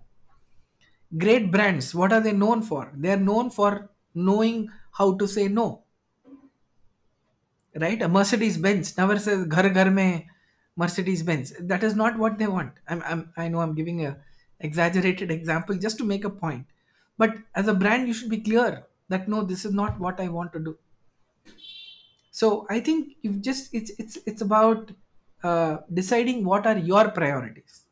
Great 1.18 1.52
brands 1.52 1.94
what 1.94 2.14
are 2.14 2.22
they 2.22 2.32
known 2.32 2.62
for? 2.62 2.94
They 2.96 3.12
are 3.12 3.18
known 3.20 3.50
for 3.50 3.90
knowing 4.14 4.70
how 4.94 5.18
to 5.18 5.28
say 5.28 5.50
no. 5.50 5.84
Right? 7.76 8.02
A 8.02 8.08
mercedes 8.10 8.58
benz 8.58 8.98
never 8.98 9.18
says 9.26 9.46
ghar 9.54 9.70
ghar 9.78 9.90
mein 9.98 10.26
mercedes 10.76 11.22
benz 11.30 11.54
that 11.72 11.84
is 11.84 11.96
not 11.96 12.18
what 12.18 12.38
they 12.40 12.48
want. 12.48 12.74
I'm, 12.88 13.02
I'm 13.12 13.22
i 13.38 13.48
know 13.48 13.62
i'm 13.62 13.76
giving 13.76 14.04
a 14.06 14.12
exaggerated 14.60 15.32
example 15.32 15.76
just 15.86 15.98
to 16.00 16.04
make 16.14 16.26
a 16.26 16.30
point. 16.44 16.66
But 17.18 17.38
as 17.56 17.68
a 17.68 17.74
brand 17.74 18.08
you 18.08 18.14
should 18.14 18.30
be 18.30 18.42
clear 18.50 18.88
that 19.10 19.28
no 19.30 19.44
this 19.44 19.64
is 19.66 19.74
not 19.74 20.00
what 20.00 20.20
i 20.20 20.28
want 20.28 20.52
to 20.54 20.60
do 20.60 20.78
so 22.40 22.48
i 22.70 22.80
think 22.88 23.16
you've 23.22 23.42
just 23.48 23.74
it's 23.80 23.92
it's 24.04 24.18
it's 24.32 24.42
about 24.42 24.92
uh, 25.44 25.78
deciding 25.94 26.44
what 26.44 26.66
are 26.66 26.78
your 26.80 27.10
priorities. 27.12 27.86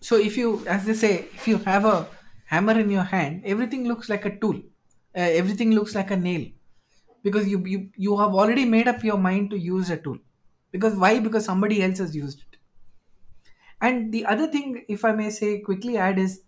So 0.00 0.16
if 0.16 0.36
you 0.36 0.66
as 0.66 0.84
they 0.86 0.94
say 0.94 1.12
if 1.38 1.46
you 1.48 1.58
have 1.58 1.84
a 1.84 2.08
hammer 2.46 2.78
in 2.80 2.90
your 2.90 3.04
hand 3.12 3.42
everything 3.44 3.86
looks 3.86 4.08
like 4.08 4.24
a 4.24 4.36
tool. 4.38 4.56
Uh, 5.16 5.30
everything 5.42 5.72
looks 5.72 5.94
like 5.94 6.10
a 6.10 6.16
nail. 6.16 6.46
Because 7.22 7.48
you, 7.48 7.58
you 7.66 7.90
you 7.96 8.16
have 8.18 8.34
already 8.34 8.64
made 8.64 8.88
up 8.88 9.02
your 9.04 9.18
mind 9.18 9.50
to 9.50 9.58
use 9.58 9.90
a 9.90 9.96
tool. 9.98 10.18
Because 10.72 10.96
why? 10.96 11.18
Because 11.20 11.44
somebody 11.44 11.82
else 11.82 11.98
has 11.98 12.14
used 12.16 12.40
it. 12.40 12.58
And 13.80 14.12
the 14.12 14.24
other 14.32 14.46
thing 14.54 14.84
if 14.88 15.04
i 15.04 15.12
may 15.12 15.30
say 15.30 15.60
quickly 15.60 15.96
add 15.96 16.18
is 16.18 16.40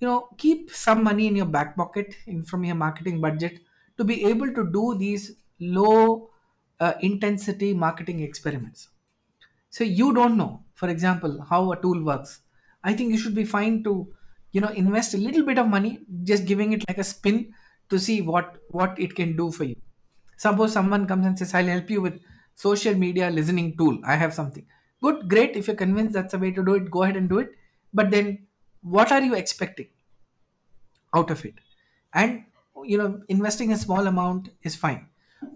you 0.00 0.08
know 0.08 0.28
keep 0.38 0.70
some 0.70 1.02
money 1.04 1.26
in 1.26 1.36
your 1.36 1.46
back 1.56 1.76
pocket 1.76 2.16
in 2.26 2.44
from 2.44 2.64
your 2.64 2.76
marketing 2.76 3.20
budget 3.20 3.60
to 3.98 4.04
be 4.04 4.24
able 4.24 4.52
to 4.54 4.70
do 4.72 4.96
these 4.98 5.36
low 5.60 6.30
uh, 6.80 6.94
intensity 7.00 7.72
marketing 7.74 8.20
experiments. 8.20 8.88
So 9.70 9.84
you 9.84 10.12
don't 10.12 10.36
know. 10.36 10.64
For 10.74 10.88
example 10.88 11.42
how 11.48 11.72
a 11.72 11.80
tool 11.80 12.02
works. 12.04 12.40
I 12.84 12.94
think 12.94 13.12
you 13.12 13.18
should 13.18 13.34
be 13.34 13.44
fine 13.44 13.84
to 13.84 14.12
you 14.52 14.60
know 14.60 14.68
invest 14.68 15.14
a 15.14 15.18
little 15.18 15.44
bit 15.44 15.58
of 15.58 15.68
money 15.68 16.00
just 16.24 16.44
giving 16.44 16.72
it 16.72 16.84
like 16.88 16.98
a 16.98 17.04
spin 17.04 17.54
to 17.88 17.98
see 17.98 18.20
what 18.20 18.58
what 18.70 18.98
it 18.98 19.14
can 19.14 19.36
do 19.36 19.50
for 19.52 19.64
you. 19.64 19.76
Suppose 20.36 20.72
someone 20.72 21.06
comes 21.06 21.26
and 21.26 21.38
says 21.38 21.54
i'll 21.54 21.66
help 21.66 21.90
you 21.90 22.00
with 22.00 22.20
social 22.54 22.94
media 22.94 23.30
listening 23.30 23.76
tool. 23.76 23.98
I 24.04 24.16
have 24.16 24.34
something. 24.34 24.66
Good 25.02 25.28
great. 25.28 25.56
If 25.56 25.68
you're 25.68 25.76
convinced 25.76 26.14
that's 26.14 26.32
the 26.32 26.38
way 26.38 26.50
to 26.50 26.64
do 26.64 26.74
it 26.74 26.90
go 26.90 27.04
ahead 27.04 27.16
and 27.16 27.28
do 27.28 27.38
it. 27.38 27.50
But 27.94 28.10
then 28.10 28.46
what 28.82 29.12
are 29.12 29.20
you 29.22 29.34
expecting 29.34 29.88
out 31.14 31.30
of 31.30 31.44
it? 31.44 31.54
And 32.12 32.44
you 32.84 32.98
know 32.98 33.22
investing 33.28 33.72
a 33.72 33.76
small 33.76 34.06
amount 34.06 34.50
is 34.62 34.76
fine. 34.76 35.08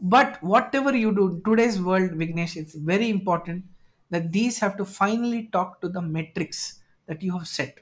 But 0.03 0.43
whatever 0.43 0.95
you 0.97 1.15
do 1.15 1.41
today's 1.45 1.81
world 1.81 2.11
vignesh 2.13 2.57
it's 2.57 2.75
very 2.75 3.09
important 3.09 3.65
that 4.11 4.33
these 4.33 4.59
have 4.59 4.77
to 4.77 4.85
finally 4.85 5.49
talk 5.49 5.81
to 5.81 5.89
the 5.89 6.03
metrics 6.03 6.81
that 7.07 7.23
you 7.23 7.37
have 7.39 7.47
set. 7.49 7.79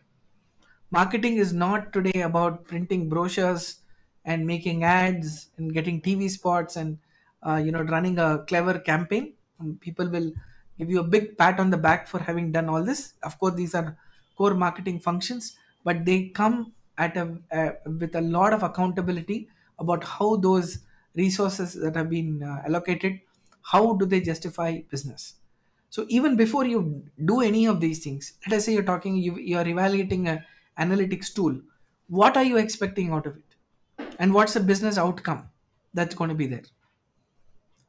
Marketing 0.91 1.37
is 1.37 1.53
not 1.53 1.93
today 1.93 2.23
about 2.23 2.65
printing 2.67 3.09
brochures 3.09 3.81
and 4.25 4.47
making 4.47 4.85
ads 4.85 5.51
and 5.57 5.73
getting 5.75 6.01
tv 6.01 6.31
spots 6.31 6.77
and 6.77 6.99
uh, 7.43 7.57
you 7.57 7.73
know 7.73 7.83
running 7.83 8.19
a 8.19 8.45
clever 8.47 8.79
campaign. 8.79 9.35
Um, 9.61 9.79
people 9.81 10.09
will 10.09 10.33
give 10.79 10.91
you 10.91 11.01
a 11.01 11.05
big 11.05 11.37
pat 11.37 11.61
on 11.61 11.71
the 11.71 11.77
back 11.77 12.07
for 12.09 12.19
having 12.19 12.53
done 12.53 12.69
all 12.69 12.83
this. 12.85 13.15
Of 13.23 13.39
course 13.39 13.55
these 13.55 13.75
are 13.75 13.97
core 14.37 14.55
marketing 14.55 15.01
functions 15.01 15.57
but 15.85 16.05
they 16.05 16.29
come 16.29 16.73
at 16.99 17.17
a, 17.17 17.39
uh, 17.51 17.73
with 17.99 18.15
a 18.15 18.21
lot 18.21 18.53
of 18.53 18.63
accountability 18.63 19.49
about 19.79 20.05
how 20.05 20.37
those 20.37 20.79
resources 21.15 21.75
that 21.75 21.95
have 21.97 22.11
been 22.11 22.43
uh, 22.43 22.63
allocated 22.67 23.21
how 23.63 23.95
do 23.95 24.07
they 24.07 24.21
justify 24.21 24.81
business 24.91 25.35
so 25.91 26.05
even 26.09 26.37
before 26.37 26.65
you 26.67 27.05
do 27.25 27.41
any 27.41 27.67
of 27.67 27.79
these 27.81 28.03
things, 28.03 28.33
let 28.49 28.57
us 28.57 28.65
say 28.65 28.73
you're 28.73 28.83
talking, 28.83 29.15
you, 29.17 29.37
you're 29.39 29.67
evaluating 29.67 30.27
a 30.27 30.45
analytics 30.77 31.33
tool. 31.33 31.61
What 32.09 32.37
are 32.37 32.43
you 32.43 32.57
expecting 32.57 33.13
out 33.13 33.27
of 33.27 33.37
it? 33.37 33.55
And 34.19 34.35
what's 34.35 34.55
the 34.55 34.61
business 34.61 34.99
outcome 34.99 35.51
that's 35.93 36.17
going 36.17 36.31
to 36.31 36.35
be 36.35 36.49
there? 36.49 36.65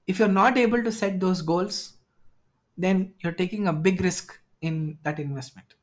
If 0.07 0.19
you're 0.19 0.27
not 0.27 0.57
able 0.57 0.83
to 0.83 0.91
set 0.91 1.19
those 1.19 1.41
goals, 1.41 1.93
then 2.77 3.15
you're 3.19 3.33
taking 3.33 3.67
a 3.67 3.73
big 3.73 4.01
risk 4.01 4.39
in 4.61 4.99
that 5.03 5.19
investment. 5.19 5.75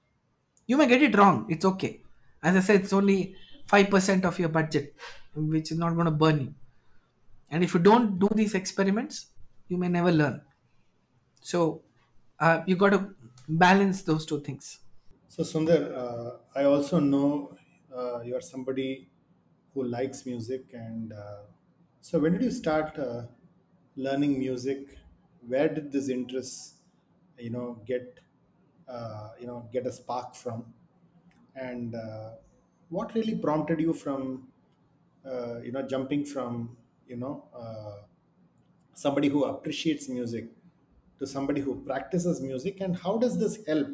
You 0.66 0.76
may 0.78 0.86
get 0.88 1.02
it 1.02 1.16
wrong. 1.16 1.46
It's 1.50 1.64
okay. 1.64 2.02
As 2.43 2.57
I 2.57 2.61
said, 2.61 2.80
it's 2.82 2.93
only 2.93 3.36
5% 3.66 4.24
of 4.24 4.38
your 4.38 4.49
budget, 4.49 4.97
which 5.34 5.72
is 5.72 5.78
not 5.78 5.95
going 5.95 6.07
to 6.07 6.11
burn 6.11 6.40
you. 6.40 6.55
And 7.51 7.64
if 7.64 7.74
you 7.74 7.80
don't 7.80 8.18
do 8.18 8.28
these 8.34 8.55
experiments, 8.55 9.28
you 9.68 9.76
may 9.78 9.88
never 9.88 10.12
learn. 10.12 10.43
So 11.40 11.84
uh, 12.40 12.62
you 12.66 12.76
got 12.76 12.90
to 12.90 13.14
balance 13.49 14.03
those 14.03 14.26
two 14.26 14.40
things. 14.43 14.80
So 15.28 15.43
Sundar, 15.43 15.93
uh, 15.97 16.38
I 16.55 16.64
also 16.64 16.99
know 17.01 17.57
uh, 17.95 18.20
you 18.20 18.36
are 18.36 18.40
somebody 18.40 19.11
who 19.74 19.84
likes 19.84 20.26
music, 20.26 20.70
and 20.72 21.12
uh, 21.12 21.45
so 22.01 22.18
when 22.18 22.32
did 22.32 22.43
you 22.43 22.51
start 22.51 22.99
uh, 22.99 23.26
learning 23.97 24.38
music? 24.38 24.99
Where 25.47 25.68
did 25.68 25.90
this 25.90 26.09
interest, 26.09 26.76
you 27.38 27.51
know, 27.51 27.82
get, 27.86 28.20
uh, 28.86 29.30
you 29.40 29.47
know, 29.47 29.68
get 29.72 29.86
a 29.86 29.93
spark 29.93 30.34
from? 30.34 30.74
And 31.55 31.94
uh, 31.94 32.32
what 32.88 33.14
really 33.14 33.36
prompted 33.36 33.80
you 33.80 33.92
from, 33.92 34.48
uh, 35.24 35.61
you 35.61 35.72
know, 35.72 35.82
jumping 35.82 36.24
from, 36.24 36.76
you 37.07 37.16
know, 37.16 37.44
uh, 37.55 38.03
somebody 38.94 39.28
who 39.28 39.44
appreciates 39.44 40.09
music 40.09 40.48
to 41.18 41.26
somebody 41.26 41.61
who 41.61 41.76
practices 41.84 42.40
music, 42.40 42.80
and 42.80 42.96
how 42.96 43.16
does 43.16 43.38
this 43.38 43.64
help 43.66 43.88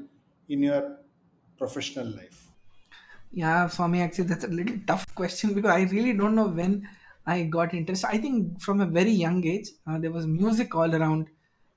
in 0.49 0.63
your 0.63 0.99
professional 1.59 2.07
life? 2.07 2.49
Yeah, 3.31 3.69
for 3.69 3.89
me, 3.89 4.01
actually, 4.01 4.25
that's 4.25 4.45
a 4.45 4.49
little 4.49 4.79
tough 4.87 5.15
question 5.15 5.53
because 5.53 5.71
I 5.71 5.83
really 5.83 6.15
don't 6.15 6.35
know 6.35 6.49
when 6.49 6.89
I 7.27 7.43
got 7.43 7.75
interested. 7.75 8.09
I 8.09 8.19
think 8.19 8.61
from 8.61 8.81
a 8.81 8.87
very 8.87 9.11
young 9.11 9.45
age, 9.47 9.69
uh, 9.87 9.99
there 9.99 10.11
was 10.11 10.27
music 10.27 10.75
all 10.75 10.95
around 10.95 11.29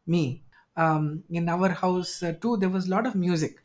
me. 0.08 0.44
Um, 0.78 1.24
in 1.30 1.50
our 1.50 1.70
house, 1.70 2.24
uh, 2.24 2.32
too, 2.42 2.56
there 2.56 2.70
was 2.70 2.88
a 2.88 2.90
lot 2.90 3.06
of 3.06 3.16
music. 3.16 3.62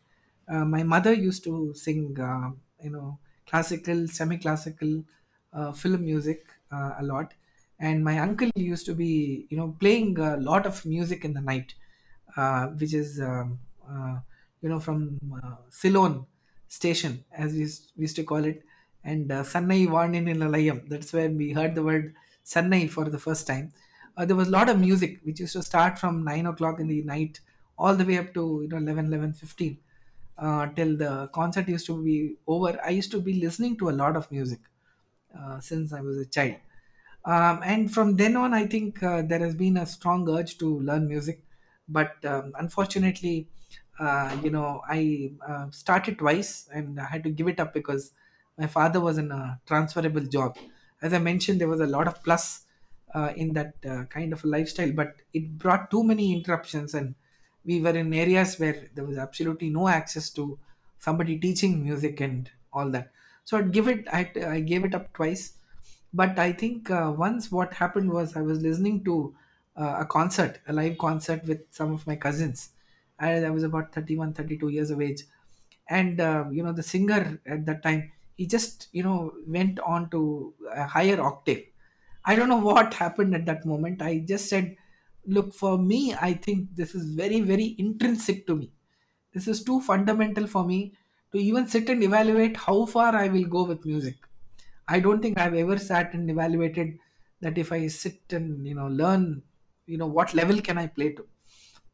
Uh, 0.49 0.65
my 0.65 0.83
mother 0.83 1.13
used 1.13 1.45
to 1.45 1.75
sing, 1.75 2.19
uh, 2.21 2.51
you 2.83 2.91
know, 2.91 3.19
classical, 3.47 4.07
semi 4.09 4.37
classical 4.39 5.05
uh, 5.53 5.73
film 5.73 6.05
music 6.05 6.47
uh, 6.71 6.95
a 6.99 7.03
lot. 7.05 7.35
And 7.79 8.03
my 8.05 8.19
uncle 8.19 8.51
used 8.57 8.87
to 8.87 8.95
be, 8.95 9.47
you 9.51 9.57
know, 9.57 9.77
playing 9.79 10.19
a 10.19 10.37
lot 10.37 10.67
of 10.67 10.85
music 10.87 11.25
in 11.25 11.35
the 11.35 11.41
night 11.41 11.75
uh, 12.37 12.69
which 12.69 12.95
is 12.95 13.21
um, 13.21 13.59
uh, 13.89 14.19
you 14.61 14.69
know 14.69 14.81
from 14.81 15.19
uh, 15.43 15.57
Ceylon 15.71 16.27
station, 16.69 17.25
as 17.33 17.53
we 17.53 17.61
used, 17.61 17.93
we 17.97 18.03
used 18.03 18.17
to 18.17 18.25
call 18.25 18.45
it, 18.45 18.65
and 19.05 19.31
uh, 19.31 19.43
Sannai 19.43 19.87
Varnin 19.89 20.29
in 20.29 20.39
Lalayam. 20.39 20.89
That's 20.89 21.13
where 21.13 21.31
we 21.31 21.53
heard 21.53 21.75
the 21.75 21.83
word 21.83 22.15
Sannai 22.45 22.91
for 22.91 23.09
the 23.09 23.19
first 23.19 23.47
time. 23.47 23.73
Uh, 24.17 24.25
there 24.25 24.37
was 24.37 24.49
a 24.49 24.51
lot 24.51 24.69
of 24.69 24.79
music 24.79 25.21
which 25.25 25.41
used 25.41 25.53
to 25.55 25.63
start 25.63 25.99
from 25.99 26.25
nine 26.25 26.47
o'clock 26.47 26.81
in 26.81 26.87
the 26.89 27.03
night 27.03 27.41
all 27.79 27.95
the 27.95 28.05
way 28.05 28.19
up 28.19 28.33
to 28.35 28.61
you 28.63 28.69
know 28.69 28.79
11, 28.79 29.07
11, 29.07 29.33
15 29.35 29.79
uh, 30.39 30.67
till 30.69 30.97
the 30.97 31.29
concert 31.29 31.69
used 31.69 31.87
to 31.87 32.03
be 32.03 32.37
over. 32.47 32.79
I 32.85 32.91
used 32.91 33.11
to 33.13 33.21
be 33.21 33.35
listening 33.35 33.77
to 33.79 33.91
a 33.91 33.97
lot 34.03 34.17
of 34.17 34.31
music 34.31 34.61
uh, 35.39 35.61
since 35.61 35.93
I 35.93 36.01
was 36.01 36.19
a 36.19 36.27
child. 36.27 36.57
Um, 37.25 37.61
and 37.65 37.93
from 37.93 38.17
then 38.17 38.37
on, 38.37 38.55
I 38.55 38.67
think 38.67 39.03
uh, 39.03 39.23
there 39.23 39.41
has 39.41 39.55
been 39.55 39.77
a 39.77 39.87
strong 39.87 40.29
urge 40.29 40.59
to 40.59 40.81
learn 40.81 41.09
music. 41.09 41.43
But 41.89 42.25
um, 42.25 42.53
unfortunately, 42.59 43.49
uh, 43.99 44.39
you 44.43 44.51
know, 44.51 44.83
I 44.89 45.33
uh, 45.47 45.71
started 45.71 46.19
twice 46.19 46.69
and 46.73 47.01
I 47.01 47.07
had 47.07 47.25
to 47.25 47.31
give 47.31 47.49
it 47.49 47.59
up 47.61 47.73
because 47.73 48.13
my 48.59 48.67
father 48.67 49.01
was 49.01 49.19
in 49.19 49.31
a 49.33 49.61
transferable 49.67 50.23
job. 50.27 50.57
As 51.03 51.13
I 51.13 51.19
mentioned, 51.19 51.61
there 51.61 51.69
was 51.69 51.81
a 51.81 51.87
lot 51.87 52.07
of 52.07 52.23
plus 52.23 52.67
uh, 53.15 53.33
in 53.37 53.53
that 53.55 53.75
uh, 53.89 54.05
kind 54.07 54.33
of 54.33 54.45
a 54.45 54.47
lifestyle, 54.47 54.93
but 54.93 55.23
it 55.33 55.59
brought 55.59 55.91
too 55.91 56.03
many 56.05 56.33
interruptions, 56.35 56.95
and 56.95 57.15
we 57.67 57.81
were 57.81 57.97
in 57.97 58.13
areas 58.15 58.59
where 58.59 58.89
there 58.95 59.05
was 59.05 59.19
absolutely 59.19 59.71
no 59.71 59.89
access 59.89 60.31
to 60.31 60.59
somebody 60.99 61.39
teaching 61.39 61.83
music 61.85 62.21
and 62.21 62.51
all 62.73 62.91
that. 62.91 63.13
So 63.45 63.59
I'd 63.59 63.73
give 63.73 63.89
it, 63.89 64.07
I, 64.13 64.31
I 64.47 64.61
gave 64.61 64.85
it 64.85 64.95
up 64.95 65.13
twice. 65.13 65.55
But 66.13 66.39
i 66.39 66.53
think 66.53 66.91
uh, 66.91 67.13
once 67.17 67.51
what 67.53 67.75
happened 67.75 68.11
was 68.11 68.37
i 68.37 68.41
was 68.41 68.61
listening 68.63 69.05
to 69.05 69.37
uh, 69.77 69.97
a 69.99 70.07
concert 70.07 70.61
a 70.67 70.73
live 70.73 70.97
concert 70.99 71.45
with 71.45 71.61
some 71.71 71.93
of 71.93 72.07
my 72.07 72.17
cousins. 72.17 72.71
I, 73.19 73.45
I 73.45 73.51
was 73.51 73.63
about 73.65 73.93
31 73.95 74.33
32 74.35 74.69
years 74.69 74.91
of 74.91 75.01
age. 75.01 75.23
And 75.89 76.21
uh, 76.21 76.47
you 76.51 76.63
know 76.63 76.73
the 76.73 76.83
singer 76.83 77.41
at 77.47 77.65
that 77.67 77.83
time 77.83 78.13
he 78.37 78.47
just 78.47 78.89
you 78.93 79.03
know 79.03 79.35
went 79.47 79.79
on 79.81 80.11
to 80.11 80.55
a 80.73 80.87
higher 80.87 81.21
octave. 81.21 81.65
I 82.25 82.37
don't 82.37 82.49
know 82.49 82.59
what 82.71 82.95
happened 82.95 83.35
at 83.35 83.47
that 83.47 83.65
moment. 83.67 84.03
I 84.03 84.19
just 84.21 84.49
said 84.49 84.77
look 85.27 85.53
for 85.55 85.79
me 85.79 86.15
i 86.15 86.33
think 86.33 86.75
this 86.75 86.95
is 86.95 87.05
very 87.15 87.41
very 87.41 87.75
intrinsic 87.79 88.47
to 88.47 88.57
me. 88.57 88.73
This 89.35 89.47
is 89.49 89.63
too 89.65 89.81
fundamental 89.83 90.47
for 90.47 90.65
me 90.65 90.97
to 91.33 91.39
even 91.39 91.67
sit 91.69 91.89
and 91.91 92.03
evaluate 92.03 92.57
how 92.57 92.87
far 92.87 93.15
i 93.15 93.29
will 93.29 93.45
go 93.45 93.65
with 93.65 93.85
music. 93.85 94.17
I 94.89 95.01
don't 95.01 95.21
think 95.21 95.39
I've 95.39 95.55
ever 95.55 95.79
sat 95.79 96.15
and 96.15 96.31
evaluated 96.31 96.99
that 97.41 97.59
if 97.59 97.73
I 97.73 97.89
sit 97.89 98.33
and 98.33 98.67
you 98.67 98.75
know 98.75 98.87
learn, 98.87 99.43
you 99.87 99.99
know 99.99 100.07
what 100.07 100.35
level 100.35 100.61
can 100.63 100.79
I 100.79 100.87
play 100.87 101.13
to. 101.15 101.29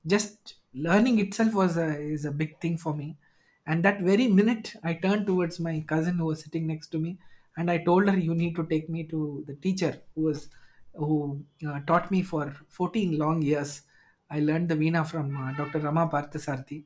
just 0.07 0.55
learning 0.75 1.19
itself 1.19 1.55
was 1.55 1.77
a, 1.77 1.99
is 2.01 2.25
a 2.25 2.33
big 2.33 2.61
thing 2.61 2.77
for 2.79 2.95
me. 2.95 3.17
And 3.67 3.85
that 3.85 4.01
very 4.01 4.27
minute 4.27 4.75
i 4.83 4.93
turned 4.95 5.27
towards 5.27 5.61
my 5.61 5.75
cousin 5.93 6.17
who 6.19 6.27
was 6.27 6.41
sitting 6.43 6.67
next 6.67 6.89
to 6.95 6.99
me 6.99 7.19
and 7.57 7.71
i 7.71 7.79
told 7.89 8.09
her 8.09 8.17
you 8.19 8.35
need 8.35 8.57
to 8.57 8.65
take 8.73 8.89
me 8.95 9.05
to 9.13 9.21
the 9.47 9.55
teacher 9.67 9.93
who 10.15 10.23
was 10.23 10.49
who 10.95 11.45
uh, 11.67 11.81
taught 11.81 12.11
me 12.11 12.23
for 12.23 12.51
14 12.69 13.19
long 13.19 13.43
years. 13.43 13.83
I 14.31 14.41
learned 14.41 14.69
the 14.71 14.75
veena 14.77 15.07
from 15.07 15.37
uh, 15.37 15.53
dr 15.53 15.79
rama 15.81 16.09
parthasarthi 16.09 16.85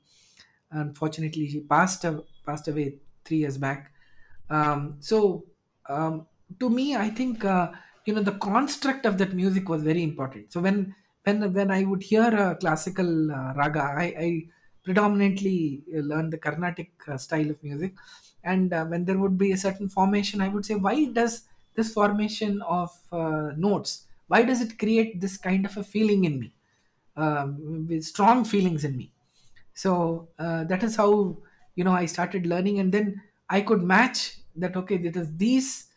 unfortunately 0.70 1.46
he 1.46 1.60
passed 1.60 2.04
a- 2.04 2.24
passed 2.44 2.68
away 2.68 2.98
3 3.24 3.38
years 3.38 3.58
back. 3.58 3.92
Um, 4.48 4.96
so 5.00 5.46
um, 5.88 6.26
to 6.60 6.70
me 6.70 6.94
i 6.96 7.08
think 7.10 7.44
uh, 7.44 7.72
you 8.04 8.14
know 8.14 8.22
the 8.22 8.38
construct 8.38 9.04
of 9.06 9.18
that 9.18 9.32
music 9.34 9.68
was 9.68 9.82
very 9.82 10.02
important. 10.02 10.52
So 10.52 10.60
when 10.60 10.94
when 11.24 11.52
when 11.52 11.70
i 11.70 11.84
would 11.84 12.02
hear 12.02 12.28
a 12.46 12.56
classical 12.56 13.30
uh, 13.32 13.52
raga 13.54 13.82
I, 13.82 14.06
I 14.26 14.48
predominantly 14.84 15.84
uh, 15.94 15.98
learned 16.00 16.32
the 16.32 16.38
carnatic 16.38 16.92
uh, 17.08 17.16
style 17.18 17.50
of 17.50 17.62
music. 17.62 17.94
And 18.44 18.72
uh, 18.72 18.84
when 18.86 19.04
there 19.04 19.18
would 19.18 19.36
be 19.36 19.50
a 19.52 19.56
certain 19.56 19.88
formation 19.88 20.40
i 20.40 20.48
would 20.48 20.64
say 20.64 20.76
why 20.76 20.96
does 21.06 21.48
this 21.76 21.92
formation 21.92 22.62
of 22.62 22.90
uh, 23.12 23.50
notes 23.56 24.06
why 24.28 24.42
does 24.42 24.60
it 24.60 24.78
create 24.78 25.20
this 25.20 25.36
kind 25.36 25.64
of 25.64 25.76
a 25.76 25.84
feeling 25.84 26.24
in 26.24 26.40
me? 26.40 26.52
Um, 27.16 27.86
with 27.88 28.04
strong 28.04 28.44
feelings 28.44 28.84
in 28.84 28.96
me. 28.96 29.12
So 29.72 30.28
uh, 30.38 30.64
that 30.64 30.82
is 30.82 30.96
how 30.96 31.38
you 31.74 31.84
know 31.84 31.92
i 31.92 32.06
started 32.06 32.46
learning 32.46 32.78
and 32.80 32.90
then 32.92 33.22
i 33.50 33.60
could 33.60 33.82
match 33.82 34.38
that 34.56 34.74
okay 34.76 34.94
it 34.94 35.14
is 35.14 35.36
these 35.36 35.88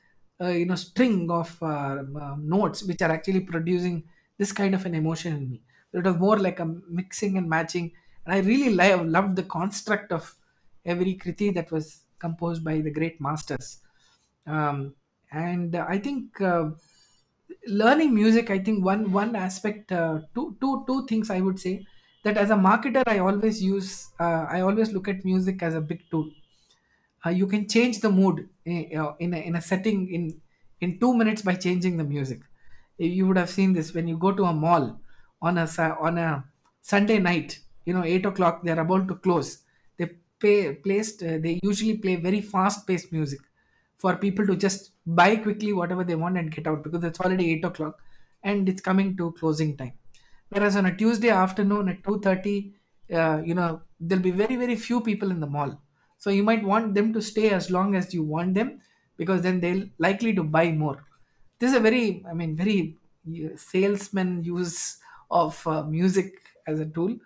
uh, 0.42 0.50
you 0.50 0.66
know 0.66 0.76
string 0.76 1.32
of 1.32 1.58
uh, 1.64 2.04
um, 2.22 2.44
notes 2.46 2.84
which 2.84 3.02
are 3.02 3.12
actually 3.12 3.40
producing 3.40 4.04
this 4.38 4.52
kind 4.52 4.74
of 4.76 4.86
an 4.86 4.96
emotion 4.96 5.36
in 5.36 5.50
me. 5.50 5.62
So 5.92 6.00
it 6.00 6.06
was 6.06 6.18
more 6.18 6.38
like 6.38 6.60
a 6.60 6.66
mixing 6.66 7.38
and 7.38 7.50
matching 7.50 7.92
and 8.26 8.34
i 8.34 8.40
really 8.40 8.74
love, 8.74 9.06
loved 9.06 9.36
the 9.36 9.44
construct 9.44 10.12
of 10.12 10.36
every 10.86 11.16
kriti 11.16 11.54
that 11.54 11.72
was 11.72 12.04
composed 12.20 12.64
by 12.64 12.80
the 12.82 12.92
great 12.92 13.20
masters. 13.20 13.80
Um, 14.46 14.96
and 15.32 15.76
i 15.76 15.98
think 15.98 16.40
uh, 16.42 16.70
learning 17.68 18.14
music 18.14 18.50
i 18.50 18.58
think 18.60 18.84
one 18.86 19.12
one 19.12 19.36
aspect 19.36 19.92
uh, 19.92 20.20
two 20.36 20.46
two 20.62 20.84
two 20.88 21.06
things 21.08 21.30
i 21.30 21.40
would 21.42 21.60
say 21.60 21.74
that 22.24 22.38
as 22.38 22.50
a 22.50 22.56
marketer 22.68 23.04
i 23.08 23.18
always 23.20 23.62
use 23.64 23.92
uh, 24.20 24.46
i 24.58 24.62
always 24.62 24.92
look 24.92 25.08
at 25.08 25.24
music 25.26 25.64
as 25.64 25.76
a 25.76 25.82
big 25.82 26.02
tool. 26.12 26.30
Uh, 27.26 27.30
you 27.32 27.48
can 27.48 27.68
change 27.68 28.00
the 28.02 28.10
mood 28.10 28.50
in, 28.66 28.98
uh, 28.98 29.14
in, 29.20 29.34
a, 29.34 29.38
in 29.38 29.56
a 29.56 29.62
setting 29.62 30.10
in 30.14 30.42
in 30.82 31.00
two 31.00 31.14
minutes 31.14 31.42
by 31.42 31.54
changing 31.56 31.98
the 31.98 32.04
music. 32.04 32.42
You 32.98 33.28
would 33.28 33.38
have 33.38 33.50
seen 33.50 33.74
this 33.74 33.94
when 33.94 34.08
you 34.08 34.18
go 34.18 34.32
to 34.32 34.46
a 34.46 34.54
mall 34.54 35.02
on 35.42 35.58
a 35.58 35.66
on 36.08 36.18
a 36.18 36.46
sunday 36.82 37.20
night 37.20 37.60
you 37.86 37.94
know 37.94 38.04
8 38.04 38.26
o'clock 38.26 38.64
they're 38.64 38.80
about 38.80 39.08
to 39.10 39.16
close. 39.16 39.64
They 39.98 40.08
pay 40.40 40.76
placed 40.76 41.24
uh, 41.24 41.38
they 41.40 41.60
usually 41.64 41.98
play 41.98 42.16
very 42.18 42.42
fast 42.42 42.88
paced 42.88 43.12
music 43.12 43.42
for 44.00 44.16
people 44.16 44.48
to 44.48 44.56
just 44.56 44.92
buy 45.06 45.36
quickly 45.36 45.74
whatever 45.74 46.04
they 46.04 46.16
want 46.16 46.38
and 46.38 46.52
get 46.56 46.68
out 46.68 46.84
because 46.84 47.04
it's 47.04 47.20
already 47.20 47.52
8 47.54 47.66
o'clock 47.66 48.02
and 48.44 48.70
it's 48.70 48.82
coming 48.82 49.16
to 49.18 49.34
closing 49.34 49.76
time. 49.76 49.94
Whereas 50.50 50.76
on 50.78 50.86
a 50.86 50.96
tuesday 50.96 51.30
afternoon 51.30 51.90
at 51.90 52.02
2.30 52.04 52.74
uh, 53.14 53.42
you 53.44 53.56
know 53.56 53.82
there'll 54.00 54.24
be 54.24 54.32
very 54.32 54.56
very 54.56 54.76
few 54.76 55.02
people 55.02 55.32
in 55.32 55.40
the 55.40 55.48
mall. 55.48 55.82
So 56.18 56.30
you 56.30 56.44
might 56.44 56.64
want 56.64 56.94
them 56.94 57.14
to 57.14 57.22
stay 57.22 57.50
as 57.50 57.70
long 57.70 57.96
as 57.96 58.14
you 58.14 58.24
want 58.24 58.54
them 58.54 58.82
because 59.18 59.42
then 59.42 59.60
they'll 59.60 59.86
likely 59.98 60.34
to 60.36 60.44
buy 60.44 60.72
more. 60.72 61.06
This 61.60 61.72
is 61.72 61.78
a 61.78 61.80
very 61.82 62.24
i 62.30 62.34
mean 62.34 62.56
very 62.56 62.98
uh, 63.28 63.58
salesman 63.58 64.44
use 64.44 65.00
of 65.30 65.66
uh, 65.68 65.84
music 65.84 66.34
as 66.68 66.80
a 66.80 66.86
tool. 66.86 67.18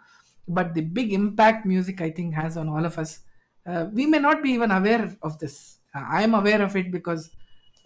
But 0.47 0.73
the 0.73 0.81
big 0.81 1.13
impact 1.13 1.65
music 1.65 2.01
i 2.01 2.09
think 2.09 2.33
has 2.33 2.57
on 2.57 2.67
all 2.67 2.85
of 2.85 2.97
us. 2.97 3.19
Uh, 3.65 3.85
we 3.93 4.05
may 4.07 4.19
not 4.19 4.43
be 4.43 4.49
even 4.51 4.71
aware 4.71 5.15
of 5.21 5.37
this 5.39 5.77
i 5.93 6.23
am 6.23 6.33
aware 6.33 6.61
of 6.61 6.75
it 6.75 6.91
because 6.91 7.31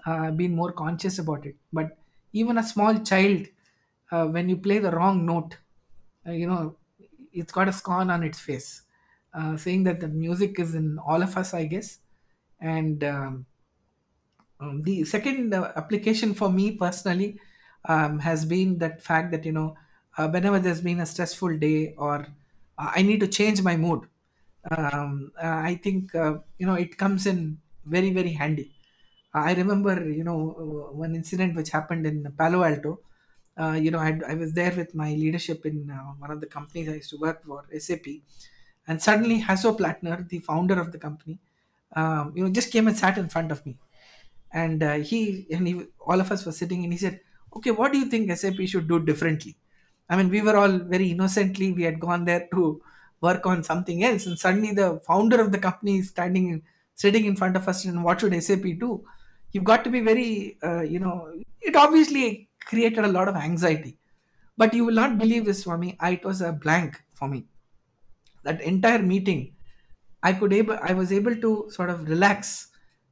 uh, 0.05 0.11
i've 0.25 0.37
been 0.37 0.55
more 0.55 0.71
conscious 0.71 1.19
about 1.19 1.45
it. 1.45 1.55
But 1.73 1.97
even 2.33 2.57
a 2.57 2.63
small 2.63 2.99
child 2.99 3.47
uh, 4.11 4.27
when 4.27 4.49
you 4.49 4.57
play 4.57 4.79
the 4.79 4.91
wrong 4.91 5.25
note 5.25 5.57
uh, 6.27 6.31
you 6.31 6.47
know 6.47 6.77
it's 7.33 7.51
got 7.51 7.67
a 7.67 7.73
scorn 7.73 8.09
on 8.09 8.23
its 8.23 8.39
face. 8.39 8.83
Uh, 9.33 9.55
saying 9.57 9.83
that 9.83 9.99
the 9.99 10.07
music 10.07 10.59
is 10.59 10.73
in 10.73 10.97
all 10.99 11.21
of 11.21 11.37
us 11.37 11.53
i 11.53 11.65
guess. 11.65 11.99
And 12.59 13.03
um, 13.03 13.45
um, 14.59 14.81
the 14.83 15.03
second 15.05 15.53
uh, 15.53 15.71
application 15.75 16.33
for 16.33 16.51
me 16.51 16.75
personally 16.77 17.39
um, 17.85 18.19
has 18.19 18.45
been 18.45 18.77
that 18.79 19.01
fact 19.01 19.31
that 19.31 19.45
you 19.45 19.51
know 19.51 19.75
uh, 20.17 20.27
whenever 20.29 20.59
there's 20.59 20.81
been 20.81 20.99
a 20.99 21.05
stressful 21.05 21.57
day 21.57 21.93
or 21.97 22.21
uh, 22.77 22.91
I 22.95 23.01
need 23.01 23.19
to 23.21 23.27
change 23.27 23.61
my 23.61 23.75
mood, 23.77 24.07
um, 24.75 25.31
uh, 25.41 25.47
I 25.47 25.75
think 25.75 26.13
uh, 26.15 26.39
you 26.57 26.65
know 26.65 26.75
it 26.75 26.97
comes 26.97 27.25
in 27.27 27.61
very 27.95 28.11
very 28.11 28.33
handy. 28.33 28.71
I 29.33 29.53
remember 29.53 30.09
you 30.09 30.23
know 30.23 30.39
uh, 30.63 30.93
one 31.03 31.15
incident 31.15 31.55
which 31.55 31.69
happened 31.69 32.05
in 32.07 32.31
Palo 32.38 32.63
Alto. 32.63 32.99
Uh, 33.59 33.73
you 33.73 33.89
know, 33.89 33.97
I, 33.97 34.19
I 34.27 34.35
was 34.35 34.53
there 34.53 34.71
with 34.75 34.93
my 34.93 35.13
leadership 35.15 35.65
in 35.65 35.89
uh, 35.89 36.13
one 36.19 36.29
of 36.29 36.41
the 36.41 36.45
companies 36.47 36.89
I 36.89 36.93
used 36.95 37.09
to 37.09 37.17
work 37.17 37.43
for, 37.43 37.65
SAP, 37.79 38.21
and 38.88 39.01
suddenly 39.01 39.41
Hasso 39.41 39.75
Plattner, 39.75 40.27
the 40.29 40.39
founder 40.39 40.79
of 40.79 40.91
the 40.91 40.99
company, 40.99 41.39
um, 41.95 42.33
you 42.38 42.43
know, 42.43 42.51
just 42.51 42.71
came 42.71 42.88
and 42.88 42.95
sat 42.97 43.17
in 43.17 43.29
front 43.29 43.51
of 43.51 43.65
me 43.65 43.79
and 44.51 44.81
uh, 44.83 44.93
he 44.95 45.47
and 45.51 45.67
he 45.67 45.73
all 45.99 46.19
of 46.21 46.31
us 46.31 46.45
were 46.45 46.51
sitting 46.51 46.83
and 46.83 46.93
he 46.93 46.99
said 46.99 47.19
okay 47.55 47.71
what 47.71 47.91
do 47.91 47.97
you 47.99 48.05
think 48.13 48.31
sap 48.41 48.55
should 48.73 48.88
do 48.88 48.97
differently 49.09 49.53
i 50.09 50.15
mean 50.17 50.29
we 50.29 50.41
were 50.47 50.55
all 50.61 50.75
very 50.95 51.07
innocently 51.11 51.71
we 51.71 51.83
had 51.83 51.99
gone 51.99 52.23
there 52.29 52.47
to 52.53 52.81
work 53.27 53.45
on 53.45 53.63
something 53.63 54.03
else 54.03 54.25
and 54.27 54.39
suddenly 54.39 54.71
the 54.81 54.89
founder 55.09 55.39
of 55.41 55.51
the 55.51 55.57
company 55.67 55.97
is 55.97 56.09
standing 56.09 56.49
in, 56.53 56.63
sitting 57.03 57.25
in 57.25 57.35
front 57.41 57.55
of 57.55 57.67
us 57.71 57.85
and 57.85 58.03
what 58.03 58.19
should 58.21 58.35
sap 58.43 58.67
do 58.85 58.91
you've 59.51 59.69
got 59.71 59.83
to 59.85 59.91
be 59.95 60.01
very 60.01 60.57
uh, 60.69 60.81
you 60.93 60.99
know 60.99 61.15
it 61.61 61.75
obviously 61.75 62.49
created 62.67 63.05
a 63.05 63.07
lot 63.07 63.27
of 63.27 63.35
anxiety. 63.35 63.97
But 64.57 64.73
you 64.73 64.85
will 64.85 64.93
not 64.93 65.17
believe 65.17 65.45
this 65.45 65.61
swami. 65.63 65.95
I, 65.99 66.11
it 66.11 66.25
was 66.25 66.41
a 66.41 66.51
blank 66.51 67.01
for 67.13 67.27
me. 67.27 67.45
That 68.43 68.61
entire 68.61 69.03
meeting 69.03 69.53
I 70.23 70.33
could 70.33 70.53
able 70.53 70.77
I 70.81 70.93
was 70.93 71.11
able 71.11 71.35
to 71.35 71.67
sort 71.69 71.89
of 71.89 72.07
relax 72.09 72.67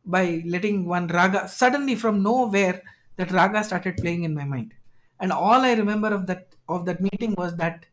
by 0.06 0.44
letting 0.46 0.86
one 0.86 1.08
raga 1.08 1.48
suddenly 1.48 1.96
from 1.96 2.24
nowhere 2.24 2.82
that 3.18 3.32
raga 3.32 3.64
started 3.64 3.98
playing 3.98 4.24
in 4.24 4.34
my 4.34 4.46
mind. 4.46 4.74
And 5.20 5.32
all 5.32 5.62
I 5.62 5.74
remember 5.74 6.14
of 6.14 6.26
that 6.28 6.48
of 6.68 6.86
that 6.86 7.02
meeting 7.02 7.36
was 7.38 7.56
that 7.58 7.86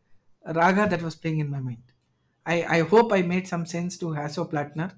raga 0.45 0.87
that 0.89 1.01
was 1.01 1.15
playing 1.15 1.39
in 1.39 1.49
my 1.49 1.59
mind. 1.59 1.83
I, 2.45 2.63
I 2.77 2.79
hope 2.81 3.13
I 3.13 3.21
made 3.21 3.47
some 3.47 3.65
sense 3.65 3.97
to 3.99 4.07
Hasso 4.07 4.49
Plattner 4.49 4.91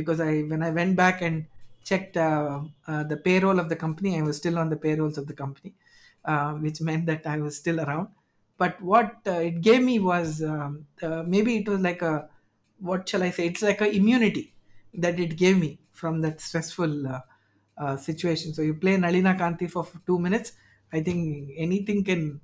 because 0.00 0.20
I 0.20 0.32
when 0.50 0.62
I 0.68 0.70
went 0.70 0.94
back 1.02 1.16
and 1.22 1.46
checked 1.90 2.16
uh, 2.16 2.60
uh, 2.86 3.02
the 3.12 3.16
payroll 3.16 3.58
of 3.62 3.68
the 3.72 3.76
company, 3.84 4.18
I 4.18 4.22
was 4.22 4.36
still 4.42 4.58
on 4.62 4.68
the 4.74 4.76
payrolls 4.86 5.18
of 5.20 5.26
the 5.30 5.36
company, 5.42 5.74
uh, 6.24 6.52
which 6.64 6.80
meant 6.88 7.06
that 7.06 7.26
I 7.26 7.38
was 7.46 7.56
still 7.62 7.80
around. 7.80 8.08
But 8.62 8.80
what 8.90 9.16
uh, 9.26 9.40
it 9.50 9.60
gave 9.68 9.82
me 9.90 9.98
was 9.98 10.42
um, 10.42 10.86
uh, 11.02 11.22
maybe 11.34 11.56
it 11.60 11.68
was 11.68 11.80
like 11.80 12.02
a 12.02 12.28
what 12.78 13.08
shall 13.08 13.22
I 13.28 13.30
say? 13.30 13.46
It's 13.46 13.62
like 13.62 13.80
a 13.80 13.90
immunity 14.00 14.54
that 14.94 15.18
it 15.26 15.36
gave 15.36 15.58
me 15.58 15.80
from 15.92 16.20
that 16.22 16.40
stressful 16.40 16.94
uh, 17.06 17.96
situation. 17.96 18.54
So 18.54 18.62
you 18.62 18.74
play 18.74 18.96
Nalina 18.96 19.36
Kanti 19.42 19.70
for 19.70 19.86
two 20.06 20.18
minutes. 20.18 20.52
I 20.92 21.00
think 21.02 21.52
anything 21.56 22.04
can 22.04 22.40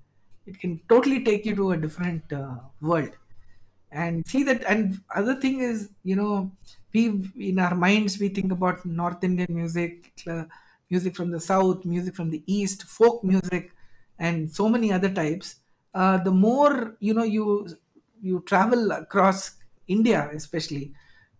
it 0.46 0.58
can 0.60 0.80
totally 0.88 1.24
take 1.24 1.46
you 1.46 1.54
to 1.56 1.72
a 1.72 1.76
different 1.76 2.24
world 2.80 3.12
and 3.90 4.26
see 4.26 4.42
that 4.42 4.64
and 4.64 5.00
other 5.14 5.34
thing 5.40 5.60
is 5.60 5.90
you 6.02 6.16
know 6.16 6.50
we 6.94 7.02
in 7.50 7.58
our 7.58 7.74
minds 7.74 8.18
we 8.22 8.28
think 8.28 8.52
about 8.52 8.84
north 9.00 9.22
indian 9.28 9.52
music 9.60 10.12
music 10.90 11.14
from 11.16 11.30
the 11.30 11.40
south 11.40 11.84
music 11.84 12.14
from 12.14 12.30
the 12.30 12.42
east 12.46 12.84
folk 12.84 13.22
music 13.24 13.72
and 14.18 14.50
so 14.50 14.68
many 14.68 14.92
other 14.92 15.12
types. 15.12 15.56
Uh, 15.92 16.18
the 16.22 16.30
more 16.30 16.96
you 17.00 17.14
know 17.14 17.22
you 17.24 17.66
you 18.20 18.40
travel 18.50 18.90
across 18.92 19.40
india 19.88 20.20
especially 20.34 20.92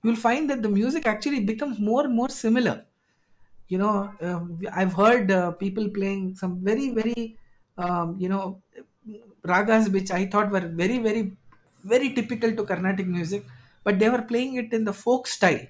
you'll 0.02 0.22
find 0.28 0.48
that 0.50 0.62
the 0.62 0.68
music 0.68 1.06
actually 1.06 1.40
becomes 1.44 1.78
more 1.78 2.04
and 2.04 2.14
more 2.14 2.28
similar. 2.28 2.86
You 3.68 3.78
know 3.78 3.94
uh, 4.28 4.40
i've 4.80 4.92
heard 4.92 5.30
uh, 5.30 5.52
people 5.52 5.88
playing 5.90 6.36
some 6.36 6.62
very 6.68 6.90
very 6.98 7.38
um, 7.78 8.08
you 8.20 8.28
know 8.28 8.62
ragas 9.52 9.86
which 9.94 10.10
i 10.18 10.22
thought 10.32 10.50
were 10.54 10.66
very 10.82 10.98
very 11.06 11.22
very 11.92 12.08
typical 12.18 12.52
to 12.58 12.64
carnatic 12.70 13.06
music 13.06 13.44
but 13.84 13.98
they 13.98 14.08
were 14.08 14.22
playing 14.22 14.54
it 14.56 14.72
in 14.72 14.84
the 14.84 14.92
folk 14.92 15.26
style 15.26 15.64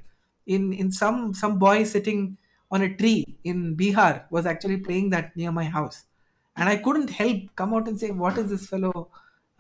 in 0.47 0.73
in 0.73 0.91
some 0.93 1.35
some 1.35 1.59
boy 1.59 1.85
sitting 1.85 2.37
on 2.71 2.83
a 2.83 2.91
tree 3.01 3.39
in 3.45 3.77
bihar 3.77 4.13
was 4.31 4.47
actually 4.47 4.79
playing 4.87 5.11
that 5.11 5.37
near 5.37 5.53
my 5.61 5.65
house 5.65 5.99
and 6.57 6.69
i 6.69 6.77
couldn't 6.77 7.11
help 7.21 7.41
come 7.61 7.73
out 7.75 7.89
and 7.89 7.99
say 8.03 8.11
what 8.11 8.37
is 8.43 8.49
this 8.51 8.67
fellow 8.73 9.09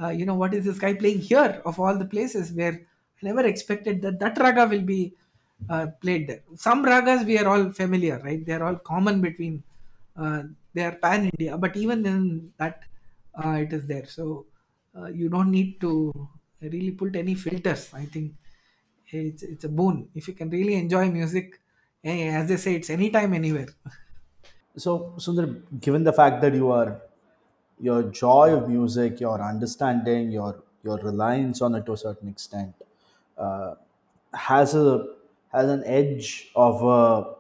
uh, 0.01 0.09
you 0.19 0.27
know 0.27 0.35
what 0.43 0.55
is 0.55 0.65
this 0.65 0.79
guy 0.79 0.93
playing 0.95 1.21
here 1.21 1.63
of 1.65 1.79
all 1.81 1.97
the 2.03 2.11
places 2.15 2.53
where 2.53 2.75
i 3.19 3.21
never 3.29 3.45
expected 3.53 4.03
that 4.03 4.19
that 4.25 4.39
raga 4.45 4.67
will 4.73 4.87
be 4.95 5.03
uh, 5.71 5.87
played 6.03 6.29
there. 6.29 6.43
Some 6.57 6.85
ragas 6.85 7.25
we 7.25 7.39
are 7.39 7.49
all 7.49 7.71
familiar, 7.73 8.19
right? 8.19 8.45
They 8.45 8.53
are 8.53 8.65
all 8.65 8.77
common 8.77 9.21
between. 9.21 9.63
Uh, 10.17 10.43
they 10.75 10.85
are 10.85 10.97
pan 10.97 11.31
India, 11.33 11.57
but 11.57 11.77
even 11.77 12.05
in 12.05 12.53
that, 12.59 12.83
uh, 13.35 13.59
it 13.65 13.73
is 13.73 13.87
there. 13.87 14.07
So 14.07 14.47
uh, 14.97 15.07
you 15.07 15.29
don't 15.29 15.51
need 15.51 15.81
to 15.81 16.13
really 16.61 16.93
put 16.93 17.15
any 17.15 17.35
filters 17.35 17.93
i 17.93 18.05
think 18.07 18.33
it's, 19.15 19.43
it's 19.43 19.65
a 19.65 19.69
boon. 19.69 20.09
If 20.15 20.29
you 20.29 20.35
can 20.35 20.51
really 20.51 20.75
enjoy 20.75 21.11
music 21.11 21.61
as 22.05 22.49
they 22.49 22.57
say 22.57 22.75
it's 22.77 22.91
anytime 22.91 23.33
anywhere. 23.35 23.69
So, 24.77 25.15
Sundar, 25.19 25.63
given 25.81 26.05
the 26.05 26.13
fact 26.13 26.43
that 26.43 26.55
you 26.55 26.71
are 26.73 27.01
your 27.81 28.03
joy 28.05 28.55
of 28.57 28.69
music, 28.69 29.21
your 29.21 29.41
understanding, 29.43 30.31
your 30.31 30.63
your 30.83 30.99
reliance 30.99 31.63
on 31.63 31.75
it 31.75 31.87
to 31.87 31.93
a 31.93 31.97
certain 31.97 32.29
extent, 32.29 32.75
uh, 33.39 33.75
has 34.33 34.75
a 34.75 35.07
has 35.53 35.69
an 35.71 35.85
edge 35.85 36.51
of 36.57 36.83
a 36.83 37.35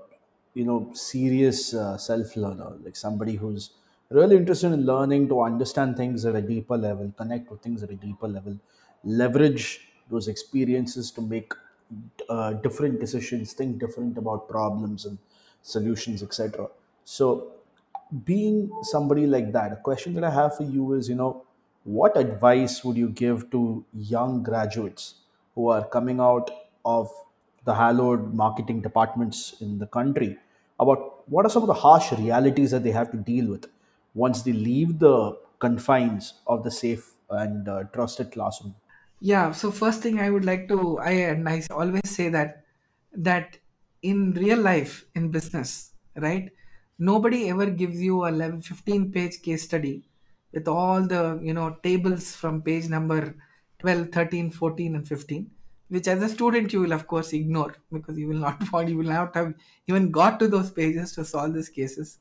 you 0.54 0.64
know 0.64 0.90
serious 0.92 1.74
uh, 1.74 1.96
self 1.98 2.36
learner, 2.36 2.72
like 2.84 2.96
somebody 2.96 3.34
who's 3.36 3.70
really 4.10 4.36
interested 4.36 4.72
in 4.72 4.86
learning 4.86 5.28
to 5.28 5.40
understand 5.42 5.96
things 5.96 6.24
at 6.24 6.36
a 6.36 6.42
deeper 6.42 6.76
level, 6.76 7.12
connect 7.16 7.50
with 7.50 7.60
things 7.62 7.82
at 7.82 7.90
a 7.90 7.96
deeper 7.96 8.28
level, 8.28 8.56
leverage 9.02 9.88
those 10.08 10.28
experiences 10.28 11.10
to 11.10 11.20
make 11.20 11.52
uh, 12.28 12.52
different 12.54 13.00
decisions, 13.00 13.52
think 13.52 13.78
different 13.78 14.18
about 14.18 14.48
problems 14.48 15.04
and 15.04 15.18
solutions, 15.62 16.22
etc. 16.22 16.68
So, 17.04 17.52
being 18.24 18.70
somebody 18.82 19.26
like 19.26 19.52
that, 19.52 19.72
a 19.72 19.76
question 19.76 20.14
that 20.14 20.24
I 20.24 20.30
have 20.30 20.56
for 20.56 20.62
you 20.64 20.92
is, 20.94 21.08
you 21.08 21.14
know, 21.14 21.44
what 21.84 22.16
advice 22.16 22.82
would 22.84 22.96
you 22.96 23.08
give 23.08 23.50
to 23.50 23.84
young 23.92 24.42
graduates 24.42 25.14
who 25.54 25.68
are 25.68 25.84
coming 25.86 26.20
out 26.20 26.50
of 26.84 27.10
the 27.64 27.74
hallowed 27.74 28.34
marketing 28.34 28.80
departments 28.80 29.54
in 29.60 29.78
the 29.78 29.86
country 29.86 30.38
about 30.78 31.28
what 31.30 31.44
are 31.46 31.48
some 31.48 31.62
of 31.62 31.66
the 31.66 31.74
harsh 31.74 32.12
realities 32.12 32.70
that 32.70 32.82
they 32.82 32.90
have 32.90 33.10
to 33.10 33.16
deal 33.16 33.48
with 33.48 33.66
once 34.14 34.42
they 34.42 34.52
leave 34.52 34.98
the 34.98 35.36
confines 35.58 36.34
of 36.46 36.62
the 36.62 36.70
safe 36.70 37.14
and 37.30 37.68
uh, 37.68 37.84
trusted 37.84 38.30
classroom? 38.32 38.74
Yeah, 39.30 39.52
so 39.52 39.70
first 39.70 40.02
thing 40.02 40.20
I 40.20 40.28
would 40.30 40.44
like 40.44 40.68
to 40.68 40.98
I 40.98 41.12
and 41.32 41.48
I 41.48 41.62
always 41.70 42.08
say 42.10 42.28
that 42.30 42.64
that 43.28 43.56
in 44.02 44.32
real 44.32 44.60
life 44.60 45.06
in 45.14 45.30
business, 45.30 45.92
right? 46.16 46.50
Nobody 46.98 47.48
ever 47.48 47.70
gives 47.70 48.00
you 48.00 48.24
a 48.24 48.28
11, 48.28 48.60
15 48.62 49.10
page 49.12 49.40
case 49.42 49.62
study 49.62 50.04
with 50.52 50.68
all 50.68 51.06
the, 51.06 51.40
you 51.42 51.54
know, 51.54 51.70
tables 51.82 52.36
from 52.36 52.60
page 52.62 52.88
number 52.88 53.34
12, 53.78 54.10
13, 54.10 54.50
14 54.50 54.94
and 54.94 55.08
15, 55.08 55.50
which 55.88 56.06
as 56.06 56.22
a 56.22 56.28
student 56.28 56.72
you 56.74 56.80
will 56.80 56.92
of 56.92 57.06
course 57.06 57.32
ignore 57.32 57.74
because 57.90 58.18
you 58.18 58.28
will 58.28 58.42
not 58.48 58.62
want 58.72 58.90
you 58.90 58.98
will 58.98 59.12
not 59.16 59.34
have 59.34 59.54
even 59.86 60.10
got 60.10 60.38
to 60.38 60.48
those 60.48 60.70
pages 60.70 61.12
to 61.12 61.24
solve 61.24 61.54
these 61.54 61.70
cases. 61.70 62.18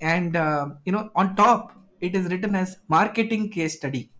And 0.00 0.34
uh, 0.36 0.70
you 0.84 0.92
know, 0.92 1.10
on 1.14 1.36
top 1.36 1.76
it 2.00 2.16
is 2.16 2.26
written 2.32 2.56
as 2.56 2.78
marketing 2.88 3.50
case 3.50 3.76
study 3.76 4.10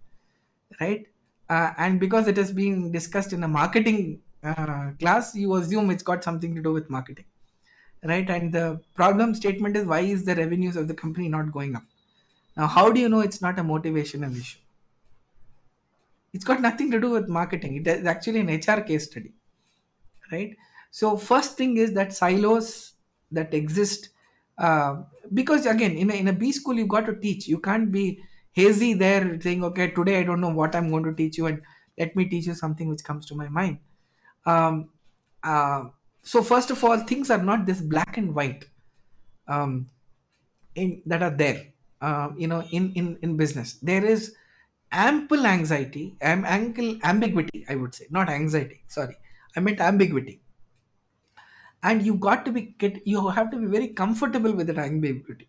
right? 0.81 1.07
Uh, 1.53 1.71
and 1.85 2.01
because 2.05 2.29
it 2.33 2.39
is 2.43 2.53
being 2.59 2.93
discussed 2.93 3.33
in 3.33 3.45
a 3.45 3.49
marketing 3.49 4.01
uh, 4.43 4.91
class, 5.01 5.35
you 5.35 5.55
assume 5.57 5.91
it's 5.91 6.09
got 6.11 6.25
something 6.29 6.55
to 6.55 6.63
do 6.63 6.73
with 6.73 6.89
marketing, 6.97 7.27
right? 8.13 8.31
And 8.37 8.53
the 8.59 8.81
problem 8.95 9.35
statement 9.35 9.77
is 9.77 9.85
why 9.93 10.01
is 10.15 10.25
the 10.25 10.37
revenues 10.37 10.77
of 10.77 10.89
the 10.89 10.95
company 10.95 11.29
not 11.29 11.53
going 11.53 11.77
up? 11.77 11.85
Now, 12.57 12.67
how 12.79 12.91
do 12.93 13.01
you 13.01 13.09
know 13.09 13.21
it's 13.21 13.43
not 13.43 13.59
a 13.59 13.65
motivational 13.75 14.35
issue? 14.39 14.59
It's 16.33 16.45
got 16.45 16.61
nothing 16.63 16.91
to 16.93 17.01
do 17.01 17.11
with 17.11 17.29
marketing. 17.29 17.77
It 17.77 17.87
is 17.87 18.07
actually 18.07 18.41
an 18.41 18.49
HR 18.49 18.81
case 18.81 19.05
study 19.11 19.33
right 20.33 20.57
so 20.91 21.17
first 21.17 21.57
thing 21.57 21.77
is 21.77 21.93
that 21.93 22.13
silos 22.13 22.95
that 23.31 23.55
exist 23.55 24.09
uh, 24.59 24.97
because 25.35 25.67
again 25.67 25.93
in 25.93 26.11
a, 26.11 26.15
in 26.15 26.29
a 26.29 26.33
b 26.33 26.51
school 26.53 26.75
you've 26.75 26.89
got 26.97 27.07
to 27.07 27.15
teach 27.17 27.47
you 27.47 27.59
can't 27.59 27.93
be 27.93 28.21
hazy 28.53 28.95
there 28.95 29.41
saying 29.41 29.65
okay 29.65 29.89
today 29.91 30.19
i 30.21 30.23
don't 30.23 30.41
know 30.41 30.57
what 30.61 30.75
i'm 30.75 30.91
going 30.91 31.05
to 31.05 31.15
teach 31.15 31.39
you 31.39 31.47
and 31.47 31.63
let 31.99 32.17
me 32.17 32.25
teach 32.25 32.47
you 32.47 32.55
something 32.55 32.89
which 32.89 33.05
comes 33.05 33.27
to 33.27 33.35
my 33.35 33.49
mind. 33.49 33.79
Um, 34.47 34.91
uh, 35.43 35.85
so 36.23 36.43
first 36.43 36.71
of 36.71 36.83
all 36.85 36.99
things 36.99 37.31
are 37.31 37.43
not 37.43 37.67
this 37.67 37.81
black 37.81 38.17
and 38.17 38.35
white 38.35 38.65
um, 39.49 39.89
in 40.75 41.03
that 41.07 41.23
are 41.23 41.31
there 41.31 41.67
uh, 42.01 42.31
you 42.37 42.47
know 42.47 42.63
in, 42.71 42.93
in 42.95 43.19
in 43.23 43.37
business. 43.37 43.75
There 43.83 44.05
is 44.05 44.35
ample 44.93 45.47
anxiety 45.47 46.17
am, 46.21 46.45
ample 46.45 46.99
ambiguity 47.03 47.65
i 47.67 47.75
would 47.75 47.95
say 47.95 48.07
not 48.11 48.29
anxiety 48.29 48.83
sorry 48.89 49.17
i 49.57 49.61
meant 49.61 49.81
ambiguity. 49.81 50.41
And 51.85 52.07
you 52.07 52.15
got 52.15 52.45
to 52.45 52.53
be 52.53 52.77
you 53.05 53.29
have 53.29 53.51
to 53.51 53.57
be 53.57 53.67
very 53.67 53.89
comfortable 53.89 54.53
with 54.53 54.69
that 54.69 54.79
ambiguity 54.79 55.49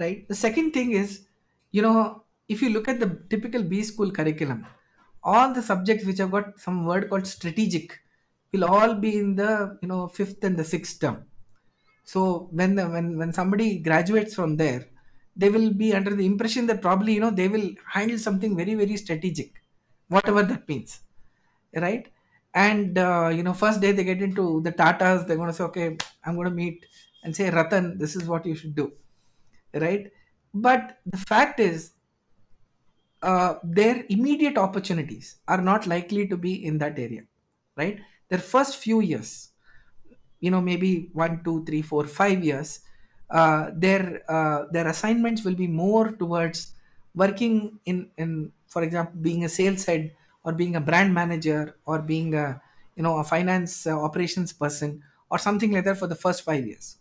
right? 0.00 0.26
The 0.28 0.34
second 0.34 0.72
thing 0.72 0.92
is 0.92 1.26
you 1.70 1.82
know 1.82 2.24
if 2.48 2.62
you 2.62 2.70
look 2.70 2.88
at 2.88 3.00
the 3.00 3.08
typical 3.30 3.62
b 3.62 3.82
school 3.82 4.10
curriculum 4.10 4.66
all 5.22 5.52
the 5.54 5.62
subjects 5.62 6.04
which 6.04 6.18
have 6.18 6.30
got 6.30 6.58
some 6.60 6.84
word 6.84 7.08
called 7.08 7.26
strategic 7.26 8.00
will 8.52 8.64
all 8.64 8.94
be 8.94 9.18
in 9.18 9.34
the 9.36 9.78
you 9.82 9.88
know 9.88 10.06
fifth 10.08 10.44
and 10.44 10.56
the 10.56 10.64
sixth 10.64 11.00
term. 11.00 11.24
So 12.04 12.48
when 12.52 12.74
the, 12.74 12.88
when 12.88 13.18
when 13.18 13.32
somebody 13.32 13.78
graduates 13.78 14.34
from 14.34 14.56
there 14.56 14.86
they 15.36 15.48
will 15.50 15.72
be 15.72 15.94
under 15.94 16.14
the 16.14 16.26
impression 16.26 16.66
that 16.66 16.82
probably 16.82 17.14
you 17.14 17.20
know 17.20 17.30
they 17.30 17.48
will 17.48 17.70
handle 17.92 18.18
something 18.18 18.56
very 18.56 18.74
very 18.74 18.96
strategic 18.96 19.62
whatever 20.08 20.42
that 20.42 20.68
means 20.68 21.00
right? 21.74 22.10
And 22.54 22.96
uh, 22.98 23.30
you 23.34 23.42
know 23.42 23.52
first 23.52 23.80
day 23.80 23.92
they 23.92 24.04
get 24.04 24.22
into 24.22 24.60
the 24.62 24.72
tatas 24.72 25.26
they're 25.26 25.36
going 25.36 25.48
to 25.48 25.54
say 25.54 25.64
okay 25.64 25.96
i'm 26.24 26.36
going 26.36 26.48
to 26.48 26.54
meet 26.54 26.86
and 27.24 27.34
say 27.34 27.50
ratan 27.50 27.98
this 27.98 28.14
is 28.14 28.24
what 28.26 28.46
you 28.46 28.54
should 28.54 28.76
do 28.76 28.92
right? 29.80 30.12
But 30.52 30.98
the 31.06 31.16
fact 31.18 31.60
is 31.60 31.92
uh, 33.22 33.54
their 33.62 34.04
immediate 34.08 34.58
opportunities 34.58 35.36
are 35.48 35.60
not 35.60 35.86
likely 35.86 36.26
to 36.28 36.36
be 36.36 36.64
in 36.64 36.78
that 36.78 36.98
area 36.98 37.22
right? 37.76 38.00
Their 38.28 38.38
first 38.38 38.76
few 38.76 39.00
years 39.00 39.50
you 40.40 40.50
know 40.50 40.60
maybe 40.60 41.10
one 41.14 41.42
two 41.44 41.64
three 41.64 41.82
four 41.82 42.06
five 42.06 42.44
years 42.44 42.80
uh, 43.30 43.70
their 43.74 44.22
uh, 44.30 44.66
their 44.72 44.88
assignments 44.88 45.44
will 45.44 45.54
be 45.56 45.66
more 45.68 46.12
towards 46.12 46.74
working 47.14 47.80
in 47.86 48.10
in 48.18 48.52
for 48.68 48.82
example 48.82 49.20
being 49.20 49.44
a 49.44 49.48
sales 49.48 49.84
head 49.86 50.14
or 50.44 50.52
being 50.52 50.76
a 50.76 50.80
brand 50.80 51.14
manager 51.14 51.76
or 51.86 52.00
being 52.02 52.34
a 52.34 52.60
you 52.96 53.02
know 53.02 53.18
a 53.18 53.24
finance 53.24 53.86
uh, 53.86 53.92
operations 53.98 54.52
person 54.52 55.02
or 55.30 55.38
something 55.38 55.72
like 55.72 55.84
that 55.84 55.98
for 55.98 56.06
the 56.08 56.16
first 56.16 56.42
five 56.42 56.66
years. 56.66 56.98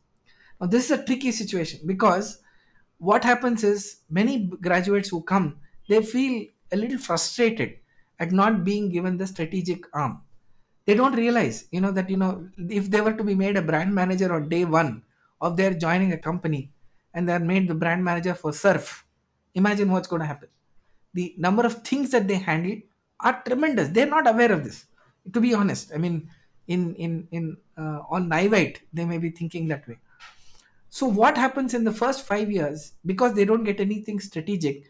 Now 0.59 0.67
this 0.67 0.85
is 0.85 0.91
a 0.99 1.05
tricky 1.05 1.31
situation 1.31 1.81
because 1.85 2.42
what 3.09 3.23
happens 3.23 3.63
is 3.63 3.97
many 4.09 4.35
graduates 4.67 5.09
who 5.09 5.21
come 5.21 5.47
they 5.89 6.01
feel 6.01 6.45
a 6.71 6.77
little 6.77 6.97
frustrated 6.97 7.71
at 8.19 8.31
not 8.31 8.63
being 8.63 8.89
given 8.89 9.17
the 9.17 9.27
strategic 9.27 9.83
arm. 9.93 10.21
They 10.85 10.95
don't 10.95 11.15
realize 11.15 11.65
you 11.71 11.81
know 11.81 11.91
that 11.91 12.09
you 12.09 12.17
know 12.17 12.49
if 12.79 12.89
they 12.89 13.01
were 13.01 13.13
to 13.13 13.23
be 13.23 13.35
made 13.35 13.57
a 13.57 13.61
brand 13.61 13.93
manager 13.93 14.33
on 14.33 14.49
day 14.49 14.65
one 14.65 15.03
of 15.41 15.57
their 15.57 15.73
joining 15.73 16.11
a 16.13 16.17
company 16.17 16.71
and 17.13 17.27
they're 17.27 17.47
made 17.51 17.67
the 17.67 17.75
brand 17.75 18.03
manager 18.03 18.33
for 18.33 18.51
surf 18.53 19.05
imagine 19.53 19.91
what's 19.91 20.07
going 20.07 20.21
to 20.21 20.25
happen. 20.25 20.49
The 21.13 21.35
number 21.37 21.65
of 21.65 21.83
things 21.83 22.11
that 22.11 22.27
they 22.27 22.35
handle 22.35 22.77
are 23.19 23.41
tremendous. 23.45 23.89
They're 23.89 24.13
not 24.17 24.27
aware 24.27 24.51
of 24.51 24.63
this 24.63 24.85
to 25.33 25.39
be 25.39 25.53
honest. 25.53 25.91
I 25.93 25.97
mean 25.97 26.29
in 26.67 26.95
in 26.95 27.27
in 27.31 27.57
uh, 27.77 27.99
on 28.09 28.29
naivete 28.29 28.81
they 28.93 29.05
may 29.05 29.17
be 29.17 29.29
thinking 29.29 29.67
that 29.67 29.87
way 29.87 29.97
so 30.95 31.07
what 31.19 31.37
happens 31.43 31.73
in 31.73 31.83
the 31.83 31.97
first 31.99 32.25
5 32.25 32.51
years 32.55 32.93
because 33.11 33.33
they 33.33 33.45
don't 33.51 33.69
get 33.69 33.79
anything 33.83 34.19
strategic 34.29 34.83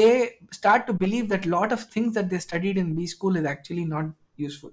they 0.00 0.12
start 0.58 0.86
to 0.86 0.92
believe 0.92 1.28
that 1.28 1.46
a 1.46 1.52
lot 1.54 1.72
of 1.76 1.84
things 1.94 2.14
that 2.14 2.28
they 2.30 2.38
studied 2.38 2.78
in 2.82 2.94
b 2.94 3.06
school 3.12 3.36
is 3.40 3.46
actually 3.52 3.84
not 3.84 4.10
useful 4.36 4.72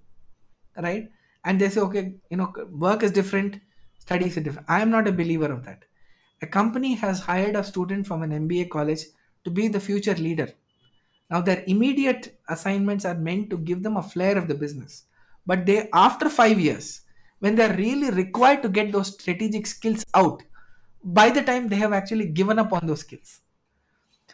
right? 0.78 1.10
And 1.46 1.60
they 1.60 1.70
say 1.70 1.82
okay 1.82 2.14
you 2.30 2.38
know 2.38 2.54
work 2.70 3.04
is 3.04 3.12
different 3.12 3.60
studies 3.98 4.38
are 4.38 4.42
different. 4.42 4.70
I 4.70 4.82
am 4.82 4.90
not 4.90 5.08
a 5.08 5.12
believer 5.12 5.52
of 5.52 5.64
that. 5.66 5.84
A 6.42 6.48
company 6.48 6.94
has 6.96 7.20
hired 7.20 7.56
a 7.56 7.64
student 7.64 8.08
from 8.08 8.24
an 8.24 8.32
mba 8.32 8.70
college 8.70 9.04
to 9.44 9.52
be 9.52 9.68
the 9.68 9.80
future 9.80 10.16
leader. 10.16 10.50
Now 11.30 11.42
their 11.42 11.64
immediate 11.68 12.40
assignments 12.48 13.06
are 13.06 13.16
meant 13.16 13.50
to 13.52 13.58
give 13.58 13.84
them 13.84 13.98
a 13.98 14.04
flair 14.04 14.38
of 14.38 14.48
the 14.48 14.56
business. 14.56 15.04
But 15.46 15.66
they 15.66 15.90
after 15.94 16.30
5 16.30 16.60
years 16.60 17.02
when 17.40 17.56
they're 17.56 17.76
really 17.76 18.10
required 18.12 18.62
to 18.62 18.70
get 18.70 18.92
those 18.92 19.14
strategic 19.14 19.68
skills 19.68 20.06
out 20.14 20.44
by 21.04 21.30
the 21.30 21.42
time 21.42 21.68
they 21.68 21.76
have 21.76 21.94
actually 21.94 22.28
given 22.28 22.60
up 22.60 22.74
on 22.74 22.86
those 22.86 23.00
skills 23.02 23.42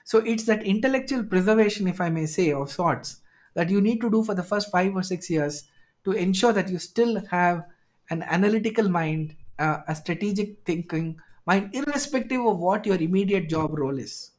so 0.06 0.20
it's 0.20 0.44
that 0.44 0.64
intellectual 0.64 1.24
preservation, 1.24 1.88
if 1.88 2.00
I 2.00 2.10
may 2.10 2.28
say, 2.28 2.54
of 2.54 2.72
sorts, 2.72 3.22
that 3.56 3.72
you 3.72 3.82
need 3.82 4.02
to 4.02 4.12
do 4.12 4.24
for 4.24 4.36
the 4.36 4.44
first 4.44 4.70
five 4.70 4.96
or 4.96 5.02
six 5.02 5.32
years 5.32 5.64
to 6.04 6.12
ensure 6.12 6.54
that 6.54 6.70
you 6.70 6.78
still 6.78 7.26
have 7.32 7.66
an 8.12 8.22
analytical 8.22 8.88
mind, 8.88 9.36
uh, 9.58 9.80
a 9.88 9.96
strategic 9.96 10.64
thinking 10.64 11.20
mind, 11.48 11.72
irrespective 11.74 12.40
of 12.46 12.60
what 12.60 12.86
your 12.86 12.98
immediate 12.98 13.50
job 13.50 13.76
role 13.78 13.98
is, 13.98 14.32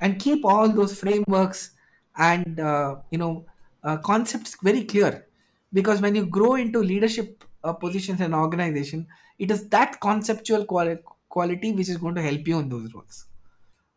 and 0.00 0.18
keep 0.18 0.44
all 0.44 0.68
those 0.68 0.98
frameworks 0.98 1.70
and 2.16 2.58
uh, 2.58 2.96
you 3.12 3.18
know 3.18 3.46
uh, 3.84 3.98
concepts 3.98 4.56
very 4.62 4.82
clear. 4.82 5.26
Because 5.72 6.00
when 6.00 6.16
you 6.16 6.26
grow 6.26 6.56
into 6.56 6.80
leadership 6.80 7.44
uh, 7.68 7.72
positions 7.74 8.20
in 8.20 8.26
an 8.26 8.34
organization, 8.34 9.06
it 9.38 9.50
is 9.50 9.68
that 9.70 10.00
conceptual 10.00 10.64
quali- 10.64 10.98
quality 11.28 11.72
which 11.72 11.88
is 11.88 11.98
going 11.98 12.14
to 12.14 12.22
help 12.22 12.46
you 12.48 12.58
in 12.58 12.68
those 12.68 12.92
roles. 12.94 13.26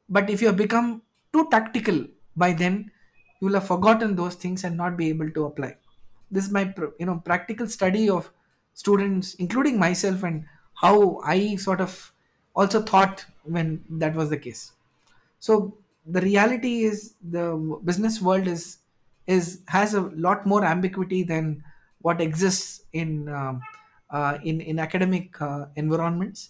But 0.09 0.29
if 0.29 0.41
you 0.41 0.47
have 0.47 0.57
become 0.57 1.01
too 1.33 1.47
tactical 1.49 2.07
by 2.35 2.53
then 2.53 2.91
you 3.39 3.47
will 3.47 3.55
have 3.55 3.67
forgotten 3.67 4.15
those 4.15 4.35
things 4.35 4.63
and 4.63 4.77
not 4.77 4.97
be 4.97 5.09
able 5.09 5.29
to 5.31 5.45
apply. 5.45 5.77
This 6.29 6.45
is 6.45 6.51
my 6.51 6.73
you 6.99 7.05
know 7.05 7.19
practical 7.19 7.67
study 7.67 8.09
of 8.09 8.31
students 8.73 9.33
including 9.35 9.77
myself 9.79 10.23
and 10.23 10.45
how 10.81 11.19
i 11.25 11.55
sort 11.57 11.81
of 11.81 12.13
also 12.55 12.81
thought 12.81 13.25
when 13.43 13.83
that 13.89 14.15
was 14.15 14.29
the 14.29 14.37
case. 14.37 14.73
So 15.39 15.77
the 16.05 16.21
reality 16.21 16.83
is 16.83 17.15
the 17.21 17.55
business 17.83 18.21
world 18.21 18.47
is 18.47 18.79
is 19.27 19.61
has 19.67 19.93
a 19.93 20.01
lot 20.01 20.45
more 20.45 20.63
ambiguity 20.65 21.23
than 21.23 21.63
what 22.01 22.21
exists 22.21 22.81
in 22.93 23.29
um, 23.29 23.61
uh, 24.09 24.37
in 24.43 24.61
in 24.61 24.79
academic 24.79 25.39
uh, 25.41 25.65
environments. 25.75 26.49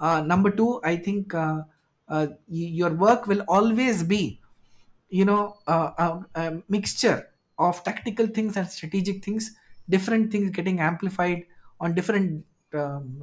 Uh, 0.00 0.22
number 0.22 0.50
two 0.50 0.80
i 0.82 0.96
think 0.96 1.34
uh, 1.34 1.60
uh, 2.08 2.26
y- 2.48 2.72
your 2.80 2.88
work 2.94 3.26
will 3.26 3.42
always 3.48 4.02
be 4.02 4.40
you 5.08 5.24
know 5.24 5.58
uh, 5.66 5.90
a, 5.98 6.40
a 6.40 6.62
mixture 6.68 7.28
of 7.58 7.82
tactical 7.84 8.26
things 8.26 8.56
and 8.56 8.68
strategic 8.68 9.24
things. 9.24 9.54
Different 9.88 10.30
things 10.32 10.50
getting 10.50 10.80
amplified 10.80 11.44
on 11.80 11.94
different 11.94 12.44
um, 12.72 13.22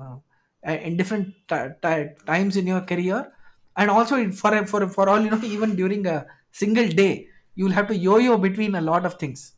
uh, 0.68 0.72
in 0.72 0.98
different 0.98 1.34
ti 1.48 1.58
ti- 1.82 2.10
times 2.26 2.58
in 2.58 2.68
your 2.68 2.82
career. 2.82 3.32
And 3.78 3.90
also 3.90 4.32
for 4.32 4.52
for 4.66 4.88
for 4.90 5.10
all 5.10 5.22
you 5.22 5.30
know 5.32 5.42
even 5.56 5.76
during 5.76 6.06
a 6.08 6.26
single 6.52 6.88
day 6.88 7.28
you 7.56 7.66
will 7.66 7.72
have 7.80 7.88
to 7.88 7.96
yo-yo 7.98 8.38
between 8.38 8.76
a 8.76 8.82
lot 8.82 9.06
of 9.06 9.16
things 9.16 9.54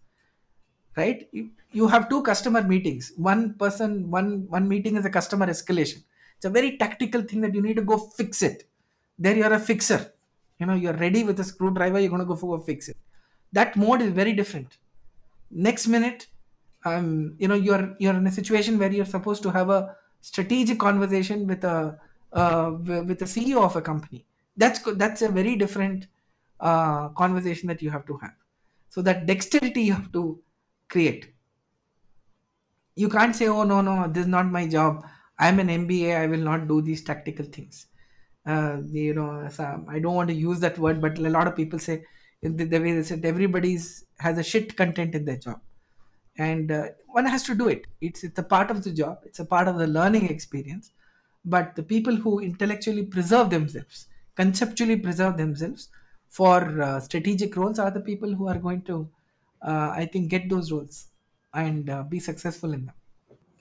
right? 0.96 1.28
You, 1.32 1.50
you 1.72 1.88
have 1.88 2.10
two 2.10 2.22
customer 2.24 2.64
meetings. 2.64 3.12
One 3.18 3.54
person 3.56 4.10
one 4.10 4.48
one 4.50 4.68
meeting 4.68 4.96
is 4.96 5.06
a 5.06 5.10
customer 5.10 5.48
escalation. 5.48 6.04
It's 6.36 6.46
a 6.46 6.50
very 6.50 6.78
tactical 6.78 7.22
thing 7.22 7.42
that 7.42 7.54
you 7.54 7.62
need 7.62 7.76
to 7.76 7.82
go 7.82 7.98
fix 7.98 8.42
it. 8.42 8.70
There 9.18 9.36
you're 9.36 9.54
a 9.54 9.60
fixer. 9.60 10.14
You 10.60 10.66
know 10.66 10.76
you're 10.76 10.94
ready 10.94 11.24
with 11.24 11.40
a 11.40 11.44
screwdriver 11.44 12.00
you're 12.00 12.10
going 12.10 12.26
to 12.26 12.26
go 12.26 12.60
fix 12.60 12.90
it. 12.90 12.98
That 13.54 13.76
mode 13.76 14.02
is 14.02 14.12
very 14.12 14.34
different. 14.34 14.78
Next 15.52 15.88
minute 15.88 16.28
um 16.86 17.36
you 17.38 17.46
know 17.46 17.56
you're 17.56 17.94
you're 18.00 18.14
in 18.14 18.26
a 18.26 18.32
situation 18.32 18.80
where 18.80 18.90
you're 18.90 19.04
supposed 19.04 19.44
to 19.44 19.52
have 19.52 19.70
a 19.70 19.94
strategic 20.22 20.80
conversation 20.80 21.46
with 21.46 21.64
a 21.66 22.00
uh, 22.34 22.72
with 23.10 23.20
the 23.20 23.26
ceo 23.26 23.64
of 23.64 23.76
a 23.76 23.82
company. 23.82 24.26
That's 24.56 24.80
that's 24.96 25.22
a 25.22 25.30
very 25.30 25.56
different 25.56 26.08
uh, 26.60 27.10
conversation 27.10 27.68
that 27.68 27.82
you 27.82 27.90
have 27.90 28.06
to 28.06 28.18
have. 28.18 28.36
So 28.90 29.02
that 29.02 29.26
dexterity 29.26 29.84
you 29.84 29.94
have 29.94 30.12
to 30.14 30.42
create. 30.90 31.34
You 32.96 33.10
can't 33.10 33.36
say 33.36 33.48
oh 33.48 33.64
no 33.64 33.82
no 33.82 34.08
this 34.08 34.24
is 34.24 34.28
not 34.28 34.52
my 34.52 34.68
job. 34.68 35.06
I'm 35.38 35.60
an 35.60 35.68
mba 35.68 36.18
i 36.18 36.28
will 36.28 36.46
not 36.52 36.68
do 36.68 36.82
these 36.82 37.04
tactical 37.04 37.46
things. 37.46 37.88
Uh, 38.46 38.78
you 38.90 39.14
know 39.14 39.48
i 39.90 40.00
don't 40.00 40.16
want 40.16 40.30
to 40.30 40.34
use 40.34 40.60
that 40.60 40.78
word 40.80 41.02
but 41.02 41.20
a 41.20 41.30
lot 41.30 41.46
of 41.46 41.56
people 41.56 41.78
say 41.78 42.04
the, 42.42 42.80
way 42.80 42.94
they 42.94 43.04
said 43.04 43.26
everybody's 43.26 44.06
has 44.20 44.38
a 44.38 44.44
shit 44.44 44.76
content 44.76 45.16
in 45.16 45.26
their 45.26 45.38
job. 45.38 45.60
And 46.38 46.72
uh, 46.72 46.86
one 47.08 47.26
has 47.26 47.44
to 47.44 47.56
do 47.56 47.68
it. 47.68 47.86
It's 48.02 48.24
it's 48.24 48.40
a 48.40 48.44
part 48.44 48.72
of 48.72 48.84
the 48.84 48.92
job. 48.92 49.20
It's 49.26 49.40
a 49.40 49.46
part 49.46 49.68
of 49.68 49.78
the 49.78 49.88
learning 49.88 50.30
experience. 50.30 50.92
But 51.44 51.76
the 51.76 51.84
people 51.84 52.16
who 52.16 52.40
intellectually 52.40 53.04
preserve 53.04 53.50
themselves 53.50 54.08
conceptually 54.36 54.96
preserve 54.96 55.36
themselves 55.36 55.90
for 56.30 56.82
uh, 56.82 57.00
strategic 57.02 57.56
roles 57.58 57.80
are 57.80 57.92
the 57.92 58.00
people 58.00 58.34
who 58.34 58.48
are 58.48 58.58
going 58.58 58.82
to 58.84 59.10
uh, 59.62 59.90
i 59.96 60.06
think 60.06 60.30
get 60.30 60.50
those 60.50 60.72
roles 60.72 61.08
and 61.54 61.90
uh, 61.90 62.04
be 62.04 62.20
successful 62.20 62.74
in 62.74 62.86
them 62.86 62.96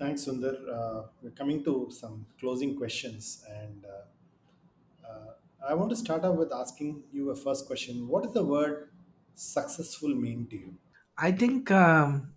Thanks, 0.01 0.27
Sundar. 0.27 0.55
Uh, 0.73 1.03
we're 1.21 1.33
coming 1.39 1.65
to 1.65 1.89
some 1.91 2.25
closing 2.39 2.77
questions, 2.77 3.45
and 3.53 3.85
uh, 3.85 5.09
uh, 5.09 5.31
I 5.69 5.75
want 5.75 5.91
to 5.91 5.97
start 5.97 6.23
off 6.25 6.37
with 6.37 6.53
asking 6.53 7.03
you 7.13 7.31
a 7.31 7.35
first 7.35 7.67
question. 7.67 8.07
What 8.07 8.23
does 8.23 8.33
the 8.33 8.45
word 8.45 8.91
successful 9.35 10.15
mean 10.15 10.47
to 10.51 10.57
you? 10.57 10.77
i 11.19 11.33
think 11.33 11.71
um, 11.71 12.33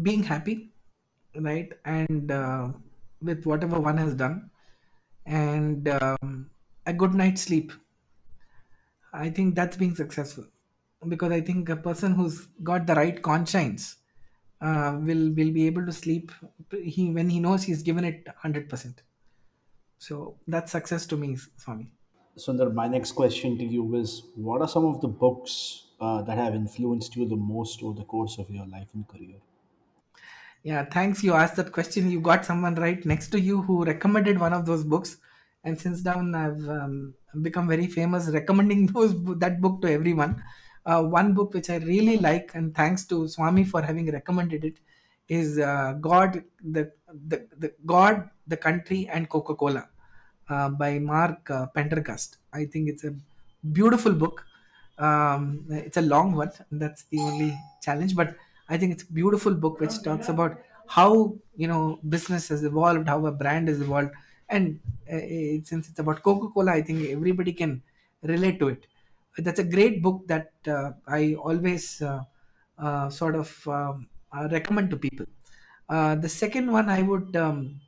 being 0.00 0.22
happy 0.22 0.70
right 1.34 1.72
and 1.84 2.30
uh, 2.30 2.68
with 3.20 3.44
whatever 3.44 3.78
one 3.80 3.96
has 3.96 4.14
done 4.14 4.50
and 5.26 5.88
um, 5.88 6.48
a 6.86 6.92
good 6.92 7.14
night's 7.14 7.42
sleep 7.42 7.72
i 9.12 9.28
think 9.28 9.54
that's 9.54 9.76
being 9.76 9.94
successful 9.94 10.44
because 11.08 11.32
i 11.32 11.40
think 11.40 11.68
a 11.68 11.76
person 11.76 12.14
who's 12.14 12.46
got 12.62 12.86
the 12.86 12.94
right 12.94 13.22
conscience 13.22 13.96
uh, 14.60 14.98
will 15.00 15.30
will 15.38 15.52
be 15.52 15.66
able 15.66 15.84
to 15.84 15.92
sleep 15.92 16.32
he 16.82 17.10
when 17.10 17.28
he 17.28 17.40
knows 17.40 17.62
he's 17.62 17.82
given 17.82 18.04
it 18.04 18.26
100% 18.44 18.94
so 19.98 20.36
that's 20.46 20.72
success 20.72 21.06
to 21.06 21.16
me 21.16 21.36
swami 21.56 21.92
Sundar, 22.38 22.72
my 22.72 22.88
next 22.88 23.12
question 23.12 23.58
to 23.58 23.64
you 23.64 23.94
is 23.96 24.22
what 24.34 24.60
are 24.62 24.68
some 24.68 24.84
of 24.86 25.00
the 25.00 25.08
books 25.08 25.86
uh, 26.00 26.22
that 26.22 26.38
have 26.38 26.54
influenced 26.54 27.16
you 27.16 27.28
the 27.28 27.36
most 27.36 27.82
over 27.82 27.98
the 27.98 28.04
course 28.04 28.38
of 28.38 28.50
your 28.50 28.66
life 28.66 28.88
and 28.94 29.06
career? 29.06 29.36
Yeah, 30.62 30.84
thanks. 30.84 31.22
You 31.22 31.34
asked 31.34 31.56
that 31.56 31.72
question. 31.72 32.10
You 32.10 32.20
got 32.20 32.44
someone 32.44 32.74
right 32.74 33.04
next 33.04 33.28
to 33.30 33.40
you 33.40 33.62
who 33.62 33.84
recommended 33.84 34.38
one 34.38 34.52
of 34.52 34.66
those 34.66 34.84
books, 34.84 35.16
and 35.64 35.78
since 35.80 36.02
then 36.02 36.34
I've 36.34 36.68
um, 36.68 37.14
become 37.42 37.66
very 37.68 37.86
famous 37.86 38.28
recommending 38.28 38.86
those 38.94 39.14
that 39.38 39.60
book 39.60 39.82
to 39.82 39.90
everyone. 39.90 40.42
Uh, 40.86 41.02
one 41.02 41.34
book 41.34 41.54
which 41.54 41.70
I 41.70 41.76
really 41.76 42.16
like, 42.18 42.52
and 42.54 42.74
thanks 42.74 43.04
to 43.06 43.28
Swami 43.28 43.64
for 43.64 43.82
having 43.82 44.10
recommended 44.10 44.64
it, 44.64 44.78
is 45.28 45.58
uh, 45.58 45.94
God, 46.00 46.42
the, 46.62 46.92
the 47.28 47.46
the 47.58 47.72
God, 47.86 48.30
the 48.46 48.56
Country, 48.56 49.08
and 49.12 49.28
Coca 49.28 49.54
Cola 49.54 49.88
uh, 50.48 50.68
by 50.70 50.98
Mark 50.98 51.50
uh, 51.50 51.66
Pendergrast. 51.76 52.38
I 52.52 52.64
think 52.64 52.88
it's 52.88 53.04
a 53.04 53.14
beautiful 53.72 54.12
book. 54.12 54.44
Um, 54.98 55.64
it's 55.70 55.96
a 55.96 56.02
long 56.02 56.34
one. 56.34 56.52
That's 56.72 57.04
the 57.04 57.20
only 57.20 57.58
challenge, 57.82 58.16
but 58.16 58.36
I 58.68 58.76
think 58.76 58.92
it's 58.92 59.02
a 59.02 59.12
beautiful 59.12 59.54
book 59.54 59.80
which 59.80 60.02
talks 60.02 60.28
about 60.28 60.60
how 60.86 61.36
you 61.56 61.68
know 61.68 62.00
business 62.08 62.48
has 62.48 62.64
evolved, 62.64 63.08
how 63.08 63.24
a 63.26 63.32
brand 63.32 63.68
has 63.68 63.80
evolved, 63.80 64.12
and 64.48 64.80
uh, 65.10 65.16
it, 65.16 65.66
since 65.66 65.88
it's 65.88 65.98
about 65.98 66.22
Coca 66.22 66.48
Cola, 66.48 66.72
I 66.72 66.82
think 66.82 67.08
everybody 67.08 67.52
can 67.52 67.82
relate 68.22 68.58
to 68.60 68.68
it. 68.68 68.86
That's 69.38 69.58
a 69.60 69.64
great 69.64 70.02
book 70.02 70.26
that 70.28 70.52
uh, 70.66 70.92
I 71.06 71.34
always 71.34 72.02
uh, 72.02 72.24
uh, 72.78 73.10
sort 73.10 73.36
of 73.36 73.66
um, 73.68 74.08
uh, 74.32 74.48
recommend 74.50 74.90
to 74.90 74.96
people. 74.96 75.26
Uh, 75.88 76.14
the 76.16 76.28
second 76.28 76.70
one 76.70 76.88
I 76.88 77.02
would 77.02 77.34
um, 77.36 77.80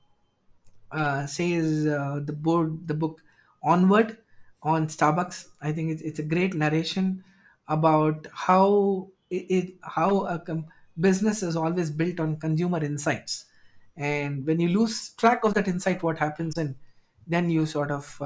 says 1.27 1.87
uh, 1.87 2.21
the 2.25 2.33
board 2.33 2.87
the 2.89 2.95
book 2.95 3.23
onward 3.63 4.19
on 4.63 4.87
starbucks. 4.87 5.49
I 5.61 5.73
think 5.73 5.91
it's, 5.93 6.03
it's 6.03 6.19
a 6.19 6.23
great 6.23 6.55
narration 6.55 7.25
about 7.69 8.27
how 8.33 9.11
it, 9.31 9.47
it 9.51 9.75
how 9.83 10.27
a 10.27 10.39
com- 10.39 10.67
business 11.01 11.43
is 11.43 11.57
always 11.57 11.91
built 11.91 12.21
on 12.21 12.39
consumer 12.39 12.83
insights. 12.85 13.47
And 13.97 14.47
when 14.47 14.61
you 14.61 14.69
lose 14.69 15.11
track 15.15 15.45
of 15.45 15.55
that 15.55 15.69
insight 15.69 16.03
what 16.03 16.19
happens 16.19 16.57
and 16.57 16.77
then 17.27 17.51
you 17.51 17.67
sort 17.67 17.91
of 17.91 18.21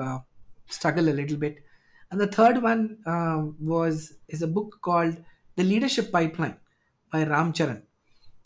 struggle 0.68 1.08
a 1.08 1.14
little 1.14 1.36
bit 1.36 1.64
and 2.10 2.20
the 2.20 2.26
third 2.26 2.62
one 2.62 2.98
uh, 3.06 3.44
was 3.60 4.14
is 4.28 4.42
a 4.42 4.46
book 4.46 4.78
called 4.82 5.16
the 5.56 5.64
leadership 5.64 6.12
pipeline 6.12 6.56
by 7.12 7.24
ram 7.24 7.52
charan. 7.52 7.82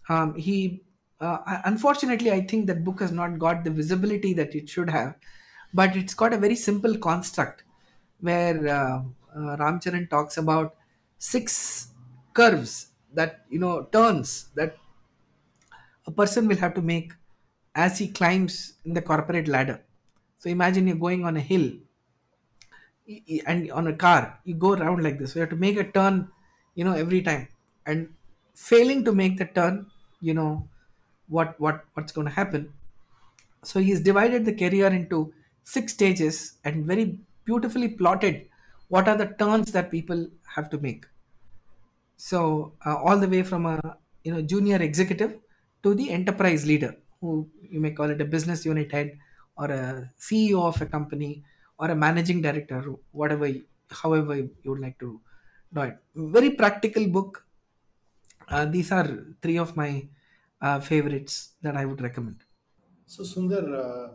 Um, 0.09 0.35
he 0.35 0.83
uh, 1.21 1.61
unfortunately 1.65 2.33
i 2.33 2.41
think 2.41 2.67
that 2.67 2.85
book 2.85 3.01
has 3.01 3.13
not 3.13 3.39
got 3.39 3.63
the 3.65 3.71
visibility 3.71 4.33
that 4.33 4.55
it 4.55 4.69
should 4.69 4.89
have 4.89 5.15
but 5.75 5.95
it's 5.95 6.15
got 6.15 6.33
a 6.33 6.39
very 6.39 6.57
simple 6.57 6.97
construct 6.97 7.65
where 8.21 8.67
uh, 8.67 9.03
uh, 9.37 9.57
ramcharan 9.57 10.09
talks 10.09 10.39
about 10.39 10.77
six 11.19 11.89
curves 12.33 12.89
that 13.13 13.45
you 13.51 13.59
know 13.59 13.85
turns 13.93 14.49
that 14.55 14.77
a 16.07 16.11
person 16.11 16.49
will 16.49 16.57
have 16.57 16.75
to 16.75 16.83
make 16.83 17.13
as 17.75 17.99
he 17.99 18.09
climbs 18.09 18.75
in 18.85 18.95
the 18.95 19.03
corporate 19.03 19.49
ladder. 19.49 19.81
So 20.39 20.51
imagine 20.51 20.87
you're 20.87 20.97
going 20.97 21.25
on 21.25 21.37
a 21.37 21.41
hill 21.41 21.73
and 23.47 23.71
on 23.73 23.87
a 23.87 23.97
car 23.97 24.41
you 24.45 24.55
go 24.55 24.73
around 24.75 25.03
like 25.03 25.19
this. 25.19 25.35
You 25.35 25.41
have 25.43 25.51
to 25.51 25.57
make 25.57 25.77
a 25.77 25.91
turn 25.91 26.31
you 26.75 26.85
know 26.85 26.95
every 26.95 27.23
time. 27.23 27.49
And 27.87 28.15
failing 28.55 29.05
to 29.05 29.13
make 29.13 29.39
the 29.39 29.47
turn 29.47 29.91
you 30.21 30.35
know 30.35 30.69
what 31.29 31.59
what 31.61 31.85
what's 31.95 32.13
going 32.13 32.27
to 32.27 32.33
happen. 32.33 32.73
So 33.65 33.81
he's 33.81 34.01
divided 34.01 34.45
the 34.45 34.55
career 34.55 34.89
into 34.89 35.35
six 35.65 35.93
stages 35.93 36.59
and 36.65 36.87
very 36.87 37.21
beautifully 37.45 37.89
plotted 37.89 38.49
what 38.89 39.09
are 39.09 39.17
the 39.17 39.27
turns 39.39 39.73
that 39.73 39.91
people 39.91 40.29
have 40.55 40.71
to 40.71 40.79
make. 40.79 41.07
So 42.17 42.75
uh, 42.85 42.97
all 42.97 43.19
the 43.19 43.29
way 43.29 43.43
from 43.43 43.67
a 43.67 43.99
you 44.25 44.33
know 44.33 44.43
junior 44.43 44.81
executive 44.83 45.41
to 45.83 45.95
the 45.95 46.11
enterprise 46.11 46.67
leader 46.67 46.97
who 47.21 47.49
you 47.63 47.81
may 47.81 47.93
call 47.93 48.11
it 48.11 48.21
a 48.21 48.25
business 48.25 48.65
unit 48.67 48.93
head 48.93 49.19
or 49.57 49.71
a 49.71 50.13
ceo 50.19 50.63
of 50.67 50.81
a 50.83 50.87
company 50.87 51.45
or 51.81 51.89
a 51.95 51.99
managing 52.07 52.41
director 52.49 52.81
whatever 53.21 53.49
however 54.03 54.35
you 54.37 54.69
would 54.73 54.85
like 54.87 54.99
to 55.05 55.11
do 55.77 55.83
it 55.89 55.97
very 56.39 56.51
practical 56.63 57.07
book 57.19 57.33
uh, 58.49 58.65
these 58.67 58.91
are 58.93 59.09
three 59.43 59.59
of 59.59 59.77
my 59.83 59.91
uh, 60.67 60.79
favorites 60.91 61.35
that 61.63 61.77
i 61.77 61.85
would 61.91 62.03
recommend 62.09 62.39
So, 63.13 63.23
Sundar, 63.31 63.65
uh, 63.85 64.09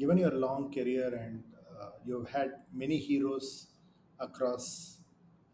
given 0.00 0.18
your 0.22 0.32
long 0.44 0.62
career 0.74 1.08
and 1.24 1.42
uh, 1.80 1.90
you've 2.06 2.28
had 2.30 2.50
many 2.82 2.98
heroes 2.98 3.48
across 4.26 4.66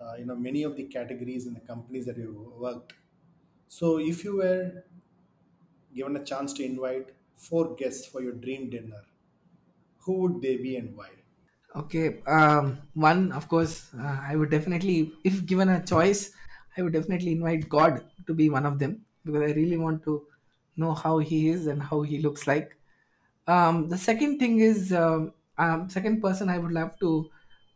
uh, 0.01 0.15
you 0.21 0.27
know 0.31 0.37
many 0.49 0.63
of 0.69 0.77
the 0.77 0.85
categories 0.97 1.47
in 1.47 1.55
the 1.55 1.65
companies 1.73 2.07
that 2.07 2.19
you 2.19 2.53
worked. 2.59 2.95
So, 3.69 3.99
if 4.13 4.25
you 4.25 4.37
were 4.39 4.85
given 5.95 6.17
a 6.17 6.25
chance 6.25 6.53
to 6.55 6.65
invite 6.65 7.11
four 7.37 7.75
guests 7.77 8.07
for 8.07 8.21
your 8.23 8.33
dream 8.33 8.71
dinner, 8.71 9.03
who 10.05 10.13
would 10.21 10.43
they 10.43 10.57
be 10.57 10.77
and 10.77 10.97
why? 10.97 11.11
Okay. 11.75 12.23
Um, 12.27 12.79
one, 12.95 13.33
of 13.33 13.49
course, 13.49 13.95
uh, 13.95 14.19
I 14.23 14.37
would 14.37 14.51
definitely, 14.51 15.13
if 15.25 15.47
given 15.47 15.69
a 15.69 15.85
choice, 15.85 16.33
I 16.77 16.83
would 16.83 16.93
definitely 16.93 17.33
invite 17.33 17.69
God 17.69 18.05
to 18.27 18.35
be 18.35 18.51
one 18.51 18.67
of 18.67 18.79
them 18.79 19.05
because 19.25 19.43
I 19.43 19.55
really 19.55 19.77
want 19.79 20.03
to 20.05 20.27
know 20.77 20.95
how 20.95 21.19
He 21.19 21.49
is 21.49 21.67
and 21.67 21.83
how 21.83 22.03
He 22.03 22.19
looks 22.19 22.47
like. 22.47 22.77
Um, 23.47 23.89
the 23.89 23.99
second 23.99 24.39
thing 24.39 24.61
is, 24.61 24.93
um, 24.93 25.35
um, 25.59 25.89
second 25.91 26.21
person 26.21 26.49
I 26.49 26.59
would 26.59 26.73
love 26.73 26.99
to 27.01 27.31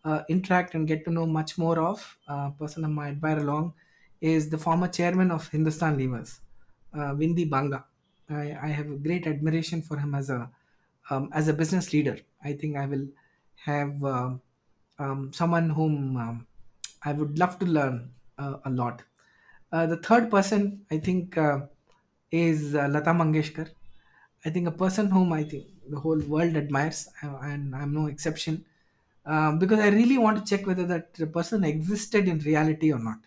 uh, 0.05 0.23
interact 0.28 0.74
and 0.74 0.86
get 0.86 1.05
to 1.05 1.11
know 1.11 1.27
much 1.27 1.59
more 1.59 1.78
of, 1.78 2.19
uh, 2.28 2.51
person 2.51 2.85
I 2.85 2.89
might 2.89 3.09
admire 3.11 3.39
along, 3.39 3.74
is 4.20 4.51
the 4.51 4.59
former 4.59 4.89
chairman 4.89 5.31
of 5.31 5.48
Hindustan 5.48 5.98
Levers, 5.98 6.40
uh, 6.93 7.15
Vindi 7.15 7.48
Banga. 7.48 7.86
I, 8.28 8.57
I 8.62 8.69
have 8.69 8.90
a 8.90 8.97
great 8.97 9.27
admiration 9.27 9.82
for 9.82 9.98
him 9.98 10.15
as 10.15 10.31
a 10.31 10.51
um, 11.11 11.31
as 11.33 11.49
a 11.49 11.53
business 11.53 11.93
leader. 11.93 12.19
I 12.43 12.53
think 12.55 12.77
I 12.77 12.87
will 12.87 13.09
have 13.65 14.05
um 14.05 14.43
um, 14.99 15.33
someone 15.33 15.70
whom 15.70 16.16
um, 16.16 16.47
I 17.03 17.12
would 17.12 17.39
love 17.39 17.59
to 17.59 17.66
learn 17.66 18.15
uh, 18.39 18.59
a 18.65 18.70
lot. 18.70 19.03
Uh, 19.73 19.87
the 19.87 19.97
third 19.99 20.31
person 20.31 20.87
I 20.91 20.99
think 20.99 21.37
uh, 21.37 21.66
is 22.31 22.74
uh, 22.74 22.89
Lata 22.89 23.11
Mangeshkar. 23.11 23.70
I 24.45 24.51
think 24.51 24.66
a 24.69 24.73
person 24.73 25.11
whom 25.11 25.33
I 25.33 25.45
think 25.45 25.66
the 25.89 25.99
whole 25.99 26.20
world 26.20 26.57
admires, 26.57 27.09
uh, 27.23 27.39
and 27.43 27.74
I'm 27.74 27.93
no 27.93 28.07
exception, 28.07 28.65
um, 29.24 29.59
because 29.59 29.81
I 29.81 29.89
really 29.89 30.19
want 30.19 30.39
to 30.39 30.45
check 30.57 30.66
whether 30.66 30.87
that 30.87 31.33
person 31.33 31.65
existed 31.65 32.28
in 32.28 32.39
reality 32.41 32.93
or 32.93 32.99
not. 32.99 33.19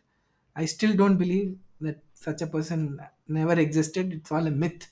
I 0.55 0.65
still 0.65 0.95
don't 0.95 1.17
believe 1.17 1.59
that 1.81 2.03
such 2.13 2.41
a 2.41 2.47
person 2.47 3.01
never 3.27 3.53
existed. 3.59 4.13
It's 4.13 4.31
all 4.31 4.45
a 4.47 4.51
myth 4.51 4.89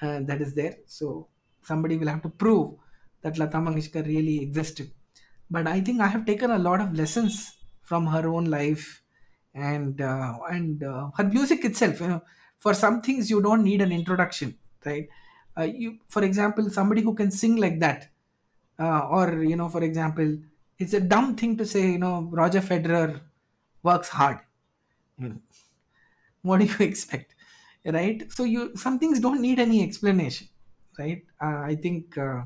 uh, 0.00 0.20
that 0.20 0.40
is 0.40 0.54
there. 0.54 0.78
So 0.86 1.28
somebody 1.62 1.96
will 1.96 2.08
have 2.08 2.22
to 2.22 2.28
prove 2.28 2.74
that 3.22 3.38
Lata 3.38 3.58
Mangeshkar 3.58 4.06
really 4.06 4.40
existed. 4.42 4.90
But 5.50 5.66
I 5.66 5.80
think 5.80 6.00
I 6.00 6.06
have 6.08 6.24
taken 6.26 6.50
a 6.50 6.58
lot 6.58 6.80
of 6.80 6.94
lessons 6.94 7.56
from 7.82 8.06
her 8.06 8.26
own 8.28 8.46
life 8.46 9.02
and 9.54 10.00
uh, 10.00 10.38
and 10.50 10.82
uh, 10.82 11.10
her 11.16 11.24
music 11.24 11.64
itself. 11.64 12.00
You 12.00 12.08
know, 12.08 12.22
for 12.58 12.74
some 12.74 13.00
things 13.02 13.30
you 13.30 13.42
don't 13.42 13.64
need 13.64 13.80
an 13.82 13.92
introduction, 13.92 14.58
right? 14.84 15.08
Uh, 15.56 15.64
you, 15.64 15.98
for 16.08 16.22
example, 16.24 16.70
somebody 16.70 17.02
who 17.02 17.14
can 17.14 17.30
sing 17.30 17.56
like 17.56 17.78
that, 17.80 18.08
uh, 18.78 19.00
or 19.08 19.42
you 19.42 19.56
know, 19.56 19.68
for 19.68 19.82
example, 19.82 20.38
it's 20.78 20.94
a 20.94 21.00
dumb 21.00 21.36
thing 21.36 21.56
to 21.58 21.66
say. 21.66 21.92
You 21.92 21.98
know, 21.98 22.22
Roger 22.32 22.60
Federer 22.60 23.20
works 23.82 24.08
hard. 24.08 24.40
What 26.42 26.58
do 26.60 26.66
you 26.66 26.76
expect 26.80 27.34
right 27.84 28.30
so 28.30 28.44
you 28.44 28.76
some 28.76 28.98
things 28.98 29.18
don't 29.18 29.40
need 29.40 29.58
any 29.58 29.82
explanation 29.82 30.46
right? 30.98 31.24
Uh, 31.40 31.60
i 31.72 31.74
think 31.74 32.16
uh, 32.18 32.44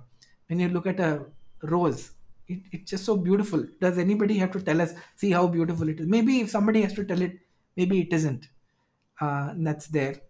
when 0.49 0.61
you 0.61 0.69
look 0.69 0.87
at 0.87 1.01
a 1.01 1.27
rose 1.63 2.13
it, 2.49 2.61
it's 2.71 2.91
just 2.93 3.05
so 3.05 3.17
beautiful. 3.17 3.67
Does 3.81 3.99
anybody 3.99 4.39
have 4.39 4.53
to 4.53 4.61
tell 4.63 4.81
us 4.81 4.95
see 5.17 5.33
how 5.33 5.49
beautiful 5.49 5.89
it 5.89 5.99
is? 5.99 6.07
Maybe 6.07 6.39
if 6.41 6.49
somebody 6.49 6.83
has 6.83 6.93
to 6.95 7.05
tell 7.05 7.21
it 7.21 7.41
maybe 7.77 8.01
it 8.03 8.13
isn't 8.13 8.49
uh, 9.21 9.55
that's 9.57 9.89
there. 9.89 10.21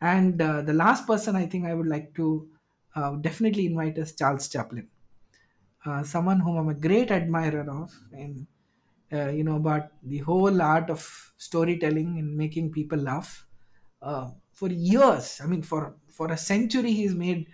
And 0.00 0.40
uh, 0.42 0.62
the 0.62 0.72
last 0.72 1.06
person 1.06 1.36
i 1.36 1.46
think 1.46 1.66
i 1.66 1.74
would 1.74 1.86
like 1.86 2.14
to 2.16 2.50
uh, 2.96 3.16
definitely 3.16 3.66
invite 3.66 3.98
is 3.98 4.14
charles 4.16 4.48
chaplin. 4.48 4.88
Uh, 5.84 6.02
someone 6.02 6.40
whom 6.40 6.56
I'm 6.58 6.68
a 6.68 6.74
great 6.74 7.10
admirer 7.10 7.68
of, 7.70 7.92
and 8.12 8.46
you 9.12 9.44
know 9.44 9.56
about 9.56 9.92
the 10.02 10.18
whole 10.18 10.60
art 10.62 10.90
of 10.90 11.34
storytelling 11.38 12.18
and 12.18 12.36
making 12.36 12.72
people 12.72 12.98
laugh. 12.98 13.46
For 14.52 14.68
years, 14.68 15.40
I 15.40 15.46
mean, 15.46 15.62
for 15.62 15.96
for 16.08 16.30
a 16.30 16.36
century, 16.36 16.92
he's 16.92 17.14
made 17.14 17.48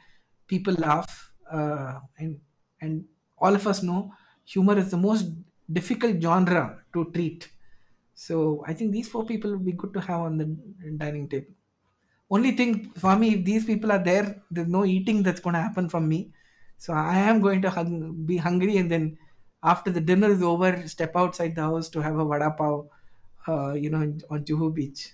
people 0.47 0.74
laugh, 0.74 1.32
uh, 1.51 2.01
and 2.18 2.40
and 2.81 3.05
all 3.39 3.55
of 3.55 3.66
us 3.66 3.82
know 3.82 4.12
humor 4.44 4.78
is 4.78 4.90
the 4.90 4.97
most 4.97 5.31
difficult 5.73 6.20
genre 6.23 6.82
to 6.93 7.10
treat. 7.12 7.48
So 8.14 8.64
I 8.66 8.73
think 8.74 8.93
these 8.93 9.09
four 9.09 9.24
people 9.27 9.51
would 9.52 9.64
be 9.64 9.73
good 9.73 9.93
to 9.94 10.01
have 10.01 10.20
on 10.20 10.39
the 10.39 10.47
dining 10.97 11.28
table. 11.28 11.55
Only 12.31 12.52
thing 12.52 12.90
for 12.93 13.16
me, 13.16 13.35
if 13.35 13.44
these 13.44 13.64
people 13.64 13.93
are 13.93 14.02
there, 14.02 14.43
there's 14.51 14.68
no 14.68 14.85
eating 14.85 15.23
that's 15.23 15.40
going 15.40 15.55
to 15.55 15.60
happen 15.60 15.89
from 15.89 16.09
me. 16.09 16.32
So 16.78 16.93
I 16.93 17.18
am 17.18 17.40
going 17.40 17.62
to 17.62 17.70
hung, 17.70 18.24
be 18.27 18.36
hungry, 18.36 18.77
and 18.78 18.90
then 18.90 19.18
after 19.62 19.90
the 19.90 20.01
dinner 20.01 20.31
is 20.31 20.43
over, 20.43 20.86
step 20.89 21.16
outside 21.16 21.55
the 21.55 21.62
house 21.62 21.89
to 21.90 22.01
have 22.02 22.18
a 22.18 22.24
vada 22.24 22.51
pav, 22.51 22.89
uh, 23.48 23.73
you 23.74 23.90
know, 23.90 24.02
on 24.31 24.44
Juhu 24.44 24.74
Beach. 24.74 25.12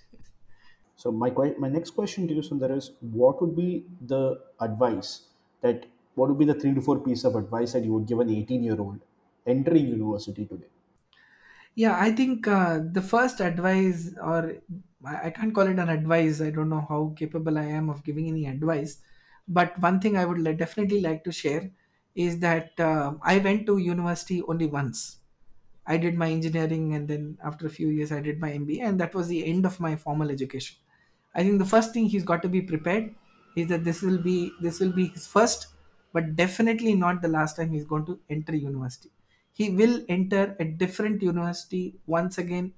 So 0.95 1.11
my 1.11 1.29
my 1.59 1.69
next 1.69 1.91
question 1.91 2.27
to 2.27 2.33
you, 2.33 2.41
Sundar, 2.41 2.71
is 2.75 2.91
what 3.01 3.41
would 3.41 3.55
be 3.55 3.85
the 4.01 4.41
advice 4.59 5.27
that 5.61 5.85
what 6.15 6.29
would 6.29 6.39
be 6.39 6.45
the 6.45 6.53
three 6.59 6.73
to 6.73 6.81
four 6.81 6.99
piece 6.99 7.23
of 7.23 7.35
advice 7.35 7.73
that 7.73 7.83
you 7.83 7.93
would 7.93 8.07
give 8.07 8.19
an 8.19 8.29
18 8.29 8.63
year 8.63 8.79
old 8.79 8.99
entering 9.45 9.87
university 9.87 10.45
today? 10.45 10.69
Yeah, 11.75 11.97
I 11.99 12.11
think 12.11 12.47
uh, 12.47 12.79
the 12.91 13.01
first 13.01 13.39
advice, 13.39 14.13
or 14.21 14.57
I 15.05 15.31
can't 15.31 15.53
call 15.55 15.67
it 15.67 15.79
an 15.79 15.89
advice. 15.89 16.39
I 16.41 16.51
don't 16.51 16.69
know 16.69 16.85
how 16.87 17.13
capable 17.17 17.57
I 17.57 17.63
am 17.65 17.89
of 17.89 18.03
giving 18.03 18.27
any 18.27 18.45
advice. 18.45 19.01
But 19.47 19.79
one 19.79 19.99
thing 19.99 20.15
I 20.15 20.25
would 20.25 20.43
definitely 20.57 21.01
like 21.01 21.23
to 21.25 21.31
share 21.31 21.71
is 22.15 22.39
that 22.39 22.79
uh, 22.79 23.15
I 23.21 23.39
went 23.39 23.65
to 23.65 23.77
university 23.79 24.41
only 24.43 24.67
once. 24.67 25.17
I 25.87 25.97
did 25.97 26.15
my 26.15 26.29
engineering, 26.31 26.95
and 26.95 27.07
then 27.07 27.39
after 27.43 27.67
a 27.67 27.71
few 27.71 27.89
years, 27.89 28.11
I 28.11 28.21
did 28.21 28.39
my 28.39 28.51
MBA, 28.53 28.85
and 28.85 28.99
that 29.01 29.15
was 29.15 29.27
the 29.27 29.45
end 29.45 29.65
of 29.65 29.79
my 29.79 29.95
formal 29.97 30.31
education. 30.31 30.77
I 31.35 31.43
think 31.43 31.59
the 31.59 31.65
first 31.65 31.93
thing 31.93 32.05
he's 32.05 32.23
got 32.23 32.41
to 32.43 32.49
be 32.49 32.61
prepared 32.61 33.15
is 33.55 33.67
that 33.67 33.83
this 33.83 34.01
will 34.01 34.21
be 34.21 34.51
this 34.61 34.79
will 34.79 34.91
be 34.93 35.07
his 35.07 35.27
first, 35.27 35.67
but 36.11 36.35
definitely 36.35 36.95
not 36.95 37.21
the 37.21 37.27
last 37.27 37.55
time 37.55 37.71
he's 37.71 37.85
going 37.85 38.05
to 38.05 38.19
enter 38.29 38.55
university. 38.55 39.11
He 39.51 39.69
will 39.69 40.03
enter 40.09 40.55
a 40.59 40.65
different 40.65 41.21
university 41.21 41.99
once 42.07 42.37
again, 42.37 42.73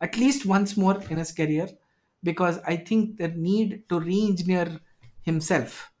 at 0.00 0.16
least 0.16 0.46
once 0.46 0.76
more 0.76 1.00
in 1.02 1.18
his 1.18 1.32
career, 1.32 1.68
because 2.22 2.58
I 2.58 2.76
think 2.76 3.18
the 3.18 3.28
need 3.28 3.88
to 3.88 4.00
re-engineer 4.00 4.80
himself 5.22 5.92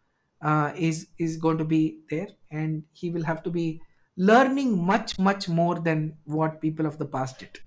uh, 0.42 0.72
is 0.76 1.08
is 1.18 1.36
going 1.36 1.58
to 1.58 1.64
be 1.64 2.00
there, 2.10 2.28
and 2.50 2.84
he 2.92 3.10
will 3.10 3.24
have 3.24 3.42
to 3.44 3.50
be 3.50 3.80
learning 4.16 4.78
much 4.84 5.18
much 5.18 5.48
more 5.48 5.80
than 5.80 6.18
what 6.24 6.60
people 6.60 6.86
of 6.86 6.98
the 6.98 7.06
past 7.06 7.38
did 7.38 7.58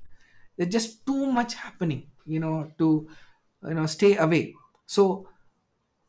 there's 0.57 0.69
just 0.71 1.05
too 1.05 1.31
much 1.31 1.53
happening 1.55 2.11
you 2.25 2.39
know 2.39 2.71
to 2.77 3.07
you 3.67 3.73
know 3.73 3.85
stay 3.85 4.15
away 4.17 4.53
so 4.85 5.27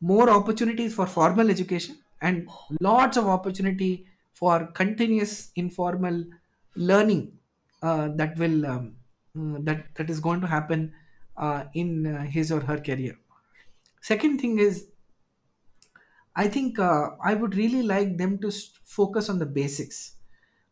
more 0.00 0.28
opportunities 0.30 0.94
for 0.94 1.06
formal 1.06 1.50
education 1.50 1.98
and 2.20 2.48
lots 2.80 3.16
of 3.16 3.26
opportunity 3.26 4.06
for 4.32 4.66
continuous 4.72 5.52
informal 5.56 6.24
learning 6.76 7.38
uh, 7.82 8.08
that 8.16 8.36
will 8.38 8.66
um, 8.66 8.96
mm, 9.36 9.64
that 9.64 9.94
that 9.94 10.10
is 10.10 10.20
going 10.20 10.40
to 10.40 10.46
happen 10.46 10.94
uh, 11.36 11.64
in 11.74 12.06
uh, 12.06 12.22
his 12.24 12.50
or 12.52 12.60
her 12.60 12.80
career 12.80 13.18
second 14.02 14.40
thing 14.40 14.58
is 14.58 14.88
I 16.36 16.48
think 16.48 16.78
uh, 16.78 17.10
I 17.22 17.34
would 17.34 17.54
really 17.54 17.82
like 17.82 18.16
them 18.18 18.38
to 18.40 18.50
focus 18.84 19.28
on 19.28 19.38
the 19.38 19.46
basics. 19.46 20.16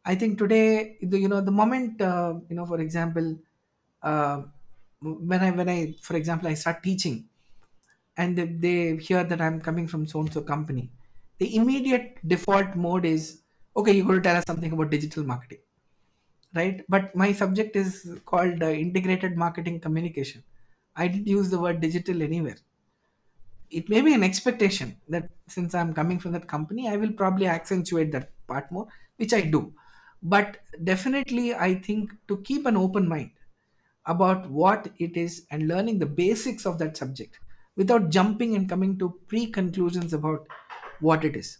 I 0.05 0.15
think 0.17 0.39
today, 0.39 0.99
you 1.01 1.29
know, 1.29 1.41
the 1.41 1.53
moment, 1.53 2.01
uh, 2.01 2.35
you 2.49 2.57
know, 2.57 2.67
for 2.67 2.81
example, 2.81 3.39
uh, 4.03 4.43
when 5.03 5.41
I, 5.43 5.51
when 5.51 5.69
I, 5.69 5.95
for 6.03 6.16
example, 6.16 6.49
I 6.49 6.55
start 6.55 6.83
teaching 6.83 7.29
and 8.16 8.37
they, 8.39 8.47
they 8.47 8.97
hear 8.97 9.24
that 9.24 9.41
I'm 9.41 9.61
coming 9.61 9.87
from 9.89 10.07
so 10.07 10.20
and 10.20 10.33
so 10.33 10.43
company, 10.43 10.91
the 11.39 11.57
immediate 11.57 12.19
default 12.27 12.77
mode 12.77 13.05
is, 13.07 13.43
okay, 13.77 13.93
you're 13.93 14.07
going 14.07 14.19
to 14.19 14.23
tell 14.23 14.37
us 14.37 14.45
something 14.47 14.73
about 14.73 14.91
digital 14.91 15.24
marketing, 15.24 15.61
right? 16.55 16.85
But 16.89 17.15
my 17.16 17.33
subject 17.33 17.77
is 17.77 18.20
called 18.27 18.62
uh, 18.62 18.66
integrated 18.66 19.37
marketing 19.37 19.81
communication. 19.81 20.45
I 20.97 21.09
didn't 21.09 21.29
use 21.29 21.51
the 21.51 21.61
word 21.61 21.81
digital 21.81 22.23
anywhere 22.23 22.57
it 23.70 23.89
may 23.89 24.01
be 24.03 24.12
an 24.15 24.23
expectation 24.23 25.01
that 25.09 25.31
since 25.49 25.74
I'm 25.74 25.95
coming 25.95 26.19
from 26.19 26.33
that 26.33 26.47
company, 26.47 26.89
I 26.89 26.97
will 26.97 27.12
probably 27.12 27.47
accentuate 27.47 28.12
that 28.12 28.31
part 28.47 28.70
more, 28.70 28.89
which 29.16 29.33
I 29.33 29.41
do. 29.43 29.74
But 30.23 30.59
definitely, 30.85 31.55
I 31.55 31.74
think 31.77 32.12
to 32.29 32.37
keep 32.43 32.66
an 32.66 32.77
open 32.77 33.09
mind 33.09 33.31
about 34.07 34.49
what 34.51 34.91
it 34.99 35.16
is 35.16 35.47
and 35.51 35.69
learning 35.69 35.99
the 35.99 36.07
basics 36.07 36.66
of 36.66 36.79
that 36.79 36.97
subject 36.97 37.39
without 37.77 38.11
jumping 38.11 38.55
and 38.57 38.69
coming 38.69 38.99
to 38.99 39.20
pre 39.29 39.47
conclusions 39.47 40.12
about 40.12 40.47
what 41.01 41.24
it 41.24 41.37
is. 41.37 41.59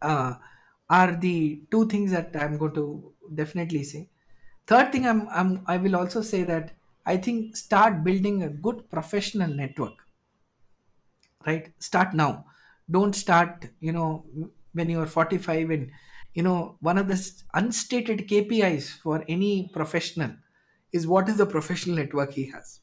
Uh, 0.00 0.34
are 0.90 1.16
the 1.16 1.62
two 1.70 1.86
things 1.88 2.10
that 2.12 2.34
I'm 2.36 2.56
going 2.56 2.74
to 2.74 3.12
definitely 3.34 3.84
say. 3.84 4.08
Third 4.66 4.92
thing, 4.92 5.06
I'm, 5.06 5.28
I'm 5.28 5.64
I 5.66 5.76
will 5.78 5.96
also 5.96 6.22
say 6.22 6.44
that 6.44 6.76
I 7.06 7.16
think 7.16 7.56
start 7.56 8.04
building 8.04 8.42
a 8.42 8.48
good 8.48 8.88
professional 8.90 9.48
network. 9.52 9.94
Right? 11.46 11.72
Start 11.78 12.14
now. 12.14 12.46
Don't 12.90 13.14
start 13.14 13.66
you 13.80 13.92
know 13.92 14.24
when 14.72 14.90
you're 14.90 15.06
45 15.06 15.70
and 15.70 15.90
You 16.34 16.42
know, 16.44 16.76
one 16.80 16.98
of 16.98 17.08
the 17.08 17.18
unstated 17.54 18.28
KPIs 18.28 18.90
for 19.04 19.24
any 19.28 19.70
professional 19.72 20.32
is 20.92 21.06
what 21.06 21.28
is 21.28 21.36
the 21.36 21.46
professional 21.46 21.96
network 21.96 22.32
he 22.32 22.46
has. 22.46 22.80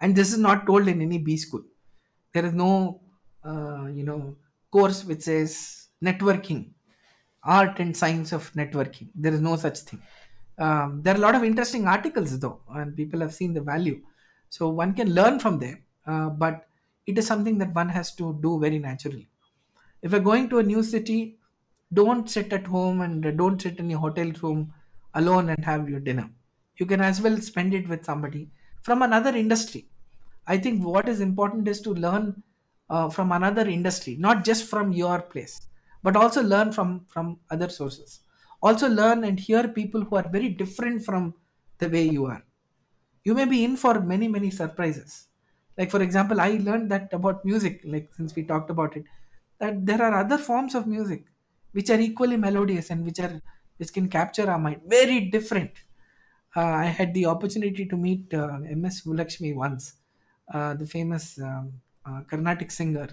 And 0.00 0.16
this 0.16 0.32
is 0.32 0.38
not 0.38 0.66
told 0.66 0.88
in 0.88 1.00
any 1.00 1.18
B 1.18 1.36
school. 1.36 1.62
There 2.32 2.44
is 2.44 2.52
no, 2.52 3.00
uh, 3.44 3.86
you 3.86 4.04
know, 4.04 4.36
course 4.70 5.04
which 5.04 5.22
says 5.22 5.88
networking, 6.04 6.70
art 7.44 7.78
and 7.78 7.96
science 7.96 8.32
of 8.32 8.52
networking. 8.54 9.10
There 9.14 9.32
is 9.32 9.40
no 9.40 9.56
such 9.56 9.80
thing. 9.80 10.02
Um, 10.58 11.02
there 11.02 11.14
are 11.14 11.18
a 11.18 11.20
lot 11.20 11.34
of 11.34 11.44
interesting 11.44 11.86
articles 11.86 12.38
though, 12.38 12.60
and 12.70 12.96
people 12.96 13.20
have 13.20 13.34
seen 13.34 13.54
the 13.54 13.60
value. 13.60 14.00
So 14.48 14.68
one 14.68 14.94
can 14.94 15.14
learn 15.14 15.38
from 15.38 15.58
them, 15.58 15.82
uh, 16.06 16.30
but 16.30 16.66
it 17.06 17.18
is 17.18 17.26
something 17.26 17.58
that 17.58 17.74
one 17.74 17.88
has 17.88 18.14
to 18.16 18.38
do 18.42 18.58
very 18.58 18.78
naturally. 18.78 19.28
If 20.02 20.12
you're 20.12 20.20
going 20.20 20.48
to 20.50 20.58
a 20.58 20.62
new 20.62 20.82
city, 20.82 21.38
don't 21.92 22.28
sit 22.28 22.52
at 22.52 22.66
home 22.66 23.02
and 23.02 23.36
don't 23.36 23.60
sit 23.60 23.78
in 23.78 23.90
your 23.90 24.00
hotel 24.00 24.32
room 24.42 24.72
alone 25.14 25.50
and 25.50 25.64
have 25.64 25.88
your 25.88 26.00
dinner. 26.00 26.30
You 26.76 26.86
can 26.86 27.00
as 27.00 27.20
well 27.20 27.36
spend 27.40 27.74
it 27.74 27.88
with 27.88 28.04
somebody 28.04 28.50
from 28.82 29.02
another 29.02 29.36
industry. 29.36 29.86
I 30.46 30.58
think 30.58 30.84
what 30.84 31.08
is 31.08 31.20
important 31.20 31.68
is 31.68 31.80
to 31.82 31.94
learn 31.94 32.42
uh, 32.90 33.08
from 33.08 33.32
another 33.32 33.66
industry, 33.68 34.16
not 34.16 34.44
just 34.44 34.68
from 34.68 34.92
your 34.92 35.20
place, 35.20 35.68
but 36.02 36.16
also 36.16 36.42
learn 36.42 36.72
from 36.72 37.06
from 37.08 37.38
other 37.50 37.68
sources. 37.68 38.20
Also 38.62 38.88
learn 38.88 39.24
and 39.24 39.38
hear 39.38 39.68
people 39.68 40.02
who 40.02 40.16
are 40.16 40.28
very 40.28 40.48
different 40.48 41.04
from 41.04 41.34
the 41.78 41.88
way 41.88 42.04
you 42.04 42.26
are 42.26 42.42
you 43.24 43.34
may 43.34 43.44
be 43.44 43.64
in 43.64 43.76
for 43.76 44.00
many 44.00 44.28
many 44.28 44.50
surprises 44.50 45.28
like 45.78 45.90
for 45.90 46.02
example 46.06 46.40
i 46.40 46.50
learned 46.68 46.90
that 46.90 47.12
about 47.18 47.44
music 47.44 47.80
like 47.84 48.08
since 48.16 48.34
we 48.36 48.42
talked 48.52 48.70
about 48.70 48.96
it 48.96 49.04
that 49.58 49.84
there 49.86 50.02
are 50.06 50.14
other 50.22 50.38
forms 50.38 50.74
of 50.74 50.86
music 50.86 51.24
which 51.72 51.90
are 51.90 52.00
equally 52.00 52.36
melodious 52.36 52.90
and 52.90 53.04
which 53.04 53.20
are 53.20 53.40
which 53.78 53.92
can 53.92 54.08
capture 54.08 54.50
our 54.50 54.58
mind 54.58 54.80
very 54.86 55.18
different 55.36 55.72
uh, 56.56 56.60
i 56.60 56.86
had 56.86 57.14
the 57.14 57.26
opportunity 57.26 57.86
to 57.86 57.96
meet 57.96 58.32
uh, 58.34 58.58
ms 58.82 59.02
Subbulakshmi 59.02 59.54
once 59.54 59.94
uh, 60.54 60.74
the 60.74 60.86
famous 60.86 61.38
um, 61.40 61.72
uh, 62.06 62.20
carnatic 62.30 62.70
singer 62.70 63.08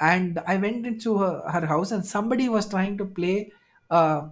and 0.00 0.38
i 0.46 0.56
went 0.56 0.86
into 0.86 1.18
her, 1.18 1.42
her 1.54 1.66
house 1.66 1.90
and 1.92 2.04
somebody 2.04 2.48
was 2.48 2.68
trying 2.68 2.96
to 2.98 3.04
play 3.04 3.52
uh, 3.90 4.28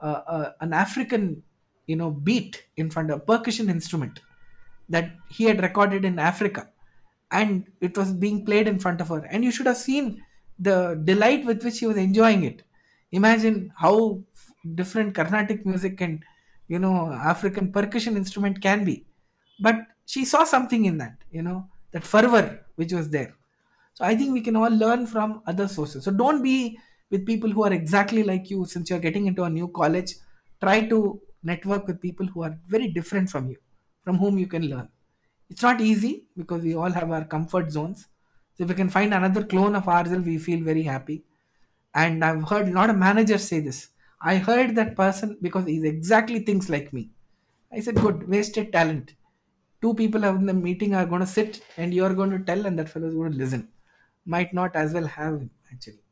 uh, 0.00 0.20
uh, 0.36 0.52
an 0.60 0.72
african 0.72 1.42
you 1.86 1.96
know 1.96 2.10
beat 2.10 2.64
in 2.76 2.90
front 2.90 3.10
of 3.10 3.18
a 3.20 3.24
percussion 3.32 3.68
instrument 3.68 4.20
that 4.88 5.12
he 5.30 5.44
had 5.44 5.62
recorded 5.62 6.04
in 6.04 6.18
Africa 6.18 6.68
and 7.30 7.70
it 7.80 7.96
was 7.96 8.12
being 8.12 8.44
played 8.44 8.66
in 8.66 8.78
front 8.78 9.00
of 9.00 9.08
her. 9.08 9.24
And 9.30 9.44
you 9.44 9.52
should 9.52 9.66
have 9.66 9.76
seen 9.76 10.24
the 10.58 11.00
delight 11.04 11.44
with 11.46 11.62
which 11.64 11.74
she 11.74 11.86
was 11.86 11.96
enjoying 11.96 12.42
it. 12.44 12.62
Imagine 13.12 13.72
how 13.76 14.22
different 14.74 15.14
Carnatic 15.14 15.64
music 15.64 16.00
and 16.00 16.24
you 16.72 16.78
know 16.78 16.94
African 17.12 17.72
percussion 17.72 18.16
instrument 18.16 18.60
can 18.62 18.84
be. 18.84 18.96
But 19.60 19.76
she 20.06 20.24
saw 20.24 20.44
something 20.44 20.84
in 20.86 20.98
that, 20.98 21.18
you 21.30 21.42
know, 21.42 21.68
that 21.92 22.04
fervor 22.04 22.66
which 22.76 22.92
was 22.92 23.10
there. 23.10 23.34
So 23.94 24.04
I 24.04 24.16
think 24.16 24.32
we 24.32 24.40
can 24.40 24.56
all 24.56 24.70
learn 24.70 25.06
from 25.06 25.42
other 25.46 25.68
sources. 25.68 26.04
So 26.04 26.10
don't 26.10 26.42
be 26.42 26.78
with 27.10 27.26
people 27.26 27.50
who 27.50 27.64
are 27.64 27.72
exactly 27.72 28.22
like 28.22 28.50
you 28.50 28.64
since 28.64 28.88
you're 28.90 29.00
getting 29.08 29.26
into 29.26 29.44
a 29.44 29.50
new 29.50 29.68
college. 29.68 30.14
Try 30.60 30.86
to 30.88 31.20
network 31.42 31.86
with 31.86 32.00
people 32.00 32.26
who 32.26 32.42
are 32.42 32.58
very 32.68 32.88
different 32.88 33.30
from 33.30 33.50
you, 33.50 33.56
from 34.04 34.18
whom 34.18 34.38
you 34.38 34.46
can 34.46 34.68
learn. 34.68 34.88
It's 35.50 35.62
not 35.62 35.80
easy 35.80 36.26
because 36.36 36.62
we 36.62 36.74
all 36.74 36.90
have 36.90 37.10
our 37.10 37.24
comfort 37.24 37.70
zones. 37.72 38.08
So 38.54 38.64
if 38.64 38.68
we 38.70 38.74
can 38.76 38.90
find 38.90 39.12
another 39.14 39.44
clone 39.44 39.74
of 39.74 39.88
ourselves, 39.88 40.26
we 40.26 40.38
feel 40.38 40.62
very 40.64 40.82
happy. 40.84 41.24
And 41.94 42.24
I've 42.24 42.48
heard 42.48 42.68
a 42.68 42.72
lot 42.72 42.90
of 42.90 42.96
managers 42.96 43.44
say 43.48 43.60
this. 43.60 43.88
I 44.20 44.36
heard 44.36 44.74
that 44.76 44.96
person 44.96 45.38
because 45.40 45.66
he's 45.66 45.84
exactly 45.84 46.40
things 46.40 46.68
like 46.68 46.92
me. 46.92 47.10
I 47.72 47.80
said, 47.80 47.96
good, 47.96 48.28
wasted 48.28 48.72
talent. 48.72 49.14
Two 49.80 49.94
people 49.94 50.24
in 50.24 50.46
the 50.46 50.54
meeting 50.54 50.94
are 50.94 51.06
going 51.06 51.20
to 51.22 51.26
sit 51.26 51.64
and 51.76 51.94
you're 51.94 52.14
going 52.14 52.30
to 52.30 52.38
tell, 52.40 52.66
and 52.66 52.78
that 52.78 52.88
fellow 52.88 53.08
is 53.08 53.14
going 53.14 53.32
to 53.32 53.38
listen. 53.38 53.72
Might 54.26 54.52
not 54.52 54.76
as 54.76 54.92
well 54.92 55.06
have 55.06 55.48
actually. 55.72 56.02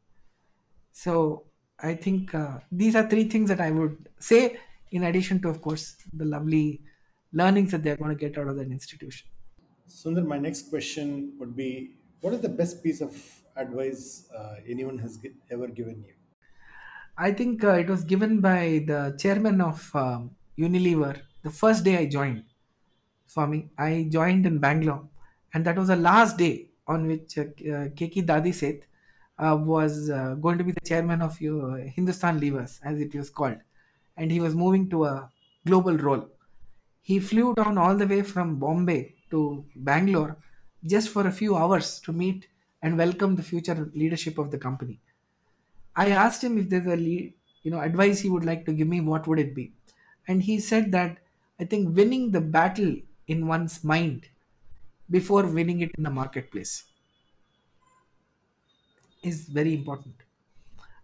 So 0.92 1.46
I 1.78 1.94
think 1.94 2.34
uh, 2.34 2.60
these 2.72 2.96
are 2.96 3.08
three 3.08 3.24
things 3.28 3.48
that 3.48 3.60
I 3.60 3.70
would 3.70 4.08
say, 4.18 4.58
in 4.90 5.04
addition 5.04 5.40
to, 5.42 5.48
of 5.48 5.60
course, 5.62 5.96
the 6.12 6.24
lovely 6.24 6.82
learnings 7.32 7.70
that 7.72 7.82
they're 7.82 7.96
going 7.96 8.10
to 8.10 8.16
get 8.16 8.38
out 8.38 8.48
of 8.48 8.56
that 8.56 8.68
institution. 8.68 9.28
Sundar, 9.88 10.26
my 10.26 10.38
next 10.38 10.70
question 10.70 11.36
would 11.38 11.56
be 11.56 11.96
What 12.20 12.32
is 12.34 12.40
the 12.40 12.48
best 12.48 12.82
piece 12.82 13.00
of 13.00 13.12
advice 13.56 14.28
uh, 14.34 14.56
anyone 14.66 14.98
has 14.98 15.18
ever 15.50 15.68
given 15.68 16.04
you? 16.04 16.14
I 17.18 17.32
think 17.32 17.64
uh, 17.64 17.72
it 17.82 17.88
was 17.88 18.04
given 18.04 18.40
by 18.40 18.84
the 18.86 19.16
chairman 19.18 19.60
of 19.60 19.94
um, 19.94 20.36
Unilever 20.56 21.20
the 21.42 21.50
first 21.50 21.84
day 21.84 21.96
I 21.98 22.06
joined. 22.06 22.44
Swami, 23.26 23.70
I 23.78 24.08
joined 24.10 24.46
in 24.46 24.58
Bangalore, 24.58 25.08
and 25.54 25.64
that 25.66 25.76
was 25.76 25.88
the 25.88 25.96
last 25.96 26.38
day 26.38 26.70
on 26.86 27.06
which 27.06 27.36
uh, 27.38 27.42
uh, 27.42 27.88
Keki 27.98 28.24
Dadiseth 28.26 28.84
uh, 29.38 29.56
was 29.60 30.10
uh, 30.10 30.34
going 30.36 30.58
to 30.58 30.64
be 30.64 30.72
the 30.72 30.80
chairman 30.80 31.20
of 31.22 31.32
uh, 31.42 31.74
Hindustan 31.96 32.40
Levers, 32.40 32.80
as 32.84 33.00
it 33.00 33.14
was 33.14 33.30
called, 33.30 33.58
and 34.16 34.30
he 34.32 34.40
was 34.40 34.54
moving 34.54 34.88
to 34.90 35.04
a 35.04 35.30
global 35.66 35.96
role. 35.98 36.30
He 37.02 37.20
flew 37.20 37.54
down 37.54 37.78
all 37.78 37.96
the 37.96 38.06
way 38.06 38.22
from 38.22 38.58
Bombay 38.58 39.16
to 39.30 39.66
Bangalore 39.76 40.38
just 40.86 41.10
for 41.10 41.26
a 41.26 41.32
few 41.32 41.56
hours 41.56 42.00
to 42.00 42.12
meet 42.12 42.48
and 42.82 42.96
welcome 42.98 43.36
the 43.36 43.42
future 43.42 43.90
leadership 43.94 44.38
of 44.38 44.50
the 44.50 44.58
company. 44.58 45.00
I 46.04 46.10
asked 46.24 46.42
him 46.44 46.58
if 46.58 46.68
there's 46.70 46.86
a 46.86 46.96
lead, 46.96 47.34
you 47.62 47.70
know 47.72 47.80
advice 47.80 48.20
he 48.20 48.30
would 48.34 48.44
like 48.50 48.64
to 48.66 48.72
give 48.80 48.88
me, 48.88 49.00
what 49.12 49.26
would 49.28 49.40
it 49.46 49.54
be? 49.54 49.66
And 50.28 50.42
he 50.42 50.60
said 50.60 50.92
that 50.92 51.18
I 51.60 51.64
think 51.64 51.96
winning 51.96 52.30
the 52.32 52.40
battle 52.58 52.96
in 53.26 53.46
one's 53.46 53.82
mind 53.84 54.28
before 55.10 55.44
winning 55.58 55.80
it 55.86 55.92
in 55.98 56.04
the 56.04 56.10
marketplace 56.10 56.74
is 59.22 59.48
very 59.48 59.74
important. 59.74 60.14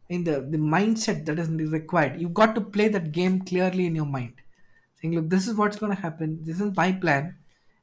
In 0.09 0.25
the 0.25 0.41
the 0.55 0.59
mindset 0.59 1.25
that 1.27 1.39
is 1.39 1.49
required, 1.73 2.21
you've 2.21 2.35
got 2.35 2.55
to 2.55 2.61
play 2.61 2.89
that 2.89 3.12
game 3.12 3.41
clearly 3.51 3.87
in 3.87 3.95
your 4.01 4.07
mind, 4.07 4.35
saying, 5.01 5.15
"Look, 5.15 5.31
this 5.31 5.49
is 5.49 5.57
what's 5.57 5.79
going 5.79 5.95
to 5.97 6.01
happen. 6.01 6.45
This 6.45 6.61
is 6.61 6.77
my 6.77 6.93
plan, 6.93 7.37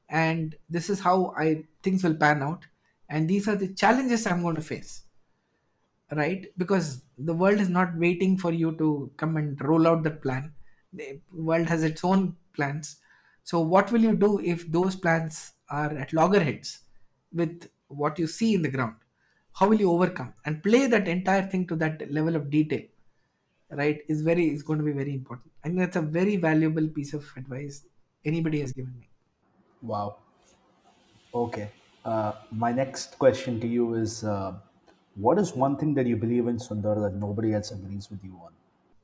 and 0.10 0.56
this 0.70 0.90
is 0.90 1.00
how 1.02 1.34
I 1.38 1.66
things 1.84 2.04
will 2.04 2.16
pan 2.16 2.44
out, 2.44 2.68
and 3.10 3.30
these 3.30 3.48
are 3.48 3.56
the 3.56 3.74
challenges 3.84 4.28
I'm 4.28 4.44
going 4.44 4.56
to 4.56 4.62
face." 4.62 4.94
Right? 6.12 6.52
Because 6.58 7.04
the 7.18 7.34
world 7.34 7.60
is 7.60 7.70
not 7.70 7.96
waiting 7.98 8.38
for 8.38 8.52
you 8.52 8.76
to 8.78 9.12
come 9.18 9.38
and 9.38 9.60
roll 9.62 9.88
out 9.88 10.04
the 10.04 10.12
plan. 10.12 10.54
The 10.94 11.22
world 11.32 11.68
has 11.68 11.84
its 11.84 12.04
own 12.04 12.38
plans. 12.54 12.98
So 13.44 13.60
what 13.60 13.92
will 13.92 14.02
you 14.02 14.16
do 14.16 14.40
if 14.40 14.72
those 14.72 14.96
plans 14.96 15.54
are 15.70 15.92
at 15.92 16.14
loggerheads 16.14 16.80
with 17.34 17.70
what 17.88 18.20
you 18.20 18.28
see 18.28 18.54
in 18.54 18.62
the 18.62 18.70
ground? 18.70 18.96
How 19.54 19.68
will 19.68 19.80
you 19.80 19.92
overcome? 19.92 20.34
And 20.46 20.64
play 20.64 20.88
that 20.88 21.08
entire 21.08 21.48
thing 21.48 21.68
to 21.68 21.76
that 21.78 22.12
level 22.12 22.36
of 22.36 22.50
detail 22.50 22.82
right 23.72 24.02
is 24.08 24.22
very 24.22 24.50
is 24.50 24.64
going 24.64 24.80
to 24.80 24.86
be 24.86 24.92
very 24.92 25.14
important. 25.14 25.52
I 25.64 25.68
think 25.70 25.80
that's 25.80 25.96
a 25.96 26.02
very 26.02 26.36
valuable 26.36 26.88
piece 26.90 27.14
of 27.14 27.26
advice 27.38 27.86
anybody 28.26 28.60
has 28.62 28.74
given 28.74 28.98
me. 29.00 29.10
Wow. 29.82 30.18
Okay. 31.34 31.72
Uh, 32.04 32.34
my 32.52 32.72
next 32.72 33.18
question 33.20 33.60
to 33.60 33.68
you 33.68 33.94
is 33.94 34.24
uh, 34.24 34.60
what 35.22 35.40
is 35.40 35.54
one 35.54 35.78
thing 35.78 35.94
that 35.96 36.08
you 36.08 36.18
believe 36.18 36.48
in, 36.48 36.58
Sundar, 36.58 36.96
that 37.04 37.16
nobody 37.16 37.54
else 37.54 37.72
agrees 37.72 38.10
with 38.10 38.24
you 38.24 38.36
on? 38.46 38.54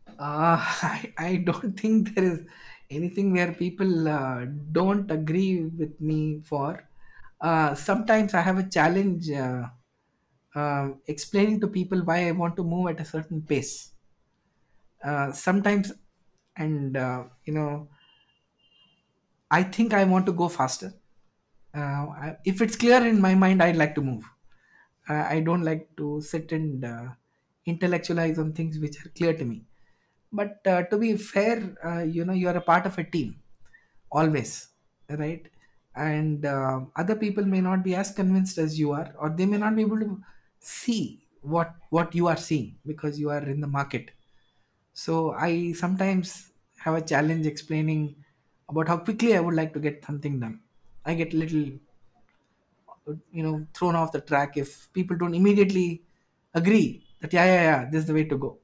Uh, 0.08 0.58
I, 0.94 1.14
I 1.18 1.36
don't 1.38 1.80
think 1.80 2.16
there 2.16 2.24
is 2.26 2.46
anything 2.90 3.34
where 3.34 3.54
people 3.54 4.08
uh, 4.08 4.46
don't 4.72 5.10
agree 5.12 5.66
with 5.66 6.00
me 6.00 6.42
for. 6.42 6.90
Uh, 7.40 7.76
sometimes 7.76 8.34
I 8.34 8.42
have 8.42 8.58
a 8.58 8.68
challenge 8.70 9.30
uh, 9.30 9.68
uh, 10.56 10.90
explaining 11.08 11.60
to 11.62 11.68
people 11.68 12.00
why 12.04 12.28
I 12.28 12.32
want 12.32 12.56
to 12.58 12.64
move 12.64 12.90
at 12.90 13.00
a 13.00 13.06
certain 13.06 13.42
pace. 13.44 13.92
Uh, 15.04 15.32
sometimes, 15.32 15.92
and 16.56 16.96
you 17.46 17.54
know, 17.54 17.90
I 19.52 19.64
think 19.64 19.94
I 19.94 20.06
want 20.06 20.26
to 20.28 20.32
go 20.32 20.48
faster. 20.48 20.94
If 22.46 22.62
it's 22.62 22.76
clear 22.76 23.06
in 23.06 23.22
my 23.22 23.36
mind, 23.36 23.62
I'd 23.62 23.76
like 23.76 23.96
to 23.96 24.02
move. 24.02 24.24
Uh, 25.10 25.26
I 25.30 25.40
don't 25.42 25.64
like 25.64 25.96
to 25.98 26.22
sit 26.22 26.52
and 26.52 26.84
uh, 26.84 27.10
intellectualize 27.66 28.38
on 28.40 28.54
things 28.54 28.80
which 28.80 29.06
are 29.06 29.10
clear 29.10 29.34
to 29.38 29.46
me. 29.46 29.66
But 30.32 30.66
uh, 30.68 30.84
to 30.84 30.98
be 30.98 31.18
fair, 31.18 31.76
uh, 31.86 32.04
you 32.04 32.26
know, 32.26 32.34
you 32.34 32.48
are 32.50 32.58
a 32.58 32.62
part 32.62 32.86
of 32.86 32.98
a 32.98 33.04
team 33.04 33.42
always, 34.12 34.70
right? 35.10 35.50
And 35.96 36.46
uh, 36.46 36.82
other 36.96 37.16
people 37.16 37.46
may 37.46 37.62
not 37.62 37.84
be 37.84 37.96
as 37.96 38.14
convinced 38.14 38.58
as 38.58 38.80
you 38.80 38.92
are, 38.92 39.14
or 39.18 39.30
they 39.30 39.46
may 39.46 39.58
not 39.58 39.76
be 39.76 39.82
able 39.82 40.00
to 40.00 40.24
see 40.60 41.28
what 41.42 41.76
what 41.90 42.14
you 42.16 42.28
are 42.28 42.38
seeing 42.38 42.80
because 42.86 43.20
you 43.20 43.30
are 43.30 43.44
in 43.44 43.62
the 43.62 43.68
market. 43.68 44.12
So 44.94 45.32
I 45.34 45.72
sometimes 45.74 46.52
have 46.80 46.96
a 46.96 47.02
challenge 47.02 47.46
explaining 47.46 48.24
about 48.70 48.88
how 48.88 48.98
quickly 48.98 49.36
I 49.36 49.40
would 49.40 49.56
like 49.56 49.74
to 49.74 49.80
get 49.80 50.04
something 50.06 50.40
done. 50.40 50.62
I 51.06 51.14
get 51.16 51.34
a 51.34 51.38
little 51.38 51.80
you 53.32 53.44
know 53.44 53.68
thrown 53.74 53.96
off 53.96 54.12
the 54.12 54.22
track 54.22 54.58
if 54.58 54.92
people 54.94 55.18
don't 55.18 55.36
immediately 55.36 56.04
agree 56.54 57.06
that 57.20 57.34
yeah 57.34 57.46
yeah 57.46 57.64
yeah 57.72 57.90
this 57.90 58.02
is 58.02 58.08
the 58.08 58.14
way 58.14 58.26
to 58.26 58.38
go 58.38 58.60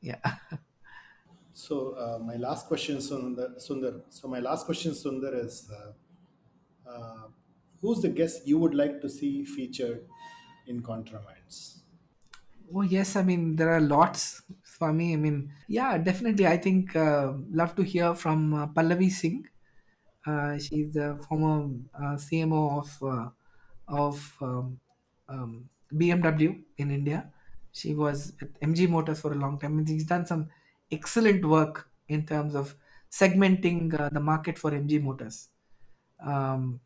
Yeah. 0.00 0.20
So 1.52 1.92
uh, 1.94 2.18
my 2.18 2.36
last 2.36 2.66
question, 2.66 2.96
Sundar, 2.98 3.56
Sundar. 3.56 4.02
So 4.12 4.28
my 4.28 4.40
last 4.40 4.66
question, 4.66 4.92
Sundar, 4.92 5.34
is 5.44 5.70
uh, 5.70 5.92
uh, 6.86 7.28
who's 7.80 8.02
the 8.02 8.08
guest 8.10 8.46
you 8.46 8.58
would 8.58 8.74
like 8.74 9.00
to 9.02 9.08
see 9.08 9.44
featured 9.44 10.08
in 10.66 10.82
Contra 10.82 11.22
Minds? 11.22 11.84
Oh 12.74 12.82
yes, 12.82 13.16
I 13.16 13.22
mean 13.22 13.56
there 13.56 13.70
are 13.70 13.80
lots 13.80 14.42
for 14.62 14.92
me. 14.92 15.12
I 15.12 15.16
mean, 15.16 15.52
yeah, 15.66 15.96
definitely. 15.98 16.46
I 16.46 16.56
think 16.56 16.94
uh, 16.96 17.34
love 17.50 17.74
to 17.76 17.82
hear 17.82 18.14
from 18.14 18.54
uh, 18.54 18.66
Pallavi 18.68 19.10
Singh. 19.10 19.48
Uh, 20.26 20.58
she's 20.58 20.92
the 20.94 21.16
former 21.28 21.74
uh, 21.94 22.16
CMO 22.16 22.78
of 22.80 23.02
uh, 23.02 23.30
of 23.88 24.36
um, 24.40 24.80
um, 25.28 25.68
BMW 25.92 26.64
in 26.78 26.90
India. 26.90 27.32
She 27.72 27.94
was 27.94 28.34
at 28.40 28.58
MG 28.60 28.86
Motors 28.86 29.20
for 29.20 29.32
a 29.32 29.36
long 29.36 29.58
time, 29.58 29.78
and 29.78 29.88
she's 29.88 30.04
done 30.06 30.26
some 30.26 30.50
excellent 30.90 31.44
work 31.44 31.90
in 32.08 32.24
terms 32.26 32.54
of 32.54 32.74
segmenting 33.10 33.98
uh, 33.98 34.08
the 34.10 34.20
market 34.20 34.58
for 34.58 34.70
MG 34.72 34.98
Motors. 34.98 35.50
Um, 36.20 36.80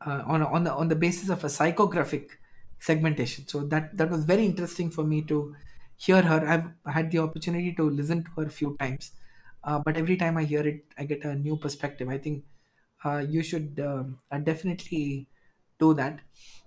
uh, 0.00 0.22
on 0.26 0.42
on 0.42 0.64
the 0.64 0.72
on 0.72 0.88
the 0.88 0.96
basis 0.96 1.28
of 1.28 1.42
a 1.44 1.48
psychographic 1.48 2.30
segmentation. 2.78 3.46
So 3.46 3.64
that 3.66 3.96
that 3.96 4.10
was 4.10 4.24
very 4.24 4.44
interesting 4.44 4.90
for 4.90 5.04
me 5.04 5.22
to 5.22 5.54
hear 5.96 6.22
her. 6.22 6.46
I've 6.46 6.92
had 6.94 7.10
the 7.10 7.18
opportunity 7.18 7.74
to 7.74 7.82
listen 7.90 8.24
to 8.24 8.30
her 8.36 8.44
a 8.46 8.50
few 8.50 8.76
times, 8.78 9.12
uh, 9.68 9.78
but 9.84 9.96
every 9.96 10.16
time 10.16 10.36
I 10.36 10.44
hear 10.44 10.66
it, 10.66 10.86
I 10.98 11.04
get 11.04 11.24
a 11.24 11.34
new 11.34 11.56
perspective. 11.56 12.08
I 12.08 12.18
think 12.18 12.44
uh, 13.04 13.18
you 13.18 13.42
should 13.42 13.78
um, 13.80 14.18
uh, 14.30 14.38
definitely 14.38 15.28
do 15.78 15.94
that. 15.94 16.20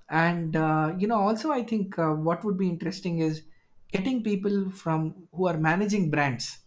And 0.10 0.56
uh, 0.56 0.96
you 0.98 1.08
know, 1.08 1.20
also 1.20 1.52
I 1.52 1.64
think 1.64 1.98
uh, 1.98 2.14
what 2.14 2.44
would 2.44 2.58
be 2.58 2.70
interesting 2.70 3.20
is 3.20 3.44
getting 3.92 4.24
people 4.24 4.72
from 4.72 5.28
who 5.34 5.48
are 5.48 5.58
managing 5.58 6.10
brands 6.12 6.60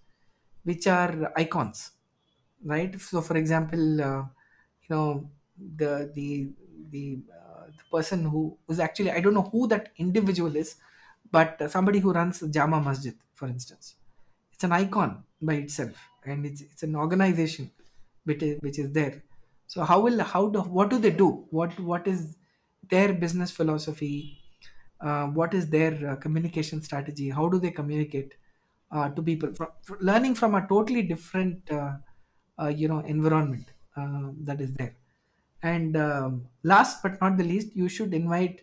which 0.64 0.86
are 0.86 1.32
icons 1.36 1.92
right 2.64 3.00
so 3.00 3.20
for 3.20 3.36
example 3.36 4.00
uh, 4.02 4.22
you 4.82 4.90
know 4.90 5.30
the 5.82 6.10
the 6.14 6.50
the, 6.90 7.18
uh, 7.40 7.66
the 7.78 7.84
person 7.90 8.24
who 8.24 8.58
is 8.68 8.80
actually 8.80 9.10
i 9.10 9.20
don't 9.20 9.34
know 9.34 9.48
who 9.54 9.66
that 9.68 9.92
individual 9.96 10.54
is 10.56 10.76
but 11.30 11.60
uh, 11.60 11.68
somebody 11.68 11.98
who 11.98 12.12
runs 12.12 12.40
jama 12.56 12.80
masjid 12.80 13.16
for 13.34 13.48
instance 13.48 13.96
it's 14.52 14.64
an 14.64 14.72
icon 14.72 15.24
by 15.42 15.54
itself 15.54 15.96
and 16.24 16.46
it's 16.46 16.60
it's 16.60 16.82
an 16.82 16.96
organization 16.96 17.70
which 18.24 18.42
is, 18.42 18.58
which 18.60 18.78
is 18.78 18.92
there. 18.92 19.22
So 19.66 19.84
how 19.84 20.00
will 20.00 20.22
how 20.22 20.48
do 20.48 20.60
what 20.60 20.90
do 20.90 20.98
they 20.98 21.10
do? 21.10 21.46
What 21.50 21.78
what 21.80 22.06
is 22.06 22.36
their 22.90 23.12
business 23.12 23.50
philosophy? 23.50 24.38
Uh, 25.00 25.26
what 25.26 25.52
is 25.54 25.68
their 25.68 26.10
uh, 26.10 26.16
communication 26.16 26.80
strategy? 26.80 27.28
How 27.28 27.48
do 27.48 27.58
they 27.58 27.70
communicate 27.70 28.34
uh, 28.94 29.08
to 29.10 29.22
people 29.22 29.52
from, 29.54 29.68
from 29.82 29.98
learning 30.00 30.34
from 30.34 30.54
a 30.54 30.66
totally 30.68 31.02
different 31.02 31.70
uh, 31.70 31.94
uh, 32.60 32.68
you 32.68 32.88
know 32.88 33.00
environment 33.00 33.66
uh, 33.96 34.28
that 34.44 34.60
is 34.60 34.72
there. 34.74 34.94
And 35.62 35.96
um, 35.96 36.46
last 36.62 37.02
but 37.02 37.20
not 37.20 37.36
the 37.36 37.44
least 37.44 37.74
you 37.74 37.88
should 37.88 38.14
invite 38.14 38.60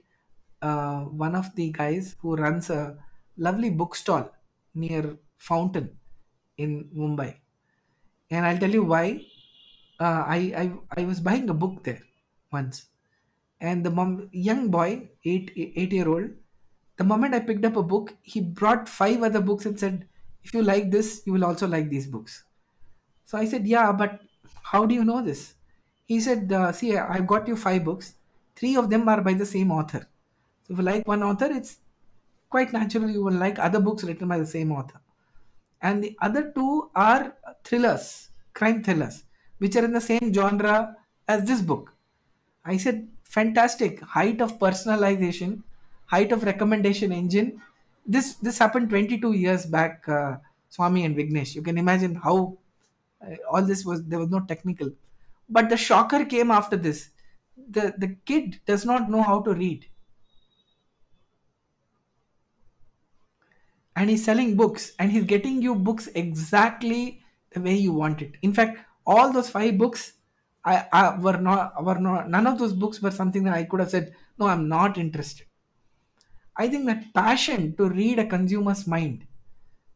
one 0.61 1.35
of 1.35 1.53
the 1.55 1.71
guys 1.71 2.15
who 2.21 2.35
runs 2.35 2.69
a 2.69 2.97
lovely 3.37 3.69
bookstall 3.69 4.31
near 4.75 5.17
fountain 5.37 5.89
in 6.57 6.89
mumbai 6.95 7.35
and 8.31 8.45
i'll 8.45 8.57
tell 8.57 8.71
you 8.79 8.83
why. 8.83 9.25
Uh, 9.99 10.23
I, 10.35 10.37
I 10.61 11.01
i 11.01 11.05
was 11.05 11.19
buying 11.19 11.49
a 11.49 11.53
book 11.53 11.83
there 11.83 12.01
once. 12.51 12.87
And 13.59 13.85
the 13.85 13.91
mom 13.91 14.29
young 14.31 14.69
boy 14.71 15.09
eight 15.25 15.51
eight 15.55 15.93
year 15.93 16.07
old 16.09 16.31
the 16.97 17.03
moment 17.03 17.35
i 17.35 17.39
picked 17.39 17.65
up 17.65 17.75
a 17.75 17.83
book 17.83 18.15
he 18.23 18.41
brought 18.41 18.89
five 18.89 19.21
other 19.21 19.41
books 19.41 19.67
and 19.67 19.79
said 19.79 20.07
if 20.43 20.55
you 20.55 20.63
like 20.63 20.89
this 20.89 21.21
you 21.25 21.33
will 21.33 21.45
also 21.45 21.67
like 21.67 21.89
these 21.89 22.07
books. 22.07 22.43
So 23.25 23.37
i 23.37 23.45
said 23.45 23.67
yeah 23.67 23.91
but 23.91 24.21
how 24.63 24.85
do 24.85 24.95
you 24.95 25.03
know 25.03 25.21
this? 25.21 25.55
He 26.05 26.19
said 26.21 26.51
uh, 26.51 26.71
see 26.71 26.97
i've 26.97 27.27
got 27.27 27.47
you 27.47 27.55
five 27.55 27.83
books. 27.83 28.15
Three 28.55 28.75
of 28.77 28.89
them 28.89 29.07
are 29.09 29.21
by 29.21 29.33
the 29.33 29.45
same 29.45 29.71
author. 29.71 30.07
So 30.63 30.73
if 30.73 30.79
you 30.79 30.85
like 30.85 31.07
one 31.07 31.23
author 31.23 31.51
it's 31.51 31.77
quite 32.49 32.73
natural 32.73 33.09
you 33.09 33.23
will 33.23 33.39
like 33.45 33.59
other 33.59 33.79
books 33.79 34.03
written 34.03 34.27
by 34.27 34.39
the 34.39 34.51
same 34.57 34.71
author 34.71 35.00
and 35.81 36.03
the 36.03 36.15
other 36.21 36.51
two 36.51 36.89
are 36.95 37.35
thrillers 37.63 38.29
crime 38.53 38.83
thrillers 38.83 39.23
which 39.59 39.75
are 39.75 39.85
in 39.85 39.93
the 39.93 40.01
same 40.01 40.33
genre 40.33 40.95
as 41.27 41.45
this 41.45 41.61
book 41.61 41.93
I 42.63 42.77
said, 42.77 43.07
fantastic. 43.23 44.01
Height 44.01 44.41
of 44.41 44.59
personalization, 44.59 45.63
height 46.05 46.31
of 46.31 46.43
recommendation 46.43 47.11
engine. 47.11 47.61
This 48.05 48.35
this 48.35 48.57
happened 48.57 48.89
22 48.89 49.33
years 49.33 49.65
back, 49.65 50.07
uh, 50.07 50.37
Swami 50.69 51.05
and 51.05 51.15
Vignesh. 51.15 51.55
You 51.55 51.61
can 51.61 51.77
imagine 51.77 52.15
how 52.15 52.57
uh, 53.25 53.35
all 53.51 53.61
this 53.61 53.85
was. 53.85 54.03
There 54.05 54.19
was 54.19 54.29
no 54.29 54.41
technical, 54.41 54.91
but 55.49 55.69
the 55.69 55.77
shocker 55.77 56.25
came 56.25 56.51
after 56.51 56.77
this. 56.77 57.09
The 57.69 57.93
the 57.97 58.15
kid 58.25 58.59
does 58.65 58.85
not 58.85 59.09
know 59.09 59.21
how 59.21 59.41
to 59.41 59.53
read, 59.53 59.85
and 63.95 64.09
he's 64.09 64.23
selling 64.23 64.55
books, 64.55 64.93
and 64.99 65.11
he's 65.11 65.25
getting 65.25 65.61
you 65.61 65.75
books 65.75 66.07
exactly 66.15 67.21
the 67.51 67.61
way 67.61 67.75
you 67.75 67.93
want 67.93 68.21
it. 68.21 68.35
In 68.41 68.53
fact, 68.53 68.79
all 69.05 69.31
those 69.31 69.49
five 69.49 69.77
books 69.77 70.13
I, 70.63 70.87
I 70.93 71.17
were 71.17 71.37
not 71.37 71.83
were 71.83 71.99
not 71.99 72.29
none 72.29 72.47
of 72.47 72.59
those 72.59 72.73
books 72.73 73.01
were 73.01 73.11
something 73.11 73.43
that 73.43 73.53
I 73.53 73.63
could 73.63 73.79
have 73.79 73.89
said 73.89 74.15
no 74.37 74.47
I'm 74.47 74.67
not 74.67 74.97
interested. 74.97 75.47
I 76.55 76.67
think 76.67 76.85
that 76.85 77.13
passion 77.13 77.75
to 77.77 77.89
read 77.89 78.19
a 78.19 78.27
consumer's 78.27 78.85
mind, 78.85 79.25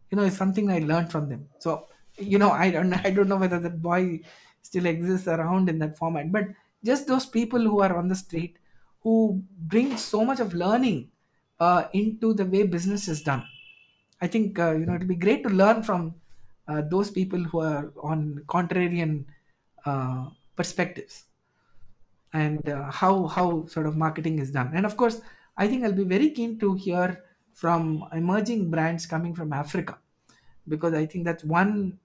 you 0.10 0.18
know, 0.18 0.24
is 0.24 0.36
something 0.38 0.70
I 0.70 0.80
learned 0.80 1.12
from 1.12 1.30
them. 1.30 1.50
So 1.60 1.88
you 2.18 2.40
know 2.40 2.52
I 2.52 2.72
don't 2.72 2.94
I 3.06 3.12
don't 3.12 3.28
know 3.30 3.38
whether 3.38 3.60
that 3.60 3.82
boy 3.82 4.22
still 4.62 4.86
exists 4.88 5.28
around 5.28 5.70
in 5.70 5.80
that 5.80 5.98
format, 5.98 6.32
but 6.32 6.46
just 6.84 7.08
those 7.08 7.26
people 7.26 7.60
who 7.62 7.82
are 7.82 7.96
on 7.96 8.08
the 8.08 8.16
street 8.16 8.58
who 9.02 9.44
bring 9.58 9.98
so 9.98 10.26
much 10.26 10.40
of 10.40 10.54
learning 10.54 11.12
uh, 11.60 11.86
into 11.94 12.34
the 12.34 12.46
way 12.46 12.64
business 12.64 13.08
is 13.08 13.22
done. 13.22 13.46
I 14.22 14.28
think 14.28 14.58
uh, 14.60 14.72
you 14.72 14.86
know 14.86 14.96
it'll 14.96 15.08
be 15.08 15.16
great 15.16 15.44
to 15.44 15.50
learn 15.50 15.84
from 15.84 16.16
uh, 16.68 16.82
those 16.90 17.12
people 17.12 17.44
who 17.44 17.60
are 17.60 17.94
on 18.02 18.44
contrarian 18.48 19.26
uh, 19.86 20.30
perspectives 20.56 21.26
and 22.34 22.68
uh, 22.70 22.92
how 22.92 23.28
how 23.28 23.66
sort 23.68 23.86
of 23.86 23.98
marketing 23.98 24.40
is 24.40 24.52
done. 24.52 24.72
And 24.74 24.86
of 24.86 24.98
course, 24.98 25.22
I 25.58 25.68
think 25.68 25.84
I'll 25.84 25.94
be 25.94 26.04
very 26.04 26.32
keen 26.32 26.60
to 26.60 26.74
hear 26.76 27.24
from 27.54 28.04
emerging 28.12 28.70
brands 28.70 29.06
coming 29.06 29.34
from 29.34 29.54
Africa 29.54 29.98
because 30.68 30.94
I 30.94 31.06
think 31.06 31.26
that's 31.26 31.44
one 31.44 32.00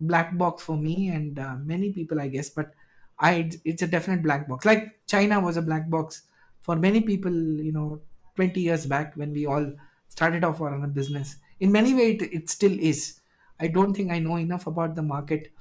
black 0.00 0.36
box 0.36 0.62
for 0.62 0.76
me 0.76 1.08
and 1.08 1.38
uh, 1.38 1.56
many 1.56 1.92
people, 1.92 2.20
I 2.20 2.28
guess. 2.28 2.50
But 2.50 2.74
I 3.18 3.50
it's 3.64 3.82
a 3.82 3.86
definite 3.86 4.22
black 4.22 4.48
box. 4.48 4.64
Like 4.64 5.00
China 5.06 5.40
was 5.40 5.56
a 5.56 5.62
black 5.62 5.88
box 5.88 6.22
for 6.60 6.76
many 6.76 7.00
people, 7.00 7.32
you 7.32 7.72
know, 7.72 8.02
20 8.36 8.60
years 8.60 8.86
back 8.86 9.14
when 9.16 9.32
we 9.32 9.46
all 9.46 9.72
started 10.14 10.44
off 10.44 10.60
on 10.60 10.84
a 10.84 10.88
business. 10.88 11.36
In 11.60 11.72
many 11.72 11.94
ways, 11.94 12.22
it, 12.22 12.32
it 12.38 12.50
still 12.50 12.76
is. 12.92 13.20
I 13.60 13.68
don't 13.68 13.94
think 13.94 14.10
I 14.10 14.18
know 14.18 14.36
enough 14.36 14.66
about 14.66 14.94
the 14.96 15.02
market 15.02 15.52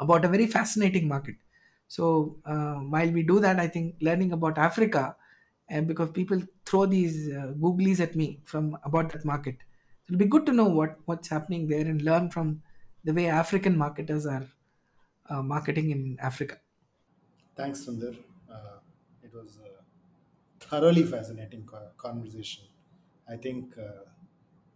about 0.00 0.24
a 0.24 0.28
very 0.28 0.46
fascinating 0.46 1.08
market. 1.08 1.36
So 1.88 2.40
uh, 2.44 2.76
while 2.76 3.10
we 3.10 3.22
do 3.22 3.40
that, 3.40 3.58
I 3.58 3.68
think 3.68 3.96
learning 4.00 4.32
about 4.32 4.58
Africa, 4.58 5.16
and 5.68 5.86
because 5.86 6.10
people 6.10 6.42
throw 6.64 6.86
these 6.86 7.28
uh, 7.32 7.52
googlies 7.64 8.00
at 8.00 8.16
me 8.16 8.40
from 8.44 8.76
about 8.84 9.12
that 9.12 9.24
market, 9.24 9.58
it'll 10.06 10.18
be 10.18 10.24
good 10.26 10.46
to 10.46 10.52
know 10.52 10.68
what 10.68 10.98
what's 11.04 11.28
happening 11.28 11.68
there 11.68 11.86
and 11.86 12.02
learn 12.02 12.30
from 12.30 12.62
the 13.04 13.12
way 13.12 13.26
African 13.28 13.76
marketers 13.76 14.26
are 14.26 14.46
uh, 15.28 15.42
marketing 15.42 15.90
in 15.90 16.18
Africa. 16.20 16.60
Thanks, 17.56 17.84
Sundar. 17.86 18.16
Uh, 18.50 18.78
it 19.22 19.32
was 19.32 19.58
a 19.58 19.84
thoroughly 20.60 21.04
fascinating 21.04 21.68
conversation. 21.96 22.64
I 23.32 23.36
think 23.36 23.76
uh, 23.78 24.04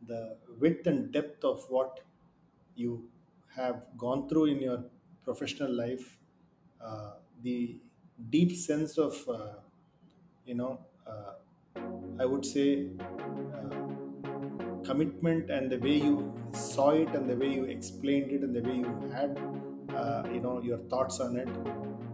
the 0.07 0.39
width 0.61 0.87
and 0.87 1.13
depth 1.13 1.45
of 1.45 1.65
what 1.69 2.01
you 2.75 3.11
have 3.55 3.87
gone 3.97 4.29
through 4.29 4.47
in 4.47 4.61
your 4.61 4.85
professional 5.25 5.73
life, 5.73 6.19
uh, 6.81 7.15
the 7.43 7.79
deep 8.31 8.53
sense 8.53 8.99
of, 8.99 9.29
uh, 9.29 9.55
you 10.45 10.55
know, 10.55 10.85
uh, 11.07 11.33
I 12.19 12.25
would 12.25 12.45
say, 12.45 12.91
uh, 13.55 13.87
commitment 14.85 15.51
and 15.51 15.71
the 15.71 15.79
way 15.79 15.97
you 15.97 16.33
saw 16.53 16.91
it 16.91 17.09
and 17.09 17.29
the 17.29 17.37
way 17.37 17.53
you 17.53 17.65
explained 17.65 18.31
it 18.33 18.43
and 18.43 18.55
the 18.55 18.63
way 18.63 18.77
you 18.77 19.11
had 19.13 19.39
uh, 19.95 20.23
you 20.33 20.41
know 20.41 20.61
your 20.63 20.79
thoughts 20.93 21.21
on 21.21 21.37
it 21.37 21.49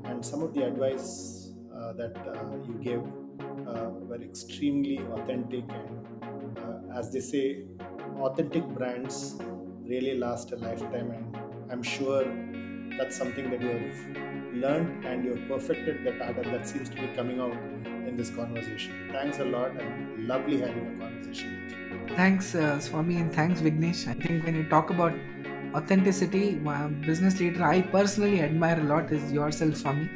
and 0.05 0.25
some 0.25 0.43
of 0.43 0.55
the 0.55 0.63
advice 0.63 1.51
that 2.01 2.15
you 2.67 2.75
gave 2.83 3.03
were 4.13 4.23
extremely 4.23 4.99
authentic 5.17 5.65
and 6.23 6.59
uh, 6.59 6.99
as 6.99 7.13
they 7.13 7.21
say 7.21 7.65
authentic 8.21 8.67
brands 8.79 9.37
really 9.85 10.17
last 10.19 10.53
a 10.53 10.57
lifetime 10.57 11.11
and 11.11 11.37
i'm 11.71 11.83
sure 11.83 12.25
that's 12.99 13.17
something 13.17 13.51
that 13.51 13.61
you 13.61 13.69
have 13.69 14.01
learned 14.65 15.05
and 15.05 15.25
you've 15.25 15.47
perfected 15.49 16.05
that 16.05 16.21
and 16.21 16.55
that 16.55 16.67
seems 16.67 16.89
to 16.89 16.97
be 16.97 17.09
coming 17.21 17.41
out 17.41 17.57
in 18.09 18.17
this 18.17 18.31
conversation 18.31 19.09
thanks 19.13 19.39
a 19.39 19.45
lot 19.45 19.71
and 19.83 20.29
lovely 20.29 20.61
having 20.61 20.87
a 20.95 20.99
conversation 21.05 21.63
with 21.63 21.73
you 21.73 21.83
Thanks, 22.17 22.55
uh, 22.55 22.79
Swami, 22.79 23.17
and 23.17 23.33
thanks, 23.33 23.61
Vignesh. 23.63 24.07
I 24.07 24.13
think 24.13 24.45
when 24.45 24.55
you 24.55 24.65
talk 24.65 24.91
about 24.91 25.15
authenticity, 25.75 26.57
my 26.57 26.89
business 26.89 27.41
leader 27.41 27.65
I 27.65 27.81
personally 27.81 28.43
admire 28.43 28.79
a 28.79 28.85
lot 28.85 29.11
is 29.11 29.33
yourself, 29.33 29.77
Swami. 29.77 30.11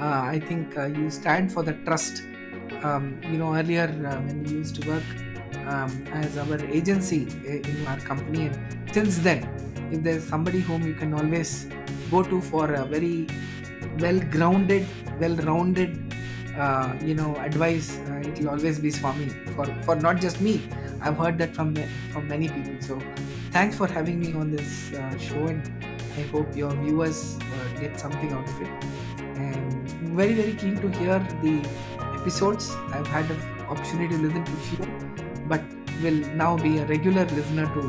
Uh, 0.00 0.22
I 0.22 0.40
think 0.48 0.78
uh, 0.78 0.86
you 0.86 1.10
stand 1.10 1.52
for 1.52 1.62
the 1.62 1.74
trust. 1.84 2.22
Um, 2.82 3.18
you 3.22 3.38
know, 3.38 3.54
earlier 3.54 3.84
uh, 3.84 4.20
when 4.26 4.42
we 4.44 4.50
used 4.50 4.82
to 4.82 4.88
work 4.88 5.04
um, 5.66 6.06
as 6.12 6.36
our 6.36 6.58
agency 6.66 7.26
uh, 7.46 7.70
in 7.70 7.86
our 7.86 7.98
company, 8.00 8.46
and 8.48 8.92
since 8.92 9.18
then, 9.18 9.48
if 9.90 10.02
there's 10.02 10.24
somebody 10.24 10.60
whom 10.60 10.86
you 10.86 10.94
can 10.94 11.14
always 11.14 11.66
go 12.10 12.22
to 12.22 12.40
for 12.40 12.72
a 12.74 12.84
very 12.84 13.26
well 14.00 14.20
grounded, 14.20 14.86
well 15.18 15.34
rounded, 15.36 16.14
uh, 16.58 16.94
you 17.02 17.14
know, 17.14 17.34
advice, 17.36 17.98
uh, 18.10 18.28
it 18.28 18.38
will 18.38 18.50
always 18.50 18.78
be 18.78 18.90
Swami 18.90 19.28
for, 19.56 19.66
for 19.82 19.96
not 19.96 20.20
just 20.20 20.40
me. 20.40 20.60
I've 21.00 21.16
heard 21.16 21.38
that 21.38 21.54
from 21.54 21.74
from 22.12 22.28
many 22.28 22.48
people. 22.48 22.76
So 22.80 23.00
thanks 23.50 23.76
for 23.76 23.86
having 23.86 24.20
me 24.20 24.34
on 24.34 24.50
this 24.50 24.92
uh, 24.92 25.18
show, 25.18 25.46
and 25.46 25.62
I 26.18 26.22
hope 26.32 26.54
your 26.56 26.72
viewers 26.72 27.38
uh, 27.40 27.80
get 27.80 27.98
something 27.98 28.32
out 28.32 28.48
of 28.48 28.62
it. 28.62 28.84
And 29.36 29.90
I'm 29.90 30.16
very 30.16 30.34
very 30.34 30.54
keen 30.54 30.76
to 30.80 30.88
hear 30.98 31.18
the 31.42 31.54
episodes. 32.24 32.74
I've 32.90 33.06
had 33.06 33.30
an 33.30 33.38
opportunity 33.68 34.16
to 34.16 34.22
listen 34.22 34.44
to 34.44 34.52
few, 34.52 34.78
but 35.46 35.62
will 36.02 36.20
now 36.34 36.56
be 36.56 36.78
a 36.78 36.86
regular 36.86 37.26
listener 37.26 37.66
to 37.74 37.82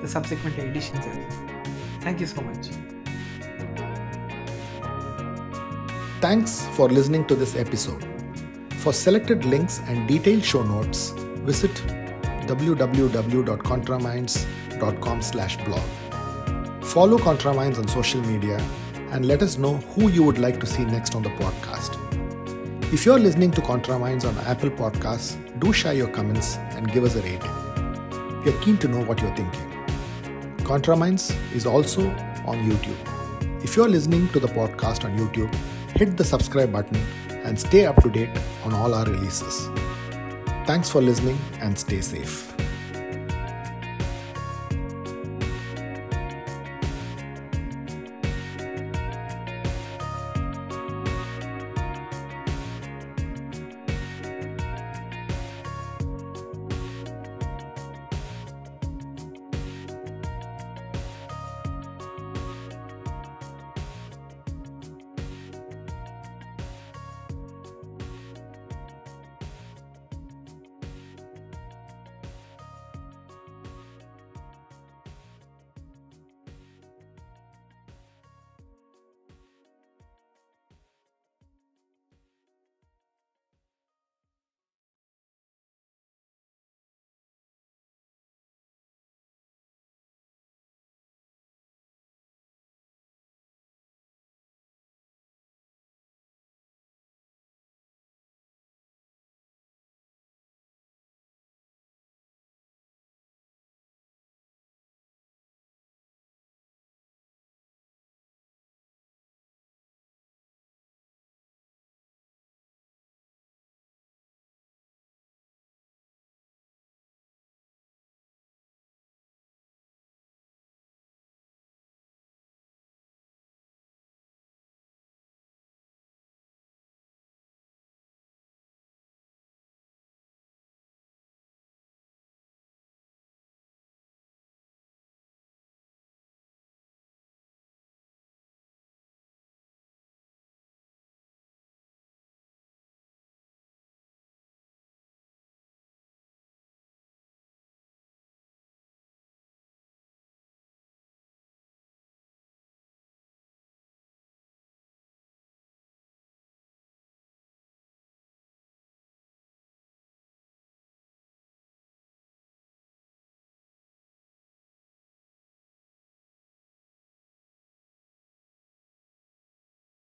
the 0.00 0.08
subsequent 0.08 0.58
editions 0.58 1.06
as 1.06 1.16
well. 1.16 1.30
Thank 2.00 2.18
you 2.20 2.26
so 2.26 2.40
much. 2.40 2.70
Thanks 6.20 6.66
for 6.72 6.88
listening 6.88 7.24
to 7.26 7.36
this 7.36 7.54
episode. 7.54 8.04
For 8.78 8.92
selected 8.92 9.44
links 9.44 9.80
and 9.86 10.08
detailed 10.08 10.44
show 10.44 10.64
notes, 10.64 11.10
visit 11.46 11.70
www.contraminds.com 12.48 15.22
slash 15.22 15.56
blog. 15.64 15.88
Follow 16.82 17.18
ContraMinds 17.18 17.78
on 17.78 17.86
social 17.86 18.20
media 18.22 18.58
and 19.12 19.26
let 19.26 19.42
us 19.42 19.56
know 19.56 19.76
who 19.94 20.10
you 20.10 20.24
would 20.24 20.38
like 20.38 20.58
to 20.58 20.66
see 20.66 20.84
next 20.84 21.14
on 21.14 21.22
the 21.22 21.30
podcast. 21.30 21.97
If 22.90 23.04
you're 23.04 23.18
listening 23.18 23.50
to 23.50 23.60
ContraMinds 23.60 24.26
on 24.26 24.34
Apple 24.46 24.70
Podcasts, 24.70 25.36
do 25.60 25.74
share 25.74 25.92
your 25.92 26.08
comments 26.08 26.56
and 26.70 26.90
give 26.90 27.04
us 27.04 27.16
a 27.16 27.20
rating. 27.20 28.42
We 28.42 28.50
are 28.50 28.58
keen 28.62 28.78
to 28.78 28.88
know 28.88 29.04
what 29.04 29.20
you're 29.20 29.36
thinking. 29.36 29.60
ContraMinds 30.64 31.36
is 31.54 31.66
also 31.66 32.08
on 32.46 32.56
YouTube. 32.66 33.62
If 33.62 33.76
you're 33.76 33.90
listening 33.90 34.30
to 34.30 34.40
the 34.40 34.48
podcast 34.48 35.04
on 35.04 35.18
YouTube, 35.18 35.54
hit 35.98 36.16
the 36.16 36.24
subscribe 36.24 36.72
button 36.72 36.96
and 37.44 37.60
stay 37.60 37.84
up 37.84 38.02
to 38.02 38.08
date 38.08 38.30
on 38.64 38.72
all 38.72 38.94
our 38.94 39.04
releases. 39.04 39.68
Thanks 40.66 40.88
for 40.88 41.02
listening 41.02 41.38
and 41.60 41.78
stay 41.78 42.00
safe. 42.00 42.57